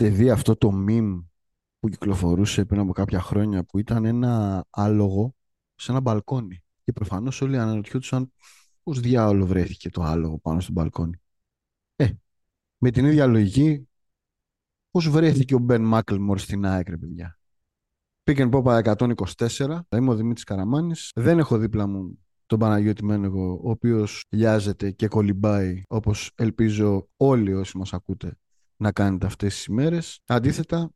Έχετε 0.00 0.16
δει 0.16 0.30
αυτό 0.30 0.56
το 0.56 0.84
meme 0.88 1.24
που 1.78 1.88
κυκλοφορούσε 1.88 2.64
πριν 2.64 2.80
από 2.80 2.92
κάποια 2.92 3.20
χρόνια 3.20 3.64
που 3.64 3.78
ήταν 3.78 4.04
ένα 4.04 4.64
άλογο 4.70 5.34
σε 5.74 5.90
ένα 5.90 6.00
μπαλκόνι. 6.00 6.62
Και 6.84 6.92
προφανώς 6.92 7.40
όλοι 7.40 7.58
αναρωτιόντουσαν 7.58 8.32
πώς 8.82 9.00
διάολο 9.00 9.46
βρέθηκε 9.46 9.90
το 9.90 10.02
άλογο 10.02 10.38
πάνω 10.38 10.60
στο 10.60 10.72
μπαλκόνι. 10.72 11.20
Ε, 11.96 12.08
με 12.78 12.90
την 12.90 13.04
ίδια 13.04 13.26
λογική, 13.26 13.88
πώς 14.90 15.08
βρέθηκε 15.08 15.54
ο 15.54 15.58
Μπεν 15.58 15.82
Μάκλμορ 15.82 16.38
στην 16.38 16.66
ΑΕΚ, 16.66 16.88
ρε 16.88 16.96
παιδιά; 16.96 17.38
Πήγαινε 18.22 18.50
πόπα 18.50 18.82
124, 18.84 19.80
είμαι 19.96 20.10
ο 20.10 20.14
Δημήτρης 20.14 20.44
Καραμάνης. 20.44 21.10
Δεν 21.14 21.38
έχω 21.38 21.58
δίπλα 21.58 21.86
μου 21.86 22.18
τον 22.46 22.58
Παναγιώτη 22.58 23.04
Μένεγο, 23.04 23.60
ο 23.62 23.70
οποίος 23.70 24.24
λιάζεται 24.28 24.90
και 24.90 25.08
κολυμπάει, 25.08 25.82
όπως 25.88 26.30
ελπίζω 26.34 27.08
όλοι 27.16 27.54
όσοι 27.54 27.78
μας 27.78 27.92
ακούτε 27.92 28.36
να 28.78 28.92
κάνετε 28.92 29.26
αυτές 29.26 29.54
τις 29.54 29.64
ημέρες. 29.64 30.20
Αντίθετα, 30.26 30.90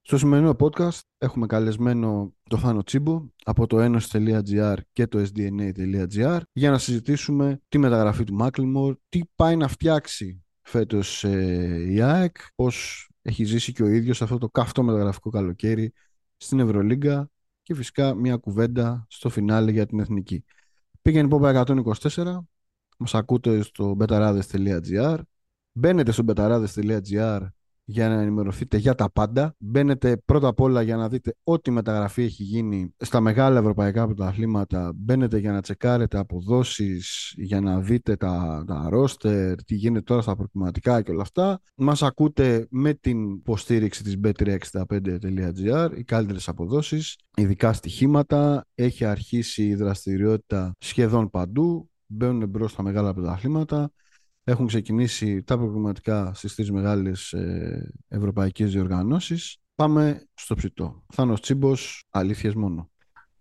στο 0.00 0.18
σημερινό 0.18 0.56
podcast 0.58 0.98
έχουμε 1.18 1.46
καλεσμένο 1.46 2.34
το 2.42 2.56
Θάνο 2.56 2.82
Τσίμπο 2.82 3.26
από 3.44 3.66
το 3.66 3.76
enos.gr 3.80 4.76
και 4.92 5.06
το 5.06 5.18
sdna.gr 5.18 6.40
για 6.52 6.70
να 6.70 6.78
συζητήσουμε 6.78 7.60
τη 7.68 7.78
μεταγραφή 7.78 8.24
του 8.24 8.34
Μάκλιμορ, 8.34 8.96
τι 9.08 9.20
πάει 9.34 9.56
να 9.56 9.68
φτιάξει 9.68 10.42
φέτος 10.62 11.24
ε, 11.24 11.86
η 11.88 12.00
ΑΕΚ, 12.00 12.36
πώς 12.54 13.08
έχει 13.22 13.44
ζήσει 13.44 13.72
και 13.72 13.82
ο 13.82 13.86
ίδιος 13.86 14.22
αυτό 14.22 14.38
το 14.38 14.48
καυτό 14.48 14.82
μεταγραφικό 14.82 15.30
καλοκαίρι 15.30 15.92
στην 16.36 16.60
Ευρωλίγκα 16.60 17.30
και 17.62 17.74
φυσικά 17.74 18.14
μια 18.14 18.36
κουβέντα 18.36 19.06
στο 19.08 19.28
φινάλε 19.28 19.70
για 19.70 19.86
την 19.86 20.00
Εθνική. 20.00 20.44
Πήγαινε 21.02 21.28
πόπα 21.28 21.64
124, 21.66 22.38
μας 22.98 23.14
ακούτε 23.14 23.62
στο 23.62 23.96
betarades.gr 24.00 25.18
Μπαίνετε 25.76 26.12
στο 26.12 26.24
betarades.gr 26.26 27.40
για 27.84 28.08
να 28.08 28.20
ενημερωθείτε 28.20 28.76
για 28.76 28.94
τα 28.94 29.10
πάντα. 29.10 29.54
Μπαίνετε 29.58 30.16
πρώτα 30.24 30.48
απ' 30.48 30.60
όλα 30.60 30.82
για 30.82 30.96
να 30.96 31.08
δείτε 31.08 31.34
ό,τι 31.44 31.70
μεταγραφή 31.70 32.22
έχει 32.22 32.42
γίνει 32.42 32.94
στα 32.96 33.20
μεγάλα 33.20 33.58
ευρωπαϊκά 33.58 34.04
πρωταθλήματα. 34.04 34.92
Μπαίνετε 34.94 35.38
για 35.38 35.52
να 35.52 35.60
τσεκάρετε 35.60 36.18
αποδόσεις, 36.18 37.34
για 37.36 37.60
να 37.60 37.80
δείτε 37.80 38.16
τα, 38.16 38.64
τα 38.66 38.88
roster, 38.92 39.54
τι 39.66 39.74
γίνεται 39.74 40.04
τώρα 40.04 40.22
στα 40.22 40.36
προκριματικά 40.36 41.02
και 41.02 41.10
όλα 41.10 41.22
αυτά. 41.22 41.60
Μας 41.76 42.02
ακούτε 42.02 42.66
με 42.70 42.94
την 42.94 43.30
υποστήριξη 43.30 44.02
της 44.02 44.16
bet365.gr, 44.24 45.90
οι 45.96 46.04
καλύτερες 46.04 46.48
αποδόσεις, 46.48 47.16
ειδικά 47.36 47.72
στοιχήματα. 47.72 48.66
Έχει 48.74 49.04
αρχίσει 49.04 49.66
η 49.66 49.74
δραστηριότητα 49.74 50.72
σχεδόν 50.78 51.30
παντού. 51.30 51.88
Μπαίνουν 52.06 52.48
μπρος 52.48 52.70
στα 52.70 52.82
μεγάλα 52.82 53.14
πρωταθλήματα. 53.14 53.90
Έχουν 54.44 54.66
ξεκινήσει 54.66 55.42
τα 55.42 55.56
προγραμματικά 55.56 56.34
στις 56.34 56.54
τρεις 56.54 56.70
μεγάλες 56.70 57.32
ε, 57.32 57.92
ευρωπαϊκές 58.08 58.72
διοργανώσεις. 58.72 59.56
Πάμε 59.74 60.26
στο 60.34 60.54
ψητό. 60.54 61.04
Θάνος 61.12 61.40
Τσίμπος, 61.40 62.04
αλήθειες 62.10 62.54
μόνο. 62.54 62.90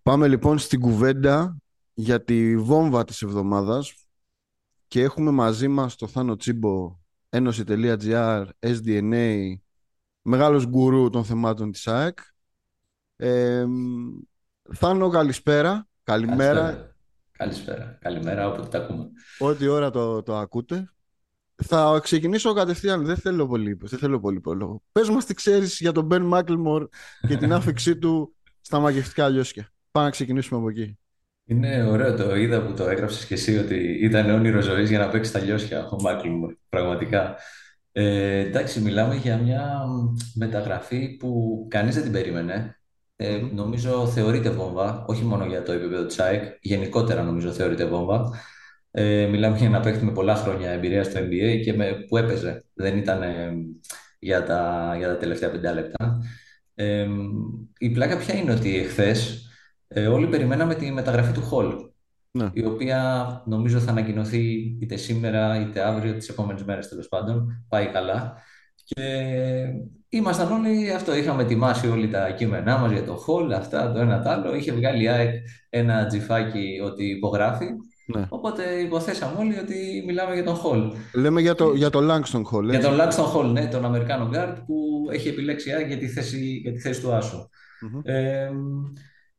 Πάμε 0.02 0.28
λοιπόν 0.28 0.58
στην 0.58 0.80
κουβέντα 0.80 1.58
για 1.94 2.24
τη 2.24 2.58
βόμβα 2.58 3.04
της 3.04 3.22
εβδομάδας 3.22 3.94
και 4.88 5.02
έχουμε 5.02 5.32
μαζί 5.32 5.68
μας 5.68 5.96
το 5.96 6.08
Θάνο 6.08 6.36
Τσίμπο, 6.36 7.00
ένωση.gr, 7.30 8.46
SDNA, 8.60 9.54
μεγάλος 10.22 10.68
γκουρού 10.68 11.10
των 11.10 11.26
θεμάτων 11.26 11.72
της 11.72 11.88
ΑΕΚ. 11.88 12.20
Ε, 13.16 13.66
Θάνο, 14.74 15.10
καλησπέρα. 15.10 15.88
Καλημέρα. 16.04 16.62
Καλησπέρα. 16.62 16.93
Καλησπέρα. 17.44 17.98
Καλημέρα, 18.02 18.48
όποτε 18.48 18.68
τα 18.68 18.78
ακούμε. 18.78 19.10
Ό,τι 19.40 19.68
ώρα 19.68 19.90
το, 19.90 20.24
το 20.24 20.36
ακούτε. 20.36 20.94
Θα 21.56 22.00
ξεκινήσω 22.04 22.54
κατευθείαν. 22.54 23.06
Δεν 23.06 23.18
θέλω 23.18 23.48
πολύ, 23.48 23.78
δεν 23.82 24.00
θέλω 24.00 24.20
πολύ 24.20 24.40
πρόλογο. 24.40 24.84
Πες 24.92 25.10
μας 25.10 25.26
τι 25.26 25.34
ξέρεις 25.34 25.80
για 25.80 25.92
τον 25.92 26.06
Μπεν 26.06 26.22
Μάκλμορ 26.22 26.88
και 27.28 27.38
την 27.38 27.54
άφηξή 27.54 27.98
του 27.98 28.36
στα 28.62 28.80
μαγευτικά 28.80 29.30
λιώσια. 29.30 29.70
Πάμε 29.92 30.06
να 30.06 30.12
ξεκινήσουμε 30.12 30.60
από 30.60 30.70
εκεί. 30.70 30.98
Είναι 31.46 31.84
ωραίο 31.84 32.16
το 32.16 32.36
είδα 32.36 32.66
που 32.66 32.74
το 32.74 32.90
έγραψες 32.90 33.26
και 33.26 33.34
εσύ 33.34 33.58
ότι 33.58 33.98
ήταν 34.02 34.30
όνειρο 34.30 34.62
ζωής 34.62 34.90
για 34.90 35.00
να 35.00 35.10
παίξει 35.10 35.32
τα 35.32 35.40
λιώσια 35.40 35.88
ο 35.88 36.02
Μάκλμορ. 36.02 36.56
Πραγματικά. 36.70 37.36
Ε, 37.92 38.38
εντάξει, 38.38 38.82
μιλάμε 38.82 39.16
για 39.16 39.38
μια 39.38 39.82
μεταγραφή 40.36 41.18
που 41.18 41.66
κανείς 41.70 41.94
δεν 41.94 42.04
την 42.04 42.12
περίμενε. 42.12 42.78
Ε, 43.24 43.42
νομίζω 43.54 44.08
θεωρείται 44.08 44.50
βόμβα, 44.50 45.06
όχι 45.08 45.24
μόνο 45.24 45.46
για 45.46 45.64
το 45.64 45.72
επίπεδο 45.72 46.06
της 46.06 46.20
ΑΕΚ, 46.20 46.44
γενικότερα 46.62 47.24
νομίζω 47.24 47.52
θεωρείται 47.52 47.86
βόμβα. 47.86 48.30
Ε, 48.92 49.28
μιλάμε 49.32 49.58
για 49.58 49.68
ένα 49.68 49.80
παίκτη 49.80 50.06
με 50.06 50.12
πολλά 50.12 50.36
χρόνια 50.36 50.70
εμπειρία 50.70 51.04
στο 51.04 51.20
NBA 51.20 51.62
και 51.64 51.74
με, 51.74 52.06
που 52.08 52.18
έπαιζε. 52.18 52.66
Δεν 52.74 52.98
ήταν 52.98 53.22
ε, 53.22 53.54
για, 54.20 54.44
τα, 54.44 54.94
για 54.98 55.08
τα 55.08 55.18
τελευταία 55.18 55.52
πεντά 55.52 55.74
λεπτά. 55.74 56.22
Ε, 56.76 57.08
η 57.78 57.90
πλάκα 57.90 58.18
ποια 58.18 58.36
είναι 58.36 58.54
ότι 58.54 58.78
εχθές 58.78 59.48
ε, 59.88 60.08
όλοι 60.08 60.28
περιμέναμε 60.28 60.76
τη 60.76 60.92
μεταγραφή 60.92 61.32
του 61.32 61.42
Χολ. 61.42 61.74
Ναι. 62.32 62.50
Η 62.54 62.66
οποία 62.66 63.42
νομίζω 63.46 63.80
θα 63.80 63.92
ανακοινωθεί 63.92 64.78
είτε 64.82 64.96
σήμερα 64.96 65.62
είτε 65.62 65.82
αύριο, 65.82 66.14
τις 66.14 66.30
επόμενες 66.30 66.64
μέρες 66.64 66.88
τέλος 66.88 67.08
πάντων. 67.08 67.66
Πάει 67.70 67.88
καλά. 67.88 68.38
Και 68.84 69.04
ήμασταν 70.10 70.52
όλοι 70.52 70.92
αυτό. 70.92 71.16
Είχαμε 71.16 71.44
ετοιμάσει 71.44 71.88
όλοι 71.88 72.08
τα 72.08 72.32
κείμενά 72.32 72.78
μας 72.78 72.92
για 72.92 73.04
το 73.04 73.16
Hall, 73.16 73.52
αυτά, 73.52 73.92
το 73.92 74.00
ένα 74.00 74.22
το 74.22 74.30
άλλο. 74.30 74.56
Είχε 74.56 74.72
βγάλει 74.72 75.04
η 75.04 75.08
ΑΕΚ 75.08 75.34
ένα 75.70 76.06
GIF 76.06 76.43
άκι 76.43 76.80
ότι 76.84 77.06
υπογράφει. 77.06 77.66
Ναι. 78.06 78.26
Οπότε 78.30 78.64
υποθέσαμε 78.64 79.40
όλοι 79.40 79.60
ότι 79.60 80.04
μιλάμε 80.06 80.34
για 80.34 80.44
τον 80.44 80.56
Hall. 80.56 80.92
Λέμε 81.14 81.42
για 81.42 81.56
το, 81.56 81.74
για 81.74 81.90
το 81.90 82.00
Langston 82.00 82.42
Hall. 82.42 82.64
Για 82.64 82.74
έτσι. 82.74 82.88
τον 82.88 82.96
Langston 82.96 83.26
Hall, 83.26 83.52
ναι, 83.52 83.68
τον 83.68 83.86
Αμερικάνο 83.86 84.28
γκαρντ 84.30 84.58
που 84.58 84.76
έχει 85.12 85.28
επιλέξει 85.28 85.70
η 85.70 85.74
ΑΕΚ 85.74 85.88
για 85.88 85.98
τη 85.98 86.08
θέση, 86.08 86.60
για 86.64 86.72
τη 86.72 86.80
θέση 86.80 87.02
του 87.02 87.14
άσου. 87.14 87.50
Μμμ. 87.82 88.02
Ε, 88.04 88.50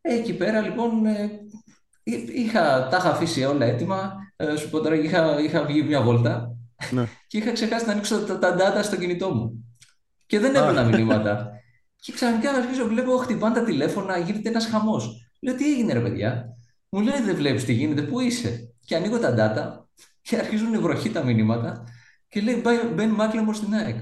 εκεί 0.00 0.34
πέρα 0.34 0.60
λοιπόν 0.60 1.06
ε, 1.06 1.30
είχα, 2.34 2.88
τα 2.90 2.96
είχα 2.96 3.10
αφήσει 3.10 3.44
όλα 3.44 3.66
έτοιμα. 3.66 4.12
Ε, 4.36 4.56
σου 4.56 4.70
πω 4.70 4.80
τώρα, 4.80 4.94
είχα, 4.94 5.40
είχα 5.40 5.64
βγει 5.64 5.82
μια 5.82 6.02
βόλτα 6.02 6.53
Ναι. 6.90 7.06
και 7.28 7.38
είχα 7.38 7.52
ξεχάσει 7.52 7.86
να 7.86 7.92
ανοίξω 7.92 8.24
τα, 8.24 8.38
τα 8.38 8.56
data 8.58 8.82
στο 8.84 8.96
κινητό 8.96 9.34
μου. 9.34 9.64
Και 10.26 10.38
δεν 10.38 10.56
Α. 10.56 10.58
έπαιρνα 10.62 10.82
μηνύματα. 10.96 11.50
και 11.96 12.12
ξαφνικά 12.12 12.50
αρχίζω, 12.50 12.86
βλέπω, 12.86 13.16
χτυπάνε 13.16 13.54
τα 13.54 13.64
τηλέφωνα, 13.64 14.18
γίνεται 14.18 14.48
ένας 14.48 14.66
χαμός. 14.66 15.30
Λέω, 15.40 15.54
τι 15.54 15.72
έγινε, 15.72 15.92
ρε 15.92 16.00
παιδιά; 16.00 16.44
Μου 16.88 17.00
λέει, 17.00 17.20
δεν 17.24 17.34
βλέπεις 17.36 17.64
τι 17.64 17.72
γίνεται, 17.72 18.02
πού 18.02 18.20
είσαι; 18.20 18.74
Και 18.84 18.96
ανοίγω 18.96 19.18
τα 19.18 19.34
data 19.38 19.84
και 20.22 20.36
αρχίζουν 20.36 20.80
βροχή 20.80 21.10
τα 21.10 21.24
μηνύματα 21.24 21.84
και 22.28 22.40
λέει, 22.40 22.62
μπαίνει 22.94 23.12
Μάκλεμορ 23.12 23.54
στην 23.54 23.74
ΑΕΚ. 23.74 23.96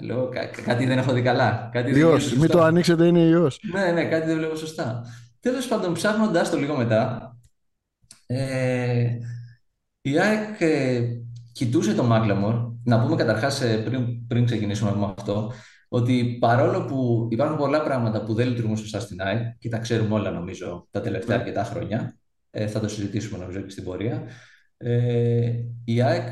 Λέω, 0.00 0.28
«Κα- 0.28 0.46
κα- 0.46 0.62
κάτι 0.62 0.86
δεν 0.86 0.98
έχω 0.98 1.12
δει 1.12 1.22
καλά. 1.22 1.68
Κάτι 1.72 1.90
δεν 1.92 2.00
Ιός. 2.00 2.12
γίνεται 2.22 2.30
Μην 2.30 2.40
σωστά». 2.40 2.58
το 2.58 2.62
ανοίξετε, 2.64 3.06
είναι 3.06 3.20
ιός. 3.20 3.60
Ναι, 3.72 3.92
ναι, 3.92 4.04
κάτι 4.04 4.26
δεν 4.26 4.36
βλέπω 4.36 4.56
σωστά. 4.56 5.02
Τέλος 5.40 5.66
πάντων, 5.68 5.94
ψάχνοντας 5.94 6.50
το 6.50 6.56
λίγο 6.56 6.76
μετά, 6.76 7.36
ε, 8.26 9.08
η 10.00 10.18
ΑΕΚ 10.18 10.60
ε, 10.60 11.00
κοιτούσε 11.54 11.94
τον 11.94 12.06
Μάκλεμορ. 12.06 12.72
Να 12.84 13.00
πούμε 13.00 13.16
καταρχάς, 13.16 13.62
πριν, 13.84 14.26
πριν 14.26 14.44
ξεκινήσουμε 14.44 14.94
με 14.96 15.14
αυτό, 15.16 15.52
ότι 15.88 16.36
παρόλο 16.40 16.84
που 16.84 17.28
υπάρχουν 17.30 17.56
πολλά 17.56 17.82
πράγματα 17.82 18.24
που 18.24 18.34
δεν 18.34 18.48
λειτουργούν 18.48 18.76
σωστά 18.76 19.00
στην 19.00 19.20
ΑΕΚ, 19.20 19.58
και 19.58 19.68
τα 19.68 19.78
ξέρουμε 19.78 20.14
όλα 20.14 20.30
νομίζω 20.30 20.88
τα 20.90 21.00
τελευταία 21.00 21.36
Ναι. 21.36 21.42
αρκετά 21.42 21.64
χρόνια, 21.64 22.16
ε, 22.50 22.66
θα 22.66 22.80
το 22.80 22.88
συζητήσουμε 22.88 23.38
νομίζω 23.38 23.60
και 23.60 23.70
στην 23.70 23.84
πορεία, 23.84 24.22
ε, 24.76 25.52
η 25.84 26.02
ΑΕΚ 26.02 26.28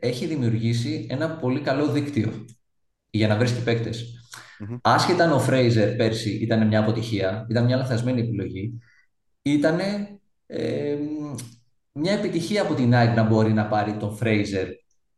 έχει 0.00 0.26
δημιουργήσει 0.26 1.06
ένα 1.10 1.30
πολύ 1.30 1.60
καλό 1.60 1.86
δίκτυο 1.88 2.44
για 3.10 3.28
να 3.28 3.36
βρίσκει 3.36 3.62
παίκτες. 3.62 4.04
Μμμ. 4.58 4.76
Άσχετα 4.82 5.24
αν 5.24 5.32
ο 5.32 5.38
Φρέιζερ 5.40 5.96
πέρσι 5.96 6.30
ήταν 6.30 6.66
μια 6.66 6.80
αποτυχία, 6.80 7.46
ήταν 7.50 7.64
μια 7.64 7.76
λαθασμένη 7.76 8.20
επιλογή, 8.20 8.78
ήταν 9.42 9.78
μια 11.92 12.12
επιτυχία 12.12 12.62
από 12.62 12.74
την 12.74 12.94
ΑΕΚ 12.94 13.16
να 13.16 13.22
μπορεί 13.22 13.52
να 13.52 13.66
πάρει 13.66 13.92
τον 13.96 14.16
Φρέιζερ 14.16 14.68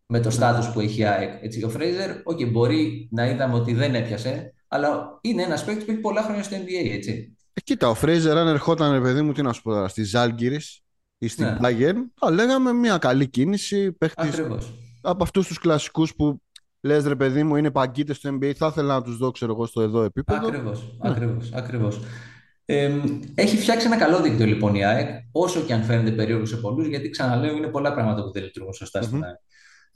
με 0.07 0.21
το 0.21 0.31
στάτους 0.31 0.69
που 0.73 0.81
έχει 0.81 1.01
η 1.01 1.05
ΑΕΚ. 1.05 1.43
Έτσι, 1.45 1.65
ο 1.65 1.69
Φρέιζερ, 1.69 2.11
okay, 2.25 2.51
μπορεί 2.51 3.09
να 3.11 3.27
είδαμε 3.27 3.55
ότι 3.55 3.75
δεν 3.75 3.95
έπιασε, 3.95 4.55
αλλά 4.69 5.19
είναι 5.21 5.43
ένας 5.43 5.65
παίκτης 5.65 5.85
που 5.85 5.91
έχει 5.91 6.01
πολλά 6.01 6.23
χρόνια 6.23 6.43
στο 6.43 6.57
NBA, 6.57 6.91
έτσι. 6.95 7.37
Ε, 7.53 7.61
κοίτα, 7.61 7.89
ο 7.89 7.95
Φρέιζερ, 7.95 8.37
αν 8.37 8.49
ερχόταν, 8.49 8.93
ρε 8.93 9.01
παιδί 9.01 9.23
μου, 9.23 9.33
τι 9.33 9.43
να 9.43 9.53
σου 9.53 9.63
πω 9.63 9.71
τώρα, 9.71 9.89
στη 9.89 10.03
Ζάλγκυρης 10.05 10.81
ή 11.19 11.29
στην 11.29 11.45
Ναι. 11.45 11.57
Bayern, 11.61 11.97
θα 12.15 12.31
λέγαμε 12.31 12.73
μια 12.73 12.99
καλή 12.99 13.29
κίνηση. 13.29 13.93
Παίχτης 13.93 14.29
Ακριβώς. 14.29 14.73
από 15.03 15.23
αυτούς 15.23 15.47
τους 15.47 15.59
κλασικούς 15.59 16.15
που 16.15 16.43
λες, 16.81 17.05
ρε 17.05 17.17
παιδί 17.17 17.43
μου, 17.43 17.57
είναι 17.57 17.71
παγκίτες 17.71 18.17
στο 18.17 18.31
NBA, 18.41 18.53
θα 18.53 18.67
ήθελα 18.67 18.95
να 18.95 19.03
τους 19.03 19.17
δω, 19.17 19.31
ξέρω 19.31 19.53
εγώ, 19.53 19.67
στο 19.67 19.81
εδώ 19.81 20.03
επίπεδο. 20.03 20.47
Ακριβώς, 20.47 20.97
Ναι. 21.03 21.11
ακριβώς, 21.11 21.51
ακριβώς. 21.53 22.01
Ε, 22.65 23.01
έχει 23.35 23.57
φτιάξει 23.57 23.87
ένα 23.87 23.97
καλό 23.97 24.21
δίκτυο 24.21 24.47
λοιπόν 24.47 24.75
η 24.75 24.85
ΑΕΚ, 24.85 25.09
όσο 25.33 25.61
και 25.61 25.73
αν 25.73 25.83
φαίνεται 25.83 26.11
περίεργο 26.11 26.45
σε 26.45 26.57
πολλούς, 26.57 26.87
γιατί 26.87 27.11
ξαναλέω 27.11 27.57
είναι 27.57 27.67
πολλά 27.67 27.93
πράγματα 27.93 28.23
που 28.23 28.33
δεν 28.33 28.43
λειτουργούν 28.43 28.73
σωστά 28.73 29.03
στην 29.03 29.17
Μμμ. 29.17 29.25
ΑΕΚ. 29.25 29.37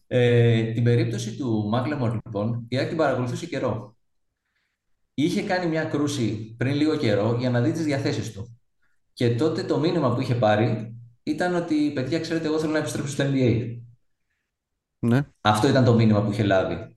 Ε, 0.07 0.63
την 0.73 0.85
περίπτωση 0.85 1.37
του 1.37 1.69
Μάκλεμορ 1.69 2.13
λοιπόν, 2.25 2.67
η 2.69 2.79
ΑΕΚ 2.79 2.89
την 2.89 2.97
παρακολουθούσε 2.97 3.47
καιρό. 3.47 3.97
Είχε 5.15 5.43
κάνει 5.43 5.67
μια 5.67 5.85
κρούση 5.85 6.55
πριν 6.59 6.75
λίγο 6.75 6.97
καιρό 6.97 7.37
για 7.39 7.51
να 7.51 7.61
δει 7.61 7.73
τις 7.73 7.85
διαθέσεις 7.85 8.33
του. 8.33 8.59
Και 9.13 9.35
τότε 9.35 9.63
το 9.63 9.79
μήνυμα 9.79 10.15
που 10.15 10.21
είχε 10.21 10.35
πάρει 10.35 10.97
ήταν 11.23 11.55
ότι, 11.55 11.91
παιδιά, 11.95 12.21
ξέρετε, 12.21 12.47
εγώ 12.47 12.59
θέλω 12.59 12.73
να 12.73 12.79
επιστρέψω 12.79 13.13
στο 13.13 13.25
NBA. 13.27 13.81
Ναι. 14.99 15.21
Αυτό 15.41 15.69
ήταν 15.69 15.85
το 15.85 15.95
μήνυμα 15.95 16.23
που 16.23 16.31
είχε 16.31 16.43
λάβει. 16.43 16.97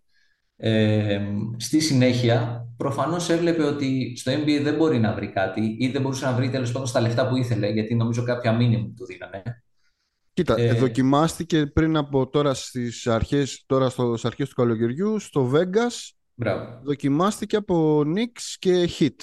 Ε, 0.55 1.21
στη 1.57 1.79
συνέχεια, 1.79 2.58
προφανώς 2.79 3.29
έβλεπε 3.29 3.63
ότι 3.63 4.13
στο 4.17 4.31
NBA 4.31 4.59
δεν 4.63 4.75
μπορεί 4.75 4.99
να 4.99 5.13
βρει 5.13 5.27
κάτι 5.31 5.75
ή 5.79 5.87
δεν 5.87 6.01
μπορούσε 6.01 6.25
να 6.25 6.33
βρει 6.33 6.49
τέλος 6.49 6.71
πάντων 6.71 6.87
στα 6.87 7.01
λεφτά 7.01 7.27
που 7.29 7.35
ήθελε, 7.35 7.67
γιατί 7.69 7.95
νομίζω 7.95 8.23
κάποια 8.23 8.53
μήνυμα 8.53 8.87
του 8.97 9.05
δίνανε. 9.05 9.43
Κοίτα, 10.33 10.55
ε, 10.59 10.67
Ε, 10.67 10.73
δοκιμάστηκε 10.73 11.65
πριν 11.65 11.97
από 11.97 12.29
τώρα 12.29 12.53
στις 12.53 13.07
αρχές, 13.07 13.63
τώρα 13.65 13.89
στο, 13.89 14.09
στις 14.11 14.25
αρχές 14.25 14.49
του 14.49 14.55
καλοκαιριού 14.55 15.19
στο 15.19 15.51
Vegas 15.53 16.09
μπράβο. 16.33 16.79
δοκιμάστηκε 16.83 17.55
από 17.55 18.01
Knicks 18.05 18.55
και 18.59 18.89
Heat 18.99 19.15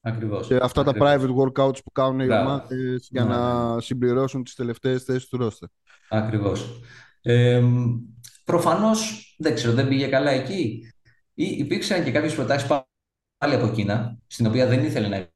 Ακριβώς. 0.00 0.46
και 0.46 0.58
αυτά 0.62 0.84
τα 0.84 0.92
private 1.00 1.34
workouts 1.34 1.82
που 1.84 1.92
κάνουν 1.92 2.20
οι 2.20 2.24
Μπράβο. 2.24 2.48
ομάδες 2.50 3.08
για 3.10 3.24
Ναι, 3.24 3.28
ναι, 3.28 3.34
ναι. 3.36 3.42
να 3.42 3.80
συμπληρώσουν 3.80 4.44
τις 4.44 4.54
τελευταίες 4.54 5.02
θέσεις 5.02 5.28
του 5.28 5.38
roster. 5.42 5.66
Ακριβώς. 6.08 6.80
Ε, 7.22 7.62
προφανώς, 8.44 9.34
δεν 9.38 9.54
ξέρω, 9.54 9.72
δεν 9.72 9.88
πήγε 9.88 10.06
καλά 10.06 10.30
εκεί. 10.30 10.92
Ή 11.34 11.44
υπήρξαν 11.44 12.04
και 12.04 12.10
κάποιες 12.10 12.34
προτάσεις 12.34 12.68
πάλι 13.38 13.54
από 13.54 13.68
Κίνα, 13.68 14.18
στην 14.26 14.46
οποία 14.46 14.66
δεν 14.66 14.84
ήθελε 14.84 15.08
να 15.08 15.28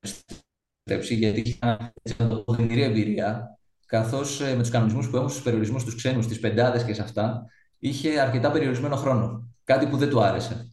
επιστρέψει, 0.00 1.14
γιατί 1.14 1.40
είχε 1.40 1.58
έτσι 2.02 2.22
να 2.22 2.28
το 2.28 2.36
πω, 2.36 2.52
οδυνηρή 2.52 2.82
εμπειρία, 2.82 3.58
καθώς 3.86 4.40
ε, 4.40 4.54
με 4.54 4.60
τους 4.60 4.70
κανονισμούς 4.70 5.10
που 5.10 5.16
έχουν 5.16 5.28
στους 5.28 5.42
περιορισμούς 5.42 5.84
τους 5.84 5.94
ξένους, 5.94 6.24
στις 6.24 6.40
πεντάδες 6.40 6.84
και 6.84 6.94
σε 6.94 7.02
αυτά, 7.02 7.44
είχε 7.78 8.20
αρκετά 8.20 8.50
περιορισμένο 8.50 8.96
χρόνο. 8.96 9.48
Κάτι 9.64 9.86
που 9.86 9.96
δεν 9.96 10.08
του 10.08 10.20
άρεσε. 10.22 10.72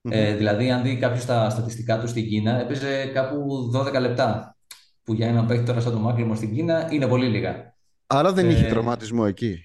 Μμμ. 0.00 0.12
Ε, 0.12 0.34
δηλαδή, 0.36 0.70
αν 0.70 0.82
δει 0.82 0.96
κάποιος 0.96 1.24
τα 1.24 1.50
στατιστικά 1.50 2.00
του 2.00 2.08
στην 2.08 2.28
Κίνα, 2.28 2.60
έπαιζε 2.60 3.06
κάπου 3.06 3.70
12 3.74 4.00
λεπτά. 4.00 4.56
Που 5.02 5.12
για 5.14 5.26
έναν 5.28 5.46
παίκτη 5.46 5.64
τώρα 5.64 5.80
σαν 5.80 5.92
τον 5.92 6.00
Μάκλιμορ 6.00 6.36
στην 6.36 6.54
Κίνα 6.54 6.88
είναι 6.92 7.06
πολύ 7.06 7.26
λίγα. 7.26 7.74
Άρα 8.06 8.32
δεν 8.32 8.50
είχε 8.50 8.66
Ε, 8.66 8.68
τραυματισμό 8.68 9.24
εκεί. 9.26 9.58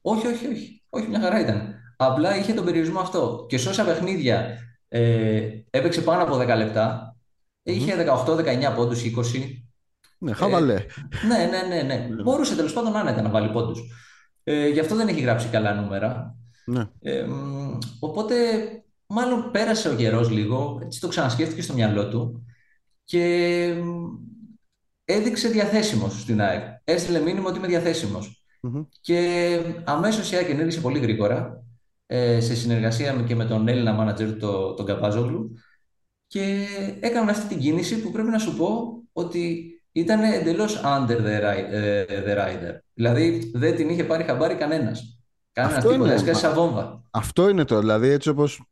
όχι, 0.00 0.26
όχι, 0.26 0.46
όχι. 0.46 0.82
Όχι, 0.88 1.08
μια 1.08 1.20
χαρά 1.20 1.40
ήταν. 1.40 1.74
Απλά 1.96 2.36
είχε 2.36 2.52
τον 2.52 2.64
περιορισμό 2.64 3.00
αυτό. 3.00 3.46
Και 3.48 3.58
σε 3.58 3.68
όσα 3.68 3.84
παιχνίδια 3.84 4.58
ε, 4.88 5.48
έπαιξε 5.70 6.00
πάνω 6.02 6.22
από 6.22 6.36
10 6.36 6.56
λεπτά, 6.56 7.16
Μμμ. 7.62 7.74
είχε 7.74 7.94
18-19 7.96 8.72
πόντους, 8.76 9.02
20. 9.02 9.62
Ναι, 10.18 10.30
Ε, 10.30 10.34
χαβαλέ. 10.34 10.84
ναι, 11.28 11.36
ναι, 11.50 11.74
ναι, 11.74 11.82
ναι. 11.82 11.94
Ναι. 12.14 12.22
Μπορούσε 12.22 12.56
τέλος 12.56 12.72
πάντων 12.72 12.96
άνετα 12.96 13.22
να 13.22 13.28
βάλει 13.30 13.48
πόντους. 13.52 13.80
Ε, 14.44 14.68
γι' 14.68 14.80
αυτό 14.80 14.94
δεν 14.96 15.08
έχει 15.08 15.20
γράψει 15.20 15.48
καλά 15.48 15.74
νούμερα. 15.74 16.36
Ναι. 16.64 16.88
Ε, 17.00 17.22
μ, 17.22 17.78
οπότε, 17.98 18.34
μάλλον 19.06 19.50
πέρασε 19.50 19.88
ο 19.88 19.94
καιρός 19.94 20.30
λίγο, 20.30 20.80
έτσι 20.82 21.00
το 21.00 21.08
ξανασκέφτηκε 21.08 21.62
στο 21.62 21.74
μυαλό 21.74 22.08
του 22.08 22.46
και 23.04 23.74
μ, 23.82 24.04
έδειξε 25.04 25.48
διαθέσιμος 25.48 26.20
στην 26.20 26.40
ΑΕΚ. 26.40 26.62
Έστειλε 26.84 27.20
μήνυμα 27.20 27.48
ότι 27.48 27.58
είμαι 27.58 27.66
διαθέσιμος. 27.66 28.44
Μμμ. 28.60 28.82
Και 29.00 29.60
αμέσως 29.84 30.32
η 30.32 30.36
ΑΕΚ 30.36 30.48
ενέργησε 30.48 30.80
πολύ 30.80 30.98
γρήγορα, 30.98 31.36
ε, 31.36 31.65
σε 32.40 32.54
συνεργασία 32.54 33.14
με- 33.14 33.22
και 33.22 33.34
με 33.34 33.44
τον 33.44 33.68
Έλληνα 33.68 33.92
μάνατζερ, 33.92 34.36
το, 34.38 34.74
τον 34.74 34.86
Καπάζογλου, 34.86 35.52
και 36.26 36.66
έκαναν 37.00 37.28
αυτή 37.28 37.46
την 37.48 37.58
κίνηση 37.58 38.02
που 38.02 38.10
πρέπει 38.10 38.28
να 38.28 38.38
σου 38.38 38.56
πω 38.56 39.02
ότι 39.12 39.70
ήταν 39.92 40.22
εντελώς 40.22 40.80
under 40.84 41.16
the, 41.16 41.40
ri- 41.42 41.66
ε, 41.70 42.04
the 42.08 42.36
rider. 42.38 42.78
Δηλαδή 42.94 43.50
δεν 43.54 43.76
την 43.76 43.88
είχε 43.88 44.04
πάρει 44.04 44.24
χαμπάρι 44.24 44.54
κανένας. 44.54 45.20
Κανένας 45.52 45.76
Αυτό 45.78 45.90
τίποτα, 45.90 46.08
είναι. 46.10 46.20
έσκασε 46.20 46.46
μα- 46.46 46.54
σαν 46.54 46.54
βόμβα. 46.54 47.02
Αυτό 47.10 47.48
είναι 47.48 47.64
το. 47.64 47.78
Δηλαδή, 47.78 48.08
έτσι 48.08 48.28
όπως, 48.28 48.62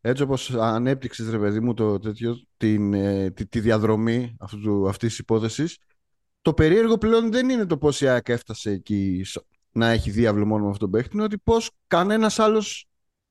έτσι 0.00 0.22
όπως 0.22 0.54
ανέπτυξες, 0.54 1.30
ρε 1.30 1.38
παιδί 1.38 1.60
μου, 1.60 1.74
το, 1.74 1.98
τέτοιο, 1.98 2.36
την, 2.56 2.94
ε, 2.94 3.30
τη, 3.30 3.46
τη 3.46 3.60
διαδρομή 3.60 4.36
αυτού, 4.40 4.60
του- 4.60 4.88
αυτής 4.88 5.08
της 5.08 5.18
υπόθεσης, 5.18 5.78
το 6.42 6.54
περίεργο 6.54 6.98
πλέον 6.98 7.30
δεν 7.32 7.48
είναι 7.48 7.66
το 7.66 7.78
πώς 7.78 8.00
η 8.00 8.08
ΑΕΚ 8.08 8.28
έφτασε 8.28 8.70
εκεί 8.70 9.22
σ- 9.24 9.44
να 9.78 9.88
έχει 9.88 10.10
διάβλο 10.10 10.46
μόνο 10.46 10.64
με 10.64 10.70
αυτόν 10.70 10.90
τον 10.90 11.00
παίχτη, 11.00 11.14
είναι 11.16 11.24
ότι 11.24 11.38
πώς 11.38 11.70
κανένας 11.86 12.38
άλλος 12.38 12.88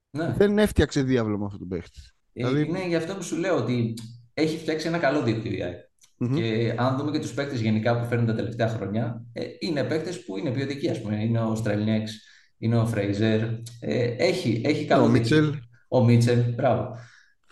Ναι. 0.09 0.33
δεν 0.38 0.57
έφτιαξε 0.57 1.01
διάβλο 1.03 1.38
με 1.38 1.45
αυτόν 1.45 1.59
τον 1.59 1.67
παίχτη. 1.67 1.99
Ε, 2.33 2.44
Δηλαδή, 2.47 2.61
Είναι 2.67 2.88
γι' 2.88 2.95
αυτό 2.95 3.15
που 3.15 3.23
σου 3.23 3.38
λέω 3.38 3.55
ότι 3.57 3.94
έχει 4.33 4.57
φτιάξει 4.57 4.88
ένα 4.88 4.97
καλό 4.97 5.21
δίκτυο 5.21 5.51
η 5.51 5.63
ΑΕΚ. 5.63 5.77
μμμ. 6.17 6.35
Και 6.35 6.73
αν 6.77 6.97
δούμε 6.97 7.11
και 7.11 7.19
τους 7.19 7.33
παίκτες 7.33 7.61
γενικά 7.61 7.99
που 7.99 8.05
φέρνουν 8.05 8.27
τα 8.27 8.35
τελευταία 8.35 8.67
χρόνια, 8.69 9.25
ε, 9.33 9.44
είναι 9.59 9.83
παίκτες 9.83 10.25
που 10.25 10.38
είναι 10.38 10.51
ποιοτικοί, 10.51 10.89
ας 10.89 11.01
πούμε. 11.01 11.23
Είναι 11.23 11.39
ο 11.41 11.55
Στρελνιέξ, 11.55 12.21
είναι 12.57 12.77
ο 12.77 12.85
Φρέιζερ. 12.85 13.41
Ε, 13.79 14.15
έχει, 14.17 14.61
έχει 14.65 14.83
ο 14.83 14.88
καλό 14.88 15.07
Μίτσελ. 15.07 15.44
δίκτυο. 15.45 15.61
Ο 15.88 16.03
Μίτσελ, 16.03 16.53
μπράβο. 16.53 16.97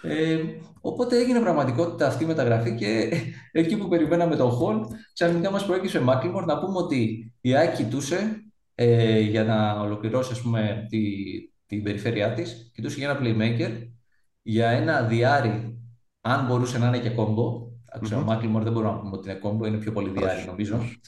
Ε, 0.01 0.37
οπότε 0.81 1.17
έγινε 1.17 1.39
πραγματικότητα 1.39 2.07
αυτή 2.07 2.23
η 2.23 2.27
μεταγραφή 2.27 2.75
και 2.75 3.11
εκεί 3.51 3.77
που 3.77 3.87
περιμέναμε 3.87 4.35
τον 4.35 4.49
Χολ, 4.49 4.77
ξαφνικά 5.13 5.51
μας 5.51 5.65
προέκυψε 5.65 5.99
Μάκλιμορ 6.01 6.45
να 6.45 6.59
πούμε 6.59 6.77
ότι 6.77 7.33
η 7.41 7.55
ΑΕΚ 7.55 7.75
κοιτούσε 7.75 8.44
ε, 8.75 9.19
για 9.19 9.43
να 9.43 9.79
ολοκληρώσει 9.79 10.31
ας 10.31 10.41
πούμε, 10.41 10.85
τη, 10.89 11.01
την 11.65 11.83
περιφέρειά 11.83 12.33
της, 12.33 12.71
κοιτούσε 12.73 12.99
για 12.99 13.09
ένα 13.09 13.19
playmaker, 13.21 13.87
για 14.41 14.69
ένα 14.69 15.01
διάρρη, 15.03 15.79
αν 16.21 16.45
μπορούσε 16.45 16.77
να 16.77 16.87
είναι 16.87 16.99
και 16.99 17.09
κόμπο. 17.09 17.63
Άκουσα, 17.91 18.15
Μμμ. 18.15 18.21
ο 18.21 18.25
Μάκλιμορ 18.25 18.63
δεν 18.63 18.73
μπορούμε 18.73 18.91
να 18.93 18.99
πούμε 18.99 19.15
ότι 19.17 19.29
είναι 19.29 19.39
κόμπο, 19.39 19.65
είναι 19.65 19.77
πιο 19.77 19.91
πολύ 19.91 20.09
διάρρη 20.09 20.37
Όχι, 20.37 20.47
νομίζω 20.47 20.77
όχι. 20.77 20.99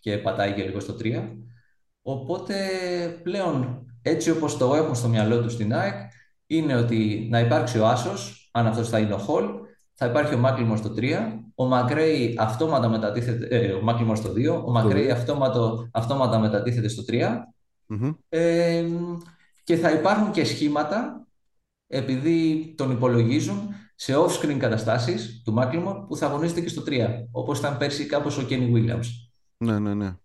και 0.00 0.18
πατάει 0.18 0.52
και 0.52 0.62
λίγο 0.62 0.80
στο 0.80 0.96
3. 1.02 1.36
Οπότε 2.02 2.54
πλέον 3.22 3.86
έτσι 4.02 4.30
όπως 4.30 4.56
το 4.56 4.74
έχουν 4.74 4.94
στο 4.94 5.08
μυαλό 5.08 5.42
του 5.42 5.50
στην 5.50 5.74
ΑΕΚ 5.74 6.10
είναι 6.46 6.74
ότι 6.76 7.26
να 7.30 7.40
υπάρξει 7.40 7.78
ο 7.78 7.86
Άσος, 7.86 8.50
αν 8.52 8.66
αυτός 8.66 8.88
θα 8.88 8.98
είναι 8.98 9.12
ο 9.14 9.18
Χολ, 9.18 9.44
θα 10.02 10.10
υπάρχει 10.10 10.34
ο 10.34 10.38
Μάκλιμορ 10.38 10.78
στο 10.78 10.94
3, 10.96 11.02
ο 11.54 11.64
Μακρέι 11.64 12.36
αυτόματα 12.38 12.88
μετατίθεται, 12.88 13.46
ε, 13.46 13.72
ο 13.72 13.82
Μάκλιμορ 13.82 14.16
στο 14.16 14.32
2, 14.32 14.62
ο 14.64 14.70
Μακρέι 14.70 15.02
δύο. 15.02 15.12
αυτόματο, 15.12 15.88
αυτόματα 15.92 16.38
μετατίθεται 16.38 16.88
στο 16.88 17.02
3 17.08 17.46
Μμμ. 17.86 18.12
ε, 18.28 18.84
και 19.64 19.76
θα 19.76 19.90
υπάρχουν 19.90 20.30
και 20.30 20.44
σχήματα 20.44 21.26
επειδή 21.86 22.74
τον 22.76 22.90
υπολογίζουν 22.90 23.74
σε 23.94 24.14
off-screen 24.16 24.56
καταστάσεις 24.58 25.42
του 25.44 25.52
Μάκλιμορ 25.52 26.06
που 26.06 26.16
θα 26.16 26.26
αγωνίζεται 26.26 26.60
και 26.60 26.68
στο 26.68 26.82
3 26.86 27.08
όπως 27.30 27.58
ήταν 27.58 27.76
πέρσι 27.76 28.06
κάπως 28.06 28.38
ο 28.38 28.42
Κένι 28.42 28.72
Williams. 28.74 29.06
Ναι, 29.56 29.78
ναι, 29.78 29.94
ναι. 29.94 30.16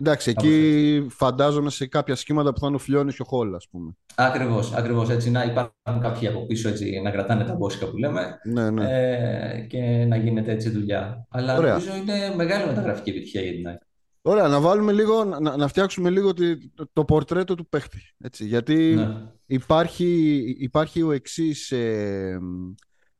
Εντάξει, 0.00 0.32
Κάπως 0.32 0.50
εκεί 0.50 1.06
φαντάζομαι 1.10 1.70
σε 1.70 1.86
κάποια 1.86 2.14
σχήματα 2.14 2.52
που 2.52 2.60
θα 2.60 2.66
είναι 2.66 2.76
ο 2.76 2.78
Φιλιώνης 2.78 3.16
και 3.16 3.22
ο 3.22 3.24
Χόλ, 3.24 3.54
ας 3.54 3.68
πούμε. 3.70 3.92
Ακριβώς, 4.14 4.72
ακριβώς 4.74 5.10
έτσι 5.10 5.30
να 5.30 5.44
υπάρχουν 5.44 6.00
κάποιοι 6.00 6.28
από 6.28 6.46
πίσω 6.46 6.68
έτσι, 6.68 7.00
να 7.00 7.10
κρατάνε 7.10 7.44
τα 7.44 7.54
μπόσικα 7.54 7.86
που 7.90 7.96
λέμε 7.96 8.38
Ναι, 8.44 8.70
ναι. 8.70 8.84
ε, 8.90 9.60
και 9.60 10.04
να 10.08 10.16
γίνεται 10.16 10.52
έτσι 10.52 10.70
δουλειά. 10.70 11.26
Αλλά 11.30 11.56
Ωραία. 11.58 11.72
νομίζω 11.72 11.96
είναι 11.96 12.34
μεγάλη 12.36 12.66
μεταγραφική 12.66 13.10
επιτυχία 13.10 13.40
για 13.40 13.52
την 13.52 13.66
ΑΕΚ. 13.68 13.80
Ωραία, 14.22 14.48
να 14.48 14.60
βάλουμε 14.60 14.92
λίγο, 14.92 15.24
να, 15.24 15.56
να 15.56 15.68
φτιάξουμε 15.68 16.10
λίγο 16.10 16.32
τη- 16.32 16.70
το, 16.70 16.88
το 16.92 17.04
πορτρέτο 17.04 17.54
του 17.54 17.68
παίχτη. 17.68 17.98
Έτσι, 18.24 18.44
γιατί 18.46 18.94
Ναι. 18.94 19.08
υπάρχει, 19.46 20.38
υπάρχει 20.58 21.02
ο 21.02 21.12
εξής, 21.12 21.70
ε, 21.70 22.38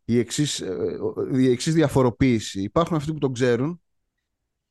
η, 0.04 0.18
εξής, 0.18 0.60
ε, 0.60 0.76
η 1.36 1.50
εξής 1.50 1.74
διαφοροποίηση. 1.74 2.62
Υπάρχουν 2.62 2.96
αυτοί 2.96 3.12
που 3.12 3.18
τον 3.18 3.32
ξέρουν, 3.32 3.82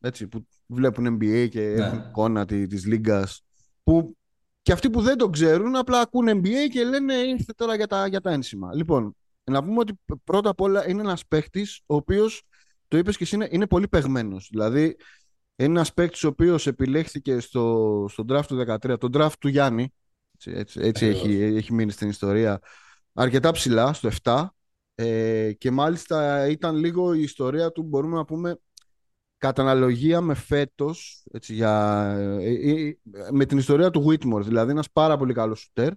έτσι, 0.05 0.27
που 0.27 0.47
βλέπουν 0.67 1.17
NBA 1.19 1.47
και 1.49 1.59
Ναι. 1.59 1.85
έχουν 1.85 1.97
εικόνα 1.97 2.45
τη, 2.45 2.67
της 2.67 2.85
λίγκας, 2.85 3.41
που 3.83 4.17
και 4.61 4.71
αυτοί 4.71 4.89
που 4.89 5.01
δεν 5.01 5.17
τον 5.17 5.31
ξέρουν 5.31 5.75
απλά 5.75 5.99
ακούν 5.99 6.27
NBA 6.29 6.69
και 6.71 6.83
λένε 6.83 7.13
ήρθε 7.13 7.53
τώρα 7.55 7.75
για 7.75 7.87
τα, 7.87 8.07
για 8.07 8.21
τα 8.21 8.31
ένσημα. 8.31 8.75
Λοιπόν, 8.75 9.15
να 9.43 9.63
πούμε 9.63 9.79
ότι 9.79 9.93
πρώτα 10.23 10.49
απ' 10.49 10.61
όλα 10.61 10.89
είναι 10.89 11.01
ένας 11.01 11.25
παίχτης 11.27 11.81
ο 11.85 11.95
οποίος, 11.95 12.43
το 12.87 12.97
είπες 12.97 13.17
και 13.17 13.23
εσύ, 13.23 13.35
είναι, 13.35 13.47
είναι 13.51 13.67
πολύ 13.67 13.87
παιγμένος. 13.87 14.47
Δηλαδή, 14.51 14.83
είναι 15.55 15.69
ένας 15.69 15.93
παίκτης 15.93 16.23
ο 16.23 16.27
οποίος 16.27 16.67
επιλέχθηκε 16.67 17.39
στο, 17.39 18.05
στο 18.09 18.25
draft 18.29 18.45
του 18.47 18.55
2013, 18.55 18.97
το 18.99 19.09
draft 19.13 19.33
του 19.39 19.47
Γιάννη, 19.47 19.93
έτσι, 20.33 20.51
έτσι, 20.51 20.79
έτσι 20.81 21.05
Ακριβώς. 21.05 21.27
έχει, 21.27 21.41
έχει 21.41 21.73
μείνει 21.73 21.91
στην 21.91 22.09
ιστορία, 22.09 22.59
αρκετά 23.13 23.51
ψηλά, 23.51 23.93
στο 23.93 24.09
7, 24.23 24.45
ε, 24.95 25.51
και 25.53 25.71
μάλιστα 25.71 26.47
ήταν 26.47 26.75
λίγο 26.75 27.13
η 27.13 27.21
ιστορία 27.21 27.71
του, 27.71 27.83
μπορούμε 27.83 28.15
να 28.15 28.25
πούμε, 28.25 28.59
κατά 29.43 29.61
αναλογία 29.61 30.21
με 30.21 30.33
φέτος, 30.33 31.23
έτσι, 31.31 31.53
για, 31.53 32.03
ε, 32.39 32.87
ε, 32.87 32.97
με 33.31 33.45
την 33.45 33.57
ιστορία 33.57 33.89
του 33.89 34.05
Whitmore, 34.09 34.41
δηλαδή 34.43 34.71
ένας 34.71 34.91
πάρα 34.91 35.17
πολύ 35.17 35.33
καλός 35.33 35.59
σουτέρ, 35.59 35.91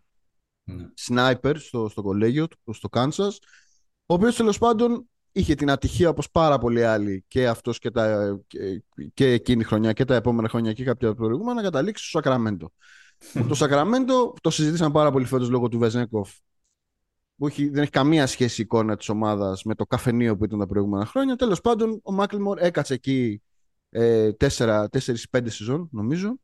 Ναι. 0.64 0.88
σνάιπερ 0.94 1.58
στο, 1.58 1.88
στο 1.88 2.02
κολέγιο 2.02 2.48
του, 2.48 2.72
στο 2.72 2.88
Κάνσας, 2.88 3.38
ο 4.06 4.14
οποίος 4.14 4.36
τέλος 4.36 4.58
πάντων 4.58 5.08
είχε 5.32 5.54
την 5.54 5.70
ατυχία 5.70 6.08
όπως 6.08 6.30
πάρα 6.30 6.58
πολλοί 6.58 6.84
άλλοι 6.84 7.24
και 7.28 7.48
αυτός 7.48 7.78
και, 7.78 7.90
τα, 7.90 8.36
και, 8.46 8.82
και 9.14 9.32
εκείνη 9.32 9.60
η 9.60 9.64
χρονιά 9.64 9.92
και 9.92 10.04
τα 10.04 10.14
επόμενα 10.14 10.48
χρόνια 10.48 10.72
και 10.72 10.84
κάποια 10.84 11.14
προηγούμενα 11.14 11.54
να 11.54 11.62
καταλήξει 11.62 12.08
στο 12.08 12.18
Σακραμέντο. 12.18 12.72
το 13.48 13.54
Σακραμέντο 13.54 14.34
το 14.40 14.50
συζητήσαμε 14.50 14.92
πάρα 14.92 15.10
πολύ 15.10 15.24
φέτος 15.24 15.48
λόγω 15.48 15.68
του 15.68 15.78
Βεζέγκοφ 15.78 16.30
που 17.36 17.46
έχει, 17.46 17.68
δεν 17.68 17.82
έχει 17.82 17.90
καμία 17.90 18.26
σχέση 18.26 18.60
η 18.60 18.64
εικόνα 18.64 18.96
της 18.96 19.08
ομάδας 19.08 19.62
με 19.62 19.74
το 19.74 19.86
καφενείο 19.86 20.36
που 20.36 20.44
ήταν 20.44 20.58
τα 20.58 20.66
προηγούμενα 20.66 21.06
χρόνια. 21.06 21.36
Τέλος 21.36 21.60
πάντων, 21.60 22.00
ο 22.02 22.12
Μάκλιμορ 22.12 22.58
έκατσε 22.58 22.94
εκεί 22.94 23.42
ε, 23.90 24.30
4-5 24.58 24.84
σεζόν, 25.44 25.88
νομίζω. 25.92 26.38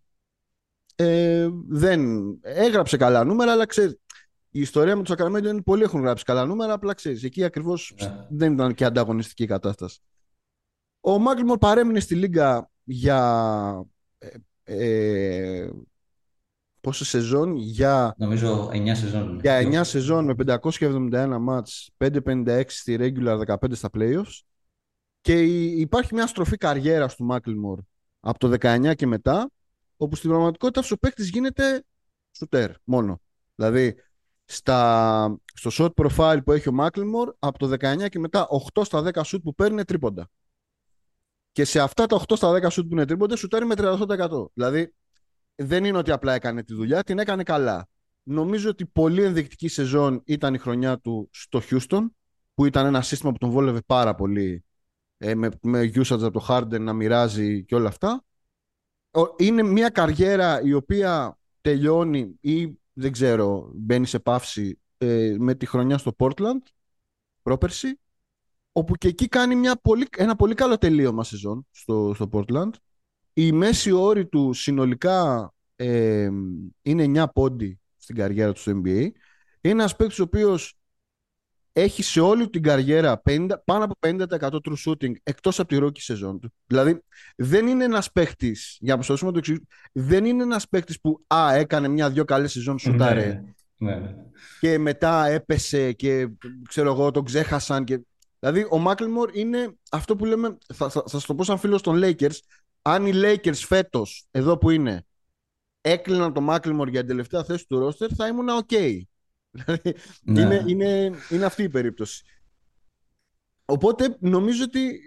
Ε, 0.97 1.49
δεν 1.69 2.11
έγραψε 2.43 2.97
καλά 2.97 3.25
νούμερα, 3.25 3.53
αλλά 3.53 3.67
ξέρει, 3.67 4.01
η 4.51 4.61
ιστορία 4.61 4.97
με 4.97 5.03
το 5.03 5.09
Σακραμέντο 5.09 5.49
είναι 5.49 5.63
πολλοί 5.63 5.83
έχουν 5.83 6.01
γράψει 6.01 6.25
καλά 6.25 6.45
νούμερα, 6.45 6.73
απλά 6.73 6.95
ξέρεις, 6.95 7.23
εκεί 7.25 7.45
ακριβώς 7.45 7.95
Ναι. 8.01 8.27
δεν 8.31 8.53
ήταν 8.53 8.75
και 8.75 8.85
ανταγωνιστική 8.85 9.43
η 9.43 9.47
κατάσταση. 9.47 10.01
Ο 11.01 11.19
Μάκλιμορ 11.19 11.59
παρέμεινε 11.59 12.01
στη 12.01 12.15
Λίγκα 12.15 12.71
για 12.85 13.85
ε, 14.19 14.29
ε, 14.65 15.71
πόσα 16.83 17.05
σεζόν 17.05 17.57
για, 17.57 18.15
Νομίζω 18.19 18.71
9 18.73 18.95
σεζόν. 18.95 19.39
για 19.41 19.59
9 19.59 19.85
σεζόν 19.85 20.25
με 20.25 20.35
571 20.61 21.37
μάτς, 21.41 21.91
556 21.97 22.63
στη 22.67 22.97
regular, 23.01 23.39
15 23.47 23.57
στα 23.73 23.91
playoffs 23.95 24.41
και 25.21 25.43
υπάρχει 25.81 26.15
μια 26.15 26.27
στροφή 26.27 26.57
καριέρας 26.57 27.17
του 27.17 27.25
Μάκλιμορ 27.25 27.79
από 28.21 28.39
το 28.39 28.57
19 28.61 28.95
και 28.95 29.07
μετά 29.07 29.51
όπου 29.97 30.17
στην 30.17 30.31
πραγματικότητα 30.31 30.81
αυτός 30.81 30.97
ο 30.97 31.01
παίκτης 31.01 31.29
γίνεται 31.29 31.85
σουτέρ 32.37 32.71
μόνο. 32.85 33.21
Δηλαδή 33.55 33.95
στα, 34.45 35.39
στο 35.55 35.71
shot 35.73 36.05
profile 36.05 36.39
που 36.45 36.53
έχει 36.53 36.69
ο 36.69 36.73
Μάκλιμορ 36.73 37.35
από 37.39 37.59
το 37.59 37.77
19 37.81 38.09
και 38.09 38.19
μετά 38.19 38.49
8 38.75 38.83
στα 38.85 39.03
10 39.15 39.21
σουτ 39.25 39.43
που 39.43 39.55
παίρνει 39.55 39.73
είναι 39.73 39.85
τρίποντα. 39.85 40.29
Και 41.53 41.65
σε 41.65 41.81
αυτά 41.81 42.07
τα 42.07 42.23
8 42.29 42.37
στα 42.37 42.61
10 42.63 42.67
σουτ 42.71 42.87
που 42.87 42.93
είναι 42.93 43.05
τρίποντα 43.05 43.37
σουτάρει 43.37 43.65
με 43.65 43.75
38%. 43.79 44.47
Δηλαδή 44.53 44.95
δεν 45.55 45.85
είναι 45.85 45.99
ότι 45.99 46.11
απλά 46.11 46.35
έκανε 46.35 46.63
τη 46.63 46.75
δουλειά, 46.75 47.03
την 47.03 47.19
έκανε 47.19 47.43
καλά. 47.43 47.89
Νομίζω 48.23 48.71
ότι 48.71 48.87
πολύ 48.87 49.23
ενδεικτική 49.23 49.69
σεζόν 49.69 50.23
ήταν 50.25 50.55
η 50.55 50.59
χρονιά 50.59 50.99
του 50.99 51.29
στο 51.33 51.61
Houston, 51.71 52.07
που 52.55 52.67
ήταν 52.67 52.87
ένα 52.87 53.03
σύστημα 53.03 53.33
που 53.33 53.39
τον 53.39 53.51
βόλευε 53.51 53.81
πάρα 53.87 54.15
πολύ 54.15 54.65
ε, 55.19 55.35
με, 55.35 55.49
με 55.63 55.91
usage 55.95 56.23
από 56.23 56.31
το 56.31 56.47
Harden 56.49 56.81
να 56.81 56.93
μοιράζει 56.93 57.65
και 57.65 57.75
όλα 57.75 57.89
αυτά. 57.89 58.25
Είναι 59.37 59.63
μια 59.63 59.89
καριέρα 59.89 60.63
η 60.63 60.73
οποία 60.73 61.39
τελειώνει 61.61 62.39
ή 62.41 62.81
δεν 62.93 63.13
ξέρω, 63.13 63.71
μπαίνει 63.75 64.07
σε 64.07 64.19
παύση 64.19 64.81
ε, 64.99 65.37
με 65.39 65.55
τη 65.55 65.67
χρονιά 65.67 65.99
στο 65.99 66.15
Portland 66.19 66.63
πρόπερση 67.43 68.01
όπου 68.73 68.95
και 68.95 69.09
εκεί 69.09 69.29
κάνει 69.29 69.55
μια 69.55 69.77
πολύ, 69.77 70.07
ένα 70.17 70.37
πολύ 70.37 70.55
καλό 70.55 70.79
τελείωμα 70.79 71.25
σεζόν 71.25 71.67
στο, 71.71 72.13
στο 72.15 72.29
Portland 72.33 72.71
η 73.33 73.53
μέση 73.53 73.91
όρη 73.91 74.27
του 74.27 74.53
συνολικά 74.53 75.53
ε, 75.77 76.29
είναι 76.83 77.23
9 77.23 77.25
πόντι 77.35 77.81
στην 77.97 78.17
καριέρα 78.17 78.53
του 78.53 78.61
στο 78.61 78.73
NBA. 78.73 79.11
Είναι 79.61 79.73
ένας 79.81 79.97
παίκτης 79.97 80.19
ο 80.19 80.23
οποίος 80.23 80.77
έχει 81.73 82.03
σε 82.03 82.21
όλη 82.21 82.51
την 82.51 82.63
καριέρα 82.63 83.23
50, 83.25 83.49
πάνω 83.65 83.85
από 83.85 83.95
50% 84.01 84.39
true 84.39 84.75
shooting 84.87 85.13
εκτός 85.23 85.61
από 85.61 85.69
τη 85.69 85.77
ρόκη 85.77 86.01
σεζόν 86.01 86.41
του. 86.41 86.53
Δηλαδή 86.67 87.03
δεν 87.37 87.67
είναι 87.67 87.85
ένας 87.85 88.13
παίκτης, 88.13 88.77
για 88.81 88.89
να 88.91 88.95
προσπαθήσουμε 88.95 89.33
το 89.33 89.39
εξηγήσουμε, 89.39 89.69
δεν 89.93 90.25
είναι 90.25 90.43
ένας 90.43 90.69
παίκτης 90.69 91.01
που 91.01 91.25
α, 91.35 91.55
έκανε 91.55 91.89
μια-δυο 91.89 92.25
καλές 92.25 92.53
σεζόν 92.53 92.79
σουτάρε 92.79 93.43
ναι, 93.77 93.95
ναι. 93.95 94.15
και 94.61 94.79
μετά 94.79 95.27
έπεσε 95.27 95.93
και 95.93 96.29
ξέρω 96.69 96.91
εγώ 96.91 97.11
τον 97.11 97.25
ξέχασαν 97.25 97.85
και... 97.85 98.01
Δηλαδή 98.39 98.67
ο 98.71 98.79
Μάκλιμορ 98.79 99.31
είναι 99.33 99.75
αυτό 99.91 100.17
που 100.17 100.25
λέμε, 100.25 100.59
θα, 100.75 100.91
θα, 100.91 101.05
θα 101.07 101.21
το 101.27 101.35
πω 101.35 101.45
σαν 101.45 101.59
φίλος 101.59 101.83
των 101.83 102.01
Lakers, 102.05 102.37
αν 102.83 103.07
οι 103.07 103.13
Lakers 103.15 103.55
φέτος, 103.55 104.27
εδώ 104.31 104.59
που 104.59 104.71
είναι, 104.71 105.07
έκλειναν 105.81 106.33
το 106.33 106.41
Μάκλιμορ 106.41 106.89
για 106.89 107.01
την 107.01 107.09
τελευταία 107.09 107.45
θέση 107.45 107.67
του 107.67 107.79
ρόστερ, 107.79 108.11
θα 108.17 108.27
ήμουν 108.27 108.49
ok. 108.49 109.01
Δηλαδή, 109.51 109.95
ναι. 110.23 110.41
είναι, 110.41 110.65
είναι, 110.67 111.11
είναι 111.31 111.45
αυτή 111.45 111.63
η 111.63 111.69
περίπτωση. 111.69 112.25
Οπότε 113.65 114.17
νομίζω 114.21 114.65
ότι 114.65 115.01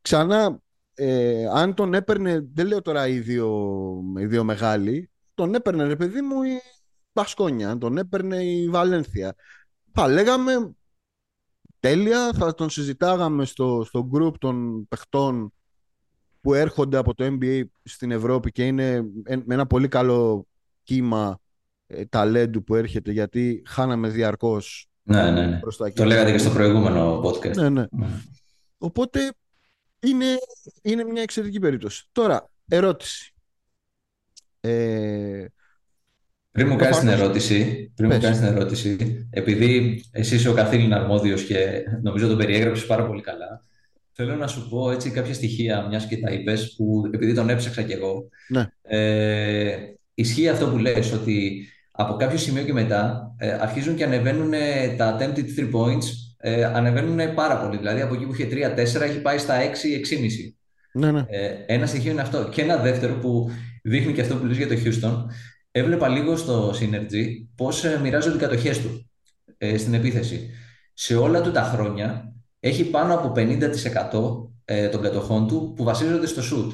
ξανά, 0.00 0.60
ε, 0.94 1.46
αν 1.46 1.74
τον 1.74 1.94
έπαιρνε, 1.94 2.48
δεν 2.52 2.66
λέω 2.66 2.82
τώρα 2.82 3.08
οι 3.08 3.20
δύο, 3.20 3.70
οι 4.18 4.26
δύο 4.26 4.44
μεγάλοι, 4.44 5.10
τον 5.34 5.54
έπαιρνε 5.54 5.84
ρε 5.84 5.96
παιδί 5.96 6.20
μου 6.20 6.42
η 6.42 6.60
Μπασκόνια, 7.12 7.70
αν 7.70 7.78
τον 7.78 7.98
έπαιρνε 7.98 8.44
η 8.44 8.68
Βαλένθια. 8.68 9.34
Θα 9.92 10.08
λέγαμε 10.08 10.74
τέλεια, 11.80 12.32
θα 12.32 12.54
τον 12.54 12.70
συζητάγαμε 12.70 13.44
στο, 13.44 13.84
στο 13.84 14.10
group 14.14 14.38
των 14.38 14.86
παιχτών 14.88 15.52
που 16.46 16.54
έρχονται 16.54 16.96
από 16.96 17.14
το 17.14 17.36
NBA 17.40 17.62
στην 17.82 18.10
Ευρώπη 18.10 18.52
και 18.52 18.66
είναι 18.66 19.02
με 19.44 19.54
ένα 19.54 19.66
πολύ 19.66 19.88
καλό 19.88 20.46
κύμα 20.82 21.38
ε, 21.86 22.04
ταλέντου 22.04 22.64
που 22.64 22.74
έρχεται 22.74 23.12
γιατί 23.12 23.62
χάναμε 23.66 24.08
διαρκώς 24.08 24.88
ναι, 25.02 25.30
ναι, 25.30 25.46
ναι. 25.46 25.60
Το 25.94 26.04
λέγατε 26.04 26.32
και 26.32 26.38
στο 26.38 26.50
προηγούμενο 26.50 27.20
podcast. 27.20 27.56
Ναι, 27.56 27.68
ναι. 27.68 27.84
ναι. 27.90 28.06
Οπότε 28.78 29.32
είναι, 30.00 30.26
είναι 30.82 31.04
μια 31.04 31.22
εξαιρετική 31.22 31.58
περίπτωση. 31.58 32.04
Τώρα, 32.12 32.50
ερώτηση. 32.68 33.34
Ε, 34.60 35.44
πριν 36.50 36.68
μου 36.68 36.76
κάνεις 36.76 36.98
την 36.98 37.08
ερώτηση, 37.08 37.92
πριν 37.96 38.12
μου 38.12 38.20
κάνεις 38.20 38.38
την 38.38 38.46
ερώτηση, 38.46 38.96
επειδή 39.30 40.02
εσύ 40.10 40.34
είσαι 40.34 40.48
ο 40.48 40.54
καθήλυνα 40.54 40.96
αρμόδιος 40.96 41.44
και 41.44 41.84
νομίζω 42.02 42.28
τον 42.28 42.36
περιέγραψες 42.36 42.86
πάρα 42.86 43.06
πολύ 43.06 43.20
καλά, 43.20 43.64
Θέλω 44.18 44.36
να 44.36 44.46
σου 44.46 44.68
πω 44.68 44.90
έτσι 44.90 45.10
κάποια 45.10 45.34
στοιχεία, 45.34 45.86
μιας 45.88 46.06
και 46.06 46.16
τα 46.16 46.30
είπες, 46.30 46.74
που 46.76 47.10
επειδή 47.12 47.34
τον 47.34 47.48
έψαξα 47.48 47.82
κι 47.82 47.92
εγώ. 47.92 48.28
Ναι. 48.48 48.66
Ε, 48.82 49.76
ισχύει 50.14 50.48
αυτό 50.48 50.68
που 50.68 50.78
λες, 50.78 51.12
ότι 51.12 51.66
από 51.90 52.16
κάποιο 52.16 52.38
σημείο 52.38 52.62
και 52.62 52.72
μετά 52.72 53.34
ε, 53.38 53.52
αρχίζουν 53.52 53.94
και 53.96 54.04
ανεβαίνουν 54.04 54.52
τα 54.96 55.16
attempted 55.16 55.44
three 55.58 55.70
points, 55.72 56.04
ε, 56.38 56.64
ανεβαίνουν 56.64 57.34
πάρα 57.34 57.60
πολύ. 57.60 57.76
Δηλαδή 57.76 58.00
από 58.00 58.14
εκεί 58.14 58.26
που 58.26 58.32
είχε 58.32 58.48
3-4 58.50 59.00
έχει 59.00 59.20
πάει 59.20 59.38
στα 59.38 59.54
6-6,5. 59.60 59.68
Ναι, 60.92 61.10
ναι. 61.10 61.24
Ε, 61.28 61.54
ένα 61.66 61.86
στοιχείο 61.86 62.10
είναι 62.10 62.20
αυτό. 62.20 62.48
Και 62.48 62.62
ένα 62.62 62.76
δεύτερο 62.76 63.14
που 63.14 63.50
δείχνει 63.82 64.12
και 64.12 64.20
αυτό 64.20 64.36
που 64.36 64.44
λες 64.44 64.56
για 64.56 64.68
το 64.68 64.74
Houston. 64.84 65.24
Έβλεπα 65.70 66.08
λίγο 66.08 66.36
στο 66.36 66.70
Synergy 66.70 67.24
πώς 67.54 67.84
ε, 67.84 67.98
μοιράζονται 68.02 68.36
οι 68.36 68.40
κατοχές 68.40 68.80
του 68.80 69.10
ε, 69.58 69.76
στην 69.78 69.94
επίθεση. 69.94 70.50
Σε 70.94 71.16
όλα 71.16 71.40
του 71.40 71.50
τα 71.50 71.62
χρόνια 71.62 72.32
έχει 72.66 72.84
πάνω 72.84 73.14
από 73.14 73.32
50% 73.36 73.44
ε, 74.64 74.88
των 74.88 75.02
κατοχών 75.02 75.46
του 75.46 75.72
που 75.76 75.84
βασίζονται 75.84 76.26
στο 76.26 76.42
shoot. 76.42 76.72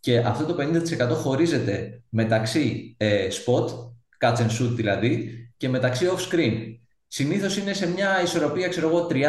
Και 0.00 0.18
αυτό 0.18 0.44
το 0.44 0.56
50% 1.00 1.08
χωρίζεται 1.14 2.02
μεταξύ 2.08 2.94
ε, 2.98 3.26
spot, 3.30 3.66
catch 4.20 4.36
and 4.36 4.50
shoot 4.50 4.70
δηλαδή, 4.74 5.30
και 5.56 5.68
μεταξύ 5.68 6.06
off 6.10 6.34
screen. 6.34 6.54
Συνήθως 7.06 7.56
είναι 7.56 7.72
σε 7.72 7.88
μια 7.88 8.22
ισορροπία, 8.22 8.68
ξέρω 8.68 8.88
εγώ, 8.88 9.06
30-20, 9.10 9.14
25-25, 9.14 9.24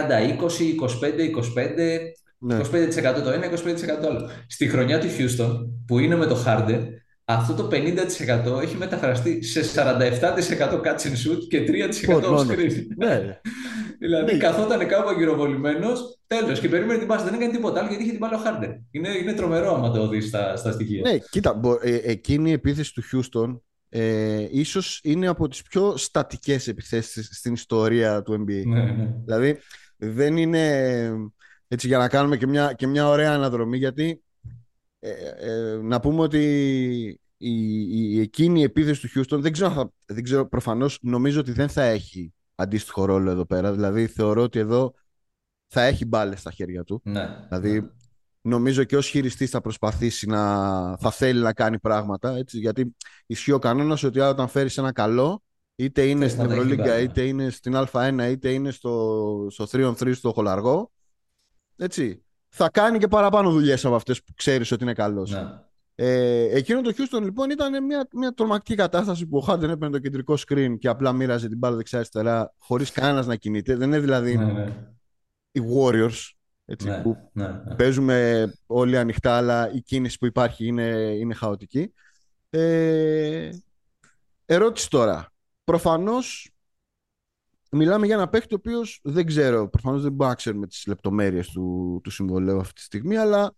ναι. 2.37 2.59
25% 2.59 3.21
το 3.23 3.29
ένα, 3.29 3.51
25% 3.51 3.55
το 4.01 4.07
άλλο. 4.07 4.29
Στη 4.47 4.67
χρονιά 4.67 4.99
του 4.99 5.07
Houston, 5.07 5.67
που 5.87 5.99
είναι 5.99 6.15
με 6.15 6.25
το 6.25 6.43
Harden, 6.45 6.81
αυτό 7.29 7.53
το 7.53 7.69
50% 7.71 8.61
έχει 8.61 8.77
μεταφραστεί 8.77 9.43
σε 9.43 9.61
47% 9.75 10.81
catch 10.81 11.01
and 11.01 11.17
shoot 11.25 11.47
και 11.49 11.63
3% 12.07 12.23
off 12.23 12.39
screen. 12.39 12.85
Ναι. 12.97 13.39
Δηλαδή 13.99 14.31
ναι. 14.31 14.37
καθόταν 14.37 14.87
κάπου 14.87 15.09
αγκυροβολημένο, 15.09 15.87
τέλος. 16.27 16.59
Και 16.59 16.69
περίμενε 16.69 16.99
την 16.99 17.07
πάση. 17.07 17.23
Δεν 17.23 17.33
έκανε 17.33 17.51
τίποτα 17.51 17.79
άλλο 17.79 17.87
γιατί 17.87 18.03
είχε 18.03 18.11
την 18.11 18.19
μπάλα 18.19 18.37
ο 18.37 18.39
Χάρντερ. 18.39 18.69
Είναι, 18.91 19.09
είναι 19.09 19.33
τρομερό 19.33 19.73
άμα 19.73 19.91
το 19.91 20.07
δεις 20.07 20.27
στα, 20.27 20.55
στα 20.55 20.71
στοιχεία. 20.71 21.01
Ναι, 21.01 21.17
κοίτα, 21.17 21.59
ε, 21.81 21.95
εκείνη 21.95 22.49
η 22.49 22.53
επίθεση 22.53 22.93
του 22.93 23.01
Χιούστον 23.01 23.63
ε, 23.89 24.47
ίσως 24.51 24.99
είναι 25.03 25.27
από 25.27 25.47
τις 25.47 25.61
πιο 25.61 25.97
στατικές 25.97 26.67
επιθέσεις 26.67 27.29
στην 27.31 27.53
ιστορία 27.53 28.21
του 28.21 28.33
NBA. 28.33 28.63
Ναι, 28.65 28.83
ναι. 28.83 29.13
Δηλαδή 29.25 29.57
δεν 29.97 30.37
είναι 30.37 31.11
έτσι 31.67 31.87
για 31.87 31.97
να 31.97 32.07
κάνουμε 32.07 32.37
και 32.37 32.47
μια, 32.47 32.73
και 32.73 32.87
μια 32.87 33.07
ωραία 33.07 33.33
αναδρομή 33.33 33.77
γιατί 33.77 34.23
ε, 34.99 35.11
ε, 35.37 35.77
να 35.81 35.99
πούμε 35.99 36.21
ότι 36.21 36.39
η, 37.37 37.81
η, 38.15 38.19
εκείνη 38.19 38.59
η 38.59 38.63
επίθεση 38.63 39.01
του 39.01 39.07
Χιούστον 39.07 39.41
δεν 39.41 39.51
ξέρω, 39.51 39.93
δεν 40.05 40.23
ξέρω 40.23 40.47
προφανώς 40.47 40.99
νομίζω 41.01 41.39
ότι 41.39 41.51
δεν 41.51 41.69
θα 41.69 41.83
έχει 41.83 42.33
αντίστοιχο 42.55 43.05
ρόλο 43.05 43.29
εδώ 43.29 43.45
πέρα. 43.45 43.71
Δηλαδή 43.71 44.07
θεωρώ 44.07 44.41
ότι 44.41 44.59
εδώ 44.59 44.93
θα 45.67 45.81
έχει 45.81 46.05
μπάλες 46.05 46.39
στα 46.39 46.51
χέρια 46.51 46.83
του. 46.83 47.01
Ναι, 47.03 47.45
δηλαδή 47.47 47.81
ναι. 47.81 47.87
νομίζω 48.41 48.83
και 48.83 48.97
ως 48.97 49.07
χειριστής 49.07 49.49
θα 49.49 49.61
προσπαθήσει 49.61 50.27
να 50.27 50.97
θα 50.97 51.11
θέλει 51.11 51.41
να 51.41 51.53
κάνει 51.53 51.79
πράγματα. 51.79 52.35
Έτσι, 52.35 52.57
γιατί 52.59 52.95
ισχύει 53.25 53.51
ο 53.51 53.59
κανόνας 53.59 54.03
ότι 54.03 54.19
όταν 54.19 54.47
φέρεις 54.47 54.77
ένα 54.77 54.91
καλό, 54.91 55.43
είτε 55.75 56.05
είναι 56.05 56.27
στην 56.27 56.45
Ευρωλίγκα, 56.45 56.99
είτε 56.99 57.21
είναι 57.21 57.49
στην 57.49 57.73
Α1, 57.75 58.27
είτε 58.29 58.51
είναι 58.51 58.71
στο, 58.71 59.47
στο 59.49 59.65
3on3 59.71 60.15
στο 60.15 60.33
χολαργό. 60.33 60.91
Έτσι, 61.75 62.23
θα 62.49 62.69
κάνει 62.69 62.97
και 62.97 63.07
παραπάνω 63.07 63.51
δουλειές 63.51 63.85
από 63.85 63.95
αυτές 63.95 64.23
που 64.23 64.33
ξέρεις 64.35 64.71
ότι 64.71 64.83
είναι 64.83 64.93
καλός. 64.93 65.31
Ναι. 65.31 65.59
Ε, 65.95 66.57
εκείνο 66.57 66.81
το 66.81 66.93
Houston 66.97 67.21
λοιπόν 67.21 67.49
ήταν 67.49 67.85
μια, 67.85 68.07
μια 68.13 68.33
τρομακτική 68.33 68.75
κατάσταση 68.75 69.25
που 69.25 69.37
ο 69.37 69.45
Harden 69.47 69.61
έπαιρνε 69.61 69.89
το 69.89 69.99
κεντρικό 69.99 70.37
screen 70.47 70.75
και 70.79 70.87
απλά 70.87 71.13
μοίραζε 71.13 71.47
την 71.47 71.57
μπάλα 71.57 71.75
δεξιά-αριστερά 71.75 72.53
χωρίς 72.57 72.91
κανένας 72.91 73.27
να 73.27 73.35
κινείται. 73.35 73.75
Δεν 73.75 73.87
είναι 73.87 73.99
δηλαδή 73.99 74.37
ναι, 74.37 74.43
ναι. 74.45 74.73
οι 75.51 75.61
Warriors 75.75 76.31
έτσι, 76.65 76.87
ναι, 76.87 77.01
που 77.01 77.29
ναι, 77.31 77.47
ναι. 77.47 77.75
παίζουμε 77.75 78.47
όλοι 78.67 78.97
ανοιχτά, 78.97 79.37
αλλά 79.37 79.71
η 79.73 79.81
κίνηση 79.81 80.17
που 80.17 80.25
υπάρχει 80.25 80.67
είναι, 80.67 80.83
είναι 81.19 81.33
χαοτική. 81.33 81.93
Ε, 82.49 83.49
ερώτηση 84.45 84.89
τώρα. 84.89 85.31
Προφανώς 85.63 86.51
μιλάμε 87.69 88.05
για 88.05 88.15
ένα 88.15 88.29
παίχτη 88.29 88.53
ο 88.53 88.57
οποίο 88.59 88.79
δεν 89.01 89.25
ξέρω, 89.25 89.69
προφανώ 89.69 89.95
δεν 89.99 90.11
μπορούμε 90.11 90.27
να 90.27 90.35
ξέρουμε 90.35 90.67
τι 90.67 90.81
λεπτομέρειε 90.87 91.41
του, 91.53 91.99
του 92.03 92.11
συμβολέου 92.11 92.59
αυτή 92.59 92.73
τη 92.73 92.81
στιγμή, 92.81 93.17
αλλά 93.17 93.53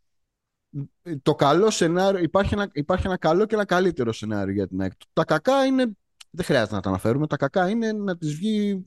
το 1.21 1.35
καλό 1.35 1.69
σενάριο, 1.69 2.19
υπάρχει 2.21 2.53
ένα, 2.53 2.69
υπάρχει 2.73 3.07
ένα 3.07 3.17
καλό 3.17 3.45
και 3.45 3.55
ένα 3.55 3.65
καλύτερο 3.65 4.11
σενάριο 4.11 4.53
για 4.53 4.67
την 4.67 4.81
ΑΕΚ. 4.81 4.91
Τα 5.13 5.25
κακά 5.25 5.65
είναι, 5.65 5.85
δεν 6.29 6.45
χρειάζεται 6.45 6.75
να 6.75 6.81
τα 6.81 6.89
αναφέρουμε, 6.89 7.27
τα 7.27 7.37
κακά 7.37 7.69
είναι 7.69 7.91
να 7.91 8.17
τις 8.17 8.35
βγει, 8.35 8.85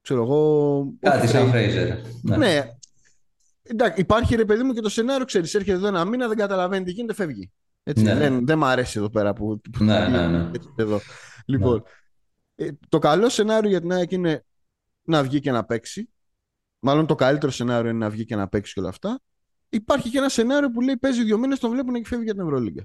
ξέρω 0.00 0.22
εγώ... 0.22 0.92
Κάτι 1.00 1.26
σαν 1.26 1.48
Φρέιζερ. 1.48 1.98
Ναι. 2.22 2.36
ναι. 2.36 2.76
Εντάξει, 3.62 4.00
υπάρχει 4.00 4.34
ρε 4.34 4.44
παιδί 4.44 4.62
μου 4.62 4.72
και 4.72 4.80
το 4.80 4.88
σενάριο, 4.88 5.24
ξέρεις, 5.24 5.54
έρχεται 5.54 5.76
εδώ 5.76 5.86
ένα 5.86 6.04
μήνα, 6.04 6.28
δεν 6.28 6.36
καταλαβαίνει 6.36 6.84
τι 6.84 6.92
γίνεται, 6.92 7.14
φεύγει. 7.14 7.50
Έτσι, 7.82 8.02
Ναι, 8.02 8.14
δεν, 8.14 8.46
δεν 8.46 8.58
μ' 8.58 8.64
αρέσει 8.64 8.98
εδώ 8.98 9.10
πέρα 9.10 9.32
που, 9.32 9.60
που 9.72 9.84
ναι, 9.84 9.98
ναι, 9.98 10.04
γίνεται 10.04 10.26
ναι. 10.26 10.50
έτσι 10.54 10.68
εδώ. 10.76 10.94
ναι. 10.94 11.00
Λοιπόν, 11.44 11.76
ε, 11.76 11.82
το 12.88 12.98
καλό 12.98 13.28
σενάριο 13.28 13.70
για 13.70 13.80
την 13.80 13.92
ΑΕΚ 13.92 14.10
είναι 14.10 14.44
να 15.02 15.22
βγει 15.22 15.40
και 15.40 15.50
να 15.50 15.64
παίξει. 15.64 16.08
Μάλλον 16.78 17.06
το 17.06 17.14
καλύτερο 17.14 17.52
σενάριο 17.52 17.90
είναι 17.90 17.98
να 17.98 18.10
βγει 18.10 18.24
και 18.24 18.36
να 18.36 18.48
παίξει 18.48 18.72
και 18.72 18.80
όλα 18.80 18.88
αυτά. 18.88 19.20
Υπάρχει 19.68 20.10
και 20.10 20.18
ένα 20.18 20.28
σενάριο 20.28 20.70
που 20.70 20.80
λέει 20.80 20.96
παίζει 20.96 21.24
δύο 21.24 21.38
μήνες, 21.38 21.58
τον 21.58 21.70
βλέπουν 21.70 21.94
και 21.94 22.06
φεύγει 22.06 22.24
για 22.24 22.32
την 22.32 22.42
Ευρωλίγκα. 22.42 22.84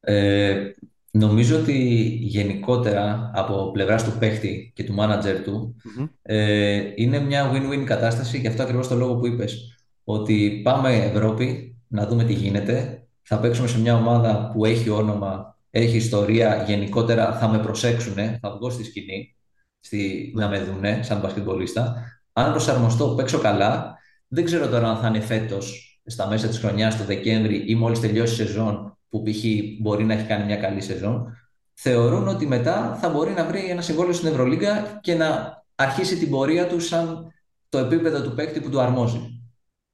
Ε, 0.00 0.70
νομίζω 1.10 1.58
ότι 1.60 1.74
γενικότερα 2.20 3.30
από 3.34 3.70
πλευράς 3.70 4.04
του 4.04 4.18
παίχτη 4.18 4.72
και 4.74 4.84
του 4.84 4.92
μάνατζερ 4.92 5.42
του 5.42 5.76
Μμμ. 5.84 6.06
ε, 6.22 6.92
είναι 6.96 7.18
μια 7.18 7.52
win-win 7.52 7.84
κατάσταση 7.84 8.38
γι' 8.38 8.46
αυτό 8.46 8.62
ακριβώς 8.62 8.88
το 8.88 8.94
λόγο 8.94 9.16
που 9.16 9.26
είπες. 9.26 9.78
Ότι 10.04 10.60
πάμε 10.64 10.94
Ευρώπη 10.94 11.76
να 11.88 12.06
δούμε 12.06 12.24
τι 12.24 12.32
γίνεται. 12.32 13.06
Θα 13.22 13.40
παίξουμε 13.40 13.68
σε 13.68 13.80
μια 13.80 13.96
ομάδα 13.96 14.50
που 14.52 14.64
έχει 14.64 14.88
όνομα, 14.88 15.57
έχει 15.70 15.96
ιστορία. 15.96 16.64
Γενικότερα 16.66 17.38
θα 17.38 17.48
με 17.48 17.58
προσέξουνε, 17.58 18.38
θα 18.42 18.50
βγω 18.50 18.70
στη 18.70 18.84
σκηνή 18.84 19.36
στη, 19.80 20.32
Ναι. 20.34 20.44
να 20.44 20.50
με 20.50 20.58
δούνε 20.60 21.02
σαν 21.02 21.20
μπασκετμπολίστα. 21.20 21.94
Αν 22.32 22.50
προσαρμοστώ, 22.50 23.14
παίξω 23.14 23.38
καλά. 23.38 23.98
Δεν 24.28 24.44
ξέρω 24.44 24.68
τώρα 24.68 24.88
αν 24.88 24.96
θα 24.96 25.08
είναι 25.08 25.20
φέτος 25.20 26.00
στα 26.06 26.26
μέσα 26.28 26.48
της 26.48 26.58
χρονιάς, 26.58 26.96
το 26.96 27.04
Δεκέμβρη 27.04 27.64
ή 27.66 27.74
μόλις 27.74 28.00
τελειώσει 28.00 28.42
η 28.42 28.46
σεζόν 28.46 28.98
που 29.08 29.22
π.χ. 29.22 29.44
μπορεί 29.80 30.04
να 30.04 30.14
έχει 30.14 30.26
κάνει 30.26 30.44
μια 30.44 30.56
καλή 30.56 30.80
σεζόν, 30.80 31.36
θεωρούν 31.74 32.28
ότι 32.28 32.46
μετά 32.46 32.98
θα 33.00 33.08
μπορεί 33.08 33.30
να 33.30 33.44
βρει 33.44 33.70
ένα 33.70 33.80
συμβόλαιο 33.82 34.12
στην 34.12 34.28
Ευρωλίγκα 34.28 34.98
και 35.02 35.14
να 35.14 35.62
αρχίσει 35.74 36.18
την 36.18 36.30
πορεία 36.30 36.66
του 36.66 36.80
σαν 36.80 37.32
το 37.68 37.78
επίπεδο 37.78 38.22
του 38.22 38.34
παίκτη 38.34 38.60
που 38.60 38.70
του 38.70 38.80
αρμόζει. 38.80 39.42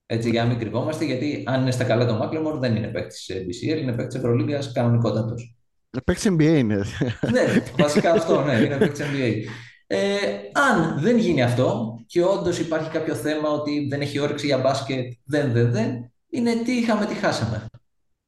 Έτσι, 0.07 0.31
για 0.31 0.43
να 0.43 0.49
μην 0.49 0.59
κρυβόμαστε, 0.59 1.05
γιατί 1.05 1.43
αν 1.47 1.61
είναι 1.61 1.71
στα 1.71 1.85
καλά 1.85 2.07
το 2.07 2.15
Μάκλεμορ, 2.15 2.59
δεν 2.59 2.77
είναι 2.77 2.87
παίκτης 2.87 3.25
τη 3.25 3.35
BCL, 3.35 3.79
είναι 3.81 3.93
παίκτης 3.93 4.15
της 4.15 4.17
Ευρωλίγκας 4.17 4.73
κανονικότατος. 4.73 5.57
Παίξει 6.05 6.37
NBA 6.39 6.57
είναι. 6.59 6.85
ναι, 7.33 7.63
βασικά 7.79 8.13
αυτό, 8.13 8.43
ναι, 8.43 8.53
είναι 8.53 8.77
παίκτης 8.77 9.07
NBA. 9.07 9.33
Ε, 9.87 10.17
αν 10.53 11.01
δεν 11.01 11.19
γίνει 11.19 11.43
αυτό 11.43 11.99
και 12.07 12.25
όντως 12.25 12.59
υπάρχει 12.59 12.91
κάποιο 12.91 13.15
θέμα 13.15 13.49
ότι 13.49 13.87
δεν 13.91 14.01
έχει 14.01 14.19
όρεξη 14.19 14.47
για 14.47 14.59
μπάσκετ, 14.59 15.13
δεν, 15.25 15.53
δεν, 15.53 15.73
δεν, 15.73 16.13
είναι 16.29 16.55
τι 16.65 16.73
είχαμε, 16.73 17.07
τι 17.07 17.15
χάσαμε. 17.15 17.67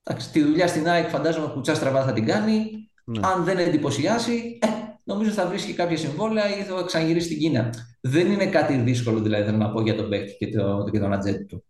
Εντάξει, 0.03 0.31
τη 0.31 0.43
δουλειά 0.43 0.67
στην 0.67 0.89
ΑΕΚ 0.89 1.09
φαντάζομαι 1.09 1.53
κουτσά 1.53 1.75
στραβά 1.75 2.05
θα 2.05 2.13
την 2.13 2.27
κάνει. 2.27 2.71
Ναι. 3.05 3.21
Αν 3.27 3.45
δεν 3.45 3.59
εντυπωσιάσει, 3.59 4.59
ε, 4.63 4.67
νομίζω 5.05 5.31
θα 5.31 5.47
βρίσκει 5.47 5.73
κάποια 5.73 5.97
συμβόλαια 5.97 6.59
ή 6.59 6.63
θα 6.63 6.83
ξαναγυρίσει 6.87 7.27
στην 7.27 7.39
Κίνα. 7.39 7.75
Δεν 8.01 8.33
είναι 8.33 8.47
κάτι 8.47 8.77
δύσκολο 8.77 9.21
δηλαδή 9.21 9.45
θέλω 9.45 9.57
να 9.57 9.71
πω 9.71 9.81
για 9.81 9.97
τον 9.97 10.09
παίκτη 10.09 10.37
και, 10.37 10.57
το, 10.57 10.89
και 10.93 10.99
τον 10.99 11.13
ατζέντη 11.13 11.45
του. 11.45 11.65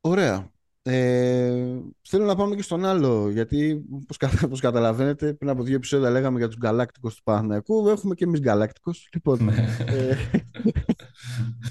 Ωραία. 0.00 0.50
Ε, 0.90 1.80
θέλω 2.08 2.24
να 2.24 2.36
πάμε 2.36 2.54
και 2.54 2.62
στον 2.62 2.84
άλλο, 2.84 3.30
γιατί 3.30 3.84
όπως, 3.90 4.16
κα- 4.16 4.30
όπως 4.44 4.60
καταλαβαίνετε 4.60 5.34
πριν 5.34 5.50
από 5.50 5.62
δύο 5.62 5.74
επεισόδια 5.74 6.10
λέγαμε 6.10 6.38
για 6.38 6.46
τους 6.46 6.56
γκαλάκτικους 6.56 7.14
του 7.14 7.22
Παναθηναϊκού, 7.22 7.88
έχουμε 7.88 8.14
και 8.14 8.24
εμείς 8.24 8.40
γκαλάκτικους. 8.40 9.08
Λοιπόν, 9.12 9.48
ε, 9.48 10.16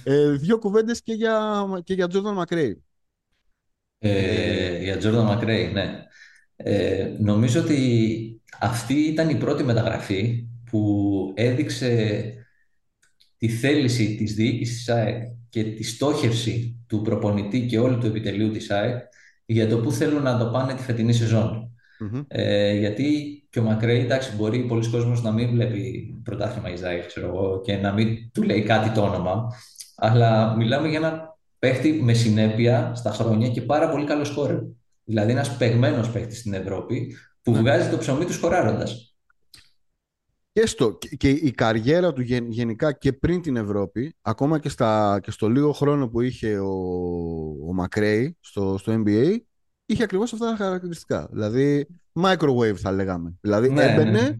ε, 0.03 0.31
δύο 0.31 0.59
κουβέντες 0.59 1.01
και 1.01 1.13
για, 1.13 1.65
και 1.83 1.93
για 1.93 2.07
Τζόρνταν 2.07 2.33
Μακρέι. 2.33 2.83
Ε, 3.99 4.83
για 4.83 4.97
Τζόρνταν 4.97 5.25
Μακρέι, 5.25 5.71
ναι. 5.71 6.03
Ε, 6.55 7.15
νομίζω 7.19 7.61
ότι 7.61 8.41
αυτή 8.59 8.93
ήταν 8.93 9.29
η 9.29 9.35
πρώτη 9.37 9.63
μεταγραφή 9.63 10.47
που 10.69 11.33
έδειξε 11.35 12.33
τη 13.37 13.49
θέληση 13.49 14.15
της 14.15 14.33
διοίκησης 14.33 14.75
της 14.75 14.89
ΑΕΚ 14.89 15.23
και 15.49 15.63
τη 15.63 15.83
στόχευση 15.83 16.76
του 16.87 17.01
προπονητή 17.01 17.65
και 17.65 17.79
όλου 17.79 17.97
του 17.97 18.05
επιτελείου 18.05 18.51
της 18.51 18.71
ΑΕΚ 18.71 18.97
για 19.45 19.67
το 19.67 19.77
πού 19.77 19.91
θέλουν 19.91 20.21
να 20.23 20.37
το 20.37 20.45
πάνε 20.45 20.73
τη 20.73 20.81
φετινή 20.81 21.13
σεζόν. 21.13 21.71
Μμμ. 21.99 22.23
Ε, 22.27 22.73
γιατί 22.73 23.07
και 23.49 23.59
ο 23.59 23.63
Μακρέι, 23.63 23.99
εντάξει, 23.99 24.35
μπορεί 24.35 24.59
πολλοί 24.59 24.89
κόσμος 24.89 25.21
να 25.21 25.31
μην 25.31 25.49
βλέπει 25.49 26.13
πρωτάθλημα 26.23 26.69
Ισραήλ, 26.71 27.05
ξέρω 27.05 27.27
εγώ, 27.27 27.61
και 27.61 27.75
να 27.75 27.93
μην 27.93 28.31
του 28.33 28.43
λέει 28.43 28.61
κάτι 28.61 28.89
το 28.89 29.01
όνομα, 29.01 29.53
αλλά 29.95 30.55
μιλάμε 30.55 30.87
για 30.87 30.97
ένα 30.97 31.37
παίχτη 31.59 31.91
με 31.91 32.13
συνέπεια 32.13 32.91
στα 32.95 33.11
χρόνια 33.11 33.49
και 33.49 33.61
πάρα 33.61 33.89
πολύ 33.89 34.05
καλό 34.05 34.23
σκόρερ. 34.23 34.57
Δηλαδή 35.03 35.31
ένας 35.31 35.57
παιγμένος 35.57 36.09
παίχτης 36.09 36.39
στην 36.39 36.53
Ευρώπη 36.53 37.15
που 37.41 37.51
Ναι. 37.51 37.57
βγάζει 37.59 37.89
το 37.89 37.97
ψωμί 37.97 38.25
του 38.25 38.33
σκοράροντας. 38.33 39.16
Και, 40.57 40.65
στο, 40.65 40.91
και, 40.93 41.15
και 41.15 41.29
η 41.29 41.51
καριέρα 41.51 42.13
του 42.13 42.21
γεν- 42.21 42.51
γενικά 42.51 42.91
και 42.93 43.13
πριν 43.13 43.41
την 43.41 43.55
Ευρώπη, 43.55 44.15
ακόμα 44.21 44.59
και, 44.59 44.69
στα, 44.69 45.19
και 45.23 45.31
στο 45.31 45.49
λίγο 45.49 45.71
χρόνο 45.71 46.07
που 46.09 46.21
είχε 46.21 46.59
ο, 46.59 46.71
ο 47.67 47.73
Μακρέι 47.73 48.37
στο, 48.39 48.77
στο 48.77 49.03
NBA, 49.05 49.37
είχε 49.85 50.03
ακριβώς 50.03 50.33
αυτά 50.33 50.49
τα 50.49 50.55
χαρακτηριστικά. 50.55 51.27
Δηλαδή, 51.31 51.87
microwave 52.21 52.75
θα 52.75 52.91
λέγαμε. 52.91 53.33
Δηλαδή, 53.41 53.69
Ναι, 53.69 53.83
έμπαινε, 53.83 54.21
ναι. 54.21 54.37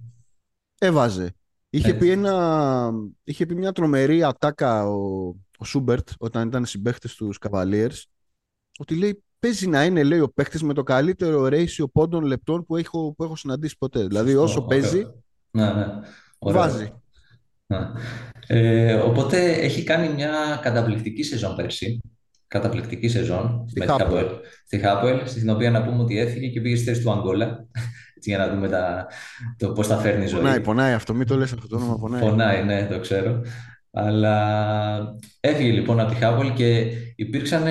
έβαζε. 0.78 1.36
Είχε 1.70 1.88
Έτσι. 1.88 2.00
πει, 2.00 2.10
ένα, 2.10 2.92
είχε 3.24 3.46
πει 3.46 3.56
μια 3.56 3.72
τρομερή 3.72 4.24
ατάκα 4.24 4.90
ο, 4.90 5.28
ο 5.58 5.66
Σούμπερτ 5.66 6.10
όταν 6.18 6.48
ήταν 6.48 6.66
συμπαίχτες 6.66 7.16
τους 7.16 7.38
Cavaliers 7.50 8.02
ότι 8.80 8.96
λέει 8.96 9.24
παίζει 9.40 9.68
να 9.68 9.86
είναι 9.86 10.04
λέει 10.04 10.20
ο 10.20 10.30
παίχτης 10.30 10.64
με 10.64 10.74
το 10.74 10.84
καλύτερο 10.84 11.48
ratio 11.52 11.92
πόντων 11.92 12.24
λεπτών 12.24 12.66
που 12.66 12.76
έχω, 12.76 13.14
που 13.18 13.24
έχω 13.24 13.36
συναντήσει 13.36 13.78
ποτέ. 13.78 14.08
Δηλαδή 14.08 14.36
όσο 14.36 14.48
Σωστό, 14.48 14.66
παίζει 14.66 14.98
ωραίο. 14.98 15.26
Ναι, 15.52 15.74
ναι. 15.74 15.86
Ωραίο. 16.40 16.62
βάζει. 16.62 16.92
Ναι. 17.68 17.80
Ε, 18.48 18.94
οπότε 18.94 19.52
έχει 19.52 19.84
κάνει 19.84 20.14
μια 20.14 20.60
καταπληκτική 20.62 21.24
σεζόν 21.24 21.56
πέρσι. 21.56 22.02
Καταπληκτική 22.48 23.08
σεζόν 23.08 23.66
Στη 23.70 23.80
με 23.80 23.86
τη 23.86 23.92
Χάπουελ. 23.92 24.24
Χάπουελ. 24.24 24.40
Στη 24.66 24.78
Χάπουελ, 24.78 25.28
στην 25.28 25.50
οποία 25.50 25.72
να 25.72 25.84
πούμε 25.84 26.04
ότι 26.04 26.20
έφυγε 26.20 26.48
και 26.48 26.62
πήγε 26.62 26.76
στη 26.76 26.86
θέση 26.86 27.02
του 27.02 27.12
Αγγόλα. 27.12 27.68
Έτσι, 28.16 28.30
για 28.30 28.38
να 28.38 28.50
δούμε 28.50 28.70
τα, 28.70 29.08
το 29.58 29.72
πώς 29.72 29.88
τα 29.88 29.98
φέρνει 29.98 30.24
η 30.24 30.28
ζωή. 30.28 30.40
Πονάει, 30.40 30.62
πονάει 30.62 30.94
αυτό. 30.94 31.14
Μην 31.14 31.28
το 31.28 31.38
λες 31.38 31.54
αυτό 31.54 31.68
το 31.68 31.76
όνομα, 31.76 31.98
πονάει. 31.98 32.22
Πονάει, 32.22 32.64
ναι, 32.64 32.88
το 32.92 33.00
ξέρω. 33.00 33.42
Αλλά 33.92 35.18
έφυγε 35.40 35.72
λοιπόν 35.72 36.00
από 36.00 36.12
τη 36.12 36.18
Χάπουελ 36.18 36.54
και 36.54 36.92
υπήρξαν 37.16 37.64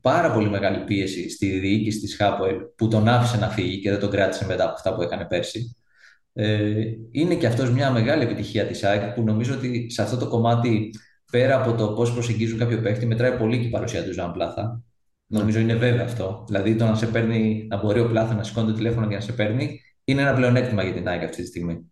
πάρα 0.00 0.32
πολύ 0.32 0.50
μεγάλη 0.50 0.84
πίεση 0.84 1.30
στη 1.30 1.58
διοίκηση 1.58 2.00
της 2.00 2.16
Χάπουελ 2.16 2.56
που 2.76 2.88
τον 2.88 3.08
άφησε 3.08 3.36
να 3.36 3.48
φύγει 3.48 3.80
και 3.80 3.90
δεν 3.90 4.00
τον 4.00 4.10
κράτησε 4.10 4.46
μετά 4.46 4.64
από 4.64 4.72
αυτά 4.72 4.94
που 4.94 5.02
έκανε 5.02 5.24
πέρσι. 5.24 5.76
Ε, 6.32 6.82
είναι 7.10 7.34
και 7.34 7.46
αυτός 7.46 7.70
μια 7.70 7.90
μεγάλη 7.90 8.22
επιτυχία 8.22 8.66
της 8.66 8.84
ΑΕΚ 8.84 9.14
που 9.14 9.22
νομίζω 9.22 9.54
ότι 9.54 9.90
σε 9.90 10.02
αυτό 10.02 10.16
το 10.16 10.28
κομμάτι 10.28 10.90
πέρα 11.30 11.60
από 11.60 11.72
το 11.72 11.92
πώς 11.92 12.12
προσεγγίζουν 12.12 12.58
κάποιο 12.58 12.80
παίχτη 12.80 13.06
μετράει 13.06 13.38
πολύ 13.38 13.58
και 13.58 13.66
η 13.66 13.70
παρουσία 13.70 14.04
του 14.04 14.12
Ζαν 14.12 14.32
Πλάθα. 14.32 14.82
Ναι. 15.26 15.38
Νομίζω 15.38 15.58
είναι 15.58 15.74
βέβαιο 15.74 16.04
αυτό. 16.04 16.44
Δηλαδή 16.46 16.76
το 16.76 16.84
να 16.84 16.94
σε 16.94 17.06
παίρνει, 17.06 17.66
να 17.70 17.76
μπορεί 17.76 18.00
ο 18.00 18.08
Πλάθα 18.08 18.34
να 18.34 18.42
σηκώνει 18.42 18.66
το 18.66 18.72
τηλέφωνο 18.72 19.08
και 19.08 19.14
να 19.14 19.20
σε 19.20 19.32
παίρνει 19.32 19.80
είναι 20.04 20.20
ένα 20.22 20.34
πλεονέκτημα 20.34 20.82
για 20.82 20.92
την 20.92 21.08
ΑΕΚ 21.08 21.22
αυτή 21.22 21.42
τη 21.42 21.48
στιγμή. 21.48 21.90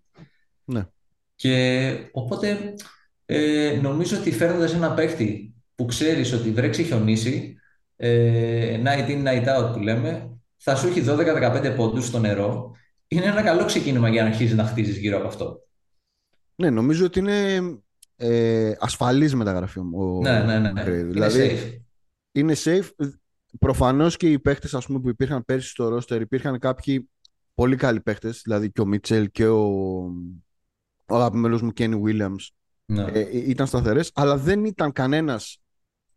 Ναι. 0.64 0.86
Και 1.34 1.90
οπότε 2.12 2.74
ε, 3.26 3.78
νομίζω 3.82 4.18
ότι 4.18 4.32
φέρνοντας 4.32 4.74
ένα 4.74 4.92
παίχτη 4.92 5.54
που 5.74 5.84
ξέρεις 5.84 6.32
ότι 6.32 6.50
βρέξει 6.50 6.82
χιονίσει, 6.82 7.56
ε, 7.96 8.80
night 8.84 9.08
in, 9.08 9.26
night 9.26 9.46
out 9.58 9.72
που 9.72 9.78
λέμε, 9.78 10.38
θα 10.56 10.76
σου 10.76 10.86
έχει 10.86 11.04
12-15 11.08 11.74
πόντους 11.76 12.06
στο 12.06 12.18
νερό. 12.18 12.76
Είναι 13.08 13.24
ένα 13.24 13.42
καλό 13.42 13.64
ξεκίνημα 13.64 14.08
για 14.08 14.22
να 14.22 14.28
αρχίσεις 14.28 14.56
να 14.56 14.64
χτίζεις 14.64 14.96
γύρω 14.96 15.16
από 15.16 15.26
αυτό. 15.26 15.62
Ναι, 16.56 16.70
νομίζω 16.70 17.04
ότι 17.04 17.18
είναι 17.18 17.58
ε, 18.16 18.72
ασφαλής 18.78 19.34
μεταγραφή 19.34 19.78
ο 19.78 20.20
ναι, 20.22 20.42
ναι, 20.42 20.58
ναι. 20.58 20.72
Μακρέι. 20.72 21.00
Είναι 21.00 21.10
Δηλαδή 21.10 21.50
safe. 21.50 21.80
είναι 22.32 22.54
safe. 22.64 22.88
Προφανώς 23.58 24.16
και 24.16 24.30
οι 24.30 24.38
παίχτες 24.38 24.74
ας 24.74 24.86
πούμε, 24.86 25.00
που 25.00 25.08
υπήρχαν 25.08 25.44
πέρσι 25.44 25.68
στο 25.68 25.88
ρόστερ 25.88 26.20
υπήρχαν 26.20 26.58
κάποιοι 26.58 27.10
πολύ 27.54 27.76
καλοί 27.76 28.00
παίχτες, 28.00 28.40
δηλαδή 28.44 28.70
και 28.72 28.80
ο 28.80 28.86
Μίτσελ 28.86 29.30
και 29.30 29.46
ο, 29.46 29.64
ο 31.06 31.14
αγαπημένος 31.16 31.62
μου 31.62 31.72
Κένι 31.72 32.02
Williams 32.06 32.46
Ναι. 32.86 33.02
ε, 33.02 33.48
ήταν 33.48 33.66
σταθερές, 33.66 34.10
αλλά 34.14 34.36
δεν 34.36 34.64
ήταν 34.64 34.92
κανένας 34.92 35.58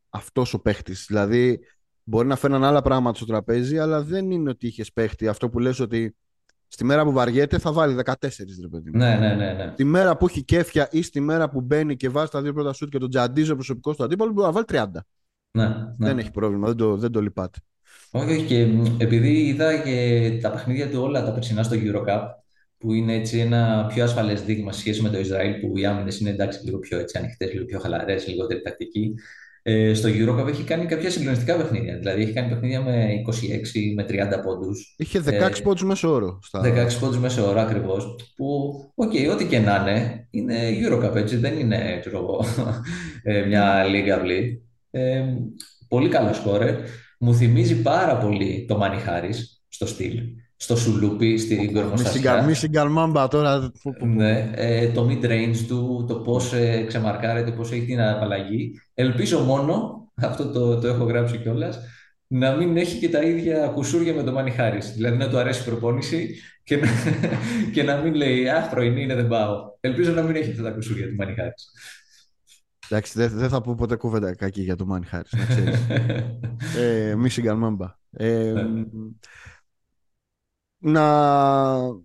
αυτός 0.10 0.54
ο 0.54 0.60
παίχτης. 0.60 1.06
Δηλαδή 1.08 1.60
μπορεί 2.04 2.28
να 2.28 2.36
φέρναν 2.36 2.64
άλλα 2.64 2.82
πράγματα 2.82 3.16
στο 3.18 3.26
τραπέζι, 3.26 3.78
αλλά 3.78 4.04
δεν 4.04 4.32
είναι 4.32 4.50
ότι 4.50 4.68
είχες 4.68 4.92
παίχτη. 4.94 5.28
Αυτό 5.28 5.50
που 5.50 5.60
λες 5.60 5.80
ότι 5.80 6.16
στη 6.74 6.86
μέρα 6.86 7.04
που 7.04 7.12
βαριέται 7.12 7.58
θα 7.58 7.72
βάλει 7.72 7.96
14 8.06 8.14
ρε 8.62 8.68
παιδί 8.68 8.90
μου. 8.90 8.98
ναι, 8.98 9.16
ναι, 9.16 9.36
ναι, 9.36 9.54
ναι. 9.54 9.74
Τη 9.76 9.84
μέρα 9.84 10.18
που 10.18 10.26
έχει 10.26 10.44
κέφια 10.44 10.88
ή 10.92 11.02
στη 11.02 11.20
μέρα 11.20 11.50
που 11.50 11.62
μπαίνει 11.62 11.96
και 11.96 12.10
βάζει 12.10 12.30
τα 12.32 12.42
δύο 12.42 12.54
πρώτα 12.54 12.74
σουτ 12.74 12.90
και 12.90 12.98
τον 12.98 13.10
τζαντίζει 13.10 13.52
ο 13.52 13.56
προσωπικός 13.56 13.96
του 13.96 14.04
αντίπαλο, 14.04 14.32
μπορεί 14.32 14.48
να 14.48 14.54
βάλει 14.54 14.66
30. 14.70 14.86
ναι, 15.52 15.68
ναι. 15.68 15.86
Δεν 15.98 16.18
έχει 16.18 16.32
πρόβλημα, 16.32 16.68
δεν 16.68 16.76
το, 16.76 16.98
δεν 16.98 17.12
το 17.12 17.22
λυπάται. 17.22 17.60
Όχι, 18.12 18.32
όχι. 18.32 18.46
Και 18.46 18.66
μ, 18.66 18.96
επειδή 18.98 19.48
είδα 19.48 19.78
και 19.78 20.40
τα 20.42 20.52
παιχνίδια 20.52 20.90
του 20.90 21.02
όλα 21.02 21.26
τα 21.26 21.32
περσινά 21.34 21.64
στο 21.64 21.76
EuroCup, 21.80 22.22
που 22.78 22.94
είναι 22.94 23.14
έτσι 23.14 23.40
ένα 23.40 23.86
πιο 23.94 24.04
ασφαλές 24.04 24.44
δείγμα 24.44 24.72
σε 24.72 24.80
σχέση 24.80 25.02
με 25.02 25.10
το 25.10 25.20
Ισραήλ, 25.20 25.60
που 25.60 25.78
οι 25.78 25.86
άμυνες 25.86 26.20
είναι 26.20 26.30
εντάξει 26.30 26.66
λίγο 26.66 26.80
πιο 26.80 26.98
ανοιχτές, 27.18 27.54
λίγο 27.54 27.66
πιο 27.66 27.80
χαλαρές, 27.80 28.28
λιγότερη 28.28 28.62
τακτική. 28.62 29.14
Ε, 29.64 29.94
στο 29.94 30.10
EuroCup 30.10 30.48
έχει 30.48 30.64
κάνει 30.64 30.86
κάποια 30.86 31.10
συγκλονιστικά 31.10 31.58
παιχνίδια. 31.58 31.98
Δηλαδή 31.98 32.22
έχει 32.22 32.34
κάνει 32.34 32.50
παιχνίδια 32.50 32.82
με 32.82 33.08
26, 33.28 33.94
με 33.96 34.06
30 34.10 34.42
πόντους. 34.44 34.96
Είχε 34.98 35.20
16 35.20 35.32
Ε, 35.32 35.62
πόντους 35.64 35.84
μέσο 35.84 36.12
όρο. 36.12 36.40
Στα... 36.44 36.62
16 36.62 37.00
πόντους 37.00 37.18
μέσο 37.20 37.44
όρο 37.44 37.62
ακριβώς. 37.62 38.16
Που, 38.36 38.74
οκ, 38.96 39.12
ό,τι 39.32 39.46
και 39.46 39.60
να 39.60 39.76
είναι, 39.76 40.28
είναι 40.30 40.56
EuroCup 40.82 41.16
έτσι, 41.16 41.36
δεν 41.36 41.60
είναι 41.60 41.98
ξέρω 42.00 42.18
εγώ, 42.18 42.46
ε, 43.24 43.46
μια 43.46 43.84
λίγα 43.84 44.16
αυλή. 44.16 44.64
Ε, 44.92 45.24
πολύ 45.88 46.10
καλό 46.10 46.34
σκόρε. 46.34 46.78
Μου 47.20 47.34
θυμίζει 47.34 47.82
πάρα 47.82 48.18
πολύ 48.18 48.66
το 48.68 48.78
Μάνι 48.78 48.98
Χάρις 48.98 49.64
στο 49.68 49.86
στυλ, 49.86 50.20
στο 50.62 50.76
σουλούπι, 50.76 51.38
στην 51.38 51.74
κορμοστασιά. 51.74 52.44
Μίσιγκαν 52.44 52.92
Μάμπα 52.92 53.28
τώρα. 53.28 53.72
Ναι, 54.06 54.52
ε, 54.56 54.92
το 54.92 55.08
mid-range 55.10 55.58
του, 55.68 56.06
το 56.08 56.16
πώς 56.16 56.54
ε, 56.54 56.84
ξεμαρκάρεται, 56.88 57.52
πώς 57.52 57.72
έχει 57.72 57.86
την 57.86 58.02
απαλλαγή. 58.02 58.82
Ελπίζω 58.94 59.40
μόνο, 59.40 60.06
αυτό 60.16 60.52
το, 60.52 60.80
το 60.80 60.88
έχω 60.88 61.04
γράψει 61.04 61.38
κιόλας, 61.38 61.80
να 62.28 62.56
μην 62.56 62.78
έχει 62.78 63.00
και 63.00 63.10
τα 63.10 63.22
ίδια 63.22 63.68
κουσούρια 63.68 64.14
με 64.14 64.24
τον 64.24 64.34
Μάνι 64.34 64.52
Χάρις. 64.52 64.94
Δηλαδή 64.94 65.18
να 65.18 65.30
του 65.30 65.38
αρέσει 65.38 65.62
η 65.62 65.66
προπόνηση 65.66 66.36
και 66.64 66.78
να, 66.78 66.88
και 67.74 67.84
να 67.84 67.98
μην 67.98 68.14
λέει 68.14 68.50
«Αχ, 68.50 68.70
πρωινή 68.70 69.02
είναι, 69.02 69.16
δεν 69.16 69.28
πάω». 69.28 69.78
Ελπίζω 69.80 70.12
να 70.12 70.22
μην 70.22 70.36
έχει 70.36 70.52
αυτά 70.52 70.64
τα 70.64 70.72
κουσούρια 70.72 71.08
του 71.08 71.16
Μάνι 71.16 71.34
Χάρις. 71.34 71.72
Εντάξει, 72.90 73.14
δεν, 73.16 73.30
δεν 73.34 73.50
θα 73.50 73.62
πω 73.62 73.76
ποτέ 73.76 73.96
κουβέντα 73.96 74.36
κακή 74.36 74.62
για 74.62 74.76
τον 74.76 74.88
Μάνι 74.88 75.06
Χάρις, 75.06 75.32
να 75.32 75.46
ξέρεις. 75.46 75.80
ε, 76.82 77.16
Michigan 77.24 77.60
Mamba. 77.64 77.94
Ε, 78.12 78.54
να, 80.84 81.04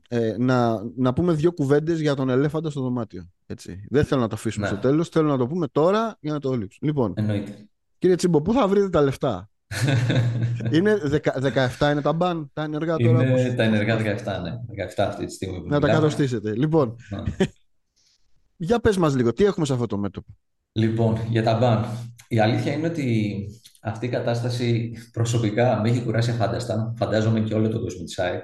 ε, 0.09 0.35
να, 0.39 0.83
να 0.97 1.13
πούμε 1.13 1.33
δύο 1.33 1.53
κουβέντες 1.53 2.01
για 2.01 2.15
τον 2.15 2.29
ελέφαντα 2.29 2.71
στο 2.71 2.81
δωμάτιο. 2.81 3.29
Έτσι. 3.47 3.87
Δεν 3.91 4.05
θέλω 4.05 4.21
να 4.21 4.29
το 4.29 4.35
αφήσουμε 4.35 4.67
Ναι. 4.69 4.73
στο 4.73 4.81
τέλος, 4.89 5.09
θέλω 5.09 5.29
να 5.29 5.37
το 5.39 5.47
πούμε 5.47 5.67
τώρα 5.73 6.17
για 6.21 6.33
να 6.33 6.39
το 6.41 6.53
λήξουμε. 6.53 6.91
Λοιπόν, 6.91 7.13
Εννοείται. 7.17 7.69
κύριε 7.99 8.17
Τσίμπο, 8.17 8.43
πού 8.43 8.53
θα 8.53 8.69
βρείτε 8.69 8.89
τα 8.89 9.01
λεφτά; 9.03 9.51
είναι 10.73 10.97
δεκα- 11.03 11.41
17 11.79 11.91
είναι 11.93 12.01
τα 12.01 12.13
μπαν, 12.13 12.51
τα 12.53 12.63
ενεργά 12.63 12.97
τώρα. 12.97 13.23
Είναι 13.23 13.31
πώς- 13.33 13.55
τα 13.57 13.63
ενεργά 13.63 13.97
17, 13.97 14.41
ναι. 14.43 14.51
17 14.97 15.03
αυτή 15.07 15.25
τη 15.27 15.33
στιγμή 15.33 15.57
που 15.61 15.69
Να 15.69 15.81
τα 15.81 15.87
μιλάμε. 15.87 15.93
κατοστήσετε. 16.01 16.55
Λοιπόν, 16.57 16.97
Ναι. 17.11 17.47
για 18.57 18.79
πες 18.81 18.97
μας 18.97 19.15
λίγο, 19.15 19.33
τι 19.33 19.45
έχουμε 19.45 19.67
σε 19.67 19.73
αυτό 19.73 19.87
το 19.87 19.99
μέτωπο; 19.99 20.27
Λοιπόν, 20.73 21.19
για 21.29 21.43
τα 21.43 21.55
μπαν. 21.59 21.85
Η 22.29 22.39
αλήθεια 22.41 22.73
είναι 22.73 22.87
ότι 22.87 23.37
αυτή 23.83 24.07
η 24.07 24.09
κατάσταση 24.09 24.93
προσωπικά 25.13 25.81
με 25.83 25.89
έχει 25.89 26.03
κουράσει 26.03 26.31
αφάνταστα. 26.31 26.95
Φαντάζομαι 26.97 27.41
και 27.41 27.55
όλο 27.55 27.69
τον 27.69 27.81
κόσμο 27.81 28.05
της 28.05 28.19
ΑΕΚ. 28.19 28.43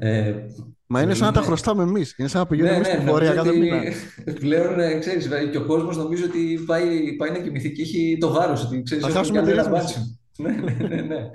Ε, 0.00 0.34
Μα 0.86 1.02
είναι 1.02 1.14
σαν 1.14 1.26
να 1.26 1.32
τα 1.32 1.38
είναι- 1.38 1.48
χρωστάμε 1.48 1.82
εμείς. 1.82 2.14
Είναι 2.18 2.28
σαν 2.28 2.40
να 2.40 2.46
πηγαίνουμε 2.46 2.72
ναι, 2.72 2.76
εμείς 2.78 2.88
ναι, 2.88 2.94
στην 2.94 3.06
πορεία 3.06 3.34
νομίζω 3.34 3.50
κάθε 3.50 3.58
ότι 3.58 4.24
μήνα. 4.24 4.38
πλέον, 4.40 4.80
ε, 4.80 4.98
ξέρεις, 4.98 5.28
και 5.50 5.56
ο 5.58 5.64
κόσμος 5.66 5.96
νομίζω 5.96 6.24
ότι 6.24 6.62
πάει, 6.66 7.12
πάει 7.16 7.30
να 7.30 7.38
κοιμηθεί 7.38 7.72
και 7.72 7.82
έχει 7.82 8.16
το 8.20 8.30
βάρος 8.30 8.64
ότι 8.64 8.82
ξέρεις, 8.82 9.04
Θα 9.04 9.10
έχουμε 9.10 9.26
χάσουμε 9.26 9.38
κάνει 9.40 9.52
τη 9.52 9.58
ένα 9.58 9.78
ρύθμιση. 9.78 9.94
μπάτσο. 9.94 10.18
ναι, 10.42 10.72
ναι, 10.72 10.94
ναι, 10.96 11.02
ναι. 11.02 11.30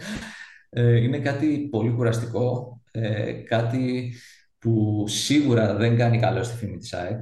Ε, 0.69 0.95
είναι 1.04 1.19
κάτι 1.19 1.67
πολύ 1.71 1.91
κουραστικό, 1.91 2.80
ε, 2.91 3.32
κάτι 3.32 4.13
που 4.60 5.04
σίγουρα 5.08 5.76
δεν 5.76 5.97
κάνει 5.97 6.19
καλό 6.19 6.43
στη 6.43 6.56
φήμη 6.58 6.78
της 6.78 6.93
ΑΕΚ. 6.93 7.19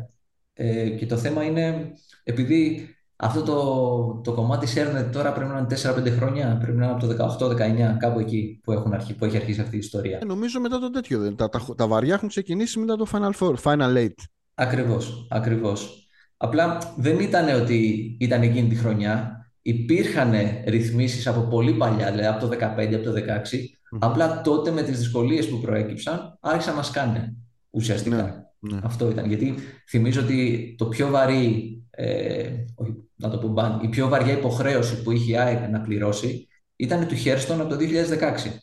Ε, 0.53 0.89
και 0.89 1.05
το 1.05 1.17
θέμα 1.17 1.43
είναι, 1.43 1.91
επειδή 2.23 2.89
αυτό 3.23 3.41
το, 3.43 4.21
το 4.23 4.31
κομμάτι 4.33 4.65
σέρνεται 4.67 5.09
τώρα 5.09 5.31
πρέπει 5.31 5.51
να 5.51 5.57
είναι 5.57 5.67
4-5 6.09 6.15
χρόνια, 6.17 6.57
πρέπει 6.61 6.77
να 6.77 6.85
είναι 6.85 6.93
από 6.93 7.07
το 7.07 7.37
18-19, 7.49 7.95
κάπου 7.99 8.19
εκεί 8.19 8.59
που, 8.63 8.71
έχουν 8.71 8.93
αρχί, 8.93 9.15
που 9.15 9.25
έχει 9.25 9.37
αρχίσει 9.37 9.61
αυτή 9.61 9.75
η 9.75 9.79
ιστορία. 9.79 10.19
Ε, 10.21 10.25
νομίζω 10.25 10.59
μετά 10.59 10.79
το 10.79 10.89
τέτοιο. 10.89 11.19
δεν- 11.19 11.35
Τα, 11.35 11.49
τα, 11.49 11.61
τα 11.75 11.87
βαριά 11.87 12.13
έχουν 12.13 12.27
ξεκινήσει 12.27 12.79
μετά 12.79 12.95
το 12.95 13.05
Final 13.11 13.31
Four, 13.39 13.53
Final 13.63 13.97
Eight. 13.97 14.13
Ακριβώς, 14.53 15.27
ακριβώς. 15.29 16.07
Απλά 16.37 16.77
δεν 16.97 17.19
ήταν 17.19 17.61
ότι 17.61 17.77
ήταν 18.19 18.41
εκείνη 18.41 18.67
τη 18.69 18.75
χρονιά. 18.75 19.35
Υπήρχαν 19.61 20.33
ρυθμίσεις 20.67 21.27
από 21.27 21.41
πολύ 21.41 21.73
παλιά, 21.73 22.09
δηλαδή 22.11 22.27
από 22.27 22.39
το 22.39 22.47
15, 22.47 22.93
από 22.95 23.03
το 23.03 23.11
16. 23.13 23.57
Μμμ. 23.91 23.99
Απλά 24.01 24.41
τότε 24.41 24.71
με 24.71 24.81
τις 24.81 24.97
δυσκολίες 24.99 25.49
που 25.49 25.59
προέκυψαν 25.59 26.37
άρχισαν 26.39 26.75
να 26.75 26.83
σκάνε 26.83 27.35
ουσιαστικά. 27.69 28.15
Ναι, 28.59 28.73
ναι. 28.75 28.79
Αυτό 28.83 29.09
ήταν. 29.09 29.25
Γιατί 29.27 29.55
θυμίζω 29.89 30.21
ότι 30.21 30.75
το 30.77 30.85
πιο 30.85 31.09
βαρύ, 31.09 31.75
ε, 31.91 32.49
όχι, 32.75 33.09
να 33.15 33.29
το 33.29 33.37
πω 33.37 33.47
μπαν, 33.47 33.79
η 33.83 33.89
πιο 33.89 34.07
βαριά 34.07 34.33
υποχρέωση 34.33 35.01
που 35.03 35.11
είχε 35.11 35.31
η 35.31 35.37
ΑΕΚ 35.37 35.69
να 35.69 35.81
πληρώσει 35.81 36.47
ήταν 36.75 37.07
του 37.07 37.15
Χέρστον 37.15 37.61
από 37.61 37.69
το 37.69 37.77
2016. 37.79 38.57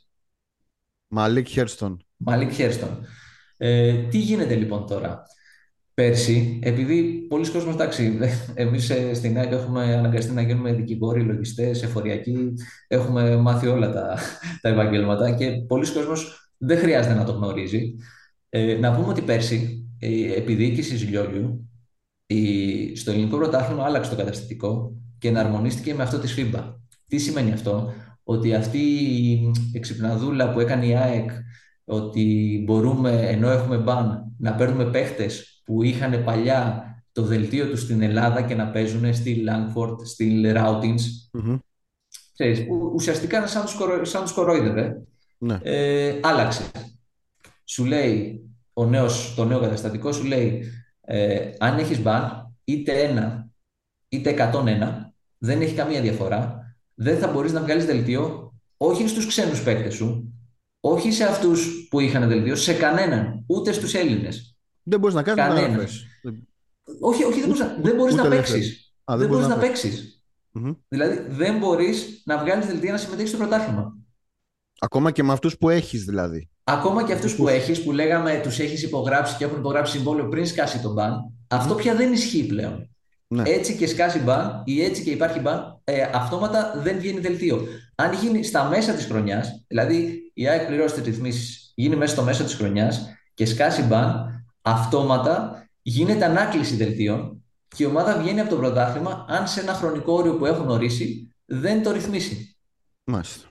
Μαλίκ 1.09 1.49
Χέρστον. 1.49 2.05
Μαλίκ 2.17 2.53
Χέρστον. 2.53 3.07
Ε, 3.57 3.93
τι 3.93 4.19
γίνεται 4.19 4.55
λοιπόν 4.55 4.87
τώρα; 4.87 5.23
Πέρσι, 5.99 6.59
επειδή 6.63 7.03
πολλοί 7.29 7.51
κόσμοι, 7.51 7.73
εντάξει, 7.73 8.19
εμείς 8.55 8.93
στην 9.13 9.39
ΑΕΚ 9.39 9.53
έχουμε 9.53 9.95
αναγκαστεί 9.95 10.33
να 10.33 10.43
γίνουμε 10.43 10.73
δικηγόροι, 10.73 11.23
λογιστές, 11.23 11.83
εφοριακοί, 11.83 12.53
έχουμε 12.89 13.37
μάθει 13.37 13.67
όλα 13.67 13.93
τα, 13.93 14.19
τα 14.63 14.69
επαγγέλματα 14.69 15.35
και 15.35 15.51
πολλοί 15.51 15.93
κόσμος 15.93 16.51
δεν 16.59 16.79
χρειάζεται 16.79 17.15
να 17.15 17.25
το 17.25 17.33
γνωρίζει. 17.33 17.95
Ε, 18.49 18.75
να 18.75 18.95
πούμε 18.95 19.09
ότι 19.09 19.21
πέρσι 19.21 19.89
η 19.99 20.33
επιδιοίκηση 20.33 20.97
Ζηλιόλιου 20.97 21.71
η, 22.31 22.97
στο 22.97 23.11
ελληνικό 23.11 23.37
πρωτάθλημα 23.37 23.85
άλλαξε 23.85 24.11
το 24.11 24.17
καταστατικό 24.17 24.93
και 25.19 25.29
εναρμονίστηκε 25.29 25.95
με 25.95 26.03
αυτό 26.03 26.19
της 26.19 26.35
FIBA. 26.39 26.75
Τι 27.09 27.19
σημαίνει 27.19 27.53
αυτό, 27.53 27.93
ότι 28.23 28.55
αυτή 28.55 28.79
η 28.79 29.51
εξυπναδούλα 29.73 30.53
που 30.53 30.61
έκανε 30.61 30.87
η 30.87 30.97
ΑΕΚ 30.97 31.31
ότι 31.85 32.63
μπορούμε, 32.67 33.29
ενώ 33.29 33.51
έχουμε 33.51 33.77
μπαν, 33.77 34.35
να 34.39 34.55
παίρνουμε 34.55 34.85
παίχτες 34.85 35.63
που 35.65 35.83
είχαν 35.83 36.25
παλιά 36.25 36.83
το 37.13 37.23
δελτίο 37.23 37.69
τους 37.69 37.81
στην 37.81 38.03
Ελλάδα 38.03 38.43
και 38.43 38.55
να 38.55 38.71
παίζουν 38.71 39.15
στη 39.15 39.45
Langford, 39.49 39.97
στη 40.05 40.43
Routins. 40.45 41.01
Μμμ. 41.33 41.59
Ξέρεις, 42.33 42.67
που 42.67 42.93
ουσιαστικά 42.95 43.47
σαν 43.47 43.65
τους, 43.65 43.75
κορο... 43.75 44.05
σαν 44.05 44.23
τους 44.23 44.33
κορόιδευε. 44.33 45.03
Ναι. 45.39 45.59
Ε, 45.63 46.19
άλλαξε. 46.23 46.63
Σου 47.65 47.85
λέει, 47.85 48.43
ο 48.73 48.87
νέος, 48.87 49.35
το 49.37 49.45
νέο 49.45 49.61
καταστατικό 49.61 50.13
σου 50.13 50.25
λέει, 50.25 50.63
ε, 51.11 51.51
αν 51.59 51.79
έχεις 51.79 52.03
μπαν, 52.03 52.55
είτε 52.65 53.03
ένα, 53.03 53.49
είτε 54.09 54.31
101, 54.31 55.13
δεν 55.39 55.61
έχει 55.61 55.75
καμία 55.75 56.01
διαφορά. 56.01 56.63
Δεν 56.95 57.19
θα 57.19 57.29
μπορείς 57.29 57.53
να 57.53 57.61
βγάλεις 57.61 57.85
δελτίο, 57.85 58.53
όχι 58.77 59.09
στους 59.09 59.27
ξένους 59.27 59.63
παίκτες 59.63 59.95
σου, 59.95 60.33
όχι 60.81 61.13
σε 61.13 61.25
αυτούς 61.25 61.87
που 61.91 62.01
είχαν 62.01 62.29
δελτίο, 62.29 62.57
σε 62.57 62.75
κανέναν, 62.75 63.45
ούτε 63.47 63.73
στους 63.73 63.95
Έλληνες. 63.95 64.57
Δεν 64.83 64.99
μπορείς 65.01 65.15
να 65.15 65.23
κάνεις 65.23 65.43
Κανένας. 65.45 65.65
μεταγραφές. 65.67 66.07
Όχι, 67.01 67.25
όχι, 67.25 67.39
δεν 67.41 67.49
μπορείς 67.49 67.61
να, 67.61 67.77
δεν 67.83 67.95
μπορείς 67.97 68.15
ούτε 68.15 68.23
να 68.29 68.35
ελεύθερη. 68.35 68.59
παίξεις. 68.61 68.93
Α, 69.05 69.17
δεν 69.17 69.29
μπορείς 69.29 69.47
να 69.47 69.57
παίξεις. 69.59 69.91
παίξεις. 69.91 70.23
Μμμ. 70.53 70.73
Δηλαδή, 70.89 71.27
δεν 71.29 71.59
μπορείς 71.59 72.23
να 72.25 72.39
βγάλεις 72.39 72.67
δελτία 72.67 72.93
να 72.93 72.99
συμμετέχεις 72.99 73.31
στο 73.31 73.39
πρωτάθλημα. 73.39 73.97
Ακόμα 74.79 75.11
και 75.11 75.23
με 75.23 75.33
αυτούς 75.33 75.59
που 75.59 75.69
έχεις 75.69 76.05
δηλαδή. 76.05 76.49
Ακόμα 76.65 77.05
και 77.05 77.13
αυτούς 77.13 77.35
που 77.37 77.45
Τους- 77.45 77.53
έχεις, 77.53 77.83
που 77.83 77.93
λέγαμε 77.93 78.41
τους 78.43 78.59
έχεις 78.59 78.83
υπογράψει 78.83 79.37
και 79.37 79.45
έχουν 79.45 79.59
υπογράψει 79.59 79.93
συμβόλαιο 79.97 80.29
πριν 80.29 80.47
σκάσει 80.47 80.81
τον 80.81 80.93
μπαν, 80.93 81.33
αυτό 81.49 81.75
πια 81.75 81.95
δεν 81.95 82.13
ισχύει 82.13 82.47
πλέον. 82.47 82.91
Ναι. 83.31 83.43
Έτσι 83.47 83.77
και 83.77 83.87
σκάσει 83.87 84.19
μπαν 84.19 84.63
ή 84.65 84.83
έτσι 84.83 85.03
και 85.03 85.11
υπάρχει 85.11 85.39
μπαν, 85.41 85.81
ε, 85.85 86.03
αυτόματα 86.15 86.75
δεν 86.83 86.99
βγαίνει 86.99 87.21
δελτίο. 87.21 87.67
Αν 87.95 88.13
γίνει 88.13 88.43
στα 88.45 88.65
μέσα 88.65 88.93
της 88.93 89.05
χρονιάς, 89.05 89.65
δηλαδή 89.67 90.19
η 90.35 90.49
ΑΕΚ 90.49 90.67
πληρώσει 90.67 90.95
τις 90.95 91.05
ρυθμίσεις, 91.05 91.73
γίνει 91.75 91.97
μέσα 91.97 92.13
στο 92.15 92.23
μέσο 92.23 92.45
της 92.45 92.55
χρονιάς 92.55 93.09
και 93.35 93.47
σκάσει 93.47 93.83
μπαν, 93.83 94.27
αυτόματα 94.63 95.63
γίνεται 95.83 96.25
ανάκληση 96.25 96.77
δελτίων 96.77 97.45
και 97.69 97.83
η 97.83 97.87
ομάδα 97.87 98.19
βγαίνει 98.19 98.41
από 98.41 98.51
το 98.51 98.57
πρωτάθλημα 98.57 99.25
αν 99.29 99.49
σε 99.49 99.61
ένα 99.61 99.73
χρονικό 99.73 100.13
όριο 100.13 100.35
που 100.37 100.47
έχουν 100.47 100.69
ορίσει 100.71 101.35
δεν 101.45 101.83
το 101.83 101.91
ρυθμίσει. 101.93 102.57
Μάλιστα. 103.05 103.48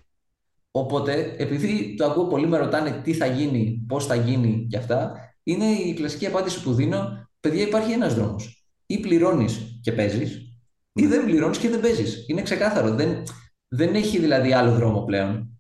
Οπότε, 0.80 1.36
επειδή 1.38 1.96
το 1.98 2.06
ακούω 2.06 2.28
πολλοί 2.28 2.48
με 2.48 2.58
ρωτάνε 2.58 3.02
τι 3.04 3.14
θα 3.14 3.26
γίνει, 3.26 3.86
πώς 3.88 4.06
θα 4.06 4.16
γίνει 4.16 4.68
και 4.70 4.78
αυτά, 4.78 5.12
είναι 5.44 5.66
η 5.66 5.94
κλασική 5.94 6.26
απάντηση 6.26 6.64
που 6.64 6.74
δίνω. 6.74 7.28
Παιδιά, 7.40 7.68
υπάρχει 7.68 7.92
ένας 7.92 8.16
δρόμος. 8.16 8.66
Ή 8.86 9.00
πληρώνεις 9.00 9.80
και 9.82 9.92
παίζεις, 9.92 10.48
ή 10.94 11.06
δεν 11.06 11.26
πληρώνεις 11.26 11.58
και 11.58 11.70
δεν 11.70 11.80
παίζεις. 11.80 12.26
Είναι 12.28 12.42
ξεκάθαρο. 12.42 12.96
Δεν, 12.96 13.24
δεν 13.68 13.96
έχει 13.96 14.20
δηλαδή 14.20 14.54
άλλο 14.54 14.72
δρόμο 14.72 15.04
πλέον. 15.04 15.60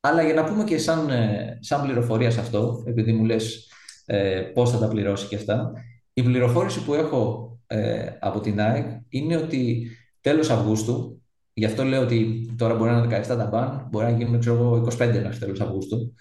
Αλλά 0.00 0.22
για 0.22 0.34
να 0.34 0.44
πούμε 0.44 0.64
και 0.64 0.78
σαν, 0.78 1.10
ε, 1.10 1.58
σαν 1.60 1.82
πληροφορία 1.82 2.30
σε 2.30 2.40
αυτό, 2.40 2.82
επειδή 2.86 3.12
μου 3.12 3.24
λες 3.24 3.70
ε, 4.06 4.40
πώς 4.40 4.70
θα 4.70 4.78
τα 4.78 4.88
πληρώσει 4.88 5.26
και 5.26 5.36
αυτά, 5.36 5.72
η 6.12 6.22
πληροφόρηση 6.22 6.84
που 6.84 6.94
έχω 6.94 7.52
ε, 7.66 8.08
από 8.20 8.40
την 8.40 8.60
ΑΕΚ 8.60 8.86
είναι 9.08 9.36
ότι 9.36 9.90
τέλος 10.20 10.50
Αυγούστου, 10.50 11.21
γι' 11.52 11.64
αυτό 11.64 11.84
λέω 11.84 12.02
ότι 12.02 12.50
τώρα 12.58 12.74
μπορεί 12.74 12.90
να 12.90 12.98
είναι 12.98 13.22
17 13.22 13.26
τα 13.26 13.48
μπαν, 13.52 13.88
μπορεί 13.90 14.04
να 14.04 14.10
γίνουν 14.10 14.40
ξέρω 14.40 14.56
εγώ, 14.56 14.76
25 14.76 14.98
μέχρι 14.98 15.38
τέλος 15.38 15.60
Αυγούστου. 15.60 16.14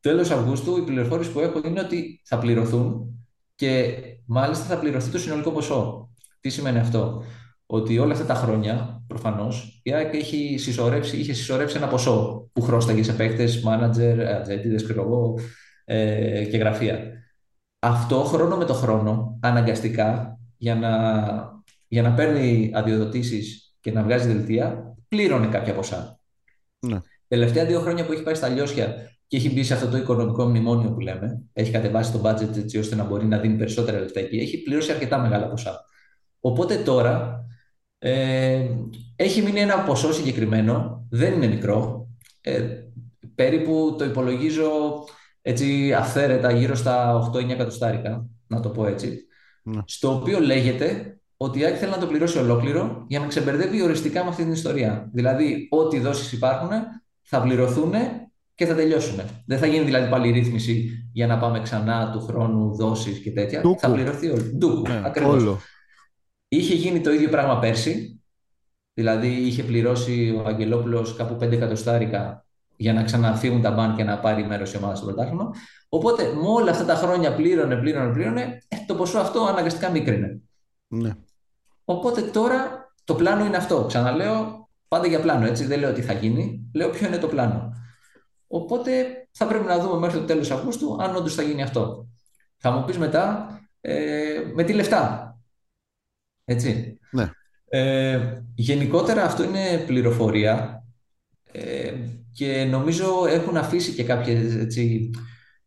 Τέλος 0.00 0.30
Αυγούστου 0.30 0.76
η 0.76 0.82
πληροφόρηση 0.82 1.32
που 1.32 1.40
έχω 1.40 1.60
είναι 1.64 1.80
ότι 1.80 2.20
θα 2.24 2.38
πληρωθούν 2.38 3.16
και 3.54 3.98
μάλιστα 4.26 4.64
θα 4.64 4.78
πληρωθεί 4.78 5.10
το 5.10 5.18
συνολικό 5.18 5.50
ποσό. 5.50 6.10
Τι 6.40 6.48
σημαίνει 6.48 6.78
αυτό, 6.78 7.22
ότι 7.66 7.98
όλα 7.98 8.12
αυτά 8.12 8.24
τα 8.24 8.34
χρόνια, 8.34 9.04
προφανώς, 9.06 9.80
η 9.82 9.92
ΑΕΚ 9.92 10.14
έχει 10.14 10.58
συσσωρεύσει, 10.58 11.16
είχε 11.16 11.32
συσσωρεύσει 11.32 11.76
ένα 11.76 11.88
ποσό 11.88 12.48
που 12.52 12.62
χρώσταγε 12.62 13.02
σε 13.02 13.12
παίκτες, 13.12 13.60
μάνατζερ, 13.62 14.26
ατζέντιδες, 14.26 14.82
ξέρω 14.82 15.02
εγώ, 15.02 15.38
ε, 15.84 16.44
και 16.44 16.56
γραφεία. 16.56 16.98
Αυτό 17.78 18.24
χρόνο 18.24 18.56
με 18.56 18.64
το 18.64 18.74
χρόνο, 18.74 19.38
αναγκαστικά, 19.42 20.38
για 20.56 20.74
να, 20.74 20.90
για 21.88 22.02
να 22.02 22.12
παίρνει 22.14 22.70
αδειοδοτήσεις 22.74 23.61
και 23.82 23.92
να 23.92 24.02
βγάζει 24.02 24.26
δελτία, 24.26 24.94
πλήρωνε 25.08 25.46
κάποια 25.46 25.74
ποσά. 25.74 26.20
Ναι. 26.78 27.00
Τελευταία 27.28 27.64
δύο 27.66 27.80
χρόνια 27.80 28.06
που 28.06 28.12
έχει 28.12 28.22
πάει 28.22 28.34
στα 28.34 28.48
λιώσια 28.48 28.94
και 29.26 29.36
έχει 29.36 29.52
μπει 29.52 29.62
σε 29.62 29.74
αυτό 29.74 29.88
το 29.88 29.96
οικονομικό 29.96 30.44
μνημόνιο 30.44 30.90
που 30.90 31.00
λέμε, 31.00 31.42
έχει 31.52 31.70
κατεβάσει 31.70 32.12
το 32.12 32.20
budget 32.24 32.56
έτσι 32.56 32.78
ώστε 32.78 32.94
να 32.94 33.04
μπορεί 33.04 33.26
να 33.26 33.38
δίνει 33.38 33.56
περισσότερα 33.56 33.98
λεφτά 34.00 34.20
εκεί, 34.20 34.36
έχει 34.36 34.62
πληρώσει 34.62 34.92
αρκετά 34.92 35.18
μεγάλα 35.18 35.48
ποσά. 35.48 35.84
Οπότε 36.40 36.76
τώρα 36.76 37.44
ε, 37.98 38.66
έχει 39.16 39.42
μείνει 39.42 39.60
ένα 39.60 39.82
ποσό 39.82 40.12
συγκεκριμένο, 40.12 41.06
δεν 41.10 41.32
είναι 41.32 41.46
μικρό, 41.46 42.08
ε, 42.40 42.68
περίπου 43.34 43.94
το 43.98 44.04
υπολογίζω 44.04 44.70
έτσι 45.42 45.94
αυθαίρετα 45.94 46.52
γύρω 46.52 46.74
στα 46.74 47.30
8-9 47.34 47.50
εκατοστάρικα, 47.50 48.26
να 48.46 48.60
το 48.60 48.68
πω 48.68 48.86
έτσι, 48.86 49.26
Ναι. 49.62 49.80
στο 49.84 50.14
οποίο 50.14 50.40
λέγεται 50.40 51.16
ότι 51.42 51.58
η 51.58 51.64
ΑΕΚ 51.64 51.76
θέλει 51.78 51.90
να 51.90 51.98
το 51.98 52.06
πληρώσει 52.06 52.38
ολόκληρο 52.38 53.04
για 53.08 53.20
να 53.20 53.26
ξεμπερδεύει 53.26 53.82
οριστικά 53.82 54.22
με 54.22 54.28
αυτή 54.28 54.42
την 54.42 54.52
ιστορία. 54.52 55.10
Δηλαδή, 55.12 55.68
ό,τι 55.70 55.98
δόσεις 55.98 56.32
υπάρχουν 56.32 56.68
θα 57.22 57.40
πληρωθούν 57.42 57.92
και 58.54 58.66
θα 58.66 58.74
τελειώσουν. 58.74 59.20
Δεν 59.46 59.58
θα 59.58 59.66
γίνει 59.66 59.84
δηλαδή 59.84 60.10
πάλι 60.10 60.30
ρύθμιση 60.30 60.90
για 61.12 61.26
να 61.26 61.38
πάμε 61.38 61.60
ξανά 61.60 62.10
του 62.12 62.20
χρόνου 62.20 62.74
δόσεις 62.74 63.18
και 63.18 63.30
τέτοια. 63.32 63.60
Ντούκου. 63.60 63.78
Θα 63.78 63.92
πληρωθεί 63.92 64.28
όλο. 64.28 64.42
Ντούκου, 64.56 64.88
Ναι, 64.88 65.02
ακριβώς. 65.04 65.42
όλο. 65.42 65.58
Είχε 66.48 66.74
γίνει 66.74 67.00
το 67.00 67.12
ίδιο 67.12 67.28
πράγμα 67.28 67.58
πέρσι. 67.58 68.22
Δηλαδή, 68.94 69.28
είχε 69.28 69.62
πληρώσει 69.62 70.40
ο 70.44 70.48
Αγγελόπουλος 70.48 71.16
κάπου 71.16 71.36
5 71.44 71.52
εκατοστάρικα 71.52 72.46
για 72.76 72.92
να 72.92 73.02
ξαναφύγουν 73.02 73.62
τα 73.62 73.70
μπαν 73.70 73.96
και 73.96 74.04
να 74.04 74.18
πάρει 74.18 74.46
μέρος 74.46 74.72
η 74.72 74.76
ομάδα 74.76 74.94
στο 74.94 75.06
πρωτάθλημα. 75.06 75.50
Οπότε, 75.88 76.22
με 76.22 76.46
όλα 76.46 76.70
αυτά 76.70 76.84
τα 76.84 76.94
χρόνια 76.94 77.34
πλήρωνε, 77.34 77.76
πλήρωνε, 77.76 78.12
πλήρωνε, 78.12 78.58
ε, 78.68 78.76
το 78.86 78.94
ποσό 78.94 79.18
αυτό 79.18 79.40
αναγκαστικά 79.40 79.90
μίκρινε. 79.90 80.40
Ναι. 80.88 81.10
Οπότε 81.92 82.22
τώρα 82.22 82.92
το 83.04 83.14
πλάνο 83.14 83.44
είναι 83.44 83.56
αυτό. 83.56 83.84
Ξαναλέω, 83.86 84.68
πάντα 84.88 85.06
για 85.06 85.20
πλάνο, 85.20 85.46
έτσι. 85.46 85.64
Δεν 85.64 85.78
λέω 85.78 85.92
τι 85.92 86.02
θα 86.02 86.12
γίνει. 86.12 86.70
Λέω 86.74 86.90
ποιο 86.90 87.06
είναι 87.06 87.18
το 87.18 87.28
πλάνο. 87.28 87.72
Οπότε 88.46 88.90
θα 89.32 89.46
πρέπει 89.46 89.64
να 89.64 89.78
δούμε 89.78 89.98
μέχρι 89.98 90.18
το 90.18 90.24
τέλος 90.24 90.50
Αυγούστου 90.50 90.96
αν 91.02 91.16
όντως 91.16 91.34
θα 91.34 91.42
γίνει 91.42 91.62
αυτό. 91.62 92.08
Θα 92.56 92.70
μου 92.70 92.84
πεις 92.84 92.98
μετά, 92.98 93.46
ε, 93.80 94.40
με 94.54 94.62
τι 94.62 94.72
λεφτά. 94.72 95.36
Έτσι. 96.44 96.98
Ναι. 97.10 97.30
Ε, 97.68 98.42
γενικότερα 98.54 99.24
αυτό 99.24 99.42
είναι 99.42 99.84
πληροφορία 99.86 100.84
ε, 101.52 101.94
και 102.32 102.64
νομίζω 102.64 103.26
έχουν 103.26 103.56
αφήσει 103.56 103.92
και 103.92 104.04
κάποιες 104.04 104.54
έτσι, 104.54 105.10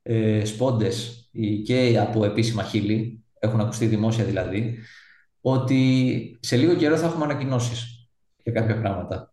ε, 0.02 0.46
σπόντες 0.46 1.30
ή 1.32 1.62
και 1.62 2.00
από 2.00 2.26
επίσημα 2.26 2.64
χείλη, 2.64 3.24
έχουν 3.40 3.60
ακουστεί 3.60 3.86
δημόσια 3.86 4.26
δηλαδή, 4.26 4.80
ότι 5.48 6.38
σε 6.42 6.56
λίγο 6.58 6.76
καιρό 6.76 6.98
θα 6.98 7.06
έχουμε 7.06 7.24
ανακοινώσεις 7.24 8.10
για 8.44 8.52
κάποια 8.52 8.80
πράγματα. 8.82 9.32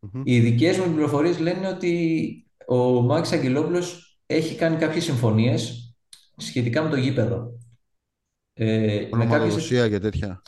Μμμ. 0.00 0.22
Οι 0.24 0.40
δικές 0.40 0.78
μου 0.78 0.92
πληροφορίες 0.92 1.38
λένε 1.38 1.68
ότι 1.68 2.46
ο 2.66 2.76
Μάκης 3.02 3.32
Αγγελόπουλος 3.32 4.18
έχει 4.26 4.54
κάνει 4.54 4.76
κάποιες 4.76 5.04
συμφωνίες 5.04 5.94
σχετικά 6.36 6.82
με 6.82 6.90
το 6.90 6.96
γήπεδο. 6.96 7.58
Ε, 8.52 8.66
με 8.66 8.88
κάποιες, 8.90 9.12
Ονοματοδοσία 9.12 9.88
και 9.88 9.98
τέτοια. 9.98 10.42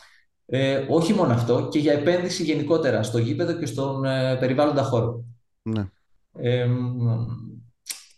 ε, 0.45 0.85
όχι 0.89 1.13
μόνο 1.13 1.33
αυτό, 1.33 1.67
και 1.71 1.79
για 1.79 1.93
επένδυση 1.93 2.43
γενικότερα 2.43 3.03
στο 3.03 3.17
γήπεδο 3.17 3.53
και 3.53 3.65
στον 3.65 4.05
ε, 4.05 4.35
περιβάλλοντα 4.35 4.83
χώρο. 4.83 5.23
Ναι. 5.61 5.89
Ε, 6.39 6.65
μ, 6.65 7.25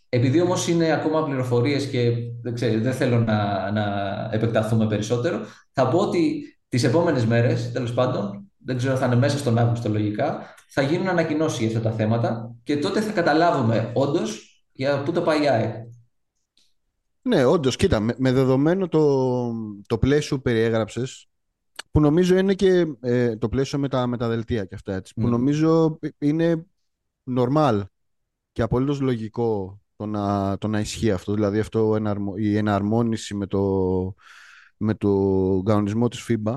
επειδή 0.08 0.40
όμως 0.40 0.68
είναι 0.68 0.92
ακόμα 0.92 1.24
πληροφορίες 1.24 1.86
και 1.86 2.12
δεν, 2.42 2.54
ξέρω, 2.54 2.80
δεν 2.80 2.92
θέλω 2.92 3.18
να, 3.18 3.70
να 3.70 3.84
επεκταθούμε 4.32 4.86
περισσότερο, 4.86 5.40
θα 5.72 5.88
πω 5.88 5.98
ότι 5.98 6.44
τις 6.70 6.84
επόμενες 6.84 7.26
μέρες, 7.26 7.72
τέλος 7.72 7.94
πάντων, 7.94 8.50
δεν 8.64 8.76
ξέρω 8.76 8.96
θα 8.96 9.06
είναι 9.06 9.16
μέσα 9.16 9.38
στον 9.38 9.58
Αύγουστο 9.58 9.88
λογικά, 9.88 10.54
θα 10.68 10.82
γίνουν 10.82 11.08
ανακοινώσεις 11.08 11.58
για 11.58 11.66
αυτά 11.66 11.90
τα 11.90 11.96
θέματα 11.96 12.54
και 12.62 12.76
τότε 12.76 13.00
θα 13.00 13.12
καταλάβουμε 13.12 13.92
όντως 13.94 14.50
για 14.72 15.02
πού 15.02 15.12
το 15.12 15.22
πάει 15.22 15.42
η 15.42 15.48
ΑΕΚ. 15.48 15.74
Ναι, 17.22 17.44
όντως, 17.44 17.76
κοίτα, 17.76 18.00
με, 18.00 18.14
με 18.18 18.32
δεδομένο 18.32 18.88
το, 18.88 19.52
το 19.86 19.98
πλαίσιο 19.98 20.36
που 20.36 20.42
περιέγραψες, 20.42 21.28
που 21.90 22.00
νομίζω 22.00 22.36
είναι 22.36 22.54
και 22.54 22.86
ε, 23.00 23.36
το 23.36 23.48
πλαίσιο 23.48 23.78
με 23.78 23.88
τα, 23.88 24.06
με 24.06 24.16
τα 24.16 24.28
δελτία 24.28 24.64
και 24.64 24.74
αυτά 24.74 24.94
έτσι, 24.94 25.14
που 25.14 25.26
Μμ. 25.26 25.30
νομίζω 25.30 25.98
είναι 26.18 26.66
normal 27.36 27.82
και 28.52 28.62
απολύτως 28.62 29.00
λογικό 29.00 29.80
το 29.96 30.06
να, 30.06 30.58
το 30.58 30.68
να 30.68 30.80
ισχύει 30.80 31.10
αυτό, 31.10 31.34
δηλαδή 31.34 31.58
αυτό 31.58 31.96
εναρμο- 31.96 32.38
η 32.38 32.56
εναρμόνιση 32.56 33.34
με 33.34 33.46
το, 33.46 34.14
με 34.82 34.94
το 34.94 35.10
κανονισμό 35.64 36.08
της 36.08 36.26
FIBA. 36.28 36.56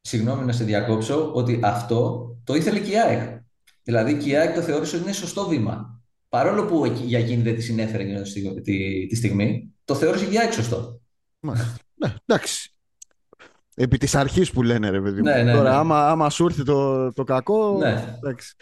Συγγνώμη 0.00 0.44
να 0.44 0.52
σε 0.52 0.64
διακόψω, 0.64 1.32
ότι 1.34 1.60
αυτό 1.62 2.30
το 2.44 2.54
ήθελε 2.54 2.78
και 2.78 2.90
η 2.90 2.98
ΑΕΚ. 2.98 3.40
Δηλαδή 3.82 4.16
και 4.16 4.28
η 4.28 4.36
ΑΕΚ 4.36 4.54
το 4.54 4.60
θεώρησε 4.62 4.94
ότι 4.96 5.04
είναι 5.04 5.12
σωστό 5.12 5.48
βήμα. 5.48 6.00
Παρόλο 6.28 6.64
που 6.64 6.84
εκεί- 6.84 7.04
για 7.04 7.18
εκείνη 7.18 7.42
δεν 7.42 7.54
τη 7.54 7.60
συνέφερε 7.60 8.02
εκείνη 8.02 8.22
τη 8.22 8.28
στιγμή- 8.28 8.60
τη, 8.62 9.06
τη 9.06 9.16
στιγμή, 9.16 9.74
το 9.84 9.94
θεώρησε 9.94 10.24
και 10.26 10.34
η 10.34 10.38
ΑΕΚ 10.38 10.52
σωστό. 10.52 11.00
Μάλιστα. 11.40 11.76
ναι, 11.94 12.14
εντάξει. 12.26 12.72
Επί 13.74 13.98
της 13.98 14.14
αρχής 14.14 14.50
που 14.50 14.62
λένε 14.62 14.90
ρε 14.90 15.00
παιδί 15.00 15.16
μου. 15.16 15.22
Ναι, 15.22 15.42
ναι, 15.42 15.52
Τώρα 15.52 15.70
ναι. 15.70 15.76
άμα, 15.76 16.08
άμα 16.10 16.30
σου 16.30 16.44
έρθει 16.44 16.62
το, 16.62 17.12
το 17.12 17.24
κακό, 17.24 17.76
Ναι. 17.78 18.16
εντάξει. 18.18 18.54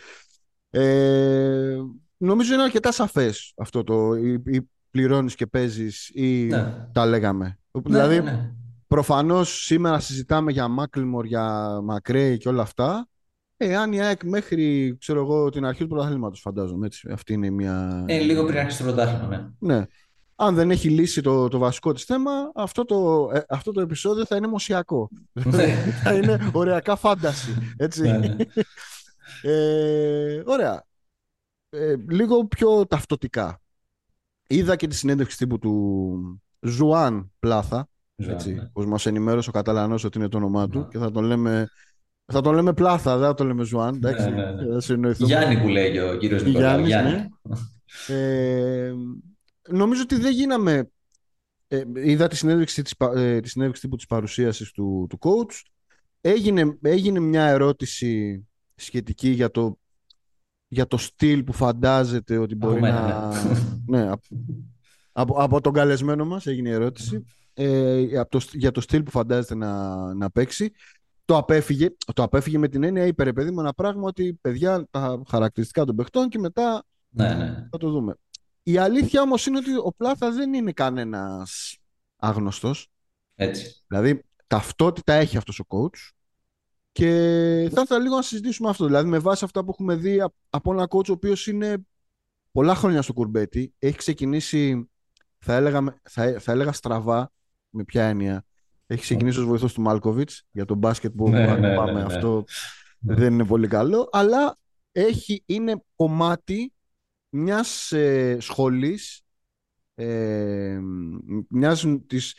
Ε, 0.71 1.77
νομίζω 2.17 2.55
είναι 2.55 2.63
αρκετά 2.63 2.93
σαφές 2.93 3.53
αυτό 3.57 3.85
το 3.85 4.15
ή, 4.15 4.43
ή 4.47 4.71
πληρώνεις 4.91 5.35
και 5.35 5.47
παίζεις 5.47 6.09
ή 6.15 6.45
Ναι. 6.45 6.89
τα 6.93 7.07
λέγαμε. 7.07 7.59
Ναι, 7.73 7.81
δηλαδή 7.83 8.15
ναι, 8.15 8.31
ναι. 8.31 8.51
Προφανώς 8.87 9.65
σήμερα 9.65 10.01
συζητάμε 10.01 10.53
για 10.53 10.69
Μάκλιμορ, 10.69 11.25
για 11.25 11.79
Μακρέι 11.83 12.39
και 12.39 12.49
όλα 12.49 12.63
αυτά. 12.63 13.09
Ε, 13.57 13.77
αν 13.77 13.93
η 13.93 14.01
ΑΕΚ 14.01 14.25
μέχρι 14.25 14.97
ξέρω 14.99 15.21
εγώ, 15.21 15.51
την 15.51 15.65
αρχή 15.65 15.83
του 15.83 15.89
πρωταθλήματος 15.89 16.41
φαντάζομαι 16.41 16.87
έτσι. 16.87 17.09
Αυτή 17.13 17.33
είναι 17.33 17.51
μια... 17.51 18.05
Ε, 18.09 18.19
λίγο 18.19 18.45
πριν 18.45 18.59
αρχίσει 18.59 18.79
το 18.79 18.85
πρωτάθλημα, 18.85 19.55
ναι. 19.59 19.75
Ναι. 19.75 19.85
Αν 20.37 20.55
δεν 20.55 20.71
έχει 20.71 20.89
λύσει 20.89 21.21
το, 21.21 21.49
το 21.49 21.59
βασικό 21.59 21.93
της 21.93 22.05
θέμα, 22.05 22.31
αυτό 22.55 22.85
το, 22.85 23.31
ε, 23.33 23.45
αυτό 23.49 23.73
το 23.73 23.81
επεισόδιο 23.81 24.25
θα 24.25 24.37
είναι 24.37 24.47
μουσειακό. 24.47 25.09
Ναι. 25.33 25.67
θα 26.03 26.15
είναι 26.15 26.51
οριακά 26.53 26.97
fantasy. 26.97 27.75
Έτσι. 27.77 28.03
Ναι, 28.03 28.19
ναι. 28.19 28.37
Ε, 29.43 30.43
ωραία. 30.47 30.85
Ε, 31.69 31.95
λίγο 32.09 32.47
πιο 32.47 32.87
ταυτοτικά. 32.87 33.61
Είδα 34.47 34.77
και 34.77 34.87
τη 34.87 34.95
συνέντευξη 34.95 35.37
τύπου 35.37 35.59
του 35.59 36.43
Ζουάν 36.61 37.33
Πλάθα, 37.39 37.77
Ζωάν, 37.79 37.89
έτσι, 38.17 38.55
ναι. 38.55 38.67
πως 38.73 38.87
μας 38.87 39.07
ενημέρωσε 39.07 39.49
ο 39.49 39.53
Καταλανός 39.53 40.05
ότι 40.05 40.19
είναι 40.19 40.29
το 40.29 40.37
όνομά 40.37 40.69
του 40.69 40.79
Ναι. 40.79 40.87
και 40.91 40.99
θα 40.99 41.11
τον 41.11 41.25
λέμε, 41.25 41.69
θα 42.25 42.41
τον 42.41 42.55
λέμε 42.55 42.73
Πλάθα, 42.73 43.17
δεν 43.19 43.27
θα 43.27 43.35
τον 43.35 43.47
λέμε 43.47 43.65
Ζουάν, 43.65 43.95
εντάξει, 43.95 44.31
Ναι, 44.31 44.45
ναι, 44.45 44.51
ναι. 44.53 44.73
θα 44.73 44.81
συνεννοηθούμε. 44.81 45.29
Γιάννη 45.29 45.61
που 45.61 45.69
λέει 45.69 45.93
και 45.93 46.03
ο 46.03 46.17
κύριος 46.17 46.43
Νικολάου. 46.43 46.85
Γιάννης, 46.87 46.89
Γιάννη. 47.13 47.29
ναι. 47.43 47.57
Ε, 48.17 48.93
νομίζω 49.69 50.03
ότι 50.03 50.17
δεν 50.17 50.33
γίναμε. 50.33 50.91
Ε, 51.69 51.83
είδα 51.95 52.29
τη 52.29 52.37
συνέντευξη, 52.37 52.83
της, 52.83 52.97
πα- 52.97 53.13
ε, 53.17 53.41
τη 53.41 53.49
συνέντευξη 53.49 53.83
τύπου 53.83 53.97
της 53.97 54.07
παρουσίασης 54.07 54.71
του, 54.73 55.07
του 55.09 55.19
coach. 55.21 55.61
Έγινε, 56.21 56.79
έγινε 56.83 57.21
μια 57.21 57.45
ερώτηση 57.47 58.45
σχετική 58.75 59.29
για 59.29 59.51
το, 59.51 59.79
για 60.69 60.87
το 60.87 60.97
στυλ 60.97 61.43
που 61.45 61.53
φαντάζεται 61.53 62.37
ότι 62.39 62.55
μπορεί 62.55 62.81
μένα, 62.81 63.01
να... 63.09 63.33
ναι, 63.87 64.11
απ- 64.11 64.25
από, 65.13 65.35
από 65.43 65.61
τον 65.61 65.73
καλεσμένο 65.73 66.25
μας 66.25 66.47
έγινε 66.47 66.69
η 66.69 66.73
ερώτηση. 66.73 67.25
Ε, 67.59 68.19
από 68.19 68.31
το, 68.31 68.41
στ- 68.41 68.55
για 68.55 68.71
το 68.71 68.81
στυλ 68.81 69.03
που 69.03 69.11
φαντάζεται 69.11 69.55
να, 69.55 69.95
να 70.15 70.31
παίξει. 70.31 70.73
Το 71.25 71.37
απέφυγε, 71.37 71.89
το 72.15 72.23
απέφυγε 72.23 72.59
με 72.59 72.69
την 72.69 72.83
έννοια, 72.83 73.07
είπε 73.07 73.25
ρε 73.25 73.33
παιδί 73.33 73.51
μου 73.51 73.61
ένα 73.61 73.75
πράγμα 73.75 74.03
ότι 74.03 74.39
παιδιά 74.41 74.87
τα 74.91 75.23
χαρακτηριστικά 75.29 75.85
των 75.85 75.97
παιχτών 75.97 76.29
και 76.29 76.39
μετά 76.39 76.85
Ναι, 77.09 77.35
ναι. 77.35 77.69
θα 77.71 77.79
το 77.79 77.91
δούμε. 77.91 78.15
Η 78.63 78.79
αλήθεια 78.79 79.23
όμως 79.23 79.47
είναι 79.47 79.59
ότι 79.59 79.77
ο 79.77 79.93
Πλάθα 79.97 80.31
δεν 80.33 80.55
είναι 80.55 80.73
κανένας 80.73 81.79
άγνωστος. 82.17 82.89
Έτσι. 83.35 83.85
Δηλαδή, 83.87 84.23
ταυτότητα 84.47 85.13
έχει 85.13 85.37
αυτός 85.37 85.59
ο 85.61 85.65
coach 85.69 86.11
και 86.93 87.09
θα 87.73 87.81
ήθελα 87.81 88.01
λίγο 88.01 88.15
να 88.17 88.23
συζητήσουμε 88.23 88.69
αυτό. 88.69 88.85
Δηλαδή, 88.87 89.09
με 89.09 89.19
βάση 89.19 89.45
αυτά 89.45 89.65
που 89.65 89.71
έχουμε 89.71 89.95
δει 89.95 90.21
α- 90.21 90.33
από 90.51 90.73
ένα 90.73 90.85
coach 90.91 91.09
ο 91.09 91.13
οποίος 91.13 91.47
είναι 91.47 91.77
πολλά 92.53 92.75
χρόνια 92.75 93.03
στο 93.03 93.13
κουρμπέτι, 93.13 93.73
έχει 93.79 93.97
ξεκινήσει, 93.97 94.91
θα 95.39 95.55
έλεγα, 95.55 95.81
με- 95.81 96.01
θα, 96.03 96.37
θα 96.41 96.53
έλεγα 96.53 96.73
στραβά, 96.73 97.33
με 97.77 97.85
ποια 97.85 98.05
έννοια. 98.05 98.45
Έχει 98.87 99.01
ξεκινήσει 99.01 99.39
ως 99.39 99.45
βοηθός 99.45 99.73
του 99.73 99.81
Μάλκοβιτς 99.81 100.43
για 100.51 100.65
το 100.65 100.75
μπάσκετ 100.75 101.13
που 101.17 101.29
Ναι, 101.29 101.49
αν 101.49 101.61
ναι, 101.61 101.75
πάμε 101.75 101.93
ναι, 101.93 101.99
ναι. 101.99 102.05
αυτό 102.05 102.45
Ναι. 102.99 103.15
δεν 103.15 103.33
είναι 103.33 103.45
πολύ 103.45 103.69
καλό, 103.69 104.09
αλλά 104.13 104.59
έχει, 104.93 105.43
είναι 105.47 105.83
κομμάτι 105.97 106.73
μιας 107.29 107.93
ε, 107.93 108.37
σχολής, 108.41 109.23
ε, 109.95 110.79
μιας 111.49 111.87
της, 112.07 112.35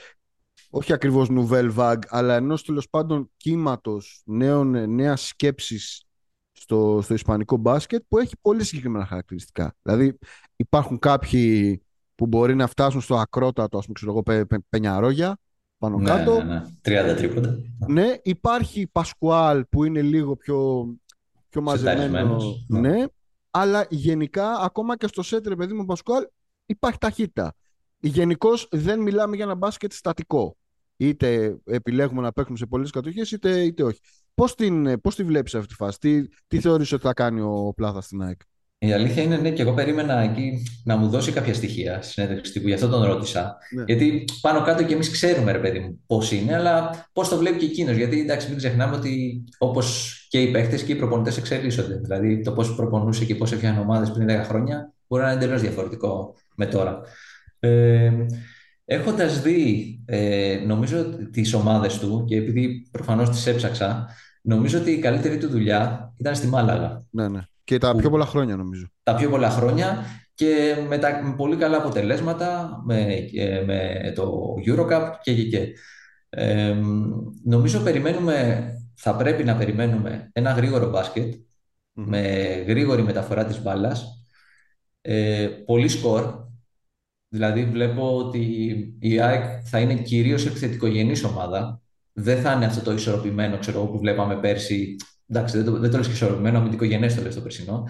όχι 0.69 0.93
ακριβώς 0.93 1.27
nouvelle 1.31 1.75
vague, 1.75 2.01
αλλά 2.07 2.35
ενός 2.35 2.63
τέλος 2.63 2.89
πάντων 2.89 3.31
κύματος 3.37 4.21
νέων, 4.25 4.93
νέας 4.93 5.27
σκέψης 5.27 6.03
στο, 6.51 6.99
στο 7.03 7.13
ισπανικό 7.13 7.57
μπάσκετ 7.57 8.03
που 8.07 8.17
έχει 8.17 8.35
πολύ 8.41 8.63
συγκεκριμένα 8.63 9.05
χαρακτηριστικά. 9.05 9.75
Δηλαδή 9.81 10.17
υπάρχουν 10.55 10.99
κάποιοι 10.99 11.81
που 12.17 12.27
μπορεί 12.27 12.55
να 12.55 12.67
φτάσουν 12.67 13.01
στο 13.01 13.15
ακρότατο, 13.15 13.77
ας 13.77 13.83
πούμε, 13.83 13.93
ξέρω 13.93 14.11
εγώ, 14.11 14.23
πε, 14.23 14.45
πε, 14.45 14.57
πενιαρόγια, 14.69 15.37
πάνω 15.77 15.97
Ναι, 15.97 16.05
κάτω. 16.09 16.43
ναι, 16.43 16.43
ναι. 16.43 17.11
30 17.13 17.15
τρίποντα. 17.17 17.57
Ναι, 17.87 18.13
υπάρχει 18.23 18.87
Πασκουάλ 18.91 19.65
που 19.69 19.83
είναι 19.83 20.01
λίγο 20.01 20.35
πιο, 20.35 20.87
πιο 21.49 21.61
μαζεμένο. 21.61 21.99
Σεταρισμένος, 22.01 22.65
ναι. 22.69 22.79
Ναι, 22.79 23.03
αλλά 23.51 23.85
γενικά 23.89 24.51
ακόμα 24.59 24.97
και 24.97 25.07
στο 25.07 25.21
σετ, 25.21 25.47
ρε 25.47 25.55
παιδί 25.55 25.73
μου, 25.73 25.85
Πασκουάλ 25.85 26.27
υπάρχει 26.65 26.97
ταχύτητα. 26.97 27.53
Γενικώς 27.99 28.67
δεν 28.71 28.99
μιλάμε 29.01 29.35
για 29.35 29.45
ένα 29.45 29.55
μπάσκετ 29.55 29.91
στατικό. 29.91 30.57
Είτε 30.97 31.57
επιλέγουμε 31.65 32.21
να 32.21 32.31
παίξουμε 32.33 32.57
σε 32.57 32.65
πολλές 32.65 32.89
κατοχές, 32.89 33.31
είτε, 33.31 33.61
είτε 33.61 33.83
όχι. 33.83 33.99
Πώς 34.33 34.55
την, 34.55 35.01
πώς 35.01 35.15
τη 35.15 35.23
βλέπεις 35.23 35.55
αυτή 35.55 35.67
τη 35.67 35.73
φάση, 35.73 35.99
τι, 35.99 36.27
τι 36.47 36.59
θεωρείς 36.59 36.91
ότι 36.91 37.01
θα 37.01 37.13
κάνει 37.13 37.41
ο 37.41 37.73
Πλάθας 37.75 38.05
στην 38.05 38.21
ΑΕΚ; 38.21 38.39
Η 38.79 38.93
αλήθεια 38.93 39.23
είναι, 39.23 39.37
ναι, 39.37 39.51
και 39.51 39.61
εγώ 39.61 39.73
περίμενα 39.73 40.19
εκεί 40.19 40.63
να 40.83 40.95
μου 40.95 41.09
δώσει 41.09 41.31
κάποια 41.31 41.53
στοιχεία 41.53 42.01
στη 42.01 42.11
συνέντευξη 42.11 42.51
τύπου, 42.51 42.67
γι' 42.67 42.73
αυτό 42.73 42.87
τον 42.89 43.03
ρώτησα. 43.03 43.57
Ναι, 43.75 43.83
Γιατί 43.83 44.25
πάνω 44.41 44.61
κάτω 44.61 44.83
και 44.83 44.93
εμείς 44.93 45.11
ξέρουμε, 45.11 45.51
ρε 45.51 45.59
παιδί 45.59 45.79
μου, 45.79 46.03
πώς 46.07 46.31
είναι, 46.31 46.55
αλλά 46.55 47.07
πώς 47.13 47.29
το 47.29 47.37
βλέπει 47.37 47.57
και 47.57 47.65
εκείνος. 47.65 47.95
Γιατί 47.95 48.19
εντάξει, 48.19 48.47
μην 48.47 48.57
ξεχνάμε 48.57 48.95
ότι 48.95 49.43
όπως 49.57 50.13
και 50.29 50.41
οι 50.41 50.51
παίχτε 50.51 50.75
και 50.75 50.91
οι 50.91 50.95
προπονητές 50.95 51.37
εξελίσσονται. 51.37 51.99
Δηλαδή, 52.03 52.41
το 52.41 52.51
πώς 52.51 52.75
προπονούσε 52.75 53.25
και 53.25 53.35
πώς 53.35 53.51
έφτιαχνε 53.51 53.79
ομάδες 53.79 54.11
πριν 54.11 54.27
10 54.27 54.43
χρόνια 54.43 54.93
μπορεί 55.07 55.23
να 55.23 55.31
είναι 55.31 55.43
εντελώς 55.43 55.61
διαφορετικό 55.61 56.35
με 56.55 56.65
τώρα. 56.65 57.01
Ε, 57.59 58.11
Έχοντας 58.89 59.41
δει, 59.41 59.99
ε, 60.05 60.59
νομίζω, 60.65 61.05
τις 61.31 61.53
ομάδες 61.53 61.99
του 61.99 62.25
και 62.27 62.35
επειδή 62.35 62.87
προφανώς 62.91 63.29
τις 63.29 63.47
έψαξα, 63.47 64.07
νομίζω 64.41 64.79
ότι 64.79 64.91
η 64.91 64.99
καλύτερη 64.99 65.37
του 65.37 65.49
δουλειά 65.49 66.13
ήταν 66.17 66.35
στη 66.35 66.47
Μάλαγα. 66.47 67.05
ναι, 67.09 67.27
ναι. 67.27 67.41
Και 67.67 67.77
τα 67.77 67.91
πιο 67.91 68.03
Που 68.03 68.09
πολλά 68.09 68.25
χρόνια 68.25 68.55
νομίζω. 68.55 68.87
τα 69.03 69.15
πιο 69.15 69.29
πολλά 69.29 69.49
χρόνια 69.49 70.05
και 70.33 70.75
με, 70.87 70.97
τα, 70.97 71.21
με 71.23 71.35
πολύ 71.35 71.55
καλά 71.55 71.77
αποτελέσματα 71.77 72.79
με, 72.85 73.27
και 73.31 73.63
με 73.65 74.11
το 74.15 74.53
Eurocup 74.65 75.11
και 75.21 75.33
και 75.33 75.43
και. 75.43 75.73
Ε, 76.29 76.75
νομίζω 77.43 77.79
περιμένουμε, 77.79 78.67
θα 78.95 79.15
πρέπει 79.15 79.43
να 79.43 79.55
περιμένουμε 79.55 80.29
ένα 80.33 80.51
γρήγορο 80.51 80.89
μπάσκετ 80.89 81.33
Μμμ. 81.93 82.09
με 82.09 82.21
γρήγορη 82.67 83.03
μεταφορά 83.03 83.45
της 83.45 83.61
μπάλας, 83.61 84.25
ε, 85.01 85.47
πολύ 85.65 85.87
σκορ, 85.87 86.45
δηλαδή 87.27 87.65
βλέπω 87.65 88.17
ότι 88.17 88.41
η 88.99 89.21
ΑΕΚ 89.21 89.61
θα 89.63 89.79
είναι 89.79 89.95
κυρίως 89.95 90.45
επιθετικογενής 90.45 91.23
ομάδα, 91.23 91.81
δεν 92.13 92.41
θα 92.41 92.51
είναι 92.51 92.65
αυτό 92.65 92.81
το 92.81 92.91
ισορροπημένο 92.91 93.57
ξέρω, 93.57 93.79
εγώ, 93.79 93.87
που 93.87 93.99
βλέπαμε 93.99 94.39
πέρσι, 94.39 94.95
εντάξει 95.27 95.55
δεν 95.57 95.65
το, 95.65 95.79
δεν 95.79 95.91
το 95.91 95.97
λες 95.97 96.07
και 96.07 96.13
ισορροπημένο, 96.13 96.57
αμυντικογενές 96.57 97.15
το 97.15 97.21
λες 97.21 97.35
το 97.35 97.41
περσινό, 97.41 97.83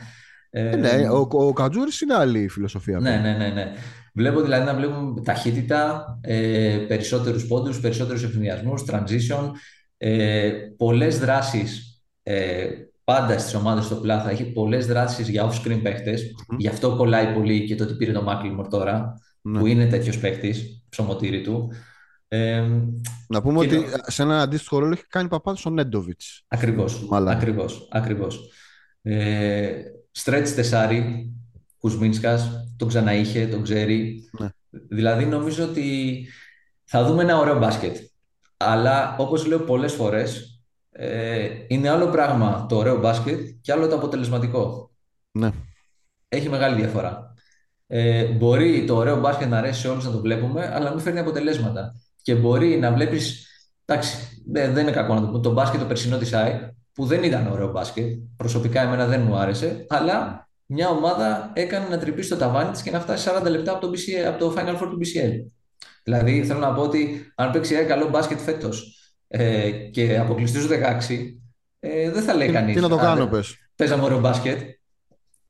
Ε, 0.50 0.70
ε, 0.70 0.76
ναι, 0.76 1.10
ο, 1.10 1.28
ο 1.32 1.54
Κατζούρης 1.54 2.02
είναι 2.02 2.14
άλλη 2.14 2.48
φιλοσοφία 2.48 3.00
ναι, 3.00 3.10
πια. 3.12 3.22
ναι, 3.22 3.38
ναι, 3.38 3.50
ναι. 3.54 3.72
Βλέπω 4.14 4.42
δηλαδή 4.42 4.66
να 4.66 4.76
βλέπουμε 4.76 5.22
ταχύτητα, 5.22 6.06
ε, 6.22 6.78
περισσότερους 6.88 7.48
πόντους, 7.48 7.80
περισσότερους 7.80 8.24
ευθυνδιασμούς, 8.24 8.84
transition, 8.90 9.52
ε, 9.98 10.52
πολλές 10.78 11.20
δράσεις, 11.20 12.02
ε, 12.24 12.66
πάντα 13.04 13.38
στις 13.38 13.54
ομάδες 13.54 13.86
στο 13.86 13.96
πλάθα 13.96 14.30
έχει 14.30 14.44
πολλές 14.52 14.88
δράσεις 14.88 15.28
για 15.30 15.50
off-screen 15.50 15.80
παίχτες, 15.84 16.22
Μμμ. 16.50 16.58
γι' 16.60 16.68
αυτό 16.68 16.96
κολλάει 16.96 17.34
πολύ 17.34 17.66
και 17.66 17.76
το 17.76 17.84
ότι 17.84 17.94
πήρε 17.96 18.12
το 18.12 18.26
Macklemore 18.28 18.68
τώρα, 18.70 19.14
Ναι. 19.42 19.60
που 19.60 19.66
είναι 19.66 19.86
τέτοιος 19.88 20.20
παίχτης, 20.20 20.84
ψωμοτήρι 20.90 21.42
του. 21.42 21.72
Ε, 22.28 22.68
Να 23.28 23.42
πούμε 23.42 23.66
και 23.66 23.76
ότι 23.76 23.92
το, 23.92 23.98
σε 24.06 24.22
έναν 24.22 24.40
αντίστοιχο 24.40 24.80
ρόλο 24.80 24.94
έχει 24.94 25.08
κάνει 25.08 25.28
παπάδες 25.28 25.66
ο 25.66 25.70
Νέντοβιτς 25.70 26.26
στη 26.26 26.46
ακριβώς, 26.48 27.08
Μάλαγα. 27.08 27.38
ακριβώς, 27.38 27.88
ακριβώς. 27.92 28.50
Ε, 29.02 29.82
stretch 30.24 30.52
τεσάρι, 30.56 31.32
Κουσμίνσκας, 31.78 32.50
τον 32.78 32.88
ξαναείχε, 32.88 33.48
τον 33.48 33.64
ξέρει. 33.64 34.30
Ναι. 34.40 34.50
Δηλαδή 34.70 35.26
νομίζω 35.26 35.64
ότι 35.64 36.28
θα 36.84 37.06
δούμε 37.06 37.24
ένα 37.24 37.38
ωραίο 37.38 37.58
μπάσκετ. 37.58 37.98
Αλλά 38.58 39.16
όπως 39.20 39.46
λέω 39.46 39.60
πολλές 39.60 39.94
φορές, 39.94 40.62
ε, 40.92 41.50
είναι 41.68 41.90
άλλο 41.90 42.08
πράγμα 42.10 42.66
το 42.70 42.76
ωραίο 42.78 43.00
μπάσκετ 43.00 43.48
και 43.62 43.72
άλλο 43.72 43.88
το 43.88 43.96
αποτελεσματικό. 43.96 44.92
Ναι. 45.32 45.52
Έχει 46.28 46.50
μεγάλη 46.50 46.76
διαφορά. 46.82 47.34
Ε, 47.88 48.26
μπορεί 48.26 48.86
το 48.86 48.96
ωραίο 48.96 49.20
μπάσκετ 49.20 49.48
να 49.48 49.58
αρέσει 49.58 49.80
σε 49.80 49.88
όλους 49.88 50.06
να 50.06 50.12
το 50.12 50.20
βλέπουμε, 50.20 50.68
αλλά 50.74 50.84
να 50.84 50.90
μην 50.90 51.00
φέρνει 51.00 51.20
αποτελέσματα. 51.20 51.94
Και 52.28 52.36
μπορεί 52.36 52.78
να 52.80 52.92
βλέπεις, 52.92 53.48
εντάξει, 53.86 54.18
δεν, 54.52 54.74
δεν 54.74 54.84
είναι 54.84 54.92
κακό 54.92 55.14
να 55.14 55.20
το 55.22 55.28
πούμε, 55.28 55.40
το 55.40 55.52
μπάσκετ 55.52 55.80
το 55.80 55.86
περσινό 55.86 56.18
της 56.18 56.34
ΑΕΚ, 56.34 56.62
που 56.94 57.06
δεν 57.06 57.24
ήταν 57.24 57.48
ωραίο 57.52 57.72
μπάσκετ, 57.72 58.18
προσωπικά 58.38 58.82
εμένα 58.82 59.06
δεν 59.06 59.22
μου 59.22 59.36
άρεσε, 59.36 59.86
αλλά 59.90 60.48
μια 60.66 60.90
ομάδα 60.90 61.52
έκανε 61.54 61.88
να 61.88 61.98
τρυπήσει 61.98 62.30
το 62.30 62.36
ταβάνι 62.38 62.72
της 62.72 62.82
και 62.82 62.92
να 62.92 63.00
φτάσει 63.00 63.30
40 63.46 63.50
λεπτά 63.50 63.72
από 63.72 63.82
το, 63.82 63.90
BCL, 63.90 64.26
από 64.28 64.40
το 64.40 64.54
Final 64.58 64.76
Four 64.76 64.88
του 64.90 64.98
BCL. 65.02 65.52
Δηλαδή, 66.04 66.46
θέλω 66.46 66.60
να 66.60 66.74
πω 66.74 66.82
ότι 66.82 67.32
αν 67.36 67.52
παίξει 67.52 67.74
η 67.74 67.76
ΑΕΚ 67.78 67.88
καλό 67.88 68.10
μπάσκετ 68.10 68.40
φέτος 68.40 68.96
ε, 69.28 69.72
και 69.72 70.18
αποκλειστείς 70.18 70.64
στους 70.64 70.76
16, 71.10 71.36
ε, 71.80 72.12
δεν 72.12 72.24
θα 72.24 72.34
λέει 72.34 72.48
Τι, 72.48 72.54
τι 72.54 72.60
κανείς, 72.60 72.82
να 72.82 72.90
το 72.90 72.96
α, 72.96 73.00
κάνω, 73.00 73.16
δεν- 73.16 73.30
πες. 73.30 73.56
παίζαμε 73.76 74.04
ωραίο 74.04 74.20
μπάσκετ, 74.20 74.60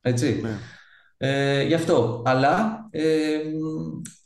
έτσι. 0.00 0.40
Ναι. 0.42 0.50
Ε, 1.20 1.62
γι' 1.62 1.74
αυτό. 1.74 2.22
Αλλά 2.24 2.86
ε, 2.90 3.38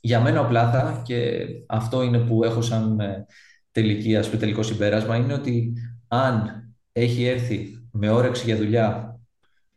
για 0.00 0.20
μένα 0.20 0.40
ο 0.40 0.46
Πλάθα, 0.48 1.02
και 1.04 1.46
αυτό 1.66 2.02
είναι 2.02 2.18
που 2.18 2.44
έχω 2.44 2.62
σαν 2.62 3.00
ε, 3.00 3.26
τελική, 3.70 4.16
ας 4.16 4.26
πούμε, 4.26 4.40
τελικό 4.40 4.62
συμπέρασμα, 4.62 5.16
είναι 5.16 5.32
ότι 5.32 5.72
αν 6.08 6.62
έχει 6.92 7.24
έρθει 7.24 7.86
με 7.92 8.10
όρεξη 8.10 8.44
για 8.44 8.56
δουλειά 8.56 9.20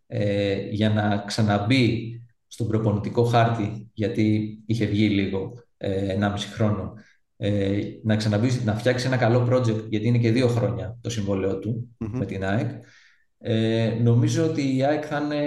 ε, 0.07 0.67
για 0.69 0.89
να 0.89 1.23
ξαναμπεί 1.27 2.19
στον 2.47 2.67
προπονητικό 2.67 3.23
χάρτη, 3.23 3.89
γιατί 3.93 4.57
είχε 4.65 4.85
βγει 4.85 5.09
λίγο, 5.09 5.53
ε, 5.77 6.17
1,5 6.19 6.37
χρόνο, 6.53 6.93
ε, 7.37 7.79
να 8.03 8.15
ξαναμπεί, 8.15 8.49
να 8.63 8.75
φτιάξει 8.75 9.07
ένα 9.07 9.17
καλό 9.17 9.47
project, 9.51 9.89
γιατί 9.89 10.07
είναι 10.07 10.17
και 10.17 10.31
δύο 10.31 10.47
χρόνια 10.47 10.97
το 11.01 11.09
συμβόλαιο 11.09 11.59
του 11.59 11.95
Μμμ. 11.97 12.17
με 12.17 12.25
την 12.25 12.45
ΑΕΚ, 12.45 12.69
ε, 13.39 13.97
νομίζω 14.01 14.45
ότι 14.45 14.75
η 14.75 14.83
ΑΕΚ 14.83 15.03
θα 15.07 15.19
είναι, 15.19 15.41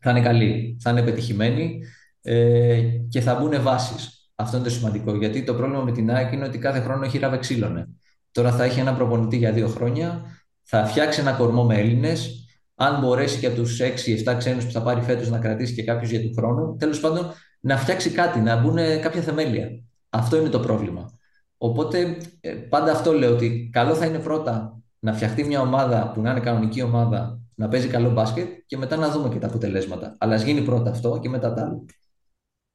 θα 0.00 0.10
είναι 0.10 0.20
καλή, 0.20 0.76
θα 0.80 0.90
είναι 0.90 1.02
πετυχημένη 1.02 1.80
ε, 2.22 2.80
και 3.08 3.20
θα 3.20 3.34
μπουν 3.34 3.62
βάσεις. 3.62 4.30
Αυτό 4.34 4.56
είναι 4.56 4.66
το 4.66 4.72
σημαντικό, 4.72 5.16
γιατί 5.16 5.42
το 5.42 5.54
πρόβλημα 5.54 5.82
με 5.82 5.92
την 5.92 6.10
ΑΕΚ 6.10 6.32
είναι 6.32 6.44
ότι 6.44 6.58
κάθε 6.58 6.80
χρόνο 6.80 7.04
έχει 7.04 7.18
ράβε 7.18 7.38
ξύλωνε. 7.38 7.88
Τώρα 8.32 8.52
θα 8.52 8.64
έχει 8.64 8.80
ένα 8.80 8.94
προπονητή 8.94 9.36
για 9.36 9.52
δύο 9.52 9.68
χρόνια, 9.68 10.24
θα 10.62 10.84
φτιάξει 10.86 11.20
ένα 11.20 11.32
κορμό 11.32 11.64
με 11.64 11.78
Έλληνες, 11.78 12.44
αν 12.74 13.00
μπορέσει 13.00 13.38
και 13.38 13.46
από 13.46 13.56
τους 13.56 13.80
6-7 13.80 14.34
ξένους 14.38 14.64
που 14.64 14.70
θα 14.70 14.82
πάρει 14.82 15.00
φέτος 15.00 15.28
να 15.28 15.38
κρατήσει 15.38 15.74
και 15.74 15.82
κάποιου 15.84 16.08
για 16.08 16.20
του 16.20 16.34
χρόνου, 16.36 16.76
τέλος 16.76 17.00
πάντων 17.00 17.32
να 17.60 17.76
φτιάξει 17.76 18.10
κάτι, 18.10 18.40
να 18.40 18.56
μπουν 18.56 18.76
κάποια 19.00 19.20
θεμέλια. 19.22 19.68
Αυτό 20.08 20.36
είναι 20.36 20.48
το 20.48 20.60
πρόβλημα. 20.60 21.10
Οπότε 21.58 22.16
ε, 22.40 22.50
πάντα 22.50 22.92
αυτό 22.92 23.12
λέω 23.12 23.32
ότι 23.32 23.70
καλό 23.72 23.94
θα 23.94 24.06
είναι 24.06 24.18
πρώτα 24.18 24.82
να 24.98 25.12
φτιαχτεί 25.12 25.44
μια 25.44 25.60
ομάδα 25.60 26.12
που 26.14 26.20
να 26.20 26.30
είναι 26.30 26.40
κανονική 26.40 26.82
ομάδα, 26.82 27.39
να 27.60 27.68
παίζει 27.68 27.88
καλό 27.88 28.10
μπάσκετ 28.10 28.62
και 28.66 28.76
μετά 28.76 28.96
να 28.96 29.10
δούμε 29.10 29.28
και 29.28 29.38
τα 29.38 29.46
αποτελέσματα. 29.46 30.16
Αλλά 30.18 30.34
ας 30.34 30.42
γίνει 30.42 30.62
πρώτα 30.62 30.90
αυτό 30.90 31.18
και 31.22 31.28
μετά 31.28 31.54
τα 31.54 31.62
άλλα. 31.62 31.84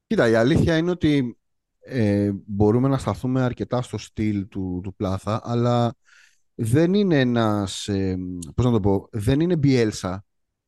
Κοίτα, 0.06 0.28
η 0.28 0.34
αλήθεια 0.34 0.76
είναι 0.76 0.90
ότι 0.90 1.38
ε, 1.78 2.30
μπορούμε 2.46 2.88
να 2.88 2.98
σταθούμε 2.98 3.42
αρκετά 3.42 3.82
στο 3.82 3.98
στυλ 3.98 4.48
του, 4.48 4.80
του 4.82 4.94
Πλάθα, 4.94 5.40
αλλά 5.44 5.94
δεν 6.54 6.94
είναι 6.94 7.20
ένας, 7.20 7.88
ε, 7.88 8.16
πώς 8.54 8.64
να 8.64 8.70
το 8.70 8.80
πω, 8.80 9.08
δεν 9.12 9.40
είναι 9.40 9.58
Bielsa. 9.62 10.16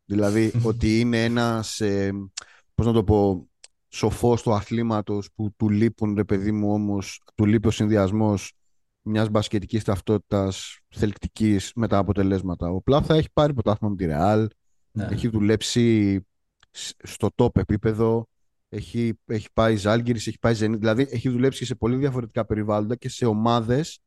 Δηλαδή 0.04 0.52
ότι 0.70 1.00
είναι 1.00 1.24
ένας, 1.24 1.80
ε, 1.80 2.12
πώς 2.74 2.86
να 2.86 2.92
το 2.92 3.04
πω, 3.04 3.48
σοφός 3.88 4.42
του 4.42 4.52
αθλήματος 4.52 5.30
που 5.34 5.54
του 5.56 5.70
λείπουν, 5.70 6.14
ρε 6.14 6.24
παιδί 6.24 6.52
μου, 6.52 6.72
όμως, 6.72 7.22
του 7.34 7.44
λείπει 7.44 7.68
ο 7.68 7.70
συνδυασμός 7.70 8.52
μιας 9.08 9.28
μπασκετικής 9.28 9.84
ταυτότητας 9.84 10.78
θελκτικής 10.88 11.72
με 11.74 11.88
τα 11.88 11.98
αποτελέσματα. 11.98 12.68
Ο 12.70 12.80
Πλάθα 12.82 13.14
έχει 13.14 13.28
πάρει 13.32 13.52
πρωτάθλημα 13.54 13.90
με 13.90 13.96
τη 13.98 14.04
Ρεάλ, 14.04 14.48
Ναι. 14.90 15.04
έχει 15.10 15.28
δουλέψει 15.28 16.20
σ- 16.70 17.06
στο 17.06 17.28
top 17.34 17.56
επίπεδο, 17.56 18.28
έχει, 18.68 19.18
έχει 19.26 19.48
πάει 19.52 19.76
Ζάλγκυρης, 19.76 20.26
έχει 20.26 20.38
πάει 20.38 20.54
Zenit, 20.58 20.78
δηλαδή 20.78 21.06
έχει 21.10 21.28
δουλέψει 21.28 21.64
σε 21.64 21.74
πολύ 21.74 21.96
διαφορετικά 21.96 22.44
περιβάλλοντα 22.46 22.96
και 22.96 23.08
σε 23.08 23.26
ομάδες 23.26 23.98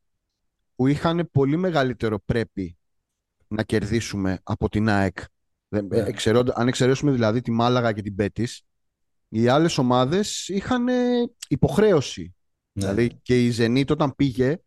που 0.75 0.87
είχαν 0.87 1.29
πολύ 1.31 1.57
μεγαλύτερο 1.57 2.19
πρέπει 2.19 2.77
να 3.47 3.63
κερδίσουμε 3.63 4.39
από 4.43 4.69
την 4.69 4.89
ΑΕΚ. 4.89 5.17
Δεν- 5.67 5.85
Ναι. 5.85 5.97
εξαιρώντα- 5.97 6.53
αν 6.59 6.67
εξαιρέσουμε 6.67 7.11
δηλαδή 7.11 7.41
τη 7.41 7.51
Μάλαγα 7.51 7.91
και 7.91 8.01
την 8.01 8.15
Πέτης, 8.15 8.61
οι 9.29 9.47
άλλες 9.47 9.77
ομάδες 9.77 10.47
είχαν 10.47 10.85
υποχρέωση. 11.47 12.35
Ναι. 12.71 12.81
Δηλαδή 12.93 13.19
και 13.21 13.45
η 13.45 13.53
Zenit 13.57 13.89
όταν 13.91 14.15
πήγε 14.15 14.57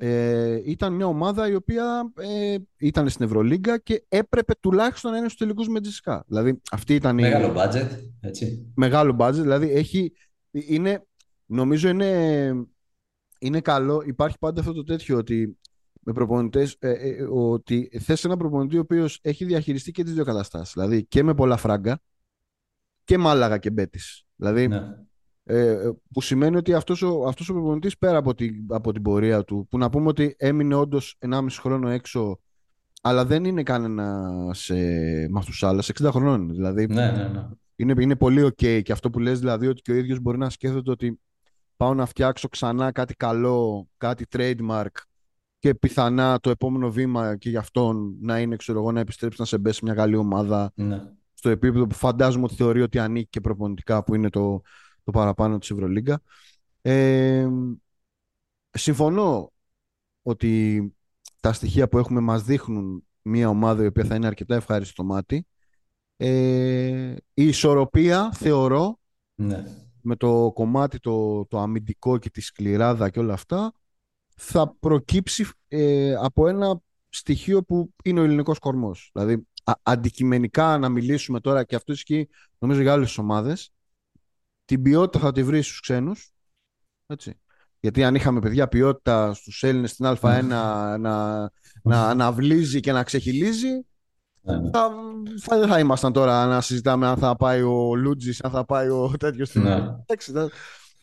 ε, 0.00 0.60
ήταν 0.64 0.92
μια 0.92 1.06
ομάδα 1.06 1.48
η 1.48 1.54
οποία 1.54 2.12
ε, 2.18 2.56
ήταν 2.76 3.08
στην 3.08 3.24
Ευρωλίγκα 3.24 3.78
και 3.78 4.04
έπρεπε 4.08 4.54
τουλάχιστον 4.60 5.10
να 5.10 5.16
είναι 5.16 5.26
στους 5.26 5.38
τελικούς 5.38 5.68
με 5.68 5.80
Τζισκά. 5.80 6.24
Δηλαδή 6.26 6.60
αυτή 6.70 6.94
ήταν 6.94 7.18
η 7.18 7.22
Μεγάλο 7.22 7.54
budget, 7.56 7.88
έτσι. 8.20 8.72
μεγάλο 8.74 9.16
budget, 9.18 9.32
δηλαδή 9.32 9.70
έχει, 9.70 10.12
είναι, 10.50 11.06
νομίζω 11.46 11.88
είναι, 11.88 12.50
είναι 13.38 13.60
καλό, 13.60 14.02
υπάρχει 14.06 14.38
πάντα 14.38 14.60
αυτό 14.60 14.72
το 14.72 14.84
τέτοιο 14.84 15.16
ότι 15.16 15.58
με 16.00 16.12
προπονητές, 16.12 16.76
ε, 16.78 16.90
ε, 16.90 17.22
ότι 17.30 17.90
θες 18.00 18.24
ένα 18.24 18.36
προπονητή 18.36 18.76
ο 18.76 18.80
οποίος 18.80 19.18
έχει 19.22 19.44
διαχειριστεί 19.44 19.90
και 19.90 20.02
τις 20.02 20.14
δύο 20.14 20.24
καταστάσεις, 20.24 20.72
δηλαδή 20.72 21.04
και 21.04 21.22
με 21.22 21.34
πολλά 21.34 21.56
φράγκα 21.56 22.00
και 23.04 23.18
Μάλαγα 23.18 23.58
και 23.58 23.70
Μπέτης. 23.70 24.24
Δηλαδή, 24.36 24.68
Ναι. 24.68 25.06
Ε, 25.50 25.90
που 26.12 26.20
σημαίνει 26.20 26.56
ότι 26.56 26.74
αυτός 26.74 27.02
ο, 27.02 27.24
αυτός 27.26 27.48
ο 27.48 27.52
προπονητής 27.52 27.98
πέρα 27.98 28.18
από 28.18 28.34
την, 28.34 28.66
από 28.68 28.92
την 28.92 29.02
πορεία 29.02 29.44
του, 29.44 29.66
που 29.70 29.78
να 29.78 29.90
πούμε 29.90 30.08
ότι 30.08 30.34
έμεινε 30.38 30.74
όντως 30.74 31.18
1,5 31.30 31.46
χρόνο 31.50 31.88
έξω, 31.88 32.40
αλλά 33.02 33.24
δεν 33.24 33.44
είναι 33.44 33.62
κανένας 33.62 34.58
σε 34.58 34.74
μαθουσάλας, 35.30 35.90
60 36.02 36.08
χρόνων 36.10 36.42
είναι, 36.42 36.52
δηλαδή 36.52 36.86
Ναι, 36.86 37.10
ναι, 37.10 37.28
ναι. 37.28 37.48
είναι, 37.76 37.94
είναι 37.98 38.16
πολύ 38.16 38.42
ok 38.42 38.82
και 38.82 38.92
αυτό 38.92 39.10
που 39.10 39.18
λες 39.18 39.38
δηλαδή 39.38 39.66
ότι 39.66 39.82
και 39.82 39.92
ο 39.92 39.94
ίδιος 39.94 40.20
μπορεί 40.20 40.38
να 40.38 40.50
σκέφτεται 40.50 40.90
ότι 40.90 41.20
πάω 41.76 41.94
να 41.94 42.06
φτιάξω 42.06 42.48
ξανά 42.48 42.92
κάτι 42.92 43.14
καλό, 43.14 43.88
κάτι 43.96 44.24
trademark 44.36 44.86
και 45.58 45.74
πιθανά 45.74 46.40
το 46.40 46.50
επόμενο 46.50 46.90
βήμα 46.90 47.36
και 47.36 47.50
για 47.50 47.58
αυτόν 47.58 48.16
να 48.20 48.38
είναι 48.38 48.56
ξέρω 48.56 48.78
εγώ 48.78 48.92
να 48.92 49.00
επιστρέψει 49.00 49.40
να 49.40 49.46
σε 49.46 49.58
μπέσει 49.58 49.84
μια 49.84 49.94
καλή 49.94 50.16
ομάδα 50.16 50.72
ναι. 50.74 51.02
στο 51.34 51.48
επίπεδο 51.48 51.86
που 51.86 51.94
φαντάζομαι 51.94 52.44
ότι 52.44 52.54
θεωρεί 52.54 52.82
ότι 52.82 52.98
ανήκει 52.98 53.28
και 53.30 53.40
προπονητικά 53.40 54.04
που 54.04 54.14
είναι 54.14 54.30
το, 54.30 54.62
το 55.08 55.18
παραπάνω 55.18 55.58
της 55.58 55.70
Ευρωλίγκα. 55.70 56.20
Ε, 56.82 57.48
συμφωνώ 58.70 59.52
ότι 60.22 60.82
τα 61.40 61.52
στοιχεία 61.52 61.88
που 61.88 61.98
έχουμε 61.98 62.20
μας 62.20 62.42
δείχνουν 62.42 63.06
μια 63.22 63.48
ομάδα 63.48 63.82
η 63.82 63.86
οποία 63.86 64.04
θα 64.04 64.14
είναι 64.14 64.26
αρκετά 64.26 64.54
ευχάριστη 64.54 64.92
στο 64.92 65.04
μάτι. 65.04 65.46
Ε, 66.16 67.14
η 67.34 67.46
ισορροπία 67.46 68.32
θεωρώ 68.32 68.98
Ναι. 69.34 69.64
με 70.02 70.16
το 70.16 70.50
κομμάτι 70.54 70.98
το, 70.98 71.46
το 71.46 71.58
αμυντικό 71.58 72.18
και 72.18 72.30
τη 72.30 72.40
σκληράδα 72.40 73.10
και 73.10 73.18
όλα 73.18 73.32
αυτά 73.32 73.72
θα 74.36 74.76
προκύψει 74.80 75.46
ε, 75.68 76.14
από 76.14 76.48
ένα 76.48 76.80
στοιχείο 77.08 77.62
που 77.62 77.94
είναι 78.04 78.20
ο 78.20 78.22
ελληνικός 78.22 78.58
κορμός. 78.58 79.10
Δηλαδή 79.12 79.46
α- 79.64 79.80
αντικειμενικά 79.82 80.78
να 80.78 80.88
μιλήσουμε 80.88 81.40
τώρα 81.40 81.64
και 81.64 81.74
αυτό 81.74 81.92
ισχύει 81.92 82.28
νομίζω 82.58 82.80
για 82.80 82.92
άλλες 82.92 83.18
ομάδες 83.18 83.72
την 84.68 84.82
ποιότητα 84.82 85.18
θα 85.18 85.32
τη 85.32 85.44
βρεις 85.44 85.66
στους 85.66 85.80
ξένους 85.80 86.32
έτσι. 87.06 87.40
Γιατί 87.80 88.04
αν 88.04 88.14
είχαμε 88.14 88.40
παιδιά 88.40 88.68
ποιότητα 88.68 89.34
στους 89.34 89.62
Έλληνες 89.62 89.90
στην 89.90 90.06
Α1 90.06 90.44
να, 90.44 90.98
να, 90.98 91.38
να 91.82 92.08
αναβλύζει 92.08 92.80
και 92.80 92.92
να 92.92 93.02
ξεχυλίζει 93.02 93.68
Ναι, 94.40 94.56
ναι. 94.56 94.70
θα, 94.70 94.90
θα, 95.40 95.58
δεν 95.58 95.68
θα 95.68 95.78
ήμασταν 95.78 96.12
τώρα 96.12 96.46
να 96.46 96.60
συζητάμε 96.60 97.06
αν 97.06 97.16
θα 97.16 97.36
πάει 97.36 97.62
ο 97.62 97.94
Λούτζης, 97.96 98.42
αν 98.42 98.50
θα 98.50 98.64
πάει 98.64 98.88
ο 98.88 99.12
τέτοιος 99.18 99.48
στην 99.48 99.62
Ναι. 99.62 99.74
Εντάξει, 99.74 100.32
θα- 100.32 100.50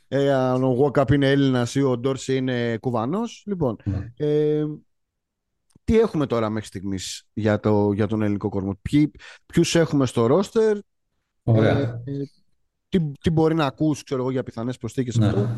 ε, 0.07 0.34
αν 0.34 0.63
ο 0.63 0.68
Γουόκαπ 0.68 1.09
είναι 1.09 1.30
Έλληνας 1.30 1.76
ή 1.76 1.82
ο 1.82 1.97
Ντόρση 1.97 2.36
είναι 2.36 2.78
Κουβανός. 2.78 3.43
Λοιπόν, 3.45 3.76
Ναι. 3.84 4.13
ε, 4.18 4.66
τι 5.84 5.99
έχουμε 5.99 6.26
τώρα 6.26 6.49
μέχρι 6.49 6.68
στιγμής 6.68 7.24
για, 7.34 7.59
το, 7.59 7.91
για 7.91 8.07
τον 8.07 8.22
ελληνικό 8.22 8.49
κορμό; 8.49 8.80
Ποιοι, 8.82 9.11
ποιους 9.45 9.76
έχουμε 9.76 10.05
στο 10.05 10.26
ρόστερ, 10.26 10.78
Ωραία. 11.43 11.78
ε, 11.78 12.01
τι, 12.98 13.12
τι 13.22 13.30
μπορεί 13.30 13.56
να 13.56 13.66
ακούς 13.66 14.04
ξέρω 14.04 14.22
εγώ, 14.22 14.32
για 14.32 14.43
πιθανές 14.43 14.78
προσθήκες 14.78 15.16
Ναι. 15.16 15.26
αυτό; 15.26 15.50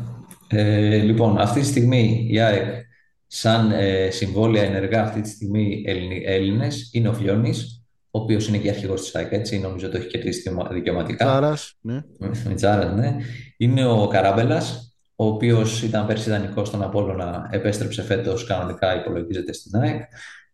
Ε, 0.48 0.96
λοιπόν, 0.96 1.38
αυτή 1.38 1.60
τη 1.60 1.66
στιγμή 1.66 2.26
η 2.30 2.40
ΑΕΚ 2.40 2.86
σαν 3.26 3.70
ε, 3.70 4.10
συμβόλαια 4.10 4.62
ενεργά 4.64 5.02
αυτή 5.02 5.20
τη 5.20 5.28
στιγμή 5.28 5.82
Έλληνε- 5.86 6.22
Έλληνες 6.26 6.90
είναι 6.92 7.08
ο 7.08 7.12
Φλιώνης, 7.12 7.82
ο 8.10 8.18
οποίος 8.18 8.48
είναι 8.48 8.58
και 8.58 8.68
αρχηγός 8.68 9.00
της 9.02 9.14
ΑΕΚ, 9.14 9.32
έτσι, 9.32 9.58
νομίζω 9.58 9.88
το 9.88 9.96
έχει 9.96 10.06
κερδίσει 10.06 10.38
δικαιωμα- 10.40 10.68
δικαιωματικά. 10.72 11.24
Τσάρας, 11.24 11.74
ναι. 11.80 12.02
Μιτσάρας, 12.48 12.94
ναι. 12.94 13.16
Είναι 13.56 13.86
ο 13.86 14.06
Καράμπελας, 14.06 14.96
ο 15.16 15.26
οποίος 15.26 15.82
ήταν 15.82 16.06
πέρσι 16.06 16.28
ιδανικός 16.28 16.68
στον 16.68 16.82
Απόλλωνα, 16.82 17.48
επέστρεψε 17.52 18.02
φέτος 18.02 18.44
κανονικά, 18.46 19.00
υπολογίζεται 19.00 19.52
στην 19.52 19.80
ΑΕΚ. 19.80 20.02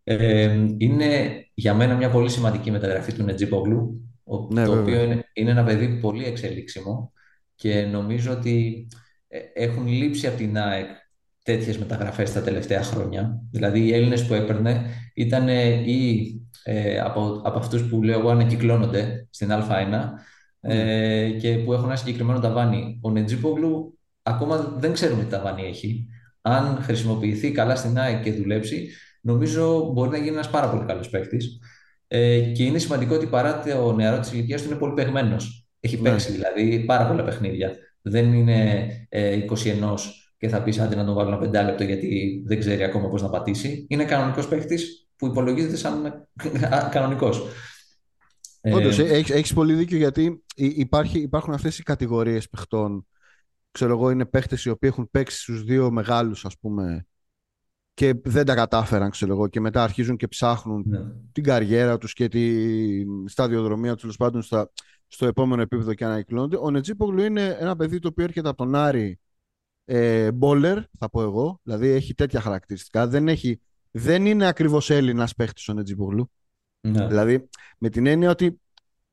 Ε, 0.05 0.59
είναι 0.79 1.07
για 1.55 1.75
μένα 1.75 1.95
μια 1.95 2.11
πολύ 2.11 2.31
σημαντική 2.31 2.71
μεταγραφή 2.71 3.13
του 3.13 3.23
Νετζίπογλου, 3.25 4.01
ο- 4.25 4.53
Ναι, 4.53 4.65
το 4.65 4.71
βέβαια. 4.73 4.83
οποίο 4.83 5.03
είναι, 5.05 5.25
είναι 5.33 5.51
ένα 5.51 5.65
παιδί 5.65 5.89
πολύ 5.89 6.25
εξελίξιμο 6.25 7.13
και 7.55 7.83
νομίζω 7.83 8.33
ότι 8.33 8.87
ε, 9.29 9.39
έχουν 9.55 9.87
λείψει 9.87 10.27
από 10.27 10.37
την 10.37 10.59
ΑΕΚ 10.59 10.87
τέτοιες 11.45 11.79
μεταγραφές 11.79 12.33
τα 12.33 12.41
τελευταία 12.43 12.83
χρόνια. 12.83 13.41
Δηλαδή 13.51 13.81
οι 13.87 13.93
Έλληνες 13.95 14.27
που 14.27 14.35
έπαιρνε 14.35 14.87
ήταν 15.15 15.49
ή 15.85 16.29
ε, 16.65 16.99
από, 17.01 17.41
από 17.45 17.59
αυτούς 17.59 17.83
που 17.89 18.03
λέω 18.03 18.19
εγώ 18.19 18.29
ανακυκλώνονται 18.31 19.27
στην 19.31 19.49
Α1 19.53 20.11
ε, 20.61 21.31
και 21.41 21.57
που 21.59 21.73
έχουν 21.73 21.85
ένα 21.85 21.97
συγκεκριμένο 21.97 22.41
ταβάνι. 22.41 22.99
Ο 23.03 23.11
Νετζίπογλου 23.11 23.99
ακόμα 24.23 24.57
δεν 24.79 24.93
ξέρουμε 24.93 25.23
τι 25.23 25.31
ταβάνι 25.31 25.63
έχει. 25.63 26.09
Αν 26.41 26.79
χρησιμοποιηθεί 26.83 27.53
καλά 27.53 27.77
στην 27.77 27.99
ΑΕΚ 27.99 28.23
και 28.23 28.33
δουλέψει, 28.33 28.89
νομίζω 29.21 29.91
μπορεί 29.93 30.11
να 30.11 30.17
γίνει 30.17 30.29
ένας 30.29 30.51
πάρα 30.51 30.71
πολύ 30.71 30.85
καλός 30.87 31.11
παίκτης. 31.11 31.59
Ε, 32.17 32.41
και 32.41 32.65
είναι 32.65 32.79
σημαντικό 32.79 33.15
ότι 33.15 33.27
παρά 33.27 33.63
το 33.63 33.93
νεαρό 33.93 34.19
της 34.21 34.33
ηλικίας 34.33 34.63
του 34.63 34.69
είναι 34.69 34.79
πολύ 34.79 34.93
παιγμένος. 34.95 35.67
Έχει 35.81 36.01
Ναι. 36.01 36.11
παίξει 36.11 36.33
δηλαδή 36.33 36.85
πάρα 36.87 37.07
πολλά 37.07 37.25
παιχνίδια. 37.25 37.73
Δεν 38.03 38.33
είναι 38.33 38.89
ε, 39.09 39.37
21 39.37 39.97
και 40.37 40.49
θα 40.49 40.63
πεις 40.63 40.79
άντε 40.79 40.95
να 40.95 41.05
τον 41.05 41.15
βάλω 41.15 41.29
ένα 41.29 41.39
πεντάλεπτο 41.39 41.85
γιατί 41.85 42.43
δεν 42.47 42.59
ξέρει 42.59 42.83
ακόμα 42.85 43.09
πώς 43.09 43.23
να 43.23 43.29
πατήσει. 43.31 43.87
Είναι 43.89 44.05
κανονικός 44.05 44.49
παίκτης 44.49 45.09
που 45.17 45.27
υπολογίζεται 45.27 45.77
σαν 45.77 46.29
κανονικός. 46.91 47.43
Ε, 48.61 48.75
Όντως, 48.75 48.99
ε, 48.99 49.03
έχεις, 49.03 49.31
έχεις 49.35 49.53
πολύ 49.53 49.75
δίκιο 49.75 49.97
γιατί 49.97 50.43
υ- 50.55 50.79
υπάρχει, 50.79 51.19
υπάρχουν 51.19 51.55
αυτές 51.55 51.79
οι 51.79 51.83
κατηγορίες 51.83 52.49
παιχτών. 52.49 53.07
Ξέρω 53.71 53.93
εγώ, 53.93 54.11
είναι 54.11 54.25
παίχτες 54.27 54.65
οι 54.65 54.71
οποίοι 54.71 54.91
έχουν 54.93 55.09
παίξει 55.11 55.41
στους 55.41 55.63
δύο 55.65 55.91
μεγάλους, 55.91 56.45
ας 56.45 56.59
πούμε, 56.61 57.07
και 57.95 58.15
δεν 58.25 58.47
τα 58.47 58.55
κατάφεραν, 58.55 59.11
ξέρω 59.11 59.33
εγώ, 59.33 59.49
και 59.49 59.61
μετά 59.61 59.83
αρχίζουν 59.83 60.17
και 60.17 60.29
ψάχνουν 60.29 60.85
ναι. 60.87 60.99
την 61.33 61.43
καριέρα 61.43 61.99
τους 61.99 62.13
και 62.13 62.29
τη 62.29 62.65
σταδιοδρομία 63.27 63.93
τους, 63.93 64.01
τέλος 64.01 64.17
πάντων, 64.17 64.43
στα, 64.43 64.71
στο 65.07 65.27
επόμενο 65.27 65.63
επίπεδο 65.63 65.95
και 65.95 66.05
ανακυκλώνονται. 66.05 66.57
Ο 66.57 66.71
Νετζίπογλου 66.71 67.23
είναι 67.23 67.57
ένα 67.61 67.77
παιδί 67.77 67.99
το 67.99 68.09
οποίο 68.09 68.25
έρχεται 68.25 68.49
από 68.49 68.57
τον 68.57 68.75
Άρη 68.75 69.19
ε, 69.85 70.33
μπόλερ, 70.33 70.79
θα 70.99 71.11
πω 71.11 71.23
εγώ, 71.23 71.61
δηλαδή 71.63 71.89
έχει 71.89 72.15
τέτοια 72.15 72.41
χαρακτηριστικά. 72.41 73.07
Δεν, 73.07 73.29
έχει, 73.29 73.61
δεν 73.91 74.27
είναι 74.27 74.47
ακριβώς 74.47 74.91
Έλληνας 74.91 75.35
παίχτης 75.35 75.69
ο 75.69 75.73
Νετζίπογλου. 75.73 76.31
Ναι. 76.81 77.07
Δηλαδή, 77.07 77.49
με 77.79 77.89
την 77.89 78.07
έννοια 78.07 78.31
ότι 78.31 78.61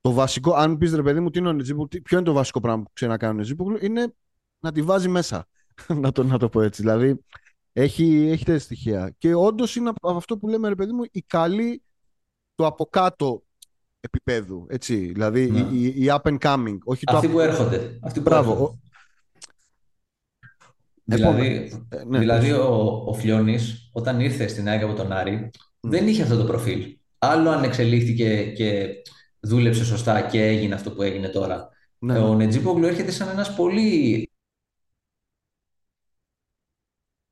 το 0.01 0.11
βασικό, 0.11 0.53
αν 0.53 0.77
πεις 0.77 0.93
ρε 0.93 1.01
παιδί 1.01 1.19
μου, 1.19 1.29
τι 1.29 1.39
είναι 1.39 1.47
ο 1.47 1.53
Νετζίπογλου, 1.53 1.87
τι- 1.87 2.01
ποιο 2.01 2.17
είναι 2.17 2.25
το 2.25 2.33
βασικό 2.33 2.59
πράγμα 2.59 2.83
που 2.83 2.91
ξέρει 2.93 3.11
να 3.11 3.17
κάνει 3.17 3.33
ο 3.33 3.37
Νετζίπογλου, 3.37 3.77
είναι 3.81 4.13
να 4.59 4.71
τη 4.71 4.81
βάζει 4.81 5.07
μέσα. 5.07 5.47
να, 6.01 6.11
το, 6.11 6.23
να 6.23 6.37
το 6.37 6.49
πω 6.49 6.61
έτσι. 6.61 6.81
Δηλαδή, 6.81 7.23
έχει, 7.73 8.27
έχει 8.31 8.43
τέτοια 8.45 8.59
στοιχεία. 8.59 9.15
Και 9.17 9.33
όντως 9.33 9.75
είναι 9.75 9.89
από 9.89 10.09
αυτό 10.17 10.37
που 10.37 10.47
λέμε, 10.47 10.67
ρε 10.67 10.75
παιδί 10.75 10.91
μου, 10.91 11.03
η 11.11 11.21
καλή 11.21 11.83
του 12.55 12.65
από 12.65 12.85
κάτω 12.85 13.43
επίπεδου. 13.99 14.65
Έτσι. 14.69 14.95
Δηλαδή, 14.95 15.51
Ναι. 15.51 15.59
η, 15.71 15.83
η, 15.83 16.03
η 16.03 16.05
up 16.09 16.21
and 16.31 16.37
coming. 16.39 16.77
Όχι 16.83 17.05
το 17.05 17.15
Αυτοί 17.15 17.27
up- 17.27 17.31
που 17.31 17.39
έρχονται. 17.39 17.99
Αυτοί 18.01 18.19
που 18.19 18.25
Μπράβο. 18.29 18.51
έρχονται. 18.51 18.71
Ο- 18.73 18.79
Δηλαδή, 21.03 21.71
Ε, 21.89 22.03
ναι, 22.03 22.19
δηλαδή 22.19 22.47
πες. 22.49 22.57
ο, 22.57 23.03
ο 23.07 23.13
Φλιώνης 23.13 23.89
όταν 23.93 24.19
ήρθε 24.19 24.47
στην 24.47 24.67
ΑΕΚ 24.67 24.83
από 24.83 24.93
τον 24.93 25.11
Άρη 25.11 25.49
Μμ. 25.81 25.89
δεν 25.89 26.07
είχε 26.07 26.21
αυτό 26.21 26.37
το 26.37 26.43
προφίλ. 26.43 26.97
Άλλο 27.17 27.49
αν 27.49 27.63
εξελίχθηκε 27.63 28.51
και 28.51 28.87
δούλεψε 29.39 29.85
σωστά 29.85 30.21
και 30.21 30.45
έγινε 30.47 30.73
αυτό 30.75 30.91
που 30.91 31.01
έγινε 31.01 31.27
τώρα. 31.27 31.69
ναι, 31.99 32.13
Ε, 32.15 32.17
Ο 32.17 32.29
ναι. 32.35 32.43
Νετζίπογλου 32.45 32.85
έρχεται 32.85 33.11
σαν 33.11 33.29
ένας 33.29 33.55
πολύ 33.55 34.30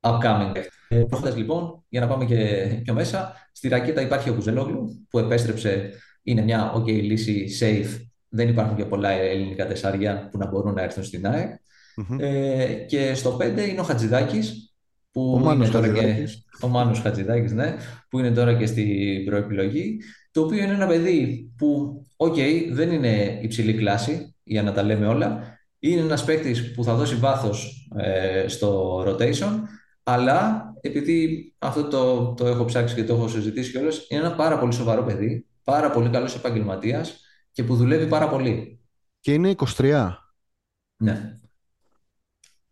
upcoming. 0.00 0.52
Ε, 0.88 0.96
προχθές, 0.96 1.36
λοιπόν, 1.36 1.84
για 1.88 2.00
να 2.00 2.06
πάμε 2.06 2.24
και 2.24 2.66
πιο 2.82 2.94
μέσα, 2.94 3.32
στη 3.52 3.68
ρακέτα 3.68 4.00
υπάρχει 4.00 4.30
ο 4.30 4.34
Κουζελόγλου 4.34 5.06
που 5.10 5.18
επέστρεψε, 5.18 5.90
είναι 6.22 6.42
μια 6.42 6.74
ok 6.76 6.86
λύση 6.86 7.46
safe. 7.60 8.04
Δεν 8.28 8.48
υπάρχουν 8.48 8.76
και 8.76 8.84
πολλά 8.84 9.10
ελληνικά 9.10 9.66
τεσσάρια 9.66 10.28
που 10.30 10.38
να 10.38 10.46
μπορούν 10.46 10.74
να 10.74 10.82
έρθουν 10.82 11.04
στην 11.04 11.26
ΑΕΚ. 11.26 11.50
Μμμ. 11.96 12.18
Ε, 12.20 12.64
και 12.88 13.14
στο 13.14 13.36
5 13.40 13.68
είναι 13.68 13.80
ο 13.80 13.82
Χατζηδάκης 13.82 14.74
που 15.12 15.32
Ο 15.34 15.38
Μάνος 15.38 15.68
είναι 15.68 15.74
τώρα 15.76 15.86
Χατζηδάκης. 15.86 16.34
και 16.34 16.64
ο 16.64 16.68
Μάνος 16.68 17.00
Χατζηδάκης, 17.00 17.52
ναι, 17.52 17.76
που 18.08 18.18
είναι 18.18 18.30
τώρα 18.30 18.54
και 18.54 18.66
στην 18.66 19.24
προεπιλογή, 19.24 19.98
το 20.30 20.40
οποίο 20.40 20.62
είναι 20.62 20.72
ένα 20.72 20.86
παιδί 20.86 21.50
που, 21.56 22.02
οκ, 22.16 22.36
δεν 22.70 22.90
είναι 22.90 23.38
υψηλή 23.42 23.74
κλάση, 23.74 24.34
για 24.42 24.62
να 24.62 24.72
τα 24.72 24.82
λέμε 24.82 25.06
όλα, 25.06 25.58
είναι 25.78 26.00
ένας 26.00 26.24
παίκτης 26.24 26.72
που 26.72 26.84
θα 26.84 26.94
δώσει 26.94 27.14
βάθος 27.14 27.88
ε, 27.98 28.48
στο 28.48 28.98
rotation, 29.06 29.52
αλλά 30.12 30.72
επειδή 30.80 31.52
αυτό 31.58 31.84
το, 31.88 32.34
το 32.36 32.46
έχω 32.46 32.64
ψάξει 32.64 32.94
και 32.94 33.04
το 33.04 33.14
έχω 33.14 33.28
συζητήσει 33.28 33.70
κιόλας, 33.70 34.06
είναι 34.08 34.20
ένα 34.20 34.34
πάρα 34.34 34.58
πολύ 34.58 34.72
σοβαρό 34.72 35.02
παιδί, 35.02 35.46
πάρα 35.64 35.90
πολύ 35.90 36.08
καλός 36.10 36.34
επαγγελματίας 36.34 37.20
και 37.52 37.64
που 37.64 37.76
δουλεύει 37.76 38.06
πάρα 38.06 38.28
πολύ. 38.28 38.80
Και 39.20 39.32
είναι 39.32 39.54
23. 39.76 40.10
Ναι. 40.96 41.38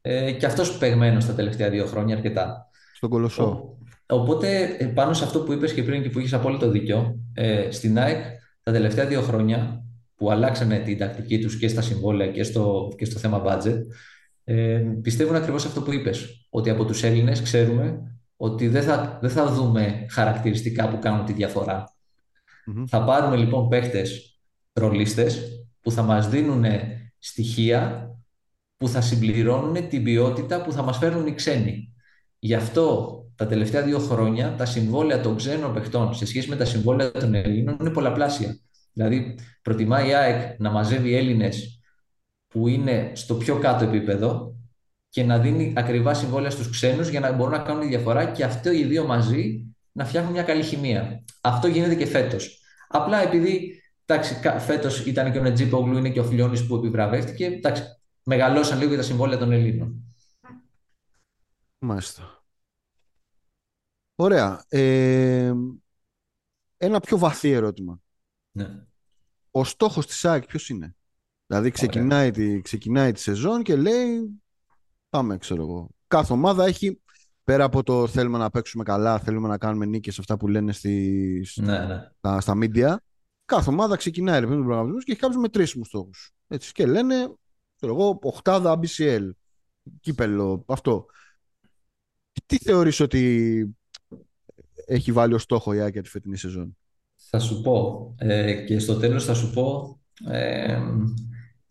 Ε, 0.00 0.32
και 0.32 0.46
αυτός 0.46 0.78
παιγμένος 0.78 1.26
τα 1.26 1.32
τελευταία 1.32 1.70
δύο 1.70 1.86
χρόνια 1.86 2.16
αρκετά. 2.16 2.66
Στον 2.94 3.10
Κολοσσό. 3.10 3.44
Ο- 3.44 3.76
Οπότε, 4.10 4.76
ε, 4.78 4.86
πάνω 4.86 5.12
σε 5.12 5.24
αυτό 5.24 5.40
που 5.40 5.52
είπες 5.52 5.72
και 5.72 5.82
πριν 5.82 6.02
και 6.02 6.10
που 6.10 6.18
είχες 6.18 6.32
απόλυτο 6.32 6.70
δίκιο, 6.70 7.18
ε, 7.34 7.70
στην 7.70 7.98
ΑΕΚ 7.98 8.24
τα 8.62 8.72
τελευταία 8.72 9.06
δύο 9.06 9.20
χρόνια 9.22 9.84
που 10.16 10.30
αλλάξανε 10.30 10.78
την 10.78 10.98
τακτική 10.98 11.38
τους 11.38 11.58
και 11.58 11.68
στα 11.68 11.82
συμβόλαια 11.82 12.30
και 12.30 12.42
στο, 12.42 12.92
και 12.96 13.04
στο 13.04 13.18
θέμα 13.18 13.42
budget, 13.46 13.78
ε, 14.50 14.82
πιστεύουν 15.02 15.34
ακριβώς 15.34 15.64
αυτό 15.64 15.82
που 15.82 15.92
είπες, 15.92 16.46
ότι 16.50 16.70
από 16.70 16.84
τους 16.84 17.02
Έλληνες 17.02 17.42
ξέρουμε 17.42 18.00
ότι 18.36 18.68
δεν 18.68 18.82
θα, 18.82 19.18
δεν 19.20 19.30
θα 19.30 19.52
δούμε 19.52 20.06
χαρακτηριστικά 20.10 20.88
που 20.88 20.98
κάνουν 20.98 21.24
τη 21.24 21.32
διαφορά. 21.32 21.84
Μμμ. 22.66 22.84
Θα 22.86 23.04
πάρουμε 23.04 23.36
λοιπόν 23.36 23.68
παίχτες 23.68 24.40
ρολίστες 24.72 25.42
που 25.80 25.90
θα 25.90 26.02
μας 26.02 26.28
δίνουν 26.28 26.64
στοιχεία 27.18 28.10
που 28.76 28.88
θα 28.88 29.00
συμπληρώνουν 29.00 29.88
την 29.88 30.02
ποιότητα 30.02 30.62
που 30.62 30.72
θα 30.72 30.82
μας 30.82 30.98
φέρουν 30.98 31.26
οι 31.26 31.34
ξένοι. 31.34 31.94
Γι' 32.38 32.54
αυτό 32.54 33.14
τα 33.34 33.46
τελευταία 33.46 33.82
δύο 33.82 33.98
χρόνια 33.98 34.54
τα 34.54 34.64
συμβόλαια 34.64 35.20
των 35.20 35.36
ξένων 35.36 35.74
παιχτών 35.74 36.14
σε 36.14 36.26
σχέση 36.26 36.48
με 36.48 36.56
τα 36.56 36.64
συμβόλαια 36.64 37.10
των 37.10 37.34
Ελλήνων 37.34 37.76
είναι 37.80 37.90
πολλαπλάσια. 37.90 38.58
Δηλαδή, 38.92 39.38
προτιμάει 39.62 40.08
η 40.08 40.14
ΑΕΚ 40.14 40.60
να 40.60 40.70
μαζεύει 40.70 41.16
Έλληνες 41.16 41.77
που 42.58 42.68
είναι 42.68 43.12
στο 43.14 43.34
πιο 43.34 43.58
κάτω 43.58 43.84
επίπεδο 43.84 44.56
και 45.08 45.24
να 45.24 45.38
δίνει 45.38 45.72
ακριβά 45.76 46.14
συμβόλαια 46.14 46.50
στους 46.50 46.70
ξένους 46.70 47.08
για 47.08 47.20
να 47.20 47.32
μπορούν 47.32 47.52
να 47.52 47.58
κάνουν 47.58 47.82
τη 47.82 47.88
διαφορά 47.88 48.24
και 48.24 48.44
αυτό 48.44 48.72
οι 48.72 48.84
δύο 48.84 49.06
μαζί 49.06 49.66
να 49.92 50.04
φτιάχνουν 50.04 50.32
μια 50.32 50.42
καλή 50.42 50.62
χημεία. 50.62 51.24
Αυτό 51.40 51.68
γίνεται 51.68 51.94
και 51.94 52.06
φέτος. 52.06 52.60
Απλά 52.88 53.22
επειδή 53.22 53.82
Εντάξει, 54.10 54.34
φέτος 54.58 55.06
ήταν 55.06 55.32
και 55.32 55.38
ο 55.38 55.42
Νετζίπογλου, 55.42 55.96
είναι 55.96 56.10
και 56.10 56.20
ο 56.20 56.24
Φιλιώνης 56.24 56.66
που 56.66 56.76
επιβραβεύτηκε. 56.76 57.44
Εντάξει, 57.44 57.82
μεγαλώσαν 58.22 58.78
λίγο 58.78 58.88
για 58.88 58.98
τα 58.98 59.04
συμβόλαια 59.04 59.38
των 59.38 59.52
Ελλήνων. 59.52 60.02
Μάλιστα. 61.78 62.44
Ωραία. 64.14 64.64
Ε, 64.68 65.52
ένα 66.76 67.00
πιο 67.00 67.18
βαθύ 67.18 67.50
ερώτημα. 67.50 68.00
Ναι. 68.50 68.86
Ο 69.50 69.64
στόχος 69.64 70.06
της 70.06 70.24
ΑΕΚ 70.24 70.46
ποιος 70.46 70.68
είναι; 70.68 70.96
Δηλαδή 71.48 71.70
ξεκινάει 71.70 72.30
τη, 72.30 72.60
ξεκινάει 72.60 73.12
τη 73.12 73.20
σεζόν 73.20 73.62
και 73.62 73.76
λέει 73.76 74.40
πάμε 75.08 75.36
ξέρω 75.36 75.62
εγώ. 75.62 75.88
Κάθε 76.06 76.32
ομάδα 76.32 76.64
έχει 76.64 77.00
πέρα 77.44 77.64
από 77.64 77.82
το 77.82 78.06
θέλουμε 78.06 78.38
να 78.38 78.50
παίξουμε 78.50 78.84
καλά, 78.84 79.18
θέλουμε 79.18 79.48
να 79.48 79.58
κάνουμε 79.58 79.86
νίκες 79.86 80.18
αυτά 80.18 80.36
που 80.36 80.48
λένε 80.48 80.72
στις, 80.72 81.56
ναι, 81.56 81.86
ναι. 81.86 82.10
Στα, 82.18 82.40
στα 82.40 82.54
media. 82.56 82.96
Κάθε 83.44 83.70
ομάδα 83.70 83.96
ξεκινάει 83.96 84.40
ρε, 84.40 84.46
τον 84.46 84.64
προγραμματισμό 84.64 84.98
και 84.98 85.12
έχει 85.12 85.20
κάποιους 85.20 85.40
μετρήσιμους 85.40 85.86
στόχους. 85.86 86.32
Έτσι. 86.48 86.72
Και 86.72 86.86
λένε, 86.86 87.14
ξέρω 87.76 87.94
εγώ, 87.94 88.18
οχτάδα 88.22 88.80
BCL, 88.80 89.30
κύπελο, 90.00 90.64
αυτό. 90.66 91.06
Τι 92.46 92.58
θεωρείς 92.58 93.00
ότι 93.00 93.64
έχει 94.86 95.12
βάλει 95.12 95.34
ως 95.34 95.42
στόχο 95.42 95.72
η 95.72 95.80
Άκια 95.80 96.02
τη 96.02 96.08
φετινή 96.08 96.36
σεζόν; 96.36 96.76
Θα 97.14 97.38
σου 97.38 97.60
πω 97.60 98.14
ε, 98.18 98.64
και 98.64 98.78
στο 98.78 98.96
τέλος 98.96 99.24
θα 99.24 99.34
σου 99.34 99.50
πω 99.50 99.98
ε, 100.26 100.78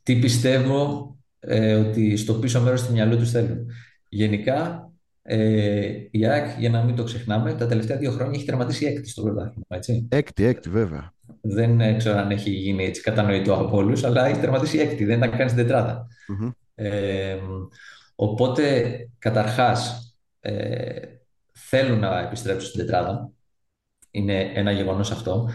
τι 0.08 0.16
πιστεύω 0.16 1.16
ε, 1.39 1.74
ότι 1.74 2.18
στο 2.18 2.34
πίσω 2.34 2.62
μέρος 2.62 2.86
του 2.86 2.91
μυαλού 2.91 3.18
τους 3.18 3.32
θέλουν. 3.32 3.66
Γενικά, 4.10 4.91
ε, 5.22 5.91
η 6.12 6.26
ΑΕΚ, 6.26 6.60
για 6.60 6.70
να 6.70 6.84
μην 6.84 6.95
το 6.95 7.03
ξεχνάμε, 7.03 7.53
τα 7.53 7.68
τελευταία 7.68 7.97
δύο 7.97 8.12
χρόνια 8.12 8.34
έχει 8.36 8.45
τερματίσει 8.45 8.86
έκτη 8.86 9.10
στο 9.10 9.22
πρωτάθλημα. 9.22 9.66
Έκτη, 10.10 10.45
έκτη, 10.45 10.70
βέβαια. 10.70 11.14
Δεν 11.41 11.97
ξέρω 11.97 12.18
αν 12.18 12.32
έχει 12.32 12.49
γίνει 12.49 12.86
έτσι 12.86 13.01
κατανοητό 13.01 13.53
από 13.53 13.78
όλους, 13.78 14.03
αλλά 14.03 14.26
έχει 14.26 14.39
τερματίσει 14.39 14.78
έκτη, 14.78 15.05
δεν 15.05 15.18
ήταν 15.18 15.38
καν 15.38 15.49
στην 15.49 15.62
τετράδα. 15.64 16.08
Ε, 16.76 17.38
οπότε, 18.16 18.95
καταρχάς, 19.20 20.12
ε, 20.39 20.99
θέλουν 21.53 21.99
να 21.99 22.20
επιστρέψουν 22.20 22.70
στην 22.70 22.86
τετράδα. 22.86 23.32
Είναι 24.12 24.51
ένα 24.53 24.72
γεγονός 24.72 25.12
αυτό. 25.12 25.49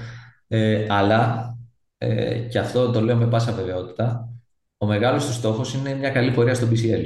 Ε, 0.49 0.87
αλλά, 0.89 1.55
ε, 1.99 2.39
και 2.39 2.59
αυτό 2.59 2.91
το 2.91 3.01
λέω 3.01 3.17
με 3.17 3.27
πάσα 3.27 3.53
βεβαιότητα, 3.53 4.27
ο 4.83 4.87
μεγάλος 4.87 5.27
του 5.27 5.33
στόχος 5.33 5.75
είναι 5.75 5.95
μια 5.95 6.11
καλή 6.11 6.31
πορεία 6.31 6.55
στο 6.55 6.69
BCL. 6.71 7.05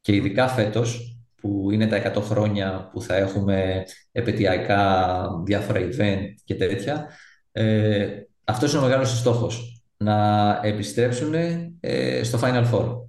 Και 0.00 0.14
ειδικά 0.14 0.48
φέτος, 0.48 1.18
που 1.34 1.70
είναι 1.70 1.86
τα 1.86 1.96
100 1.96 2.22
χρόνια 2.22 2.88
που 2.92 3.02
θα 3.02 3.16
έχουμε 3.16 3.84
επαιτειακά 4.12 5.24
διάφορα 5.44 5.80
event 5.80 6.24
και 6.44 6.54
τέτοια, 6.54 7.08
ε, 7.52 8.08
αυτός 8.44 8.72
είναι 8.72 8.80
ο 8.80 8.84
μεγάλος 8.84 9.10
του 9.10 9.16
στόχος. 9.16 9.82
Να 9.96 10.60
επιστρέψουν 10.62 11.34
ε, 11.80 12.22
στο 12.22 12.38
Final 12.42 12.70
Four. 12.72 13.08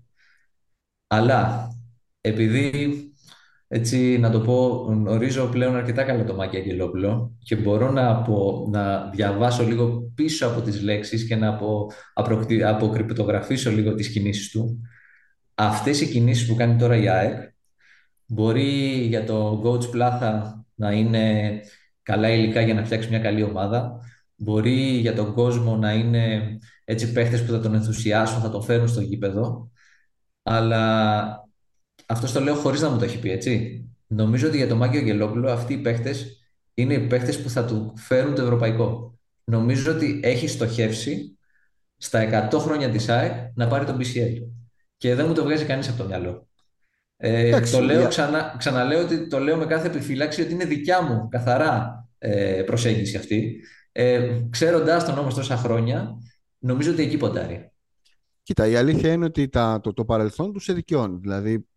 Αλλά 1.08 1.68
επειδή 2.22 3.11
έτσι 3.74 4.18
να 4.20 4.30
το 4.32 4.40
πω, 4.40 4.86
γνωρίζω 4.88 5.46
πλέον 5.46 5.76
αρκετά 5.76 6.04
καλά 6.04 6.24
το 6.24 6.36
Μάκη 6.36 6.58
Αγγελόπουλο 6.58 7.38
και 7.44 7.56
μπορώ 7.56 7.92
να, 7.92 8.10
απο, 8.10 8.68
να 8.72 9.10
διαβάσω 9.10 9.64
λίγο 9.64 10.12
πίσω 10.16 10.48
από 10.48 10.62
τις 10.62 10.82
λέξεις 10.82 11.28
και 11.28 11.36
να 11.36 11.48
απο, 11.48 11.92
αποκρυπτογραφήσω 12.66 13.72
λίγο 13.72 13.94
τις 13.94 14.10
κινήσεις 14.12 14.52
του. 14.52 14.82
Αυτές 15.56 16.02
οι 16.02 16.08
κινήσεις 16.08 16.48
που 16.48 16.56
κάνει 16.56 16.76
τώρα 16.78 16.96
η 16.96 17.08
ΑΕΚ 17.08 17.54
μπορεί 18.26 19.06
για 19.08 19.24
το 19.24 19.62
coach 19.66 19.92
Πλάθα 19.92 20.66
να 20.76 20.92
είναι 20.92 21.60
καλά 22.04 22.30
υλικά 22.30 22.62
για 22.62 22.74
να 22.74 22.86
φτιάξει 22.86 23.10
μια 23.10 23.20
καλή 23.20 23.44
ομάδα. 23.44 24.00
Μπορεί 24.36 24.80
για 24.80 25.14
τον 25.14 25.34
κόσμο 25.34 25.76
να 25.76 25.94
είναι 25.94 26.42
έτσι 26.86 27.12
παίχτες 27.12 27.46
που 27.46 27.52
θα 27.52 27.60
τον 27.60 27.74
ενθουσιάσουν, 27.74 28.42
θα 28.42 28.50
τον 28.50 28.64
φέρουν 28.64 28.88
στο 28.88 29.02
γήπεδο. 29.02 29.72
Αλλά 30.44 31.50
αυτός 32.12 32.32
το 32.32 32.40
λέω 32.40 32.56
χωρίς 32.56 32.82
να 32.82 32.90
μου 32.90 32.98
το 32.98 33.06
έχει 33.06 33.20
πει, 33.20 33.32
έτσι. 33.32 33.86
Νομίζω 34.08 34.48
ότι 34.48 34.58
για 34.58 34.68
τον 34.68 34.78
Μάκη 34.78 34.98
Αγγελόπουλο 34.98 35.52
αυτοί 35.52 35.74
οι 35.74 35.78
παίχτε 35.78 36.16
είναι 36.74 36.94
οι 36.94 37.08
παίχτε 37.08 37.32
που 37.32 37.50
θα 37.50 37.66
του 37.66 37.94
φέρουν 37.98 38.36
το 38.36 38.42
ευρωπαϊκό. 38.42 39.20
Νομίζω 39.44 39.92
ότι 39.92 40.20
έχει 40.24 40.48
στοχεύσει 40.48 41.38
στα 41.98 42.50
100 42.52 42.60
χρόνια 42.60 42.90
της 42.90 43.10
ΑΕΚ 43.10 43.32
να 43.56 43.68
πάρει 43.68 43.86
τον 43.86 43.98
BCL. 44.00 44.48
Και 44.98 45.16
δεν 45.16 45.28
μου 45.28 45.34
το 45.34 45.44
βγάζει 45.44 45.66
κανείς 45.66 45.90
από 45.90 45.98
το 45.98 46.08
μυαλό. 46.08 46.48
Ε, 47.18 47.60
το 47.60 47.80
λέω, 47.80 48.08
ξανα, 48.08 48.56
ξαναλέω 48.58 49.02
ότι 49.02 49.28
το 49.28 49.40
λέω 49.40 49.58
με 49.58 49.66
κάθε 49.66 49.88
επιφύλαξη 49.88 50.42
ότι 50.42 50.54
είναι 50.54 50.66
δικιά 50.66 51.02
μου 51.02 51.28
καθαρά 51.28 52.06
ε, 52.18 52.64
προσέγγιση 52.66 53.18
αυτή. 53.18 53.64
Ε, 53.92 54.40
Ξέροντα 54.50 55.04
τον 55.04 55.18
όμως 55.18 55.34
τόσα 55.34 55.58
χρόνια, 55.58 56.18
νομίζω 56.58 56.92
ότι 56.92 57.02
εκεί 57.02 57.18
ποντάρει. 57.18 57.72
Κοίτα, 58.44 58.68
η 58.68 58.76
αλήθεια 58.76 59.12
είναι 59.12 59.26
ότι 59.26 59.50
τα, 59.50 59.80
το, 59.84 59.94
το 59.94 60.06
παρελθόν 60.06 60.54
τους 60.54 60.64
σε 60.64 60.74
δικαιώνει. 60.74 61.18
Δηλαδή, 61.22 61.68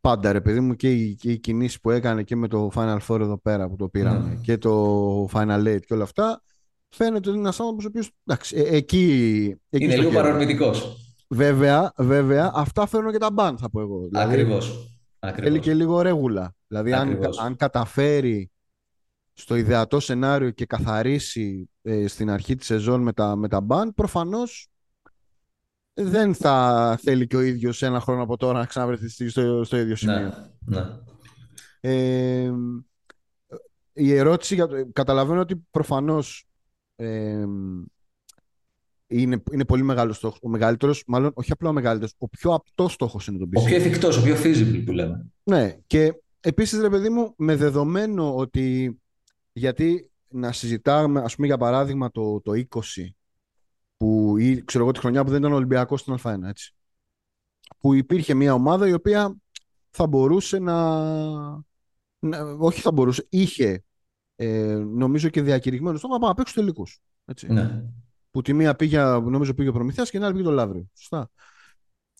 πάντα 0.00 0.32
ρε 0.32 0.40
παιδί 0.40 0.60
μου 0.60 0.74
και 0.74 0.92
οι, 0.92 1.14
και 1.14 1.30
οι 1.30 1.38
κινήσεις 1.38 1.80
που 1.80 1.90
έκανε 1.90 2.22
και 2.22 2.36
με 2.36 2.48
το 2.48 2.70
Final 2.74 2.98
Four 3.08 3.20
εδώ 3.20 3.38
πέρα 3.38 3.68
που 3.68 3.76
το 3.76 3.88
πήραμε 3.88 4.28
ναι. 4.28 4.34
και 4.34 4.58
το 4.58 5.24
Final 5.32 5.66
Eight 5.66 5.80
και 5.86 5.94
όλα 5.94 6.02
αυτά 6.02 6.42
φαίνεται 6.88 7.16
ότι 7.16 7.28
είναι 7.28 7.38
ένας 7.38 7.60
άνθρωπος 7.60 7.84
ο 7.84 7.88
οποίος 7.88 8.10
εντάξει, 8.24 8.56
ε, 8.56 8.76
εκεί, 8.76 9.56
εκεί 9.70 9.84
είναι 9.84 9.96
λίγο 9.96 10.10
παρορμητικός. 10.10 10.96
Βέβαια, 11.28 11.92
βέβαια 11.96 12.50
αυτά 12.54 12.86
φέρνουν 12.86 13.12
και 13.12 13.18
τα 13.18 13.30
μπαν 13.30 13.58
θα 13.58 13.70
πω 13.70 13.80
εγώ 13.80 14.06
δηλαδή, 14.08 14.32
ακριβώς, 14.32 14.90
θέλει 15.34 15.58
και 15.58 15.74
λίγο 15.74 16.00
ρέγουλα 16.00 16.54
δηλαδή 16.66 16.92
αν, 16.92 17.18
αν 17.42 17.56
καταφέρει 17.56 18.50
στο 19.32 19.56
ιδεατό 19.56 20.00
σενάριο 20.00 20.50
και 20.50 20.66
καθαρίσει 20.66 21.70
ε, 21.82 22.06
στην 22.06 22.30
αρχή 22.30 22.54
της 22.54 22.66
σεζόν 22.66 23.02
με 23.02 23.12
τα, 23.12 23.36
με 23.36 23.48
τα 23.48 23.60
μπαν 23.60 23.94
προφανώς 23.94 24.68
δεν 25.94 26.34
θα 26.34 26.98
θέλει 27.02 27.26
και 27.26 27.36
ο 27.36 27.40
ίδιος 27.40 27.82
ένα 27.82 28.00
χρόνο 28.00 28.22
από 28.22 28.36
τώρα 28.36 28.58
να 28.58 28.66
ξαναβρεθεί 28.66 29.28
στο, 29.28 29.64
στο 29.64 29.76
ίδιο 29.76 29.88
ναι, 29.88 29.96
σημείο. 29.96 30.32
Ναι, 30.60 30.86
Ε, 31.80 32.52
η 33.92 34.14
ερώτηση, 34.14 34.54
για, 34.54 34.68
καταλαβαίνω 34.92 35.40
ότι 35.40 35.56
προφανώς 35.70 36.46
ε, 36.96 37.44
είναι, 39.06 39.42
είναι 39.52 39.64
πολύ 39.64 39.82
μεγάλος 39.82 40.16
στόχος. 40.16 40.38
Ο 40.42 40.48
μεγαλύτερος, 40.48 41.02
μάλλον 41.06 41.30
όχι 41.34 41.52
απλά 41.52 41.68
ο 41.68 41.72
μεγαλύτερος, 41.72 42.14
ο 42.18 42.28
πιο 42.28 42.54
απτός 42.54 42.92
στόχος 42.92 43.26
είναι 43.26 43.38
το 43.38 43.48
BCL. 43.52 43.62
Ο 43.62 43.64
πιο 43.64 43.76
εφικτός, 43.76 44.16
ο 44.16 44.22
πιο 44.22 44.34
feasible 44.42 44.82
που 44.86 44.92
λέμε. 44.92 45.26
Ναι, 45.42 45.76
και 45.86 46.14
επίσης, 46.40 46.80
ρε 46.80 46.88
παιδί 46.88 47.08
μου, 47.08 47.34
με 47.36 47.56
δεδομένο 47.56 48.36
ότι. 48.36 48.94
Γιατί 49.52 50.10
να 50.28 50.52
συζητάμε, 50.52 51.20
ας 51.20 51.34
πούμε, 51.34 51.46
για 51.46 51.56
παράδειγμα, 51.56 52.10
το, 52.10 52.40
το 52.40 52.52
20 52.52 52.64
που, 52.68 53.19
ή 54.44 54.64
ξέρω 54.64 54.84
εγώ 54.84 54.92
τη 54.92 54.98
χρονιά 54.98 55.24
που 55.24 55.30
δεν 55.30 55.38
ήταν 55.38 55.52
Ολυμπιακός 55.52 56.00
στην 56.00 56.14
Α1, 56.22 56.42
έτσι. 56.42 56.74
Που 57.78 57.94
υπήρχε 57.94 58.34
μια 58.34 58.54
ομάδα 58.54 58.88
η 58.88 58.92
οποία 58.92 59.36
θα 59.90 60.06
μπορούσε 60.06 60.58
να. 60.58 61.04
να 62.18 62.42
όχι 62.58 62.80
θα 62.80 62.92
μπορούσε, 62.92 63.26
είχε 63.28 63.84
ε, 64.36 64.74
νομίζω 64.74 65.28
και 65.28 65.42
διακηρυγμένο 65.42 65.98
στόχο 65.98 66.12
να 66.12 66.18
πάμε 66.18 66.32
να 66.32 66.36
παίξει 66.36 66.54
τελικούς. 66.54 67.00
Ναι. 67.46 67.84
Που 68.30 68.42
τη 68.42 68.52
μία 68.52 68.74
πήγε, 68.74 69.02
νομίζω 69.02 69.54
πήγε 69.54 69.68
ο 69.68 69.72
Προμηθέας 69.72 70.10
και 70.10 70.16
την 70.16 70.26
άλλη 70.26 70.34
πήγε 70.34 70.44
το 70.44 70.50
Λαύριο. 70.50 70.88
Σωστά. 70.94 71.30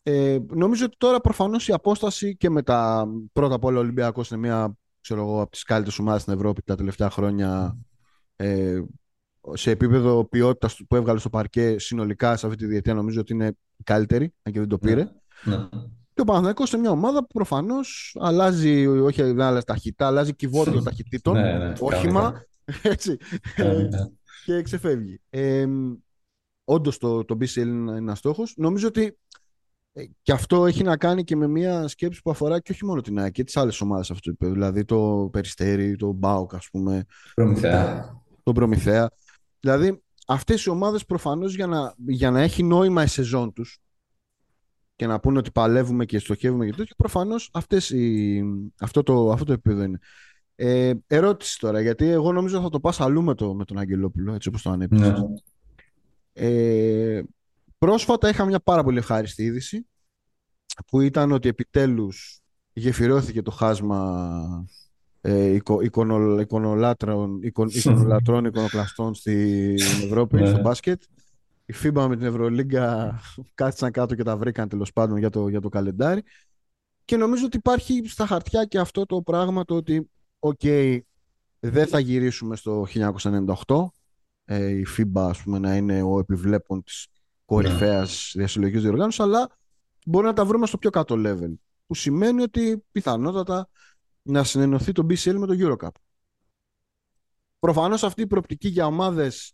Ε, 0.03 0.39
νομίζω 0.49 0.85
ότι 0.85 0.97
τώρα 0.97 1.21
προφανώς 1.21 1.69
η 1.69 1.73
απόσταση 1.73 2.37
και 2.37 2.51
με 2.51 2.63
τα 2.63 3.09
πρώτα 3.33 3.55
απ' 3.55 3.65
όλα 3.65 3.79
ο 3.79 3.81
Ολυμπιακός 3.81 4.31
είναι 4.31 4.41
μία 4.41 4.75
ξέρω 5.01 5.21
εγώ, 5.21 5.41
από 5.41 5.51
τις 5.51 5.63
καλύτερες 5.63 5.99
ομάδες 5.99 6.23
στην 6.23 6.35
Ευρώπη 6.35 6.63
τα 6.63 6.75
τελευταία 6.75 7.11
χρόνια. 7.11 7.79
Ε, 8.37 8.83
σε 9.55 9.71
επίπεδο 9.71 10.25
ποιότητας 10.25 10.81
που 10.89 10.97
έβγαλε 10.97 11.19
στο 11.19 11.31
παρκέ 11.31 11.79
συνολικά 11.79 12.37
σε 12.37 12.47
αυτή 12.47 12.59
τη 12.59 12.67
διετία 12.67 12.95
νομίζω 12.95 13.21
ότι 13.21 13.33
είναι 13.33 13.53
καλύτερη, 13.85 14.35
αν 14.43 14.53
και 14.53 14.59
δεν 14.59 14.69
το 14.69 14.79
ναι, 14.81 14.91
πήρε. 14.91 15.09
Ναι. 15.45 15.69
Και 16.15 16.21
ο 16.21 16.25
Παναθηναϊκός 16.25 16.73
είναι 16.73 16.81
μια 16.81 16.91
ομάδα 16.91 17.21
που 17.21 17.33
προφανώς 17.35 18.17
αλλάζει, 18.21 18.87
όχι 18.87 19.23
δεν 19.23 19.41
αλλάζει 19.41 19.65
ταχύτητα, 19.65 20.07
αλλάζει 20.07 20.35
κυβότιο 20.35 20.83
ταχυτήτων, 20.83 21.35
ναι, 21.35 21.59
ναι, 21.59 21.73
όχημα, 21.79 22.43
έτσι, 22.83 23.17
και 24.45 24.63
ξεφεύγει. 24.63 25.21
Ε, 25.31 25.67
Όντως 26.65 26.99
το, 26.99 27.25
το 27.25 27.37
BCL 27.41 27.57
είναι 27.57 27.97
ένας 27.97 28.19
στόχος. 28.19 28.55
Νομίζω 28.57 28.89
ότι 28.89 29.19
ε, 29.93 30.05
και 30.23 30.33
αυτό 30.33 30.67
έχει 30.67 30.83
να 30.83 30.97
κάνει 30.97 31.25
και 31.25 31.37
με 31.37 31.47
μια 31.47 31.89
σκέψη 31.89 32.23
που 32.23 32.31
αφορά 32.31 32.61
και 32.61 32.73
όχι 32.73 32.85
μόνο 32.85 33.01
την 33.01 33.19
ΑΕΚ 33.19 33.33
και 33.33 33.45
τις 33.45 33.57
άλλες 33.57 33.81
ομάδες 33.81 34.11
αυτού 34.11 34.23
του 34.23 34.31
επίπεδου. 34.31 34.53
Δηλαδή 34.53 34.85
το 34.85 35.29
Περιστέρι, 35.33 35.97
το 35.97 36.13
Μπάουκ, 36.13 36.55
ας 36.55 36.69
πούμε. 36.73 37.05
Προμηθέα. 37.35 38.23
Τον 38.43 38.55
Προμηθέα. 38.55 39.11
Δηλαδή, 39.61 40.03
αυτές 40.27 40.65
οι 40.65 40.71
ομάδες 40.71 41.05
προφανώς 41.05 41.55
για 41.55 41.67
να, 41.67 41.95
για 42.07 42.31
να 42.31 42.41
έχει 42.41 42.63
νόημα 42.63 43.03
η 43.03 43.07
σεζόν 43.07 43.53
τους 43.53 43.79
και 44.97 45.07
να 45.07 45.21
πούνε 45.21 45.39
ότι 45.39 45.51
παλεύουμε 45.51 46.05
και 46.05 46.19
στοχεύουμε 46.19 46.67
και 46.67 46.73
τέτοιο, 46.73 46.95
προφανώς 46.97 47.51
αυτό, 48.79 49.03
το, 49.03 49.31
αυτό 49.31 49.45
το 49.45 49.53
επίπεδο 49.53 49.83
είναι. 49.83 49.99
Ε, 50.55 50.93
ερώτηση 51.07 51.59
τώρα, 51.59 51.81
γιατί 51.81 52.07
εγώ 52.07 52.33
νομίζω 52.33 52.61
θα 52.61 52.69
το 52.69 52.81
πας 52.81 53.01
αλλού 53.01 53.23
με, 53.23 53.35
το, 53.35 53.55
με 53.55 53.65
τον 53.65 53.79
Αγγελόπουλο, 53.79 54.35
έτσι 54.35 54.49
όπως 54.49 54.63
το 54.63 54.71
ανέπτυξες. 54.71 55.19
Ναι. 55.19 55.27
Ε, 56.33 57.23
πρόσφατα 57.79 58.29
είχα 58.29 58.45
μια 58.45 58.61
πάρα 58.61 58.83
πολύ 58.83 58.99
ευχάριστη 58.99 59.43
είδηση 59.43 59.87
που 60.87 61.01
ήταν 61.01 61.33
ότι 61.33 61.49
επιτέλους 61.49 62.41
γεφυρώθηκε 62.73 63.43
το 63.43 63.51
χάσμα 63.51 64.67
ε, 65.21 65.59
εικονολάτρων, 66.41 67.43
εικονολατρών, 67.73 68.45
εικονοκλαστών 68.45 69.15
στην 69.15 69.75
Ευρώπη, 70.05 70.37
ναι. 70.37 70.47
στο 70.47 70.61
μπάσκετ. 70.61 71.03
η 71.67 71.75
FIBA 71.83 72.07
με 72.09 72.17
την 72.17 72.27
Ευρωλίγκα 72.27 73.21
κάθισαν 73.55 73.91
κάτω 73.91 74.15
και 74.15 74.23
τα 74.23 74.37
βρήκαν 74.37 74.69
τέλος 74.69 74.93
πάντων 74.93 75.19
για 75.19 75.31
το, 75.31 75.49
για 75.49 75.61
το 75.61 75.69
καλεντάρι. 75.69 76.23
Και 77.05 77.17
νομίζω 77.17 77.45
ότι 77.45 77.57
υπάρχει 77.57 78.03
στα 78.07 78.27
χαρτιά 78.27 78.65
και 78.65 78.79
αυτό 78.79 79.07
το 79.07 79.23
πράγμα 79.23 79.65
το 79.65 79.75
ότι, 79.75 80.11
οκ, 80.39 80.61
δεν 81.61 81.87
θα 81.87 81.99
γυρίσουμε 81.99 82.57
στο 82.57 82.87
1998. 83.67 83.87
Ε, 84.45 84.69
η 84.69 84.87
FIBA, 84.97 85.21
ας 85.21 85.43
πούμε, 85.43 85.59
να 85.59 85.77
είναι 85.77 86.03
ο 86.03 86.19
επιβλέπων 86.19 86.83
της 86.83 87.07
κορυφαίας 87.45 88.33
ναι. 88.35 88.41
διασυλλογικής 88.41 88.83
διοργάνωσης, 88.83 89.21
αλλά 89.21 89.49
μπορεί 90.07 90.27
να 90.27 90.33
τα 90.33 90.45
βρούμε 90.45 90.67
στο 90.67 90.79
πιο 90.79 90.91
κάτω 90.91 91.15
level. 91.19 91.53
Που 91.87 91.95
σημαίνει 91.95 92.43
ότι 92.43 92.85
πιθανότατα 92.93 93.69
να 94.31 94.45
συνενωθεί 94.45 94.93
το 94.93 95.07
BCL 95.09 95.35
με 95.35 95.47
το 95.47 95.55
EuroCup. 95.59 95.91
Προφανώς 97.59 98.05
αυτή 98.05 98.23
η 98.23 98.27
προοπτική 98.27 98.69
για 98.69 98.87
ομάδες 98.87 99.53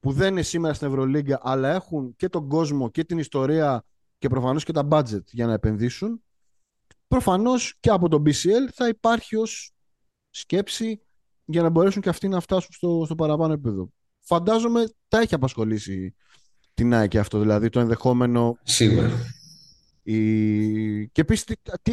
που 0.00 0.12
δεν 0.12 0.32
είναι 0.32 0.42
σήμερα 0.42 0.74
στην 0.74 0.86
Ευρωλίγκα 0.86 1.40
αλλά 1.42 1.74
έχουν 1.74 2.16
και 2.16 2.28
τον 2.28 2.48
κόσμο 2.48 2.90
και 2.90 3.04
την 3.04 3.18
ιστορία 3.18 3.84
και 4.18 4.28
προφανώς 4.28 4.64
και 4.64 4.72
τα 4.72 4.88
budget 4.90 5.24
για 5.24 5.46
να 5.46 5.52
επενδύσουν 5.52 6.22
προφανώς 7.08 7.74
και 7.80 7.90
από 7.90 8.08
το 8.08 8.22
BCL 8.26 8.68
θα 8.72 8.88
υπάρχει 8.88 9.36
ως 9.36 9.72
σκέψη 10.30 11.02
για 11.44 11.62
να 11.62 11.68
μπορέσουν 11.68 12.02
και 12.02 12.08
αυτοί 12.08 12.28
να 12.28 12.40
φτάσουν 12.40 12.72
στο, 12.72 13.02
στο 13.04 13.14
παραπάνω 13.14 13.52
επίπεδο. 13.52 13.90
Φαντάζομαι 14.20 14.88
τα 15.08 15.18
έχει 15.18 15.34
απασχολήσει 15.34 16.14
την 16.74 16.94
ΑΕΚ 16.94 17.16
αυτό, 17.16 17.38
δηλαδή 17.38 17.68
το 17.68 17.80
ενδεχόμενο... 17.80 18.58
Σίγουρα. 18.62 19.10
Η... 20.02 21.08
Και 21.08 21.20
επίσης, 21.20 21.44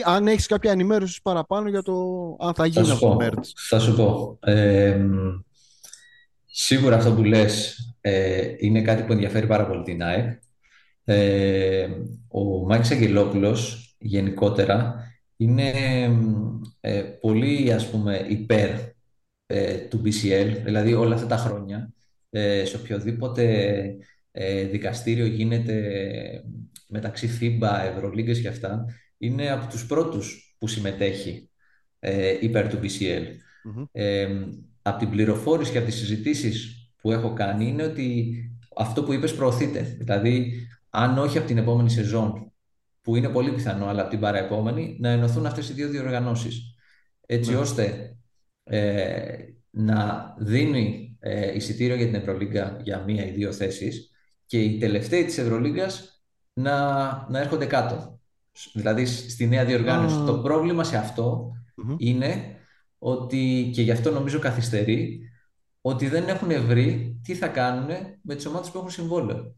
αν 0.03 0.27
έχεις 0.27 0.47
κάποια 0.47 0.71
ενημέρωση 0.71 1.21
παραπάνω 1.21 1.69
για 1.69 1.81
το 1.81 1.93
αν 2.39 2.53
θα 2.53 2.65
γίνει 2.65 2.91
αυτό 2.91 3.09
το 3.09 3.17
merge. 3.21 3.51
Θα 3.69 3.79
σου 3.79 3.95
πω. 3.95 4.37
Ε, 4.41 5.05
σίγουρα 6.45 6.95
αυτό 6.95 7.13
που 7.13 7.23
λες 7.23 7.77
ε, 8.01 8.53
είναι 8.57 8.81
κάτι 8.81 9.03
που 9.03 9.11
ενδιαφέρει 9.11 9.47
πάρα 9.47 9.67
πολύ 9.67 9.83
την 9.83 10.03
ΑΕΚ. 10.03 10.39
Ε, 11.03 11.87
ο 12.27 12.65
Μάκης 12.65 12.91
Αγγελόπουλος 12.91 13.95
γενικότερα 13.99 14.95
είναι 15.37 15.71
ε, 16.79 17.01
πολύ 17.01 17.73
ας 17.73 17.89
πούμε 17.89 18.25
υπέρ 18.29 18.69
ε, 19.45 19.77
του 19.77 20.01
BCL, 20.05 20.61
δηλαδή 20.63 20.93
όλα 20.93 21.15
αυτά 21.15 21.27
τα 21.27 21.37
χρόνια 21.37 21.93
ε, 22.29 22.65
σε 22.65 22.75
οποιοδήποτε 22.75 23.75
ε, 24.31 24.63
δικαστήριο 24.63 25.25
γίνεται 25.25 25.73
μεταξύ 26.88 27.29
FIBA, 27.41 27.95
Ευρωλίγκες 27.95 28.41
και 28.41 28.47
αυτά, 28.47 28.85
είναι 29.17 29.51
από 29.51 29.67
τους 29.67 29.85
πρώτους 29.85 30.55
που 30.59 30.67
συμμετέχει 30.67 31.49
ε, 31.99 32.38
υπέρ 32.41 32.67
του 32.67 32.79
BCL. 32.81 33.23
mm 33.93 34.65
από 34.81 34.99
την 34.99 35.09
πληροφόρηση 35.09 35.71
και 35.71 35.77
από 35.77 35.88
τις 35.88 35.95
συζητήσεις 35.95 36.89
που 37.01 37.11
έχω 37.11 37.33
κάνει 37.33 37.67
είναι 37.67 37.83
ότι 37.83 38.33
αυτό 38.75 39.03
που 39.03 39.13
είπες 39.13 39.35
προωθείται. 39.35 39.95
Δηλαδή, 39.99 40.67
αν 40.89 41.17
όχι 41.17 41.38
από 41.38 41.47
την 41.47 41.57
επόμενη 41.57 41.89
σεζόν, 41.89 42.51
που 43.01 43.15
είναι 43.15 43.29
πολύ 43.29 43.51
πιθανό, 43.51 43.85
αλλά 43.85 44.01
από 44.01 44.09
την 44.09 44.19
παραεπόμενη, 44.19 44.97
να 44.99 45.09
ενωθούν 45.09 45.45
αυτές 45.45 45.69
οι 45.69 45.73
δύο 45.73 45.89
διοργανώσεις. 45.89 46.75
Έτσι 47.25 47.51
ναι. 47.51 47.57
ώστε 47.57 48.15
ε, 48.63 49.35
να 49.69 50.33
δίνει 50.39 51.17
ε, 51.19 51.55
εισιτήριο 51.55 51.95
για 51.95 52.05
την 52.05 52.15
Ευρωλίγκα 52.15 52.79
για 52.83 53.03
μία 53.03 53.25
ή 53.25 53.31
δύο 53.31 53.51
θέσεις 53.51 54.11
και 54.45 54.61
οι 54.61 54.77
τελευταίοι 54.77 55.25
της 55.25 55.38
Ευρωλίγκας 55.38 56.16
να, 56.57 57.07
να 57.29 57.39
έρχονται 57.39 57.65
κάτω. 57.65 58.19
Δηλαδή 58.73 59.05
στη 59.05 59.47
νέα 59.47 59.65
διοργάνωση. 59.65 60.23
Το 60.25 60.39
πρόβλημα 60.39 60.83
σε 60.83 60.97
αυτό 60.97 61.51
είναι 61.97 62.55
ότι, 62.97 63.71
και 63.73 63.81
γι' 63.81 63.91
αυτό 63.91 64.11
νομίζω 64.11 64.39
καθυστερεί, 64.39 65.19
ότι 65.81 66.07
δεν 66.07 66.27
έχουν 66.27 66.65
βρει 66.65 67.19
τι 67.23 67.35
θα 67.35 67.47
κάνουν 67.47 67.87
με 68.21 68.35
τις 68.35 68.45
ομάδες 68.45 68.69
που 68.69 68.77
έχουν 68.77 68.89
συμβόλαιο. 68.89 69.55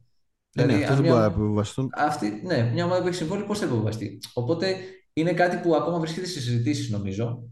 Ναι, 0.56 0.66
δηλαδή, 0.66 0.80
ναι, 0.80 0.88
δεν 0.88 1.34
μπορεί 1.34 1.54
να 1.56 2.04
Αυτή, 2.06 2.42
ναι, 2.46 2.70
μια 2.74 2.86
ομάδα 2.86 3.02
που 3.02 3.08
έχει 3.08 3.16
συμβόλαιο 3.16 3.46
πώς 3.46 3.60
θα 3.60 3.66
επιβαστεί. 3.66 4.20
Οπότε 4.34 4.76
είναι 5.14 5.34
κάτι 5.34 5.58
που 5.58 5.76
ακόμα 5.76 6.00
βρίσκεται 6.00 6.28
σε 6.28 6.42
συζητήσεις 6.42 6.90
νομίζω. 6.90 7.44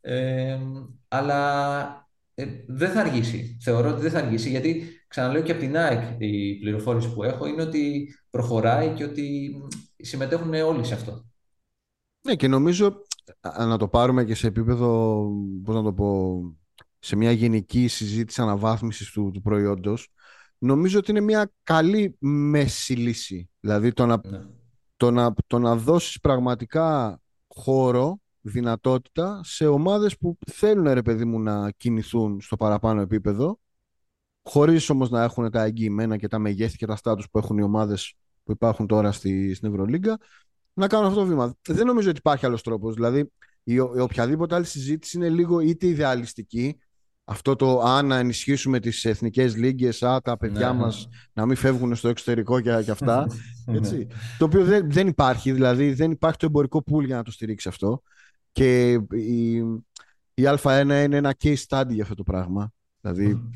Ε, 0.00 0.58
αλλά 1.08 2.08
ε, 2.34 2.46
δεν 2.66 2.90
θα 2.90 3.00
αργήσει. 3.00 3.58
Θεωρώ 3.62 3.90
ότι 3.90 4.00
δεν 4.00 4.10
θα 4.10 4.18
αργήσει 4.18 4.50
γιατί 4.50 4.97
ξαναλέω 5.08 5.42
και 5.42 5.52
από 5.52 5.60
την 5.60 5.76
ΑΕΚ 5.76 6.20
η 6.20 6.58
πληροφόρηση 6.58 7.14
που 7.14 7.22
έχω 7.22 7.46
είναι 7.46 7.62
ότι 7.62 8.14
προχωράει 8.30 8.94
και 8.94 9.04
ότι 9.04 9.56
συμμετέχουν 9.96 10.54
όλοι 10.54 10.84
σε 10.84 10.94
αυτό. 10.94 11.24
Ναι 12.20 12.34
και 12.34 12.48
νομίζω 12.48 13.02
να 13.58 13.78
το 13.78 13.88
πάρουμε 13.88 14.24
και 14.24 14.34
σε 14.34 14.46
επίπεδο, 14.46 15.20
πώς 15.64 15.74
να 15.74 15.82
το 15.82 15.92
πω, 15.92 16.40
σε 16.98 17.16
μια 17.16 17.32
γενική 17.32 17.88
συζήτηση 17.88 18.40
αναβάθμισης 18.40 19.10
του, 19.10 19.30
του 19.32 19.42
προϊόντος 19.42 20.12
νομίζω 20.58 20.98
ότι 20.98 21.10
είναι 21.10 21.20
μια 21.20 21.52
καλή 21.62 22.16
μέση 22.20 22.92
λύση. 22.92 23.50
Δηλαδή 23.60 23.92
το 23.92 24.06
να, 24.06 24.20
ναι. 24.24 24.40
το 24.96 25.10
να, 25.10 25.34
το 25.46 25.58
να 25.58 25.76
δώσεις 25.76 26.20
πραγματικά 26.20 27.20
χώρο 27.48 28.20
δυνατότητα 28.40 29.40
σε 29.44 29.66
ομάδες 29.66 30.18
που 30.18 30.38
θέλουν 30.50 30.92
ρε 30.92 31.02
παιδί 31.02 31.24
μου 31.24 31.40
να 31.40 31.70
κινηθούν 31.70 32.40
στο 32.40 32.56
παραπάνω 32.56 33.00
επίπεδο 33.00 33.58
χωρίς 34.48 34.90
όμως 34.90 35.10
να 35.10 35.22
έχουν 35.22 35.50
τα 35.50 35.62
εγγυημένα 35.62 36.16
και 36.16 36.28
τα 36.28 36.38
μεγέθη 36.38 36.76
και 36.76 36.86
τα 36.86 36.96
στάτους 36.96 37.30
που 37.30 37.38
έχουν 37.38 37.58
οι 37.58 37.62
ομάδες 37.62 38.14
που 38.44 38.52
υπάρχουν 38.52 38.86
τώρα 38.86 39.12
στη, 39.12 39.54
στην 39.54 39.68
Ευρωλίγκα 39.68 40.18
να 40.72 40.86
κάνουν 40.86 41.06
αυτό 41.06 41.20
το 41.20 41.26
βήμα. 41.26 41.54
Δεν 41.68 41.86
νομίζω 41.86 42.08
ότι 42.08 42.18
υπάρχει 42.18 42.46
άλλος 42.46 42.62
τρόπος. 42.62 42.94
Δηλαδή 42.94 43.18
η, 43.62 43.74
η 43.74 43.80
οποιαδήποτε 43.80 44.54
άλλη 44.54 44.64
συζήτηση 44.64 45.16
είναι 45.16 45.28
λίγο 45.28 45.60
είτε 45.60 45.86
ιδεαλιστική 45.86 46.78
αυτό 47.30 47.56
το 47.56 47.80
αν 47.80 48.06
να 48.06 48.16
ενισχύσουμε 48.16 48.80
τις 48.80 49.04
εθνικές 49.04 49.56
λίγκες, 49.56 50.02
α, 50.02 50.20
τα 50.20 50.36
παιδιά 50.36 50.72
ναι, 50.72 50.78
μας 50.78 51.08
να 51.32 51.46
μην 51.46 51.56
φεύγουν 51.56 51.94
στο 51.94 52.08
εξωτερικό 52.08 52.60
και, 52.60 52.82
και 52.84 52.90
αυτά. 52.90 53.26
Έτσι. 53.76 54.06
το 54.38 54.44
οποίο 54.44 54.64
δεν, 54.64 54.90
δεν 54.90 55.06
υπάρχει, 55.06 55.52
δηλαδή 55.52 55.92
δεν 55.92 56.10
υπάρχει 56.10 56.38
το 56.38 56.46
εμπορικό 56.46 56.82
πουλ 56.82 57.04
για 57.04 57.16
να 57.16 57.22
το 57.22 57.30
στηρίξει 57.30 57.68
αυτό. 57.68 58.02
Και 58.52 58.92
η, 59.10 59.56
η 60.34 60.42
Α1 60.44 60.82
είναι 60.82 61.16
ένα 61.16 61.34
case 61.42 61.64
study 61.68 61.88
για 61.88 62.02
αυτό 62.02 62.14
το 62.14 62.22
πράγμα. 62.22 62.72
Δηλαδή, 63.00 63.50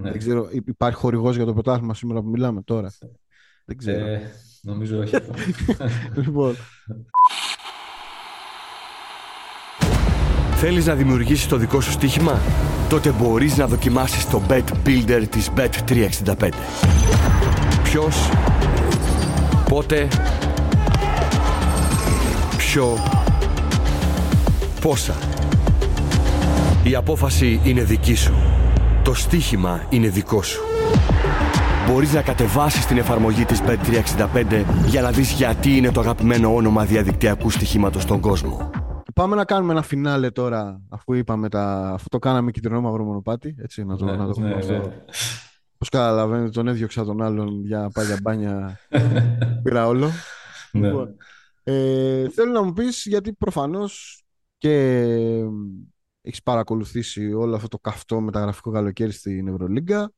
ναι. 0.00 0.10
δεν 0.10 0.18
ξέρω, 0.18 0.48
υπάρχει 0.66 0.96
χορηγός 0.98 1.36
για 1.36 1.44
το 1.44 1.52
πρωτάθλημα 1.52 1.94
σήμερα 1.94 2.20
που 2.20 2.28
μιλάμε 2.28 2.62
τώρα; 2.62 2.92
Δεν 3.64 3.76
ξέρω. 3.76 4.06
Ε, 4.06 4.32
νομίζω 4.62 4.98
όχι. 4.98 5.14
λοιπόν. 6.24 6.56
Θέλεις 10.54 10.86
να 10.86 10.94
δημιουργήσεις 10.94 11.48
το 11.48 11.56
δικό 11.56 11.80
σου 11.80 11.90
στοίχημα; 11.90 12.40
Τότε 12.88 13.10
μπορείς 13.10 13.56
να 13.56 13.66
δοκιμάσεις 13.66 14.28
το 14.28 14.42
Bet 14.48 14.64
Builder 14.86 15.24
της 15.30 15.50
Bet365. 15.56 16.50
Ποιος, 17.82 18.30
πότε, 19.68 20.08
ποιο 22.56 22.98
Πόσα. 24.80 25.14
Η 26.82 26.94
απόφαση 26.94 27.60
είναι 27.64 27.82
δική 27.82 28.14
σου. 28.14 28.57
Το 29.08 29.14
στοίχημα 29.14 29.86
είναι 29.90 30.08
δικό 30.08 30.42
σου. 30.42 30.62
Μπορείς 31.86 32.12
να 32.12 32.22
κατεβάσεις 32.22 32.86
την 32.86 32.98
εφαρμογή 32.98 33.44
της 33.44 33.60
Bet365 33.62 34.64
για 34.86 35.02
να 35.02 35.10
δεις 35.10 35.32
γιατί 35.32 35.76
είναι 35.76 35.92
το 35.92 36.00
αγαπημένο 36.00 36.54
όνομα 36.54 36.84
διαδικτυακού 36.84 37.50
στοιχήματος 37.50 38.02
στον 38.02 38.20
κόσμο. 38.20 38.70
Πάμε 39.14 39.36
να 39.36 39.44
κάνουμε 39.44 39.72
ένα 39.72 39.82
φινάλε 39.82 40.30
τώρα, 40.30 40.82
αφού 40.88 41.14
είπαμε 41.14 41.48
τα... 41.48 41.90
αφού 41.94 42.08
το 42.08 42.18
κάναμε 42.18 42.50
κυτρινό 42.50 42.80
μαύρο 42.80 43.04
μονοπάτι, 43.04 43.56
έτσι, 43.58 43.84
να 43.84 43.96
το, 43.96 44.04
ναι, 44.04 44.16
να 44.16 44.32
το 44.32 44.40
ναι, 44.40 44.54
αυτό. 44.54 44.72
Ναι. 44.72 44.80
Πώς 45.78 45.88
καταλαβαίνετε, 45.88 46.50
τον 46.50 46.68
έδιωξα 46.68 47.04
τον 47.04 47.22
άλλον 47.22 47.64
για 47.64 47.90
πάγια 47.94 48.18
μπάνια, 48.22 48.78
πήρα 49.62 49.86
όλο. 49.86 50.10
Ναι. 50.72 50.86
Λοιπόν, 50.86 51.16
ε, 51.62 52.28
θέλω 52.28 52.52
να 52.52 52.62
μου 52.62 52.72
πεις, 52.72 53.06
γιατί 53.06 53.32
προφανώς 53.32 54.22
και 54.58 55.04
έχεις 56.28 56.42
παρακολουθήσει 56.42 57.32
όλο 57.32 57.54
αυτό 57.54 57.68
το 57.68 57.78
καυτό 57.78 58.20
μεταγραφικό 58.20 58.70
καλοκαίρι 58.70 59.12
στην 59.12 59.48
Ευρωλίγκα. 59.48 60.12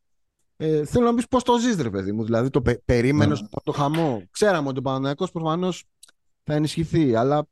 Ε, 0.56 0.84
θέλω 0.84 1.04
να 1.04 1.14
πεις 1.14 1.28
πώς 1.28 1.42
το 1.42 1.58
ζεις, 1.58 1.76
ρε 1.76 1.90
παιδί 1.90 2.12
μου. 2.12 2.24
Δηλαδή 2.24 2.50
το 2.50 2.62
πε, 2.62 2.74
περίμενες 2.84 3.40
ναι. 3.40 3.46
από 3.50 3.64
το 3.64 3.72
χαμό. 3.72 4.22
Ξέραμε 4.30 4.68
ότι 4.68 4.78
ο 4.78 4.82
Παναθυναϊκό 4.82 5.30
προφανώς 5.32 5.84
θα 6.44 6.54
ενισχυθεί, 6.54 7.14
αλλά 7.14 7.46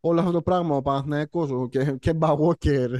όλο 0.00 0.20
αυτό 0.20 0.32
το 0.32 0.42
πράγμα, 0.42 0.76
ο 0.76 0.82
Παναθυναϊκό 0.82 1.68
και, 1.68 1.96
και 1.98 2.14
Μπαγόκερ, 2.14 2.90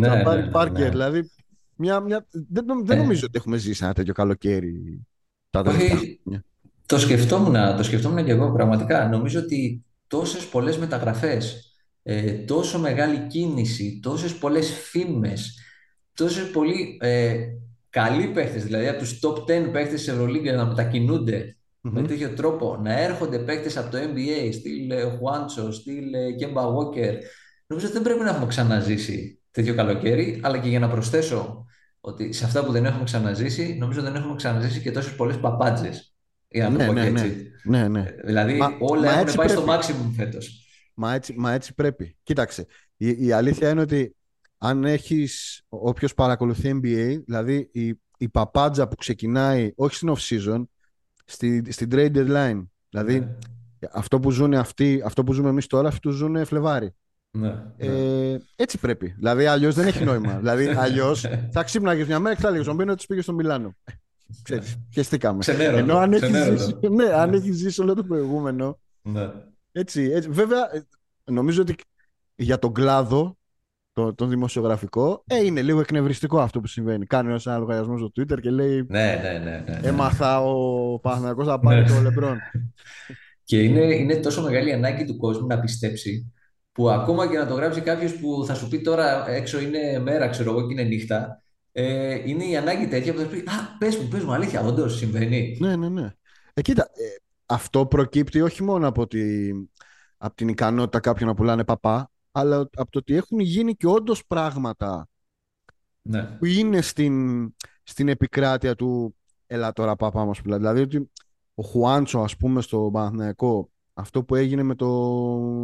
Τζαμπάρι 0.00 0.40
ναι, 0.40 0.46
ναι, 0.46 0.50
Πάρκερ, 0.50 0.90
δηλαδή. 0.90 1.30
Μια, 1.76 2.00
μια, 2.00 2.26
δεν, 2.30 2.64
δεν 2.84 2.98
ε. 2.98 3.00
νομίζω 3.00 3.22
ότι 3.24 3.38
έχουμε 3.38 3.56
ζήσει 3.56 3.84
ένα 3.84 3.94
τέτοιο 3.94 4.12
καλοκαίρι 4.12 5.06
τα 5.50 5.62
τελευταία 5.62 6.42
Το 6.86 6.98
σκεφτόμουν, 6.98 7.76
το 7.76 7.82
σκεφτόμουν 7.82 8.24
και 8.24 8.30
εγώ 8.30 8.52
πραγματικά. 8.52 9.08
Νομίζω 9.08 9.40
ότι 9.40 9.84
τόσες 10.06 10.48
πολλές 10.48 10.78
μεταγραφές 10.78 11.73
ε, 12.04 12.32
τόσο 12.32 12.78
μεγάλη 12.80 13.26
κίνηση, 13.28 14.00
τόσες 14.02 14.34
πολλές 14.38 14.70
φήμες, 14.70 15.58
τόσες 16.14 16.50
πολύ 16.50 16.98
ε, 17.00 17.36
καλοί 17.90 18.26
παίχτες, 18.28 18.64
δηλαδή 18.64 18.88
από 18.88 18.98
τους 18.98 19.18
top 19.22 19.36
10 19.38 19.70
παίχτες 19.72 20.00
της 20.00 20.08
Ευρωλίγκα 20.08 20.52
να 20.52 20.66
μετακινούνται 20.66 21.56
με 21.80 22.02
τέτοιο 22.02 22.28
τρόπο, 22.34 22.78
να 22.82 23.00
έρχονται 23.00 23.38
παίχτες 23.38 23.76
από 23.76 23.90
το 23.90 23.98
NBA, 23.98 24.52
στυλ 24.52 24.92
Χουάντσο, 25.18 25.72
στυλ 25.72 26.04
Κέμπα 26.38 26.62
Walker. 26.62 27.14
Νομίζω 27.66 27.86
ότι 27.86 27.94
δεν 27.94 28.02
πρέπει 28.02 28.20
να 28.22 28.30
έχουμε 28.30 28.46
ξαναζήσει 28.46 29.40
τέτοιο 29.50 29.74
καλοκαίρι, 29.74 30.40
αλλά 30.42 30.58
και 30.58 30.68
για 30.68 30.78
να 30.78 30.88
προσθέσω 30.88 31.66
ότι 32.00 32.32
σε 32.32 32.44
αυτά 32.44 32.64
που 32.64 32.72
δεν 32.72 32.84
έχουμε 32.84 33.04
ξαναζήσει, 33.04 33.76
νομίζω 33.80 34.02
δεν 34.02 34.14
έχουμε 34.14 34.34
ξαναζήσει 34.36 34.80
και 34.80 34.90
τόσες 34.92 35.14
πολλές 35.14 35.38
παπάντζε. 35.38 35.90
Για 36.48 36.68
να 36.68 36.72
το 36.72 36.78
Ναι, 36.78 36.86
πω 36.86 36.92
και 36.94 37.00
ναι, 37.00 37.10
ναι. 37.10 37.20
έτσι. 37.20 37.50
ναι, 37.62 37.88
ναι. 37.88 38.00
Ε, 38.00 38.14
Δηλαδή, 38.24 38.56
Μα, 38.56 38.76
όλα 38.80 39.00
μα 39.00 39.18
έχουν 39.18 39.22
έτσι 39.22 39.36
πάει 39.36 39.48
στο 39.48 39.62
πρέπει. 39.62 39.82
maximum 39.86 40.12
φέτος. 40.16 40.63
Μα 40.94 41.14
έτσι, 41.14 41.34
μα 41.36 41.52
έτσι 41.52 41.74
πρέπει. 41.74 42.16
Κοίταξε, 42.22 42.66
η, 42.96 43.26
η 43.26 43.32
αλήθεια 43.32 43.70
είναι 43.70 43.80
ότι 43.80 44.16
αν 44.58 44.84
έχεις, 44.84 45.62
όποιος 45.68 46.14
παρακολουθεί 46.14 46.80
NBA, 46.82 47.22
δηλαδή 47.26 47.68
η, 47.72 48.00
η 48.18 48.28
παπάντζα 48.28 48.88
που 48.88 48.96
ξεκινάει 48.96 49.72
όχι 49.76 49.94
στην 49.94 50.12
off-season, 50.16 50.64
στη, 51.24 51.72
στην 51.72 51.88
trade 51.92 52.12
deadline. 52.16 52.66
Δηλαδή 52.90 53.18
Ναι, 53.20 53.36
αυτό 53.92 54.20
που 54.20 54.30
ζουν 54.30 54.54
αυτοί, 54.54 55.02
αυτό 55.04 55.24
που 55.24 55.32
ζούμε 55.32 55.48
εμείς 55.48 55.66
τώρα, 55.66 55.88
αυτοί 55.88 56.00
το 56.00 56.10
ζουν 56.10 56.44
Φλεβάρι. 56.44 56.94
ναι, 57.30 57.48
ναι. 57.76 57.86
Ε, 58.32 58.40
έτσι 58.56 58.78
πρέπει. 58.78 59.14
Δηλαδή 59.18 59.46
αλλιώς 59.46 59.74
δεν 59.74 59.86
έχει 59.86 60.04
νόημα. 60.04 60.36
δηλαδή 60.42 60.66
αλλιώς 60.66 61.24
θα 61.52 61.62
ξύπναγες 61.62 62.06
μια 62.06 62.18
μέρα 62.18 62.34
και 62.34 62.40
θα 62.40 62.46
έλεγες 62.46 62.66
στον 62.66 62.76
Μπίνο 62.78 62.92
ότι 62.92 63.04
πήγε 63.08 63.20
στο 63.20 63.32
Μιλάνο. 63.32 63.76
Ε, 63.84 63.92
Ξέρεις, 64.42 64.76
πιεστήκαμε. 64.90 65.38
Ξενέρωτο, 65.38 65.78
Ενώ 65.78 65.96
αν 65.96 66.12
έχεις 66.12 66.28
ξενέρωτο. 66.30 66.58
ζήσει, 66.62 66.76
ναι, 66.90 67.04
αν 67.04 67.32
έχεις 67.32 67.56
ζήσει 67.56 67.80
όλο 67.80 67.94
το 67.94 68.04
προηγούμενο, 68.04 68.78
Ναι. 69.02 69.30
Έτσι, 69.74 70.02
έτσι. 70.02 70.28
Βέβαια, 70.28 70.74
ε, 70.74 70.82
νομίζω 71.24 71.62
ότι 71.62 71.74
για 72.34 72.58
τον 72.58 72.72
κλάδο, 72.72 73.36
το, 73.92 74.14
τον 74.14 74.28
δημοσιογραφικό, 74.28 75.24
ε, 75.26 75.44
είναι 75.44 75.62
λίγο 75.62 75.80
εκνευριστικό 75.80 76.40
αυτό 76.40 76.60
που 76.60 76.66
συμβαίνει. 76.66 77.06
Κάνει 77.06 77.28
ένας 77.28 77.46
ένα 77.46 77.58
λογαριασμός 77.58 78.00
στο 78.00 78.10
Twitter 78.16 78.40
και 78.40 78.50
λέει 78.50 78.86
Ναι, 78.88 79.20
ναι, 79.22 79.38
ναι, 79.38 79.64
ναι, 79.66 79.78
ναι. 79.80 79.88
Έμαθα 79.88 80.40
ο 80.40 80.98
Παναθηναϊκός 80.98 81.46
θα 81.46 81.60
πάρει 81.60 81.80
Ναι. 81.80 81.86
το 81.88 82.00
Λεμπρόν. 82.00 82.38
Και 83.44 83.62
είναι, 83.62 83.80
είναι 83.94 84.16
τόσο 84.16 84.42
μεγάλη 84.42 84.68
η 84.68 84.72
ανάγκη 84.72 85.04
του 85.04 85.16
κόσμου 85.16 85.46
να 85.46 85.60
πιστέψει, 85.60 86.32
που 86.72 86.90
ακόμα 86.90 87.28
και 87.28 87.38
να 87.38 87.46
το 87.46 87.54
γράψει 87.54 87.80
κάποιος 87.80 88.14
που 88.16 88.44
θα 88.46 88.54
σου 88.54 88.68
πει 88.68 88.80
τώρα 88.80 89.28
έξω 89.30 89.60
είναι 89.60 89.98
μέρα, 89.98 90.28
ξέρω 90.28 90.50
εγώ, 90.50 90.66
και 90.66 90.72
είναι 90.72 90.82
νύχτα, 90.82 91.42
ε, 91.72 92.14
είναι 92.24 92.44
η 92.44 92.56
ανάγκη 92.56 92.86
τέτοια 92.86 93.12
που 93.12 93.18
θα 93.18 93.24
σου 93.24 93.30
πει 93.30 93.38
Α, 93.38 93.76
πες 93.78 93.96
μου, 93.96 94.08
πες 94.08 94.22
μου, 94.24 94.32
αλήθεια, 94.32 94.60
όντως 94.60 94.96
συμβαίνει. 94.96 95.56
Ναι, 95.60 95.76
ναι, 95.76 95.88
ναι. 95.88 96.08
Ε, 96.54 96.62
κοίτα, 96.62 96.82
ε, 96.82 97.16
αυτό 97.46 97.86
προκύπτει 97.86 98.40
όχι 98.40 98.62
μόνο 98.62 98.88
από, 98.88 99.06
τη, 99.06 99.50
από 100.16 100.34
την 100.34 100.48
ικανότητα 100.48 101.00
κάποιων 101.00 101.28
να 101.28 101.34
πουλάνε 101.34 101.64
παπά, 101.64 102.10
αλλά 102.32 102.56
από 102.56 102.90
το 102.90 102.98
ότι 102.98 103.14
έχουν 103.14 103.38
γίνει 103.40 103.74
και 103.74 103.86
όντως 103.86 104.26
πράγματα 104.26 105.08
Ναι. 106.02 106.22
που 106.22 106.44
είναι 106.44 106.80
στην, 106.80 107.54
στην 107.82 108.08
επικράτεια 108.08 108.74
του 108.74 109.16
έλα 109.46 109.72
τώρα 109.72 109.96
παπά 109.96 110.24
μας 110.24 110.42
πουλά. 110.42 110.56
Δηλαδή 110.56 110.80
ότι 110.80 111.10
ο 111.54 111.62
Χουάντσο 111.62 112.20
ας 112.20 112.36
πούμε 112.36 112.60
στο 112.60 112.90
Παναθηναϊκό 112.92 113.70
αυτό 113.94 114.24
που 114.24 114.34
έγινε 114.34 114.62
με 114.62 114.74
το, 114.74 114.88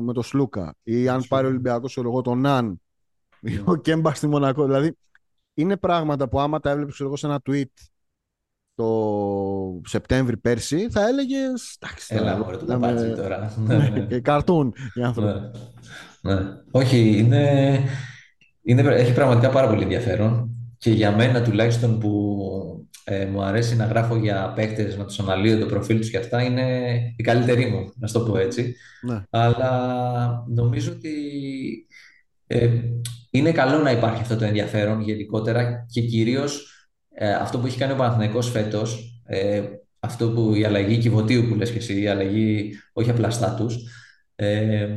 με 0.02 0.12
το 0.12 0.22
Σλούκα 0.22 0.76
ή 0.82 1.08
αν 1.08 1.24
πάρει 1.28 1.46
ο 1.46 1.48
Ολυμπιακός 1.48 1.90
ξέρω 1.92 2.08
εγώ 2.08 2.20
τον 2.20 2.40
Ναν 2.40 2.80
ή 3.40 3.60
ο 3.64 3.76
Κέμπας 3.76 4.16
στη 4.16 4.26
Μονακό 4.26 4.64
δηλαδή 4.64 4.96
είναι 5.54 5.76
πράγματα 5.76 6.28
που 6.28 6.40
άμα 6.40 6.60
τα 6.60 6.70
έβλεπες 6.70 6.92
ξέρω 6.92 7.08
εγώ 7.08 7.18
σε 7.18 7.26
ένα 7.26 7.40
tweet 7.44 7.64
το 8.80 9.88
Σεπτέμβρη 9.88 10.36
πέρσι 10.36 10.88
θα 10.90 11.08
έλεγες 11.08 11.76
εντάξει 11.80 12.14
Έλα, 12.14 12.22
τώρα, 12.22 12.38
μωρέ, 12.38 12.56
το 12.56 12.64
λέμε- 12.66 12.80
παπάτσι 12.80 13.14
τώρα. 13.14 13.52
Ναι, 13.66 13.76
ναι, 13.76 13.88
ναι. 13.88 14.00
και 14.00 14.20
καρτούν 14.20 14.74
οι 14.94 15.02
άνθρωποι. 15.02 15.40
Ναι. 16.20 16.34
Ναι. 16.34 16.40
Όχι, 16.70 17.16
είναι, 17.18 17.78
είναι, 18.62 18.82
έχει 18.82 19.12
πραγματικά 19.12 19.50
πάρα 19.50 19.68
πολύ 19.68 19.82
ενδιαφέρον 19.82 20.50
και 20.78 20.90
για 20.90 21.16
μένα 21.16 21.42
τουλάχιστον 21.42 21.98
που 21.98 22.38
ε, 23.04 23.26
μου 23.26 23.42
αρέσει 23.42 23.76
να 23.76 23.84
γράφω 23.84 24.16
για 24.16 24.52
παίκτες, 24.56 24.96
να 24.96 25.04
τους 25.04 25.18
αναλύω 25.18 25.58
το 25.58 25.66
προφίλ 25.66 25.98
τους 25.98 26.10
και 26.10 26.16
αυτά, 26.16 26.42
είναι 26.42 26.90
η 27.16 27.22
καλύτερη 27.22 27.66
μου, 27.66 27.92
να 27.98 28.06
στο 28.06 28.20
πω 28.20 28.38
έτσι. 28.38 28.74
Ναι. 29.02 29.22
Αλλά 29.30 30.44
νομίζω 30.48 30.92
ότι 30.92 31.12
ε, 32.46 32.68
είναι 33.30 33.52
καλό 33.52 33.78
να 33.78 33.90
υπάρχει 33.90 34.20
αυτό 34.22 34.36
το 34.36 34.44
ενδιαφέρον 34.44 35.00
γενικότερα 35.00 35.86
και 35.90 36.00
κυρίως 36.00 36.74
ε, 37.22 37.32
αυτό 37.32 37.58
που 37.58 37.66
έχει 37.66 37.78
κάνει 37.78 37.92
ο 37.92 37.96
Παναθηναϊκός 37.96 38.50
φέτος, 38.50 39.20
ε, 39.24 39.62
αυτό 40.00 40.30
που 40.30 40.54
η 40.54 40.64
αλλαγή 40.64 40.98
κυβωτίου 40.98 41.48
που 41.48 41.54
λες 41.54 41.70
και 41.70 41.78
εσύ, 41.78 42.00
η 42.00 42.08
αλλαγή 42.08 42.74
όχι 42.92 43.10
απλά 43.10 43.30
στάτους, 43.30 43.76
ε, 44.34 44.88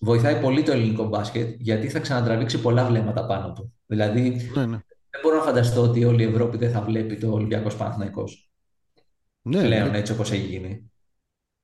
βοηθάει 0.00 0.40
πολύ 0.40 0.62
το 0.62 0.72
ελληνικό 0.72 1.04
μπάσκετ 1.04 1.54
γιατί 1.58 1.88
θα 1.88 1.98
ξανατραβήξει 1.98 2.60
πολλά 2.60 2.86
βλέμματα 2.86 3.26
πάνω 3.26 3.52
του. 3.52 3.72
Δηλαδή, 3.86 4.50
Ναι, 4.54 4.66
ναι. 4.66 4.78
δεν 5.10 5.20
μπορώ 5.22 5.36
να 5.36 5.42
φανταστώ 5.42 5.82
ότι 5.82 6.04
όλη 6.04 6.22
η 6.22 6.26
Ευρώπη 6.26 6.56
δεν 6.56 6.70
θα 6.70 6.80
βλέπει 6.80 7.16
το 7.16 7.32
Ολυμπιακός 7.32 7.76
Παναθηναϊκός 7.76 8.50
Ναι, 9.42 9.62
πλέον 9.62 9.90
ναι. 9.90 9.98
έτσι 9.98 10.12
όπως 10.12 10.32
έχει 10.32 10.46
γίνει. 10.46 10.90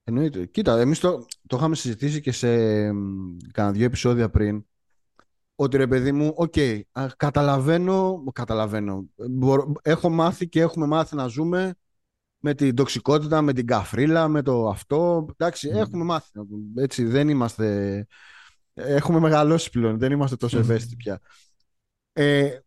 Εννοείται. 0.04 0.46
Κοίτα, 0.46 0.80
εμείς 0.80 0.98
το, 0.98 1.26
το 1.46 1.56
είχαμε 1.56 1.74
συζητήσει 1.74 2.20
και 2.20 2.32
σε 2.32 2.48
μ, 2.92 3.36
κάνα 3.52 3.72
δύο 3.72 3.84
επεισόδια 3.84 4.30
πριν. 4.30 4.64
Ότι 5.60 5.76
ρε 5.76 5.86
παιδί 5.86 6.12
μου, 6.12 6.32
οκ, 6.36 6.54
α, 6.92 7.06
καταλαβαίνω, 7.16 8.22
καταλαβαίνω. 8.32 9.04
Μπορώ- 9.30 9.72
έχω 9.82 10.08
μάθει 10.08 10.48
και 10.48 10.60
έχουμε 10.60 10.86
μάθει 10.86 11.16
να 11.16 11.26
ζούμε 11.26 11.74
με 12.38 12.54
την 12.54 12.74
τοξικότητα, 12.74 13.42
με 13.42 13.52
την 13.52 13.66
καφρίλα, 13.66 14.28
με 14.28 14.42
το 14.42 14.68
αυτό. 14.68 15.26
Εντάξει, 15.32 15.70
Μμ. 15.70 15.76
έχουμε 15.76 16.04
μάθει. 16.04 16.30
Έτσι, 16.76 17.04
δεν 17.04 17.28
είμαστε... 17.28 18.06
Έχουμε 18.74 19.18
μεγαλώσει 19.18 19.70
πλέον, 19.70 19.98
δεν 19.98 20.12
είμαστε 20.12 20.36
τόσο 20.36 20.56
Μμ. 20.56 20.60
ευαίσθητοι 20.60 20.96
πια. 20.96 21.20
Ε, 22.12 22.58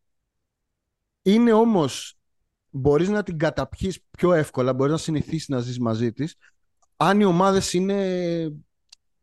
είναι 1.22 1.54
όμως, 1.54 2.18
μπορείς 2.70 3.10
να 3.10 3.24
την 3.24 3.38
καταπιείς 3.38 4.04
πιο 4.18 4.34
εύκολα, 4.34 4.74
μπορείς 4.74 4.92
να 4.92 4.98
συνηθίσεις 5.00 5.48
να 5.48 5.60
ζεις 5.60 5.80
μαζί 5.80 6.12
της, 6.12 6.36
αν 6.98 7.20
οι 7.20 7.24
ομάδες 7.26 7.74
είναι 7.74 8.50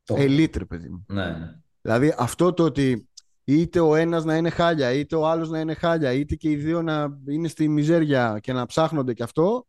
Το. 0.04 0.14
elite, 0.18 0.56
ρε 0.56 0.64
παιδί 0.64 0.88
μου. 0.88 1.04
Ναι, 1.08 1.30
ναι. 1.30 1.54
Δηλαδή 1.82 2.14
αυτό 2.18 2.52
το 2.52 2.64
ότι 2.64 3.08
είτε 3.44 3.80
ο 3.80 3.94
ένας 3.94 4.24
να 4.24 4.36
είναι 4.36 4.50
χάλια, 4.50 4.92
είτε 4.92 5.16
ο 5.16 5.26
άλλος 5.28 5.50
να 5.50 5.60
είναι 5.60 5.74
χάλια, 5.74 6.12
είτε 6.12 6.34
και 6.34 6.50
οι 6.50 6.56
δύο 6.56 6.82
να 6.82 7.18
είναι 7.28 7.48
στη 7.48 7.68
μιζέρια 7.68 8.38
και 8.42 8.52
να 8.52 8.66
ψάχνονται 8.66 9.12
και 9.14 9.22
αυτό, 9.22 9.66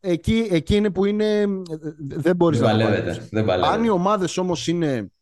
εκεί, 0.00 0.48
εκεί 0.50 0.76
είναι 0.76 0.90
που 0.90 1.04
είναι, 1.04 1.44
δεν 1.98 2.36
μπορείς 2.36 2.58
Δεν 2.58 2.68
να 2.68 2.72
το 2.74 2.78
παλεύεται. 2.78 3.00
παλέψεις. 3.00 3.28
Δεν 3.28 3.50
Αν 3.50 3.56
οι 3.58 3.60
παλεύεται. 3.60 3.90
ομάδες 3.90 4.36
όμως 4.36 4.66
είναι 4.66 5.12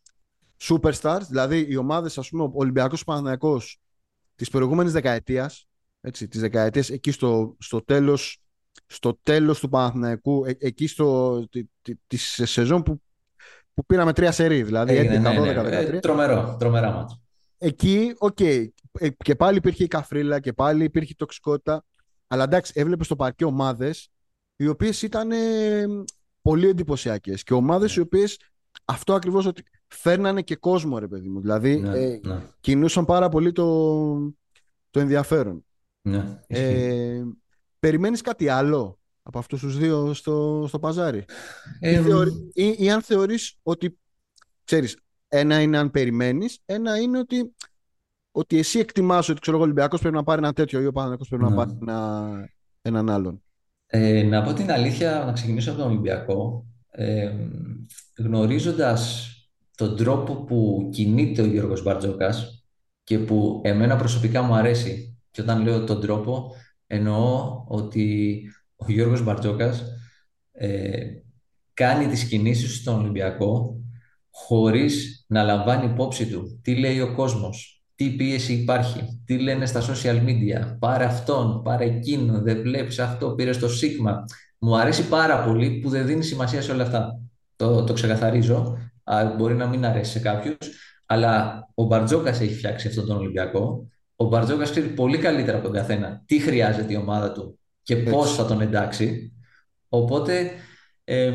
superstars, 0.62 1.20
δηλαδή 1.29 1.66
οι 1.68 1.76
ομάδες 1.76 2.18
ας 2.18 2.29
πούμε 2.29 2.43
ο 2.43 2.51
Ολυμπιακός 2.55 3.05
Παναθηναϊκός 3.05 3.79
της 4.35 4.51
προηγούμενης 4.51 4.93
δεκαετίας, 4.93 5.66
έτσι, 6.01 6.29
της 6.29 6.41
δεκαετίας 6.41 6.91
εκεί 6.91 7.11
στο, 7.11 7.57
στο 7.59 7.85
τέλος 7.85 8.39
στο 8.87 9.18
τέλος 9.22 9.61
του 9.61 9.68
Παναθηναϊκού, 9.68 10.45
ε- 10.45 10.57
εκεί 10.59 10.87
στο, 10.87 11.39
τη, 11.49 11.64
τη, 11.83 11.95
της 12.07 12.41
σεζόν 12.45 12.83
που, 12.83 13.03
που 13.74 13.85
πήραμε 13.87 14.12
τρία 14.12 14.33
σερί, 14.33 14.62
δηλαδή 14.62 14.97
Έγινε, 14.97 15.16
11, 15.18 15.20
ναι, 15.20 15.41
12, 15.41 15.45
ναι. 15.45 15.81
13. 15.91 15.93
Ε, 15.95 15.99
τρομερό, 15.99 16.57
τρομερά 16.59 16.91
ματς. 16.91 17.20
Εκεί, 17.59 18.15
οκ, 18.19 18.41
ε, 18.41 18.71
και 19.17 19.35
πάλι 19.35 19.57
υπήρχε 19.57 19.85
η 19.85 19.89
καφρίλα 19.89 20.41
και 20.41 20.53
πάλι 20.53 20.85
υπήρχε 20.85 21.13
η 21.13 21.17
τοξικότητα. 21.17 21.85
Αλλά 22.27 22.43
εντάξει, 22.45 22.73
έβλεπες 22.77 23.07
στο 23.07 23.17
παρκέ 23.17 23.45
ομάδες 23.45 24.09
οι 24.57 24.67
οποίες 24.69 25.03
ήταν 25.03 25.31
ε, 25.33 25.85
πολύ 26.43 26.69
εντυπωσιακές. 26.69 27.43
Και 27.43 27.55
ομάδες 27.55 27.97
Ναι. 27.97 28.03
οι 28.03 28.05
οποίες 28.07 28.39
αυτό 28.85 29.15
ακριβώς 29.15 29.47
ότι 29.47 29.63
φέρνανε 29.87 30.43
και 30.43 30.57
κόσμο, 30.57 30.99
ρε 30.99 31.09
παιδί 31.09 31.29
μου. 31.29 31.41
Δηλαδή 31.41 31.77
Ναι, 31.79 31.99
ε, 31.99 32.21
ναι, 32.25 32.43
κινούσαν 32.61 33.05
πάρα 33.05 33.29
πολύ 33.29 33.53
το, 33.53 34.15
το 34.91 35.01
ενδιαφέρον. 35.01 35.65
ναι. 36.03 36.41
Ισχύει. 36.47 36.65
Ε, 36.65 37.25
περιμένεις 37.79 38.21
κάτι 38.21 38.49
άλλο 38.49 38.99
από 39.23 39.39
αυτούς 39.39 39.61
τους 39.61 39.79
δύο 39.79 40.15
στο, 40.15 40.65
στο 40.69 40.79
παζάρι; 40.79 41.25
Ε, 41.81 41.91
ή, 41.93 42.03
θεωρεί- 42.03 42.51
ή, 42.57 42.75
ή 42.79 42.91
αν 42.91 43.03
θεωρείς 43.03 43.59
ότι, 43.63 43.99
ξέρεις, 44.65 44.99
ένα 45.29 45.61
είναι 45.61 45.79
αν 45.79 45.91
περιμένεις, 45.91 46.59
ένα 46.64 46.99
είναι 47.01 47.18
ότι, 47.18 47.55
ότι 48.31 48.59
εσύ 48.59 48.79
εκτιμάς 48.79 49.29
ότι 49.29 49.41
ξέρω, 49.41 49.57
εγώ, 49.57 49.64
ο 49.64 49.68
Ολυμπιακός 49.68 50.01
πρέπει 50.01 50.14
να 50.16 50.22
πάρει 50.24 50.43
ένα 50.43 50.53
τέτοιο 50.53 50.81
ή 50.81 50.87
ο 50.87 50.93
Παναθηναϊκός 50.93 51.29
πρέπει 51.29 51.43
να 51.43 51.51
Ναι. 51.51 51.57
πάρει 51.57 51.79
ένα, 51.81 52.31
έναν 52.83 53.11
άλλον. 53.11 53.43
Ε, 53.87 54.22
να 54.22 54.43
πω 54.43 54.53
την 54.53 54.70
αλήθεια, 54.70 55.22
να 55.26 55.33
ξεκινήσω 55.33 55.70
από 55.70 55.81
τον 55.81 55.91
Ολυμπιακό. 55.91 56.66
Ε, 56.91 57.33
γνωρίζοντας 58.18 59.33
τον 59.76 59.97
τρόπο 59.97 60.35
που 60.45 60.89
κινείται 60.93 61.43
ο 61.43 61.47
Γιώργος 61.47 61.83
Μπαρτζόκας 61.83 62.64
και 63.05 63.18
που 63.18 63.61
εμένα 63.64 63.97
προσωπικά 63.97 64.43
μου 64.43 64.55
αρέσει 64.55 65.18
και 65.31 65.43
όταν 65.43 65.62
λέω 65.62 65.85
τον 65.85 66.01
τρόπο 66.01 66.53
εννοώ 66.87 67.64
ότι 67.68 68.43
ο 68.76 68.93
Γιώργος 68.93 69.22
Μπαρτζόκας 69.24 69.83
ε, 70.53 71.07
κάνει 71.74 72.07
τις 72.07 72.24
κινήσεις 72.24 72.68
του 72.68 72.74
στον 72.74 73.01
Ολυμπιακό 73.01 73.81
χωρίς 74.31 75.18
να 75.29 75.43
λαμβάνει 75.43 75.85
υπόψη 75.85 76.26
του 76.26 76.61
τι 76.62 76.76
λέει 76.76 77.01
ο 77.01 77.14
κόσμος, 77.14 77.83
τι 77.95 78.11
πίεση 78.11 78.53
υπάρχει, 78.53 79.22
τι 79.24 79.39
λένε 79.39 79.66
στα 79.66 79.81
social 79.81 80.24
media, 80.24 80.76
πάρε 80.79 81.05
αυτόν, 81.05 81.62
πάρε 81.62 81.85
εκείνον, 81.85 82.43
δεν 82.43 82.62
βλέπεις 82.62 82.99
αυτό, 82.99 83.31
πήρε 83.31 83.51
το 83.51 83.68
Σίγμα. 83.68 84.24
Μου 84.59 84.76
αρέσει 84.76 85.09
πάρα 85.09 85.45
πολύ 85.45 85.70
που 85.70 85.89
δεν 85.89 86.07
δίνει 86.07 86.22
σημασία 86.22 86.62
σε 86.62 86.72
όλα 86.72 86.83
αυτά. 86.83 87.20
Το, 87.57 87.85
το 87.85 87.93
ξεκαθαρίζω. 87.93 88.79
Α, 89.05 89.35
μπορεί 89.37 89.55
να 89.55 89.66
μην 89.66 89.85
αρέσει 89.85 90.11
σε 90.11 90.18
κάποιους, 90.18 90.57
αλλά 91.07 91.62
ο 91.74 91.85
Μπαρτζόκας 91.85 92.41
έχει 92.41 92.55
φτιάξει 92.55 92.89
αυτόν 92.89 93.07
τον 93.07 93.16
Ολυμπιακό. 93.16 93.89
Ο 94.16 94.24
Μπαρτζόκας 94.24 94.70
ξέρει 94.70 94.89
πολύ 94.89 95.18
καλύτερα 95.18 95.57
από 95.57 95.66
τον 95.66 95.76
καθένα 95.76 96.22
τι 96.26 96.39
χρειάζεται 96.39 96.93
η 96.93 96.97
ομάδα 96.97 97.33
του 97.33 97.59
και 97.83 97.97
πώς 97.97 98.24
Έτσι. 98.24 98.37
θα 98.37 98.47
τον 98.47 98.61
εντάξει. 98.61 99.33
Οπότε 99.89 100.51
ε, 101.05 101.33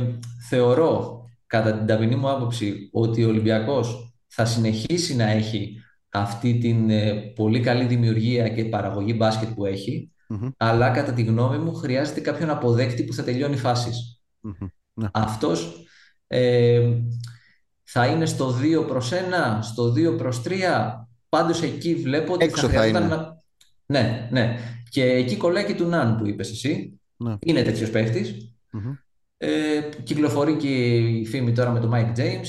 θεωρώ, 0.50 1.23
κατά 1.54 1.74
την 1.78 1.86
ταπεινή 1.86 2.16
μου 2.16 2.30
άποψη, 2.30 2.90
ότι 2.92 3.24
ο 3.24 3.28
Ολυμπιακός 3.28 4.16
θα 4.28 4.46
συνεχίσει 4.46 5.16
να 5.16 5.30
έχει 5.30 5.82
αυτή 6.10 6.58
την 6.58 6.90
ε, 6.90 7.14
πολύ 7.14 7.60
καλή 7.60 7.86
δημιουργία 7.86 8.50
και 8.50 8.66
παραγωγή 8.66 9.14
μπάσκετ 9.18 9.50
που 9.50 9.66
έχει, 9.66 10.12
αλλά 10.58 10.90
κατά 10.90 11.14
τη 11.14 11.24
γνώμη 11.24 11.58
μου 11.58 11.74
χρειάζεται 11.74 12.20
κάποιον 12.20 12.50
αποδέκτη 12.50 13.04
που 13.04 13.14
θα 13.14 13.24
τελειώνει 13.24 13.58
φάσεις. 13.58 14.22
Ναι. 14.94 15.08
Αυτός 15.14 15.86
ε, 16.28 16.82
θα 17.84 18.06
είναι 18.06 18.26
στο 18.26 18.56
2 18.84 18.88
προς 18.88 19.12
1, 19.12 19.16
στο 19.62 19.94
2 19.94 20.18
προς 20.18 20.42
3, 20.46 20.52
πάντως 21.30 21.62
εκεί 21.62 21.96
βλέπω 21.96 22.34
ότι 22.34 22.46
Έξω 22.46 22.68
θα 22.68 22.74
θα 22.74 22.80
χρειάζεται 22.80 23.06
είναι. 23.06 23.16
να... 23.16 23.42
Ναι, 23.86 24.28
ναι. 24.32 24.58
Και 24.90 25.04
εκεί 25.04 25.38
κολλάει 25.38 25.66
και 25.66 25.76
του 25.76 25.86
Ναν 25.86 26.18
που 26.18 26.28
είπες 26.28 26.52
εσύ. 26.52 27.02
Ναι. 27.18 27.36
Είναι 27.40 27.62
τέτοιος 27.62 27.90
παίχτης. 27.90 28.56
Μμμ. 28.72 28.94
Ε, 29.46 29.82
κυκλοφορεί 30.04 30.56
και 30.58 30.68
η 30.98 31.26
φήμη 31.26 31.52
τώρα 31.52 31.72
με 31.72 31.80
τον 31.80 31.92
Mike 31.94 32.20
James. 32.20 32.48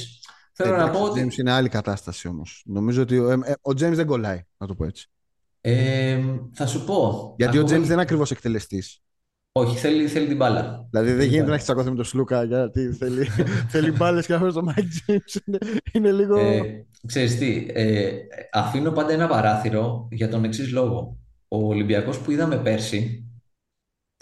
Θέλω 0.53 0.71
να 0.77 0.83
Εντάξει, 0.83 0.99
πω 1.01 1.05
ο 1.05 1.09
ότι... 1.11 1.27
James 1.29 1.39
είναι 1.39 1.53
άλλη 1.53 1.69
κατάσταση 1.69 2.29
όμως. 2.29 2.63
Νομίζω 2.67 3.03
ότι 3.03 3.19
ο, 3.19 3.31
ε, 3.31 3.33
ε, 3.45 3.53
ο 3.53 3.71
James 3.71 3.93
δεν 3.93 4.07
κολλάει, 4.07 4.43
να 4.57 4.67
το 4.67 4.75
πω 4.75 4.85
έτσι. 4.85 5.09
Ε, 5.61 6.19
θα 6.53 6.67
σου 6.67 6.85
πω. 6.85 7.35
Γιατί 7.39 7.59
ο 7.59 7.61
ακόμα 7.61 7.75
James 7.77 7.81
και- 7.81 7.87
δεν 7.87 7.93
είναι 7.93 8.03
ακριβώς 8.03 8.31
εκτελεστής. 8.31 8.99
Όχι, 9.53 9.77
θέλει, 9.79 10.07
θέλει 10.09 10.27
την 10.27 10.37
μπάλα. 10.37 10.87
Δηλαδή 10.91 11.09
δεν 11.09 11.17
Θέλει 11.19 11.29
γίνεται 11.29 11.37
να 11.39 11.43
μπάλα. 11.43 11.55
έχεις 11.55 11.65
τσακωθεί 11.65 11.91
με 11.91 11.97
τον 11.97 12.05
Σλούκα 12.05 12.45
γιατί 12.45 12.93
θέλει, 12.93 13.25
θέλει 13.73 13.91
μπάλες 13.91 14.27
και 14.27 14.35
αυτό 14.35 14.53
το 14.53 14.61
Mike 14.69 15.11
James 15.13 15.41
είναι, 15.47 15.59
είναι 15.93 16.13
λίγο. 16.13 16.39
Ε, 16.39 16.87
ξέρεις 17.07 17.39
τι, 17.39 17.67
ε, 17.73 18.11
αφήνω 18.53 18.91
πάντα 18.91 19.13
ένα 19.13 19.27
παράθυρο 19.27 20.09
για 20.11 20.29
τον 20.29 20.45
εξής 20.45 20.73
λόγο. 20.73 21.19
Ο 21.49 21.67
Ολυμπιακός 21.67 22.19
που 22.19 22.31
είδαμε 22.31 22.57
πέρσι, 22.57 23.24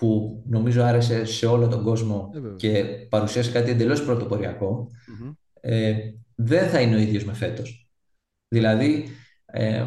που 0.03 0.43
νομίζω 0.49 0.83
άρεσε 0.83 1.25
σε 1.25 1.47
όλο 1.47 1.69
τον 1.69 1.83
κόσμο 1.83 2.31
Ε, 2.35 2.41
βέβαια. 2.41 2.57
και 2.57 2.85
παρουσίασε 3.09 3.51
κάτι 3.51 3.71
εντελώς 3.71 4.05
πρωτοποριακό, 4.05 4.89
Μμμ. 5.21 5.31
ε, 5.61 5.95
δεν 6.35 6.69
θα 6.69 6.81
είναι 6.81 6.97
ο 6.97 6.99
ίδιος 6.99 7.25
με 7.25 7.33
φέτος. 7.35 7.91
Δηλαδή, 8.49 9.07
ε, 9.45 9.85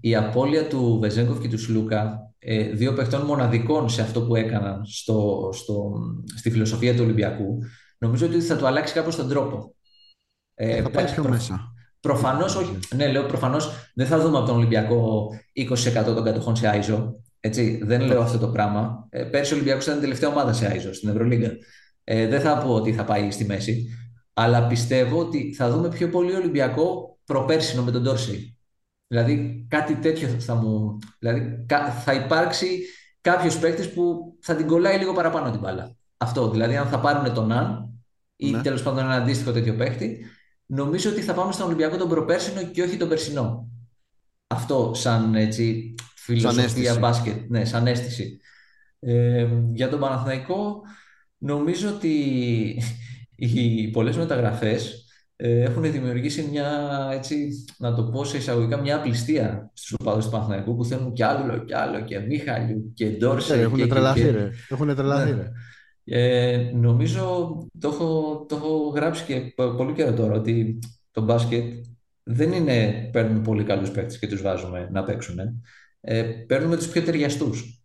η 0.00 0.16
απώλεια 0.16 0.66
του 0.68 0.98
Βεζέγκοφ 1.00 1.38
και 1.40 1.48
του 1.48 1.58
Σλούκα, 1.58 2.32
ε, 2.38 2.62
δύο 2.70 2.92
παιχτών 2.92 3.20
μοναδικών 3.20 3.88
σε 3.88 4.02
αυτό 4.02 4.22
που 4.26 4.36
έκαναν 4.36 4.84
στο, 4.86 5.48
στο, 5.52 5.92
στη 6.36 6.50
φιλοσοφία 6.50 6.94
του 6.94 7.02
Ολυμπιακού, 7.04 7.58
νομίζω 7.98 8.26
ότι 8.26 8.40
θα 8.40 8.56
του 8.56 8.66
αλλάξει 8.66 8.94
κάπως 8.94 9.16
τον 9.16 9.28
τρόπο. 9.28 9.74
Ε, 10.54 10.66
θα 10.76 10.82
πάει 10.82 10.90
εντάξει, 10.90 11.14
πιο 11.14 11.22
προ- 11.22 11.34
μέσα. 11.34 11.60
Προφανώς 12.00 12.56
όχι. 12.56 12.78
Ναι, 12.96 13.08
λέω 13.08 13.26
προφανώς 13.26 13.70
δεν 13.94 14.06
θα 14.06 14.20
δούμε 14.20 14.36
από 14.38 14.46
τον 14.46 14.56
Ολυμπιακό 14.56 15.28
20% 15.52 16.14
των 16.14 16.24
κατοχών 16.24 16.56
σε 16.56 16.68
Άιζο. 16.68 17.20
Έτσι, 17.46 17.80
δεν 17.84 18.00
λέω 18.00 18.20
αυτό 18.22 18.38
το 18.38 18.48
πράγμα. 18.48 19.06
Ε, 19.10 19.22
πέρσι 19.22 19.52
ο 19.52 19.56
Ολυμπιακός 19.56 19.84
ήταν 19.84 19.98
η 19.98 20.00
τελευταία 20.00 20.28
ομάδα 20.28 20.52
σε 20.52 20.66
Άιζο 20.66 20.92
στην 20.94 21.08
Ευρωλίγκα. 21.08 21.50
Ε, 22.04 22.26
δεν 22.26 22.40
θα 22.40 22.58
πω 22.58 22.74
ότι 22.74 22.92
θα 22.92 23.04
πάει 23.04 23.30
στη 23.30 23.44
μέση. 23.44 23.86
Αλλά 24.32 24.66
πιστεύω 24.66 25.18
ότι 25.18 25.54
θα 25.54 25.70
δούμε 25.70 25.88
πιο 25.88 26.08
πολύ 26.08 26.34
Ολυμπιακό 26.34 27.18
προπέρσινο 27.24 27.82
με 27.82 27.90
τον 27.90 28.02
Ντόρσεϊ. 28.02 28.56
Δηλαδή 29.06 29.66
κάτι 29.68 29.94
τέτοιο 29.94 30.28
θα 30.28 30.54
μου. 30.54 30.98
Δηλαδή 31.18 31.64
κα- 31.66 31.90
θα 31.90 32.12
υπάρξει 32.14 32.80
κάποιος 33.20 33.58
παίκτης 33.58 33.90
που 33.92 34.36
θα 34.40 34.54
την 34.54 34.66
κολλάει 34.66 34.98
λίγο 34.98 35.12
παραπάνω 35.12 35.50
την 35.50 35.60
μπάλα. 35.60 35.96
Αυτό. 36.16 36.50
Δηλαδή, 36.50 36.76
αν 36.76 36.86
θα 36.86 37.00
πάρουν 37.00 37.34
τον 37.34 37.52
Αν 37.52 37.90
ή 38.36 38.50
Ναι. 38.50 38.60
τέλος 38.62 38.82
πάντων 38.82 38.98
ένα 39.04 39.14
αντίστοιχο 39.14 39.52
τέτοιο 39.52 39.74
παίκτη, 39.74 40.26
νομίζω 40.66 41.10
ότι 41.10 41.20
θα 41.20 41.32
πάμε 41.32 41.52
στον 41.52 41.66
Ολυμπιακό 41.66 41.96
τον 41.96 42.08
προπέρσινο 42.08 42.62
και 42.62 42.82
όχι 42.82 42.96
τον 42.96 43.08
περσινό. 43.08 43.68
Αυτό 44.46 44.92
σαν 44.94 45.34
έτσι 45.34 45.94
φιλοσοφία 46.26 46.64
αίσθηση. 46.64 46.98
μπάσκετ, 46.98 47.50
ναι, 47.50 47.64
σαν 47.64 47.86
αίσθηση. 47.86 48.38
Ε, 49.00 49.46
για 49.72 49.88
τον 49.88 50.00
Παναθηναϊκό 50.00 50.80
νομίζω 51.38 51.88
ότι 51.88 52.12
οι 53.36 53.88
πολλές 53.90 54.16
μεταγραφές 54.16 55.04
ε, 55.36 55.60
έχουν 55.62 55.92
δημιουργήσει 55.92 56.48
μια, 56.50 56.68
έτσι, 57.12 57.48
να 57.78 57.94
το 57.94 58.04
πω 58.04 58.24
σε 58.24 58.36
εισαγωγικά, 58.36 58.76
μια 58.80 58.96
απληστία 58.96 59.70
στους 59.74 59.92
οπαδούς 60.00 60.24
του 60.24 60.30
Παναθηναϊκού 60.30 60.76
που 60.76 60.84
θέλουν 60.84 61.12
κι 61.12 61.22
άλλο 61.22 61.58
κι 61.64 61.74
άλλο 61.74 62.00
και 62.00 62.18
Μίχαλιου 62.18 62.92
και 62.94 63.06
Ντόρσεϊ 63.10 63.58
Ε, 63.58 63.62
Έχουν 63.62 63.76
και, 63.76 63.82
και, 63.82 63.88
τρελαθεί, 63.88 64.20
και. 64.20 64.30
ρε. 64.30 64.50
Έχουν 64.68 64.94
τρελαθεί, 64.94 65.30
Ναι. 65.32 65.36
ρε. 65.36 65.50
Ε, 66.08 66.70
νομίζω 66.74 67.56
το 67.80 67.88
έχω, 67.88 68.44
το 68.48 68.56
έχω 68.56 68.76
γράψει 68.88 69.24
και 69.24 69.40
π- 69.40 69.76
πολύ 69.76 69.92
καιρό 69.92 70.12
τώρα 70.14 70.34
ότι 70.34 70.78
το 71.10 71.22
μπάσκετ 71.22 71.84
δεν 72.22 72.52
είναι 72.52 73.08
παίρνουμε 73.12 73.40
πολύ 73.40 73.64
καλούς 73.64 73.90
παίκτες 73.90 74.18
και 74.18 74.26
τους 74.28 74.42
βάζουμε 74.42 74.88
να 74.92 75.02
παίξουν. 75.04 75.36
Ε, 76.00 76.22
παίρνουμε 76.22 76.76
τους 76.76 76.88
πιο 76.88 77.02
ταιριαστούς. 77.02 77.84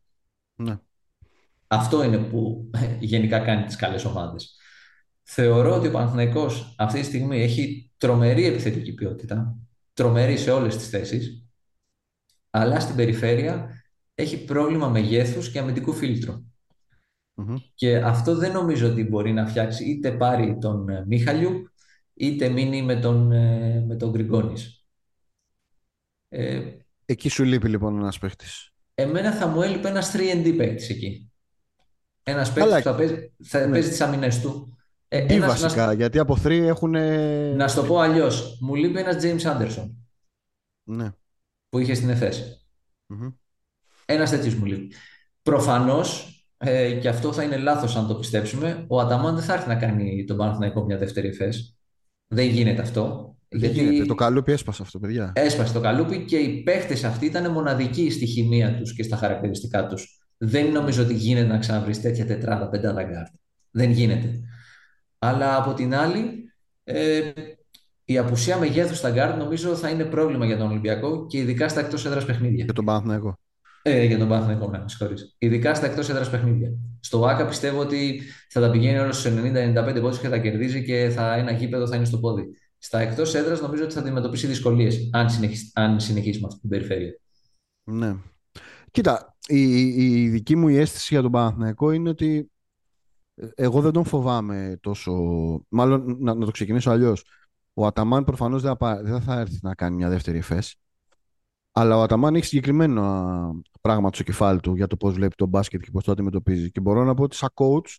Ναι. 0.56 0.80
Αυτό 1.68 2.04
είναι 2.04 2.18
που 2.18 2.70
γενικά 3.00 3.40
κάνει 3.40 3.66
τις 3.66 3.76
καλές 3.76 4.06
ομάδες. 4.06 4.56
Θεωρώ 5.24 5.76
ότι 5.76 5.88
ο 5.88 5.92
Παναθηναϊκός 5.92 6.76
αυτή 6.78 7.00
τη 7.00 7.06
στιγμή 7.06 7.42
έχει 7.42 7.92
τρομερή 7.98 8.46
επιθετική 8.46 8.94
ποιότητα, 8.94 9.58
τρομερή 9.94 10.38
σε 10.38 10.52
όλες 10.52 10.78
τις 10.78 10.90
θέσεις, 10.90 11.46
αλλά 12.50 12.80
στην 12.80 12.96
περιφέρεια 12.96 13.84
έχει 14.16 14.44
πρόβλημα 14.44 14.90
μεγέθους 14.90 15.52
και 15.52 15.60
αμυντικού 15.60 15.94
φίλτρου. 15.94 16.46
Μμμ. 17.34 17.56
Και 17.74 17.98
αυτό 17.98 18.36
δεν 18.36 18.52
νομίζω 18.52 18.92
ότι 18.92 19.04
μπορεί 19.04 19.32
να 19.32 19.48
φτιάξει 19.48 19.90
είτε 19.90 20.12
πάρει 20.12 20.58
τον 20.58 20.90
ε, 20.90 21.06
Μίχαλιουκ, 21.08 21.68
είτε 22.14 22.50
μείνει 22.50 22.82
με 22.82 22.96
τον, 22.96 23.32
ε, 23.32 23.84
με 23.88 23.96
τον 23.96 24.10
Γκριγκόνης. 24.10 24.86
Ε, 26.28 26.62
Εκεί 27.12 27.30
σου 27.30 27.44
λείπει 27.44 27.68
λοιπόν 27.70 27.98
ένας 27.98 28.18
παίχτης. 28.20 28.70
εμένα 28.96 29.32
θα 29.32 29.48
μου 29.48 29.62
έλειπε 29.62 29.88
ένας 29.88 30.12
3D 30.16 30.54
παίκτης 30.58 30.90
εκεί. 30.90 31.32
Ένας 32.24 32.54
Καλά. 32.54 32.66
παίκτης 32.76 32.84
που 32.84 32.90
θα 32.90 32.96
παίζει, 32.96 33.34
θα 33.44 33.66
Ναι. 33.66 33.72
παίζει 33.72 33.90
τις 33.90 34.02
αμυνές 34.02 34.42
του. 34.42 34.78
Ε, 35.08 35.26
Τι 35.26 35.34
ένας- 35.34 35.62
βασικά, 35.62 35.94
γιατί 35.94 36.20
από 36.20 36.36
3 36.44 36.66
έχουν. 36.68 36.92
Να 37.56 37.68
σου 37.68 37.76
το 37.76 37.84
πω 37.84 38.00
αλλιώς, 38.00 38.58
μου 38.62 38.76
λείπει 38.76 39.00
ένας 39.00 39.16
James 39.24 39.42
Anderson 39.52 39.92
Ναι. 40.84 41.12
που 41.70 41.80
είχε 41.80 41.94
στην 41.94 42.10
ΕΦΕΣ. 42.10 42.66
Μμμ. 43.08 43.30
Ένας 44.06 44.30
τέτοιος 44.30 44.54
μου 44.56 44.66
λείπει. 44.66 44.96
Προφανώς, 45.42 46.36
ε, 46.58 46.92
και 47.02 47.10
αυτό 47.10 47.34
θα 47.34 47.44
είναι 47.44 47.58
λάθος 47.58 47.96
αν 47.96 48.08
το 48.08 48.16
πιστέψουμε, 48.16 48.86
ο 48.88 49.00
Αταμάν 49.00 49.36
δεν 49.36 49.44
θα 49.44 49.54
έρθει 49.54 49.68
να 49.68 49.76
κάνει 49.76 50.26
τον 50.26 50.38
Παναθηναϊκό 50.38 50.84
μια 50.86 50.98
δεύτερη 50.98 51.28
ΕΦΕΣ. 51.28 51.76
Δεν 52.28 52.48
γίνεται 52.48 52.82
αυτό. 52.82 53.36
Δεν 53.54 53.60
γιατί 53.60 53.84
γίνεται. 53.84 54.06
Το 54.06 54.16
καλούπι 54.16 54.52
έσπασε 54.52 54.82
αυτό, 54.82 55.00
παιδιά. 55.00 55.32
έσπασε 55.36 55.74
το 55.74 55.80
καλούπι 55.80 56.26
και 56.26 56.38
οι 56.38 56.64
παίχτες 56.64 57.04
αυτοί 57.04 57.26
ήταν 57.26 57.52
μοναδικοί 57.52 58.10
στη 58.10 58.26
χημεία 58.26 58.76
τους 58.76 58.94
και 58.94 59.04
στα 59.04 59.16
χαρακτηριστικά 59.16 59.86
τους. 59.86 60.20
Δεν 60.38 60.72
νομίζω 60.72 61.04
ότι 61.04 61.14
γίνεται 61.14 61.48
να 61.48 61.58
ξαναβρείς 61.58 62.02
τέτοια 62.02 62.26
τετράδα 62.26 62.70
πεντάδα 62.70 63.04
γκαρντ. 63.04 63.34
Δεν 63.72 63.92
γίνεται. 63.92 64.40
Αλλά 65.20 65.56
από 65.58 65.74
την 65.74 65.96
άλλη, 65.96 66.54
ε, 66.84 67.32
η 68.06 68.18
απουσία 68.18 68.58
μεγέθους 68.58 68.98
στα 68.98 69.10
γκαρντ 69.10 69.38
νομίζω 69.38 69.76
θα 69.76 69.90
είναι 69.90 70.04
πρόβλημα 70.04 70.46
για 70.46 70.58
τον 70.58 70.70
Ολυμπιακό 70.70 71.26
και 71.26 71.38
ειδικά 71.38 71.68
στα 71.68 71.80
εκτός 71.80 72.06
έδρας 72.06 72.26
παιχνίδια. 72.26 72.66
Και 72.66 72.74
τον 72.74 72.86
Παναθηναϊκό. 72.86 73.40
Ε, 73.82 74.04
για 74.04 74.18
τον 74.18 74.28
Παναθηναϊκό, 74.28 74.70
ναι, 74.70 74.78
με 74.78 74.90
συγχωρείς. 74.90 75.36
Ειδικά 75.38 75.74
στα 75.74 75.86
εκτός 75.86 76.10
έδρας 76.10 76.30
παιχνίδια. 76.30 76.72
Στο 77.00 77.26
ΟΑΚΑ 77.26 77.46
πιστεύω 77.46 77.80
ότι 77.80 78.22
θα 78.50 78.62
τα 78.62 78.72
πηγαίνει 78.72 78.98
όλος 78.98 79.20
στους 79.20 79.32
90-95 79.32 80.02
πόντους 80.02 80.20
και 80.20 80.28
θα 80.28 80.38
κερδίζει 80.38 80.84
και 80.84 81.10
θα, 81.10 81.34
ένα 81.36 81.52
γήπεδο 81.52 81.88
θα 81.88 81.96
είναι 81.96 82.06
στο 82.06 82.18
πόδι. 82.18 82.44
Στα 82.84 83.00
εκτός 83.00 83.36
έδρας 83.36 83.62
νομίζω 83.62 83.84
ότι 83.84 83.94
θα 83.94 84.00
αντιμετωπίσει 84.00 84.48
δυσκολίες 84.48 85.10
αν, 85.12 85.30
συνεχίσει, 85.30 85.72
αν 85.74 86.00
συνεχίσει 86.00 86.40
με 86.40 86.48
αυτή 86.48 86.60
την 86.60 86.70
περιφέρεια. 86.70 87.20
Ναι. 87.84 88.16
Κοίτα, 88.92 89.36
η, 89.48 89.88
η, 89.88 90.24
η 90.24 90.30
δική 90.30 90.56
μου 90.56 90.68
η 90.68 90.78
αίσθηση 90.78 91.08
για 91.14 91.22
τον 91.22 91.32
Παναθηναϊκό 91.32 91.92
είναι 91.92 92.10
ότι 92.10 92.52
ε, 93.36 93.48
εγώ 93.56 93.82
δεν 93.82 93.92
τον 93.92 94.06
φοβάμαι 94.06 94.78
τόσο. 94.82 95.14
Μάλλον 95.70 96.18
να, 96.20 96.34
να 96.34 96.46
το 96.46 96.52
ξεκινήσω 96.52 96.92
αλλιώς. 96.92 97.26
Ο 97.74 97.86
Αταμάν 97.86 98.24
προφανώς 98.24 98.62
δεν, 98.62 98.72
θα 98.72 98.78
πά- 98.78 99.04
δεν 99.04 99.22
θα 99.22 99.40
έρθει 99.40 99.60
να 99.62 99.76
κάνει 99.76 99.96
μια 99.96 100.10
δεύτερη 100.10 100.38
εφές. 100.38 100.76
Αλλά 101.72 101.98
ο 101.98 102.02
Αταμάν 102.02 102.36
έχει 102.36 102.46
συγκεκριμένο 102.46 103.62
πράγμα 103.82 104.10
στο 104.14 104.24
κεφάλι 104.24 104.60
του 104.60 104.76
για 104.76 104.88
το 104.88 104.98
πώς 104.98 105.14
βλέπει 105.14 105.36
τον 105.36 105.48
μπάσκετ 105.48 105.82
και 105.82 105.92
πώς 105.92 106.04
το 106.04 106.12
αντιμετωπίζει. 106.12 106.72
Και 106.72 106.80
μπορώ 106.80 107.04
να 107.04 107.14
πω 107.14 107.24
ότι 107.24 107.36
σαν 107.36 107.50
coach 107.54 107.98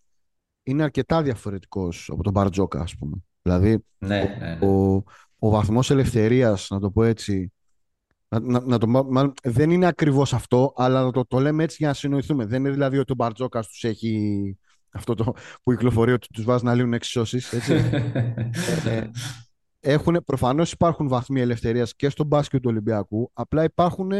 είναι 0.63 0.83
αρκετά 0.83 1.21
διαφορετικός 1.21 2.09
από 2.11 2.23
τον 2.23 2.31
Μπαρτζόκα, 2.31 2.79
ας 2.79 2.95
πούμε. 2.95 3.23
Δηλαδή, 3.43 3.85
Ναι, 3.97 4.35
ναι, 4.39 4.57
ναι. 4.59 4.67
ο, 4.67 5.03
ο 5.39 5.49
βαθμός 5.49 5.91
ελευθερίας, 5.91 6.67
να 6.69 6.79
το 6.79 6.91
πω 6.91 7.03
έτσι, 7.03 7.51
να, 8.27 8.39
να, 8.39 8.59
να 8.59 8.77
το, 8.77 8.87
μα- 8.87 9.03
μάλλον, 9.03 9.33
δεν 9.43 9.69
είναι 9.71 9.85
ακριβώς 9.85 10.33
αυτό, 10.33 10.73
αλλά 10.75 11.11
το, 11.11 11.25
το 11.25 11.39
λέμε 11.39 11.63
έτσι 11.63 11.75
για 11.79 11.87
να 11.87 11.93
συνοηθούμε. 11.93 12.45
Δεν 12.45 12.59
είναι 12.59 12.69
δηλαδή 12.69 12.97
ότι 12.97 13.11
ο 13.11 13.15
Μπαρτζόκας 13.15 13.67
τους 13.67 13.83
έχει 13.83 14.57
αυτό 14.91 15.13
το 15.15 15.33
που 15.63 15.71
κυκλοφορεί 15.71 16.11
ότι 16.11 16.27
τους 16.27 16.43
βάζει 16.43 16.63
να 16.65 16.73
λύνουν 16.73 16.93
εξισώσεις, 16.93 17.53
έτσι. 17.53 17.73
ε, 18.85 19.09
έχουν, 19.79 20.23
προφανώς 20.25 20.71
υπάρχουν 20.71 21.07
βαθμοί 21.07 21.41
ελευθερίας 21.41 21.95
και 21.95 22.09
στο 22.09 22.23
μπάσκετ 22.23 22.61
του 22.61 22.69
Ολυμπιακού, 22.71 23.29
απλά 23.33 23.63
υπάρχουν 23.63 24.11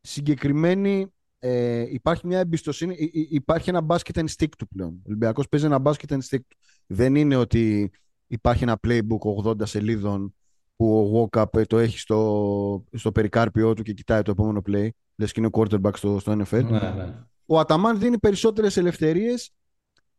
συγκεκριμένοι 0.00 1.06
ε, 1.38 1.80
υπάρχει 1.92 2.26
μια 2.26 2.38
εμπιστοσύνη, 2.38 2.94
υ- 2.98 3.14
υ- 3.14 3.32
υπάρχει 3.32 3.70
ένα 3.70 3.86
basket 3.88 4.24
instinct 4.24 4.54
του 4.58 4.68
πλέον. 4.68 4.90
Ο 4.90 5.02
Ολυμπιακός 5.06 5.48
παίζει 5.48 5.66
ένα 5.66 5.82
basket 5.84 6.12
instinct 6.12 6.46
του. 6.48 6.56
Δεν 6.86 7.14
είναι 7.14 7.36
ότι 7.36 7.90
υπάρχει 8.34 8.62
ένα 8.62 8.78
playbook 8.86 9.44
80 9.44 9.54
σελίδων 9.66 10.34
που 10.76 11.10
ο 11.18 11.28
Walkup 11.32 11.66
το 11.66 11.78
έχει 11.78 11.98
στο, 11.98 12.84
στο 12.92 13.12
περικάρπιό 13.12 13.74
του 13.74 13.82
και 13.82 13.92
κοιτάει 13.92 14.22
το 14.22 14.30
επόμενο 14.30 14.62
play. 14.66 14.88
Λες 15.16 15.32
και 15.32 15.40
είναι 15.40 15.48
ο 15.52 15.58
quarterback 15.58 15.96
στο, 15.96 16.18
στο 16.18 16.32
NFL. 16.32 16.64
ναι, 16.64 16.90
ναι. 16.90 17.18
Ο 17.46 17.58
Αταμάν 17.58 17.98
δίνει 17.98 18.18
περισσότερες 18.18 18.76
ελευθερίες 18.76 19.50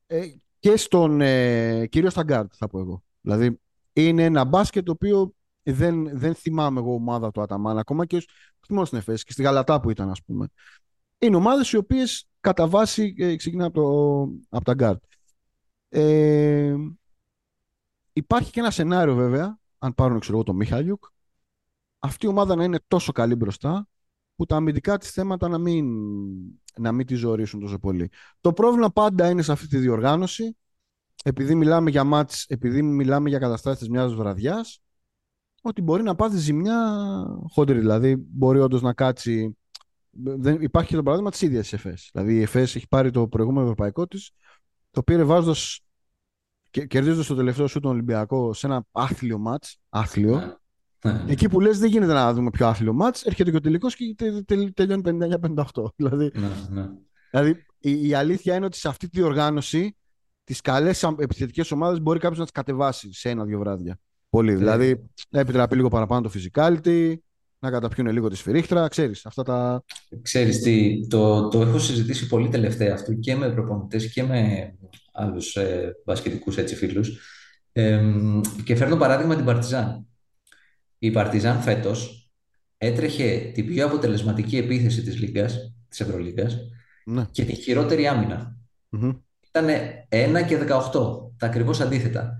ε, 0.07 0.21
και 0.59 0.77
στον, 0.77 1.21
ε, 1.21 1.85
κυρίως 1.87 2.11
στα 2.11 2.23
guard 2.27 2.45
θα 2.51 2.67
πω 2.67 2.79
εγώ. 2.79 3.03
Δηλαδή 3.21 3.59
είναι 3.93 4.23
ένα 4.23 4.43
μπάσκετ 4.43 4.85
το 4.85 4.91
οποίο 4.91 5.33
δεν, 5.63 6.17
δεν 6.17 6.35
θυμάμαι 6.35 6.79
εγώ 6.79 6.93
ομάδα 6.93 7.31
του 7.31 7.41
Αταμάν 7.41 7.77
ακόμα 7.77 8.05
και 8.05 8.15
ως- 8.15 8.27
όχι 8.61 8.73
μόνο 8.73 8.85
στην 8.85 8.97
Εφές 8.97 9.23
και 9.23 9.31
στη 9.31 9.41
Γαλατά 9.43 9.79
που 9.79 9.89
ήταν 9.89 10.09
ας 10.09 10.23
πούμε. 10.23 10.47
είναι 11.17 11.35
ομάδες 11.35 11.71
οι 11.71 11.77
οποίες 11.77 12.27
κατά 12.39 12.67
βάση 12.67 13.15
ε, 13.17 13.35
ξεκινάνε 13.35 13.67
από, 13.67 13.81
το, 13.81 14.21
από 14.49 14.65
τα 14.65 14.73
γκαρντ. 14.73 15.03
Ε, 15.89 16.75
υπάρχει 18.17 18.51
και 18.51 18.59
ένα 18.59 18.71
σενάριο 18.71 19.15
βέβαια, 19.15 19.59
αν 19.77 19.93
πάρουν 19.93 20.19
ξέρω, 20.19 20.43
το 20.43 20.53
Μιχαλιούκ, 20.53 21.05
αυτή 21.99 22.25
η 22.25 22.29
ομάδα 22.29 22.55
να 22.55 22.63
είναι 22.63 22.79
τόσο 22.87 23.11
καλή 23.11 23.35
μπροστά, 23.35 23.87
που 24.35 24.45
τα 24.45 24.55
αμυντικά 24.55 24.97
της 24.97 25.11
θέματα 25.11 25.47
να 25.47 25.57
μην, 25.57 25.85
να 26.77 26.91
μην 26.91 27.05
τη 27.05 27.15
ζορίσουν 27.15 27.59
τόσο 27.59 27.79
πολύ. 27.79 28.09
Το 28.41 28.53
πρόβλημα 28.53 28.91
πάντα 28.91 29.29
είναι 29.29 29.41
σε 29.41 29.51
αυτή 29.51 29.67
τη 29.67 29.77
διοργάνωση, 29.77 30.57
επειδή 31.23 31.55
μιλάμε 31.55 31.89
για 31.89 32.03
ματς, 32.03 32.45
επειδή 32.47 32.81
μιλάμε 32.81 33.29
για 33.29 33.39
καταστάσεις 33.39 33.79
της 33.79 33.89
μιας 33.89 34.13
βραδιάς, 34.13 34.79
ότι 35.61 35.81
μπορεί 35.81 36.03
να 36.03 36.15
πάθει 36.15 36.37
ζημιά 36.37 36.97
χοντρή. 37.49 37.79
Δηλαδή, 37.79 38.15
μπορεί 38.15 38.59
όντως 38.59 38.81
να 38.81 38.93
κάτσει. 38.93 39.57
Δεν, 40.11 40.61
υπάρχει 40.61 40.89
και 40.89 40.95
το 40.95 41.03
παράδειγμα 41.03 41.31
της 41.31 41.41
ίδιας 41.41 41.69
τη 41.69 41.75
ΕΦΕΣ. 41.75 42.09
Δηλαδή, 42.13 42.35
η 42.35 42.41
ΕΦΕΣ 42.41 42.75
έχει 42.75 42.87
πάρει 42.87 43.11
το 43.11 43.27
προηγούμενο 43.27 43.63
ευρωπαϊκό 43.63 44.07
της, 44.07 44.31
το 44.91 45.03
πήρε 45.03 45.23
βάζοντας 45.23 45.79
και 45.79 45.84
κερδίζοντας 46.87 47.27
το 47.27 47.35
τελευταίο 47.35 47.67
σου 47.67 47.79
τον 47.79 47.91
Ολυμπιακό 47.91 48.53
σε 48.53 48.67
ένα 48.67 48.85
άθλιο 48.91 49.37
μάτς. 49.37 49.77
Άθλιο. 49.89 50.35
Ναι. 50.35 50.53
Ναι. 51.11 51.23
Εκεί 51.27 51.49
που 51.49 51.59
λες 51.59 51.79
δεν 51.79 51.89
γίνεται 51.89 52.13
να 52.13 52.33
δούμε 52.33 52.49
πιο 52.49 52.67
άθλιο 52.67 52.93
μάτς, 52.93 53.23
έρχεται 53.23 53.51
και 53.51 53.57
ο 53.57 53.59
τελικός 53.59 53.95
και 53.95 54.15
τελειώνει 54.73 55.01
59-58. 55.05 55.63
Δηλαδή, 55.95 56.31
ναι, 56.69 56.89
δηλαδή 57.31 57.65
η, 57.79 58.07
η, 58.07 58.13
αλήθεια 58.13 58.55
είναι 58.55 58.65
ότι 58.65 58.77
σε 58.77 58.87
αυτή 58.87 59.09
τη 59.09 59.19
διοργάνωση 59.19 59.97
τις 60.43 60.61
καλές 60.61 61.03
επιθετικές 61.03 61.71
ομάδες 61.71 62.01
μπορεί 62.01 62.19
κάποιος 62.19 62.37
να 62.37 62.43
τις 62.43 62.53
κατεβάσει 62.53 63.13
σε 63.13 63.29
ένα-δύο 63.29 63.59
βράδια. 63.59 63.99
Πολύ. 64.29 64.51
Ναι. 64.51 64.57
Δηλαδή 64.57 65.09
να 65.29 65.39
επιτραπεί 65.39 65.75
λίγο 65.75 65.87
παραπάνω 65.87 66.21
το 66.21 66.31
physicality, 66.33 67.13
να 67.59 67.71
καταπιούν 67.71 68.07
λίγο 68.07 68.29
τη 68.29 68.35
σφυρίχτρα, 68.35 68.87
ξέρεις, 68.87 69.25
αυτά 69.25 69.43
τα... 69.43 69.83
Ξέρεις 70.21 70.61
τι, 70.61 71.07
το, 71.07 71.47
το 71.47 71.61
έχω 71.61 71.79
συζητήσει 71.79 72.27
πολύ 72.27 72.49
τελευταία 72.49 72.93
αυτό 72.93 73.13
και 73.13 73.35
με 73.35 73.51
προπονητές 73.51 74.11
και 74.11 74.23
με 74.23 74.73
άλλους 75.15 75.55
ε, 75.55 75.95
μπασκετικούς 76.05 76.57
έτσι 76.57 76.75
φίλους 76.75 77.19
ε, 77.71 78.03
και 78.63 78.75
φέρνω 78.75 78.95
παράδειγμα 78.95 79.35
την 79.35 79.45
Παρτιζάν. 79.45 80.07
Η 80.97 81.11
Παρτιζάν 81.11 81.61
φέτος 81.61 82.29
έτρεχε 82.77 83.51
την 83.53 83.65
πιο 83.65 83.85
αποτελεσματική 83.85 84.57
επίθεση 84.57 85.01
της 85.01 85.19
Λίγκας, 85.19 85.73
της 85.89 85.99
Ευρωλίγκας 85.99 86.57
ναι. 87.05 87.27
και 87.31 87.45
την 87.45 87.55
χειρότερη 87.55 88.07
άμυνα. 88.07 88.57
Mm-hmm. 88.91 89.19
Ήταν 89.47 89.67
1 90.09 90.45
και 90.47 90.57
18, 90.57 90.67
τα 91.37 91.45
ακριβώς 91.45 91.81
αντίθετα. 91.81 92.39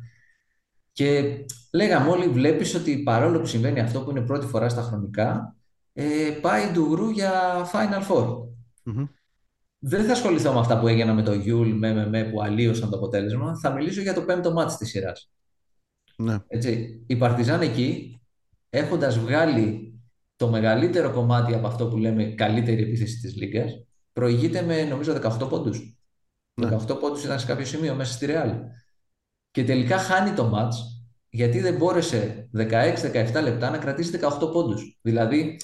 Και 0.92 1.40
λέγαμε 1.74 2.10
όλοι, 2.10 2.28
βλέπεις 2.28 2.76
ότι 2.76 2.98
παρόλο 2.98 3.40
που 3.40 3.46
συμβαίνει 3.46 3.80
αυτό 3.80 4.02
που 4.02 4.10
είναι 4.10 4.22
πρώτη 4.22 4.46
φορά 4.46 4.70
στα 4.70 4.82
χρονικά, 4.82 5.56
ε, 5.94 6.38
πάει 6.42 6.72
ντουγρού 6.72 7.10
για 7.10 7.32
Final 7.74 8.08
Four. 8.08 8.28
mm 8.86 9.08
Δεν 9.88 10.06
θα 10.06 10.12
ασχοληθώ 10.12 10.54
με 10.54 10.60
αυτά 10.60 10.80
που 10.80 10.88
έγιναν 10.88 11.16
με 11.16 11.22
το 11.22 11.34
Γιούλ, 11.34 11.70
με, 11.70 11.94
με, 11.94 12.08
με 12.08 12.24
που 12.24 12.42
αλλοίωσαν 12.42 12.90
το 12.90 12.98
αποτέλεσμα. 12.98 13.60
Θα 13.60 13.72
μιλήσω 13.72 14.02
για 14.02 14.14
το 14.14 14.22
πέμπτο 14.22 14.52
ματς 14.52 14.78
της 14.78 14.90
σειράς. 14.90 15.32
Ναι. 16.18 16.38
Έτσι, 16.48 17.04
η 17.08 17.16
Παρτιζάν 17.16 17.62
εκεί, 17.62 18.22
έχοντας 18.70 19.18
βγάλει 19.18 19.94
το 20.36 20.50
μεγαλύτερο 20.50 21.12
κομμάτι 21.12 21.54
από 21.54 21.68
αυτό 21.68 21.88
που 21.88 21.98
λέμε 21.98 22.24
καλύτερη 22.24 22.82
επίθεση 22.82 23.20
της 23.20 23.36
Λίγκας, 23.36 23.86
προηγείται 24.14 24.62
με 24.62 24.84
νομίζω 24.84 25.14
18 25.14 25.50
πόντους. 25.50 25.98
Ναι. 26.54 26.78
18 26.88 27.00
πόντους 27.00 27.24
ήταν 27.24 27.40
σε 27.40 27.46
κάποιο 27.46 27.66
σημείο 27.66 27.96
μέσα 27.96 28.14
στη 28.14 28.26
Ρεάλ 28.26 28.52
και 29.52 29.64
τελικά 29.64 29.98
χάνει 29.98 30.32
το 30.32 30.46
μάτς 30.46 31.06
γιατί 31.30 31.60
δεν 31.60 31.76
μπόρεσε 31.76 32.50
16-17 32.56 33.42
λεπτά 33.44 33.70
να 33.70 33.78
κρατήσει 33.78 34.20
18 34.40 34.52
πόντους. 34.52 35.00
Δηλαδή 35.02 35.60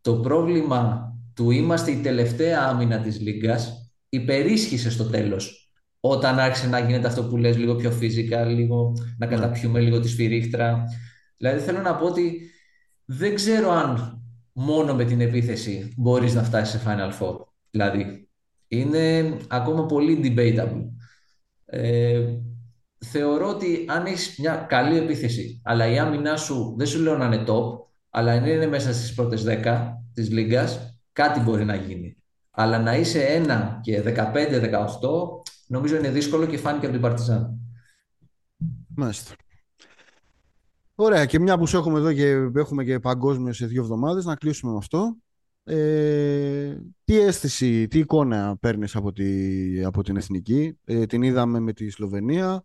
το 0.00 0.20
πρόβλημα 0.20 1.12
του 1.38 1.50
είμαστε 1.50 1.90
η 1.90 1.96
τελευταία 1.96 2.62
άμυνα 2.62 2.98
της 3.00 3.20
Λίγκας 3.20 3.90
υπερίσχυσε 4.08 4.90
στο 4.90 5.04
τέλος 5.04 5.72
όταν 6.00 6.38
άρχισε 6.38 6.68
να 6.68 6.78
γίνεται 6.78 7.06
αυτό 7.06 7.24
που 7.24 7.36
λες 7.36 7.56
λίγο 7.56 7.74
πιο 7.74 7.90
φυσικά, 7.90 8.44
λίγο, 8.44 8.92
να 9.18 9.26
ναι. 9.26 9.34
καταπιούμε 9.34 9.80
λίγο 9.80 10.00
τη 10.00 10.08
σφυρίχτρα. 10.08 10.84
Δηλαδή 11.36 11.60
θέλω 11.60 11.80
να 11.80 11.94
πω 11.96 12.06
ότι 12.06 12.50
δεν 13.04 13.34
ξέρω 13.34 13.70
αν 13.70 14.22
μόνο 14.52 14.94
με 14.94 15.04
την 15.04 15.20
επίθεση 15.20 15.92
μπορείς 15.96 16.34
να 16.34 16.42
φτάσεις 16.42 16.80
σε 16.80 16.86
Final 16.86 17.18
Four. 17.18 17.36
Δηλαδή 17.70 18.28
είναι 18.68 19.36
ακόμα 19.48 19.86
πολύ 19.86 20.20
debatable. 20.22 20.84
Ε, 21.64 22.22
θεωρώ 22.98 23.48
ότι 23.48 23.84
αν 23.88 24.06
έχεις 24.06 24.38
μια 24.38 24.54
καλή 24.68 24.96
επίθεση, 24.96 25.60
αλλά 25.64 25.86
η 25.86 25.98
άμυνά 25.98 26.36
σου 26.36 26.74
δεν 26.78 26.86
σου 26.86 27.00
λέω 27.00 27.16
να 27.16 27.24
είναι 27.24 27.44
top, 27.46 27.64
αλλά 28.10 28.32
αν 28.32 28.46
είναι 28.46 28.66
μέσα 28.66 28.92
στις 28.92 29.14
πρώτες 29.14 29.44
10 29.44 30.02
της 30.14 30.30
Λίγκας, 30.30 30.97
κάτι 31.18 31.40
μπορεί 31.40 31.64
να 31.64 31.74
γίνει. 31.74 32.16
Αλλά 32.50 32.78
να 32.78 32.96
είσαι 32.96 33.44
1 33.46 33.80
και 33.80 34.02
15-18, 34.02 34.12
νομίζω 35.66 35.96
είναι 35.96 36.10
δύσκολο 36.10 36.46
και 36.46 36.58
φάνηκε 36.58 36.84
από 36.84 36.94
την 36.94 37.02
Παρτιζάν. 37.02 37.58
Μάλιστα. 38.94 39.34
Ωραία, 40.94 41.26
και 41.26 41.38
μια 41.38 41.58
που 41.58 41.66
σου 41.66 41.76
έχουμε 41.76 41.98
εδώ 41.98 42.12
και 42.12 42.28
έχουμε 42.54 42.84
και 42.84 43.00
παγκόσμιο 43.00 43.52
σε 43.52 43.66
δύο 43.66 43.82
εβδομάδες, 43.82 44.24
να 44.24 44.36
κλείσουμε 44.36 44.72
με 44.72 44.78
αυτό. 44.78 45.16
Ε, 45.64 46.76
τι 47.04 47.18
αίσθηση, 47.18 47.86
τι 47.88 47.98
εικόνα 47.98 48.56
παίρνεις 48.60 48.96
από, 48.96 49.12
τη, 49.12 49.84
από 49.84 50.02
την 50.02 50.16
Εθνική; 50.16 50.78
Ε, 50.84 51.06
την 51.06 51.22
είδαμε 51.22 51.60
με 51.60 51.72
τη 51.72 51.90
Σλοβενία. 51.90 52.64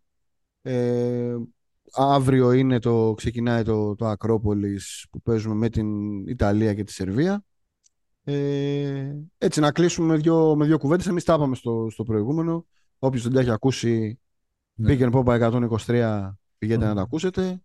Ε, 0.61 1.35
αύριο 1.93 2.51
είναι 2.51 2.79
το, 2.79 3.13
ξεκινάει 3.17 3.63
το, 3.63 3.95
το 3.95 4.07
Ακρόπολης 4.07 5.07
που 5.11 5.21
παίζουμε 5.21 5.55
με 5.55 5.69
την 5.69 5.87
Ιταλία 6.27 6.73
και 6.73 6.83
τη 6.83 6.91
Σερβία. 6.91 7.43
Ε, 8.23 9.15
έτσι 9.37 9.59
να 9.59 9.71
κλείσουμε 9.71 10.07
με 10.07 10.19
δύο, 10.19 10.55
με 10.55 10.65
δύο 10.65 10.77
κουβέντες. 10.77 11.07
Εμείς 11.07 11.23
τα 11.23 11.33
είπαμε 11.33 11.55
στο, 11.55 11.87
στο 11.91 12.03
προηγούμενο. 12.03 12.65
Όποιος 12.99 13.23
δεν 13.23 13.31
τα 13.33 13.39
έχει 13.39 13.51
ακούσει 13.51 14.19
ναι. 14.73 14.87
πήγαινε 14.87 15.11
Πόπα 15.11 15.37
123 15.85 16.31
πηγαίνετε 16.57 16.87
να 16.87 16.95
τα 16.95 17.01
ακούσετε. 17.01 17.61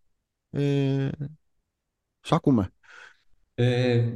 Ε, 0.50 1.08
σ' 2.20 2.32
ακούμε. 2.32 2.70
Ε, 3.54 4.08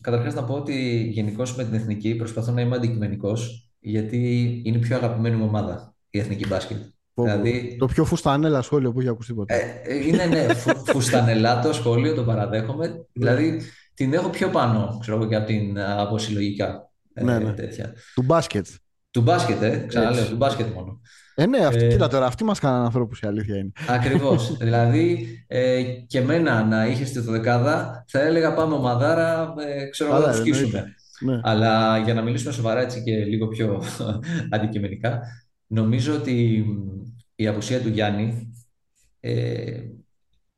καταρχάς 0.00 0.34
να 0.34 0.44
πω 0.44 0.54
ότι 0.54 1.08
γενικώς 1.12 1.56
με 1.56 1.64
την 1.64 1.74
Εθνική 1.74 2.14
προσπαθώ 2.14 2.52
να 2.52 2.60
είμαι 2.60 2.76
αντικειμενικός 2.76 3.72
γιατί 3.80 4.62
είναι 4.64 4.76
η 4.76 4.80
πιο 4.80 4.96
αγαπημένη 4.96 5.36
μου 5.36 5.44
ομάδα 5.44 5.94
η 6.10 6.18
Εθνική 6.18 6.46
Μπάσκετ. 6.46 6.82
Δηλαδή, 7.14 7.76
το 7.78 7.86
πιο 7.86 8.04
φουστανέλα 8.04 8.62
σχόλιο 8.62 8.92
που 8.92 9.00
έχει 9.00 9.08
ακούσει 9.08 9.34
ποτέ. 9.34 9.82
Ε, 9.84 9.92
ε, 9.92 10.06
είναι 10.06 10.24
ναι, 10.24 10.54
φου, 10.54 10.84
φουστανελά 10.84 11.60
το 11.60 11.72
σχόλιο, 11.72 12.14
το 12.14 12.24
παραδέχομαι. 12.24 12.86
Ναι. 12.86 12.94
δηλαδή 13.12 13.60
την 13.94 14.12
έχω 14.12 14.28
πιο 14.28 14.48
πάνω, 14.48 14.98
ξέρω 15.00 15.16
εγώ, 15.16 15.26
και 15.26 15.36
από 15.36 15.46
την 15.46 15.80
από 15.80 16.18
συλλογικά. 16.18 16.90
Ε, 17.14 17.22
ναι, 17.24 17.38
ναι. 17.38 17.52
Τέτοια. 17.52 17.92
Του 18.14 18.22
μπάσκετ. 18.22 18.66
Του 19.10 19.20
μπάσκετ, 19.20 19.62
ε, 19.62 19.84
ξαναλέω, 19.88 20.26
του 20.26 20.36
μπάσκετ 20.36 20.74
μόνο. 20.74 21.00
Ε, 21.34 21.46
ναι, 21.46 21.66
αυτή, 21.66 21.84
ε, 21.84 21.88
κοίτα 21.88 22.08
τώρα, 22.08 22.26
αυτοί 22.26 22.44
μας 22.44 22.58
κάνανε 22.58 22.84
ανθρώπους, 22.84 23.20
η 23.20 23.26
αλήθεια 23.26 23.56
είναι. 23.56 23.72
Ακριβώς. 23.88 24.56
δηλαδή, 24.62 25.26
ε, 25.46 25.82
και 25.82 26.18
εμένα 26.18 26.64
να 26.64 26.86
είχες 26.86 27.08
στη 27.08 27.20
δεκάδα, 27.20 28.04
θα 28.08 28.20
έλεγα 28.20 28.54
πάμε 28.54 28.74
ομαδάρα, 28.74 29.54
ε, 29.58 29.88
ξέρω 29.88 30.10
εγώ, 30.10 30.26
να 30.26 30.30
τους 30.30 30.38
σκίσουμε. 30.38 30.94
Ναι. 31.20 31.40
Αλλά 31.42 31.98
για 31.98 32.14
να 32.14 32.22
μιλήσουμε 32.22 32.52
σοβαρά 32.52 32.80
έτσι 32.80 33.02
και 33.02 33.24
λίγο 33.24 33.48
πιο 33.48 33.82
αντικειμενικά, 34.54 35.20
νομίζω 35.66 36.14
ότι 36.14 36.64
η 37.34 37.46
απουσία 37.46 37.80
του 37.80 37.88
Γιάννη 37.88 38.52
ε, 39.20 39.80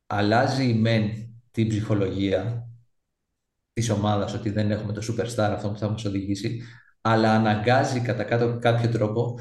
αλλάζει 0.07 0.73
μεν 0.73 1.09
την 1.51 1.67
ψυχολογία 1.67 2.66
της 3.77 3.89
ομάδας 3.89 4.33
ότι 4.33 4.49
δεν 4.49 4.71
έχουμε 4.71 4.93
το 4.93 5.01
superstar 5.09 5.51
αυτό 5.53 5.69
που 5.69 5.77
θα 5.77 5.89
μας 5.89 6.05
οδηγήσει 6.05 6.61
αλλά 7.01 7.31
αναγκάζει 7.31 7.99
κατά 7.99 8.23
κάποιο 8.59 8.89
τρόπο 8.89 9.39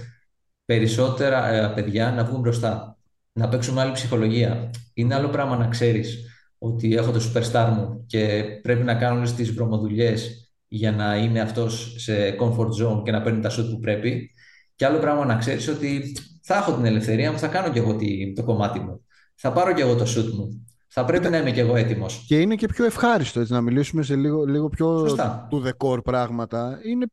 περισσότερα 0.64 1.48
ε, 1.48 1.72
παιδιά 1.74 2.10
να 2.10 2.24
βγουν 2.24 2.40
μπροστά 2.40 2.98
να 3.32 3.48
παίξουμε 3.48 3.80
άλλη 3.80 3.92
ψυχολογία 3.92 4.70
είναι 4.94 5.14
άλλο 5.14 5.28
πράγμα 5.28 5.56
να 5.56 5.68
ξέρεις 5.68 6.18
ότι 6.58 6.94
έχω 6.94 7.10
το 7.10 7.20
superstar 7.32 7.72
μου 7.76 8.04
και 8.06 8.44
πρέπει 8.62 8.82
να 8.82 8.94
κάνω 8.94 9.16
όλες 9.16 9.34
τις 9.34 9.52
βρωμοδουλειές 9.52 10.50
για 10.68 10.92
να 10.92 11.16
είναι 11.16 11.40
αυτός 11.40 11.94
σε 11.98 12.36
comfort 12.40 12.70
zone 12.82 13.02
και 13.04 13.10
να 13.10 13.22
παίρνει 13.22 13.40
τα 13.40 13.50
shoot 13.50 13.68
που 13.70 13.78
πρέπει 13.80 14.30
και 14.74 14.86
άλλο 14.86 14.98
πράγμα 14.98 15.24
να 15.24 15.36
ξέρεις 15.36 15.68
ότι 15.68 16.16
θα 16.42 16.56
έχω 16.56 16.72
την 16.72 16.84
ελευθερία 16.84 17.32
μου, 17.32 17.38
θα 17.38 17.48
κάνω 17.48 17.72
κι 17.72 17.78
εγώ 17.78 17.96
το 18.34 18.44
κομμάτι 18.44 18.78
μου. 18.78 19.04
Θα 19.34 19.52
πάρω 19.52 19.72
κι 19.72 19.80
εγώ 19.80 19.94
το 19.94 20.04
shoot 20.04 20.30
μου. 20.34 20.66
Θα 20.98 21.04
πρέπει 21.04 21.28
να 21.28 21.38
είμαι 21.38 21.50
κι 21.50 21.60
εγώ 21.60 21.76
έτοιμος. 21.76 22.24
Και 22.26 22.40
είναι 22.40 22.54
και 22.54 22.66
πιο 22.66 22.84
ευχάριστο 22.84 23.40
έτσι, 23.40 23.52
να 23.52 23.60
μιλήσουμε 23.60 24.02
σε 24.02 24.16
λίγο, 24.16 24.44
λίγο 24.44 24.68
πιο 24.68 24.98
Σωστά. 24.98 25.46
του 25.50 25.60
δεκόρ 25.60 26.02
πράγματα. 26.02 26.80
Είναι 26.84 27.06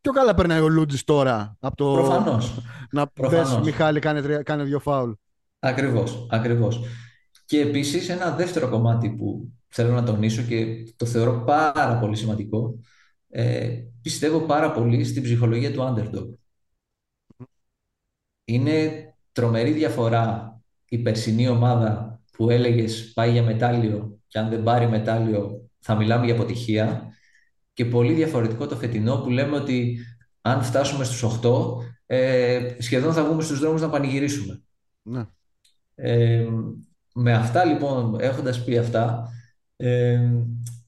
πιο 0.00 0.12
καλά 0.12 0.34
περνάει 0.34 0.60
ο 0.60 0.68
Λούτζης 0.68 1.04
τώρα 1.04 1.56
από 1.60 1.76
το. 1.76 1.92
Προφανώς. 1.92 2.60
να 2.90 3.06
πει 3.06 3.22
Μιχάλη, 3.64 4.00
κάνε, 4.00 4.42
κάνε 4.42 4.62
δύο 4.62 4.78
φάουλ. 4.78 5.10
Ακριβώς. 5.58 6.26
Ακριβώς. 6.30 6.80
Και 7.44 7.60
επίσης 7.60 8.08
ένα 8.08 8.30
δεύτερο 8.30 8.68
κομμάτι 8.68 9.10
που 9.10 9.52
θέλω 9.68 9.92
να 9.92 10.02
τονίσω 10.02 10.42
και 10.42 10.66
το 10.96 11.06
θεωρώ 11.06 11.42
πάρα 11.44 11.98
πολύ 12.00 12.16
σημαντικό. 12.16 12.78
Ε, 13.28 13.68
πιστεύω 14.02 14.40
πάρα 14.40 14.72
πολύ 14.72 15.04
στην 15.04 15.22
ψυχολογία 15.22 15.72
του 15.72 15.94
underdog. 15.94 16.28
Είναι 18.44 19.04
τρομερή 19.32 19.70
διαφορά 19.70 20.56
η 20.88 20.98
περσινή 20.98 21.48
ομάδα 21.48 22.15
που 22.36 22.50
έλεγες 22.50 23.12
πάει 23.12 23.30
για 23.30 23.42
μετάλλιο 23.42 24.18
και 24.26 24.38
αν 24.38 24.48
δεν 24.48 24.62
πάρει 24.62 24.88
μετάλλιο 24.88 25.70
θα 25.78 25.94
μιλάμε 25.94 26.24
για 26.24 26.34
αποτυχία 26.34 27.12
και 27.72 27.84
πολύ 27.84 28.12
διαφορετικό 28.12 28.66
το 28.66 28.76
φετινό 28.76 29.16
που 29.16 29.30
λέμε 29.30 29.56
ότι 29.56 29.98
αν 30.40 30.62
φτάσουμε 30.62 31.04
στους 31.04 31.40
8, 31.42 31.76
ε, 32.06 32.76
σχεδόν 32.78 33.12
θα 33.12 33.24
βγούμε 33.24 33.42
στους 33.42 33.58
δρόμους 33.58 33.80
να 33.80 33.90
πανηγυρίσουμε. 33.90 34.62
Ναι. 35.02 35.26
Ε, 35.94 36.46
με 37.14 37.32
αυτά 37.32 37.64
λοιπόν, 37.64 38.20
έχοντας 38.20 38.64
πει 38.64 38.78
αυτά, 38.78 39.28
ε, 39.76 40.30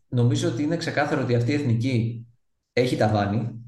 νομίζω 0.09 0.49
ότι 0.49 0.62
είναι 0.62 0.76
ξεκάθαρο 0.76 1.22
ότι 1.22 1.34
αυτή 1.34 1.51
η 1.51 1.55
εθνική 1.55 2.26
έχει 2.72 2.96
ταβάνι, 2.96 3.62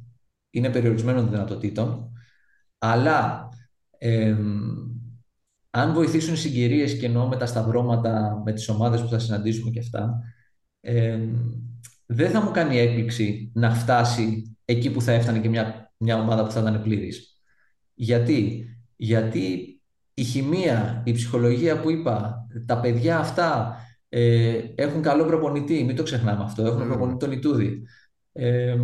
είναι 0.51 0.71
περιορισμένων 0.71 1.31
δυνατοτήτων, 1.31 2.13
αλλά 2.79 3.49
ε, 3.99 4.37
αν 5.71 5.93
βοηθήσουν 5.93 6.35
οι 6.35 6.37
συγκυρίες 6.37 6.99
και 6.99 7.07
εννοώ 7.07 7.27
με 7.29 7.37
τα 7.37 7.47
σταυρώματα, 7.47 8.43
με 8.45 8.53
τις 8.53 8.69
ομάδες 8.69 9.01
που 9.01 9.09
θα 9.09 9.19
συναντήσουμε 9.19 9.71
και 9.71 9.79
αυτά, 9.79 10.23
ε, 10.81 11.19
δεν 12.07 12.31
θα 12.31 12.43
μου 12.43 12.51
κάνει 12.51 12.79
έκπληξη 12.79 13.51
να 13.55 13.75
φτάσει 13.75 14.57
εκεί 14.65 14.91
που 14.91 15.03
θα 15.03 15.13
έφτανε 15.13 15.39
και 15.39 15.49
μια, 15.49 15.93
μια 15.97 16.21
ομάδα 16.21 16.45
που 16.45 16.51
θα 16.51 16.61
ήταν 16.61 16.83
πλήρης. 16.83 17.41
Γιατί; 17.95 18.69
Γιατί 18.97 19.75
η 20.15 20.23
χημεία, 20.23 21.03
η 21.07 21.13
ψυχολογία 21.13 21.81
που 21.81 21.91
είπα, 21.91 22.47
τα 22.67 22.81
παιδιά 22.81 23.19
αυτά 23.19 23.77
ε, 24.09 24.61
έχουν 24.75 25.03
καλό 25.03 25.25
προπονητή, 25.25 25.85
μην 25.85 25.97
το 25.97 26.03
ξεχνάμε 26.03 26.43
αυτό, 26.43 26.63
έχουν 26.63 26.83
mm. 26.83 26.87
προπονητή 26.87 27.19
τον 27.19 27.33
Ιτούδη. 27.33 27.83
Ε, 28.33 28.77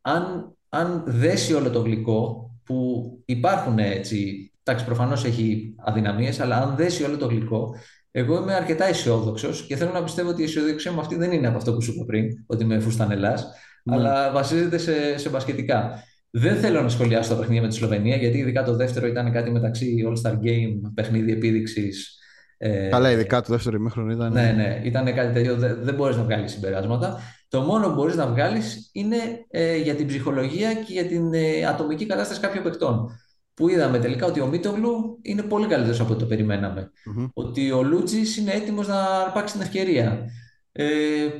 αν, 0.00 0.56
αν 0.68 1.04
δέσει 1.06 1.54
όλο 1.54 1.70
το 1.70 1.80
γλυκό, 1.80 2.50
που 2.64 3.10
υπάρχουν 3.24 3.78
έτσι, 3.78 4.52
εντάξει 4.66 4.84
προφανώς 4.84 5.24
έχει 5.24 5.74
αδυναμίες, 5.84 6.40
αλλά 6.40 6.56
αν 6.56 6.76
δέσει 6.76 7.04
όλο 7.04 7.16
το 7.16 7.26
γλυκό, 7.26 7.74
εγώ 8.10 8.42
είμαι 8.42 8.54
αρκετά 8.54 8.84
αισιόδοξος 8.84 9.62
και 9.62 9.76
θέλω 9.76 9.92
να 9.92 10.02
πιστεύω 10.02 10.28
ότι 10.28 10.40
η 10.40 10.44
αισιοδοξία 10.44 10.92
μου 10.92 11.00
αυτή 11.00 11.16
δεν 11.16 11.32
είναι 11.32 11.46
από 11.46 11.56
αυτό 11.56 11.74
που 11.74 11.82
σου 11.82 11.92
είπα 11.94 12.04
πριν, 12.04 12.26
ότι 12.46 12.64
είμαι 12.64 12.78
φουστανελά, 12.78 13.34
mm. 13.36 13.92
αλλά 13.92 14.30
βασίζεται 14.32 14.78
σε, 14.78 15.18
σε 15.18 15.28
μπασκετικά. 15.28 16.02
Δεν 16.30 16.56
θέλω 16.56 16.82
να 16.82 16.88
σχολιάσω 16.88 17.34
το 17.34 17.40
παιχνίδι 17.40 17.60
με 17.60 17.68
τη 17.68 17.74
Σλοβενία, 17.74 18.16
γιατί 18.16 18.38
ειδικά 18.38 18.64
το 18.64 18.76
δεύτερο 18.76 19.06
ήταν 19.06 19.32
κάτι 19.32 19.50
μεταξύ 19.50 19.96
All-Star 20.08 20.32
Game, 20.32 20.92
παιχνίδι 20.94 21.32
επίδειξης. 21.32 22.18
Ε, 22.58 22.88
Καλά, 22.88 23.10
ειδικά 23.10 23.40
το 23.40 23.52
δεύτερο 23.52 23.76
ημίχρονο 23.76 24.12
ήταν. 24.12 24.32
Ναι, 24.32 24.52
ναι, 24.56 24.80
ήταν 24.84 25.14
κάτι 25.14 25.32
τέτοιο. 25.32 25.56
Δεν, 25.56 25.78
δεν 25.82 25.94
μπορείς 25.94 26.16
να 26.16 26.22
βγάλεις 26.22 26.52
συμπεράσματα. 26.52 27.20
Το 27.48 27.60
μόνο 27.60 27.88
που 27.88 27.94
μπορείς 27.94 28.16
να 28.16 28.26
βγάλεις 28.26 28.90
είναι 28.92 29.16
ε, 29.50 29.76
για 29.76 29.94
την 29.94 30.06
ψυχολογία 30.06 30.74
και 30.74 30.92
για 30.92 31.04
την 31.04 31.34
ε, 31.34 31.66
ατομική 31.66 32.06
κατάσταση 32.06 32.40
κάποιων 32.40 32.64
παικτών. 32.64 33.10
Που 33.56 33.68
είδαμε 33.68 33.98
τελικά 33.98 34.26
ότι 34.26 34.40
ο 34.40 34.46
Μίτογλου 34.46 35.18
είναι 35.22 35.42
πολύ 35.42 35.66
καλύτερος 35.66 36.00
από 36.00 36.12
ό,τι 36.12 36.20
το 36.20 36.26
περιμέναμε. 36.26 36.90
Mm-hmm. 36.90 37.30
Ότι 37.34 37.70
ο 37.70 37.82
Λούτζης 37.82 38.36
είναι 38.36 38.52
έτοιμος 38.52 38.88
να 38.88 39.02
αρπάξει 39.02 39.52
την 39.52 39.62
ευκαιρία. 39.62 40.30
Ε, 40.72 40.86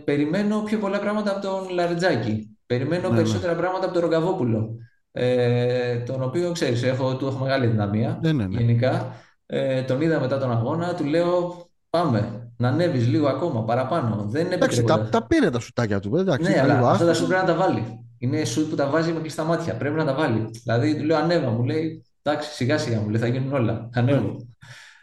περιμένω 0.04 0.60
πιο 0.60 0.78
πολλά 0.78 0.98
πράγματα 0.98 1.30
από 1.30 1.40
τον 1.40 1.68
Λαριτζάκη. 1.74 2.58
Περιμένω 2.66 3.08
ναι, 3.08 3.16
περισσότερα 3.16 3.52
ναι. 3.52 3.58
πράγματα 3.58 3.84
από 3.84 3.94
τον 3.94 4.02
Ρογκαβόπουλο. 4.02 4.76
Ε, 5.12 5.96
τον 5.96 6.22
οποίο 6.22 6.52
ξέρεις, 6.52 6.82
έχω, 6.82 7.16
του 7.16 7.26
έχω 7.26 7.44
μεγάλη 7.44 7.66
δυναμία. 7.66 8.18
Ναι, 8.22 8.32
ναι, 8.32 8.46
ναι. 8.46 8.58
Γενικά. 8.58 9.12
Ε, 9.46 9.82
τον 9.82 10.00
είδα 10.00 10.20
μετά 10.20 10.38
τον 10.38 10.50
αγώνα, 10.50 10.94
του 10.94 11.04
λέω 11.04 11.66
πάμε 11.90 12.50
να 12.56 12.68
ανέβεις 12.68 13.06
λίγο 13.06 13.28
ακόμα 13.28 13.64
παραπάνω. 13.64 14.24
Δεν 14.28 14.46
είναι 14.46 14.54
εντάξει, 14.54 14.82
τα, 14.82 15.08
τα 15.08 15.26
πήρε 15.26 15.50
τα 15.50 15.58
σουτάκια 15.58 16.00
του. 16.00 16.16
Εντάξει, 16.16 16.50
ναι, 16.50 16.60
αλλά 16.60 16.90
αυτά 16.90 17.06
τα 17.06 17.14
σουτ 17.14 17.28
πρέπει 17.28 17.46
να 17.46 17.52
τα 17.52 17.58
βάλει. 17.58 17.84
Είναι 18.18 18.44
σουτ 18.44 18.70
που 18.70 18.76
τα 18.76 18.86
βάζει 18.86 19.12
με 19.12 19.20
κλειστά 19.20 19.44
μάτια. 19.44 19.74
Πρέπει 19.74 19.94
να 19.94 20.04
τα 20.04 20.14
βάλει. 20.14 20.50
Δηλαδή 20.64 20.96
του 20.96 21.04
λέω 21.04 21.16
ανέβα, 21.16 21.50
μου 21.50 21.64
λέει 21.64 22.05
εντάξει, 22.31 22.51
σιγά 22.51 22.79
σιγά 22.79 23.01
μου 23.01 23.09
λέει 23.09 23.20
θα 23.20 23.27
γίνουν 23.27 23.53
όλα. 23.53 23.89
Ανέβω. 23.93 24.49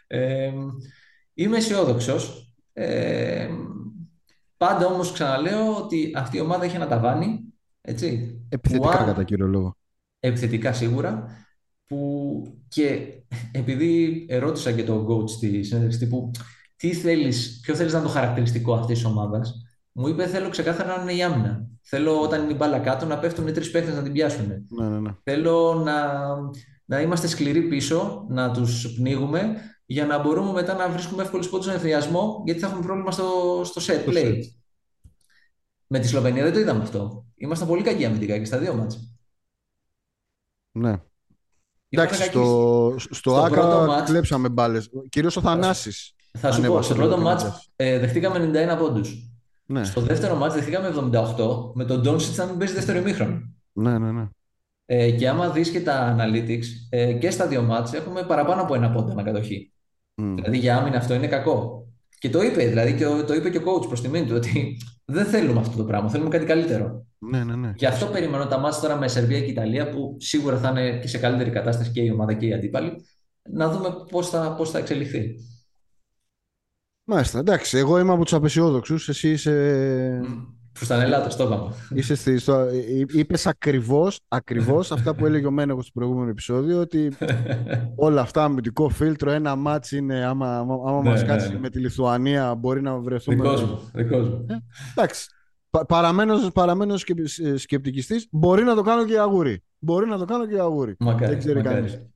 Ε, 0.06 0.52
είμαι 1.34 1.56
αισιόδοξος. 1.56 2.54
Ε, 2.72 3.48
πάντα 4.56 4.86
όμως 4.86 5.12
ξαναλέω 5.12 5.76
ότι 5.76 6.12
αυτή 6.16 6.36
η 6.36 6.40
ομάδα 6.40 6.64
έχει 6.64 6.76
ένα 6.76 6.86
ταβάνι 6.86 7.40
έτσι, 7.80 8.38
Επιθετικά 8.48 8.98
που, 8.98 9.04
κατά 9.04 9.24
κύριο 9.24 9.46
λόγο. 9.46 9.76
Επιθετικά 10.20 10.72
σίγουρα. 10.72 11.38
Που 11.86 12.42
και 12.68 13.06
επειδή 13.52 14.26
ερώτησα 14.28 14.72
και 14.72 14.84
τον 14.84 15.06
coach 15.06 15.28
στη 15.28 15.62
συνέντευξη 15.62 15.98
τύπου 15.98 16.30
τι 16.76 16.92
θέλεις, 16.92 17.60
ποιο 17.62 17.74
θέλεις 17.74 17.92
να 17.92 17.98
είναι 17.98 18.06
το 18.08 18.12
χαρακτηριστικό 18.12 18.74
αυτής 18.74 18.98
της 18.98 19.06
ομάδας, 19.06 19.62
μου 19.92 20.08
είπε 20.08 20.26
θέλω 20.26 20.48
ξεκάθαρα 20.48 20.96
να 20.96 21.02
είναι 21.02 21.12
η 21.12 21.22
άμυνα. 21.22 21.68
Θέλω 21.82 22.20
όταν 22.20 22.42
είναι 22.42 22.52
η 22.52 22.56
μπάλα 22.58 22.78
κάτω 22.78 23.06
να 23.06 23.18
πέφτουν 23.18 23.46
οι 23.46 23.52
τρεις 23.52 23.70
παίχτες 23.70 23.94
να 23.94 24.02
την 24.02 24.12
πιάσουν. 24.12 24.46
Ναι, 24.46 24.88
ναι, 24.88 25.00
ναι. 25.00 25.10
Θέλω 25.22 25.82
να, 25.84 25.94
να 26.84 27.00
είμαστε 27.00 27.26
σκληροί 27.26 27.62
πίσω, 27.62 28.26
να 28.28 28.50
τους 28.50 28.94
πνίγουμε 28.94 29.54
για 29.86 30.06
να 30.06 30.18
μπορούμε 30.18 30.52
μετά 30.52 30.74
να 30.74 30.88
βρίσκουμε 30.88 31.22
εύκολους 31.22 31.48
πόντους 31.48 31.64
στον 31.64 31.76
ευθυνιασμό 31.76 32.42
γιατί 32.44 32.60
θα 32.60 32.66
έχουμε 32.66 32.82
πρόβλημα 32.82 33.10
στο, 33.10 33.60
στο 33.64 33.80
set 33.86 34.08
play. 34.08 34.38
Με 35.86 35.98
τη 35.98 36.06
Σλοβενία 36.06 36.42
δεν 36.42 36.52
το 36.52 36.58
είδαμε 36.58 36.82
αυτό. 36.82 37.26
Ήμασταν 37.34 37.68
πολύ 37.68 37.82
κακοί 37.82 38.04
αμυντικά 38.04 38.38
και 38.38 38.44
στα 38.44 38.58
δύο 38.58 38.74
μάτς. 38.74 39.16
Ναι. 40.72 41.02
Εντάξει, 41.88 42.22
στο, 42.22 42.94
στο, 42.98 43.14
στο 43.14 43.36
Άκα 43.36 44.02
κλέψαμε 44.04 44.48
μπάλες. 44.48 44.90
Κυρίως 45.08 45.36
ο 45.36 45.40
Θανάσης. 45.40 46.14
Θα 46.38 46.52
σου 46.52 46.62
πω, 46.62 46.82
στο 46.82 46.94
πρώτο 46.94 47.18
μάτς 47.18 47.70
ε, 47.76 47.98
δεχτήκαμε 47.98 48.50
91 48.74 48.78
πόντους. 48.78 49.28
Ναι. 49.66 49.84
Στο 49.84 50.00
δεύτερο 50.00 50.34
μάτς 50.36 50.54
δεχτήκαμε 50.54 51.10
78 51.36 51.74
με 51.74 51.84
τον 51.84 52.00
Ντόνσιτς 52.00 52.36
να 52.36 52.44
μην 52.46 52.58
παίζει 52.58 52.74
δεύτερο 52.74 52.98
ημίχρονο. 52.98 53.54
Ναι, 53.72 53.98
ναι, 53.98 54.12
ναι. 54.12 54.28
Ε, 54.86 55.10
και 55.10 55.28
άμα 55.28 55.50
δεις 55.50 55.70
και 55.70 55.80
τα 55.80 56.16
analytics 56.18 56.64
ε, 56.90 57.12
και 57.12 57.30
στα 57.30 57.46
δύο 57.46 57.62
μάτς 57.62 57.92
έχουμε 57.92 58.22
παραπάνω 58.22 58.62
από 58.62 58.74
ένα 58.74 58.90
πόντο 58.90 59.12
ανακατοχή. 59.12 59.72
Mm. 60.14 60.32
Δηλαδή 60.34 60.58
για 60.58 60.76
άμυνα 60.76 60.96
αυτό 60.96 61.14
είναι 61.14 61.26
κακό. 61.26 61.88
Και 62.18 62.30
το 62.30 62.42
είπε, 62.42 62.66
δηλαδή 62.66 62.94
και 62.94 63.04
το 63.26 63.34
είπε 63.34 63.50
και 63.50 63.58
ο 63.58 63.62
coach 63.64 63.86
προς 63.88 64.00
τιμήν 64.00 64.26
του, 64.26 64.34
ότι 64.36 64.76
δεν 65.04 65.26
θέλουμε 65.26 65.60
αυτό 65.60 65.76
το 65.76 65.84
πράγμα, 65.84 66.10
θέλουμε 66.10 66.30
κάτι 66.30 66.44
καλύτερο. 66.44 67.06
Ναι, 67.18 67.44
ναι, 67.44 67.56
ναι. 67.56 67.72
Γι' 67.76 67.86
αυτό 67.86 68.06
περιμένω 68.06 68.46
τα 68.46 68.58
μάτια 68.58 68.80
τώρα 68.80 68.96
με 68.96 69.08
Σερβία 69.08 69.40
και 69.40 69.50
Ιταλία, 69.50 69.88
που 69.88 70.16
σίγουρα 70.18 70.58
θα 70.58 70.68
είναι 70.68 70.98
και 70.98 71.08
σε 71.08 71.18
καλύτερη 71.18 71.50
κατάσταση 71.50 71.90
και 71.90 72.00
η 72.00 72.10
ομάδα 72.10 72.32
και 72.34 72.46
οι 72.46 72.52
αντίπαλοι, 72.52 73.04
να 73.50 73.70
δούμε 73.70 73.88
πώς 74.10 74.28
θα, 74.28 74.54
πώς 74.54 74.70
θα 74.70 74.78
εξελιχθεί. 74.78 75.34
Μάλιστα, 77.04 77.38
εντάξει. 77.38 77.78
Εγώ 77.78 77.98
είμαι 77.98 78.12
από 78.12 78.22
τους 78.22 78.34
απεσιόδοξους. 78.34 79.08
Εσύ 79.08 79.30
είσαι. 79.30 80.20
Φουστανελάτο, 80.74 81.36
το 81.36 81.44
είπαμε. 81.44 81.74
Είσαι 81.94 82.14
στη, 82.14 82.38
στο, 82.38 82.54
ε, 82.54 82.76
ε, 82.76 83.04
είπες 83.12 83.46
ακριβώς, 83.46 84.20
ακριβώς 84.28 84.92
αυτά 84.92 85.14
που 85.14 85.26
έλεγε 85.26 85.46
ο 85.46 85.50
Μένεγος 85.50 85.84
στο 85.84 85.92
προηγούμενο 85.94 86.30
επεισόδιο 86.30 86.80
ότι 86.80 87.12
όλα 88.06 88.20
αυτά 88.20 88.44
αμυντικό 88.44 88.88
φίλτρο, 88.88 89.30
ένα 89.30 89.56
μάτς 89.56 89.92
είναι 89.92 90.24
άμα, 90.24 90.56
άμα 90.58 91.02
ναι, 91.02 91.08
μας 91.10 91.20
ναι, 91.20 91.26
κάτσει 91.26 91.52
ναι. 91.52 91.58
με 91.58 91.70
τη 91.70 91.78
Λιθουανία 91.78 92.54
μπορεί 92.54 92.82
να 92.82 92.98
βρεθούμε... 92.98 93.36
Δικός 93.36 93.62
μου, 93.62 93.90
δικός 93.92 94.28
μου. 94.28 94.46
Ε, 94.48 94.54
εντάξει. 94.96 95.26
Παραμένω, 95.88 96.50
παραμένω 96.50 96.94
σκεπτικιστής, 97.56 98.28
μπορεί 98.30 98.62
να 98.62 98.74
το 98.74 98.82
κάνω 98.82 99.04
και 99.04 99.18
αγούρι. 99.18 99.62
Μπορεί 99.78 100.06
να 100.06 100.18
το 100.18 100.24
κάνω 100.24 100.46
και 100.46 100.58
αγούρι. 100.58 100.94
Μακάρι, 100.98 101.26
Δεν 101.26 101.38
ξέρει 101.38 101.62
κανείς. 101.62 102.06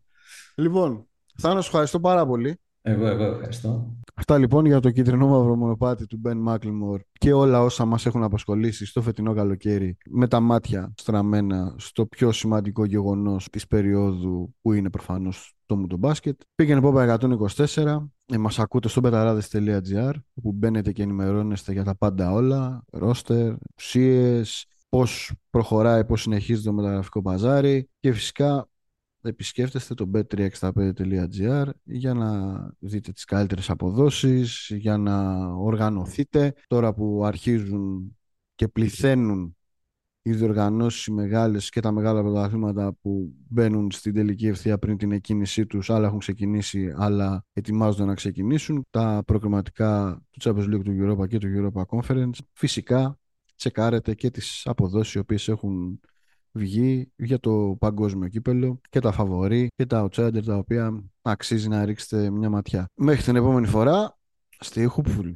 Λοιπόν, 0.55 1.07
Θάνος, 1.41 1.67
ευχαριστώ 1.67 2.01
πάρα 2.01 2.27
πολύ. 2.27 2.61
Εγώ, 2.83 3.07
εγώ 3.07 3.25
ευχαριστώ. 3.25 3.97
Αυτά 4.19 4.39
λοιπόν 4.39 4.67
για 4.67 4.81
το 4.81 4.91
κίτρινο 4.91 5.27
μαύρο 5.27 5.57
μονοπάτι 5.57 6.07
του 6.07 6.21
Ben 6.25 6.49
McLemore 6.49 7.01
και 7.13 7.33
όλα 7.33 7.63
όσα 7.63 7.85
μας 7.85 8.07
έχουν 8.07 8.23
απασχολήσει 8.23 8.87
στο 8.87 9.03
φετινό 9.03 9.35
καλοκαίρι 9.35 9.97
με 10.11 10.29
τα 10.29 10.41
μάτια 10.41 10.93
στραμμένα 10.97 11.75
στο 11.79 12.07
πιο 12.07 12.33
σημαντικό 12.33 12.85
γεγονός 12.85 13.49
της 13.51 13.67
περίοδου 13.67 14.55
που 14.63 14.73
είναι 14.73 14.91
προφανώς 14.91 15.55
το 15.67 15.77
μου 15.77 15.87
το 15.87 15.97
μπάσκετ. 15.97 16.41
Πήγαινε 16.55 16.81
Πόπα 16.81 17.19
124, 17.21 18.11
ε, 18.27 18.39
μας 18.39 18.59
ακούτε 18.59 18.89
στο 18.89 19.01
πεταράδες.gr 19.01 20.13
όπου 20.35 20.53
μπαίνετε 20.53 20.93
και 20.93 21.03
ενημερώνεστε 21.03 21.73
για 21.73 21.85
τα 21.85 21.97
πάντα 21.97 22.33
όλα, 22.33 22.85
ρόστερ, 22.93 23.55
ουσίες, 23.77 24.67
πώς 24.89 25.33
προχωράει, 25.51 26.05
πώς 26.05 26.21
συνεχίζει 26.21 26.63
το 26.63 26.73
μεταγραφικό 26.73 27.23
παζάρι 27.23 27.89
και 28.01 28.13
φυσικά 28.13 28.69
επισκέφτεστε 29.23 29.95
το 29.95 30.11
bet365.gr 30.15 31.67
για 31.85 32.15
να 32.15 32.31
δείτε 32.79 33.13
τις 33.13 33.25
καλύτερες 33.25 33.71
αποδόσεις, 33.71 34.71
για 34.75 34.97
να 34.97 35.47
οργανωθείτε. 35.47 36.55
Τώρα 36.67 36.95
που 36.95 37.25
αρχίζουν 37.25 38.17
και 38.55 38.69
πληθαίνουν 38.69 39.57
οι 40.23 40.33
διοργανώσεις 40.33 41.07
οι 41.07 41.13
μεγάλες 41.13 41.69
και 41.69 41.81
τα 41.81 41.93
μεγάλα 41.93 42.23
πρωταθλήματα 42.23 42.93
που 43.01 43.33
μπαίνουν 43.49 43.91
στην 43.91 44.15
τελική 44.15 44.47
ευθεία 44.47 44.79
πριν 44.79 44.97
την 44.97 45.13
εκκίνησή 45.13 45.67
τους, 45.67 45.91
άλλα 45.91 46.07
έχουν 46.07 46.19
ξεκινήσει, 46.19 46.93
άλλα 46.97 47.45
ετοιμάζονται 47.53 48.05
να 48.05 48.15
ξεκινήσουν. 48.15 48.87
Τα 48.91 49.23
προκριματικά 49.27 50.23
του 50.31 50.41
Champions 50.43 50.75
League 50.75 50.83
του 50.85 50.97
Europa 51.01 51.29
και 51.29 51.39
του 51.39 51.49
Europa 51.49 51.83
Conference. 51.99 52.39
Φυσικά 52.53 53.19
τσεκάρετε 53.57 54.15
και 54.15 54.31
τις 54.31 54.67
αποδόσεις 54.67 55.15
οι 55.15 55.19
οποίες 55.19 55.49
έχουν 55.49 56.01
βγει 56.53 57.13
για 57.17 57.39
το 57.39 57.77
παγκόσμιο 57.79 58.29
κύπελο 58.29 58.81
και 58.91 59.01
τα 59.01 59.13
φαβορή 59.13 59.69
και 59.75 59.87
τα 59.87 60.09
outsider 60.09 60.45
τα 60.45 60.57
οποία 60.57 61.05
αξίζει 61.23 61.69
να 61.69 61.85
ρίξετε 61.85 62.31
μια 62.31 62.51
ματιά. 62.51 62.87
Μέχρι 62.95 63.23
την 63.23 63.37
επόμενη 63.37 63.67
φορά, 63.67 64.19
stay 64.65 64.87
hopeful. 64.87 65.35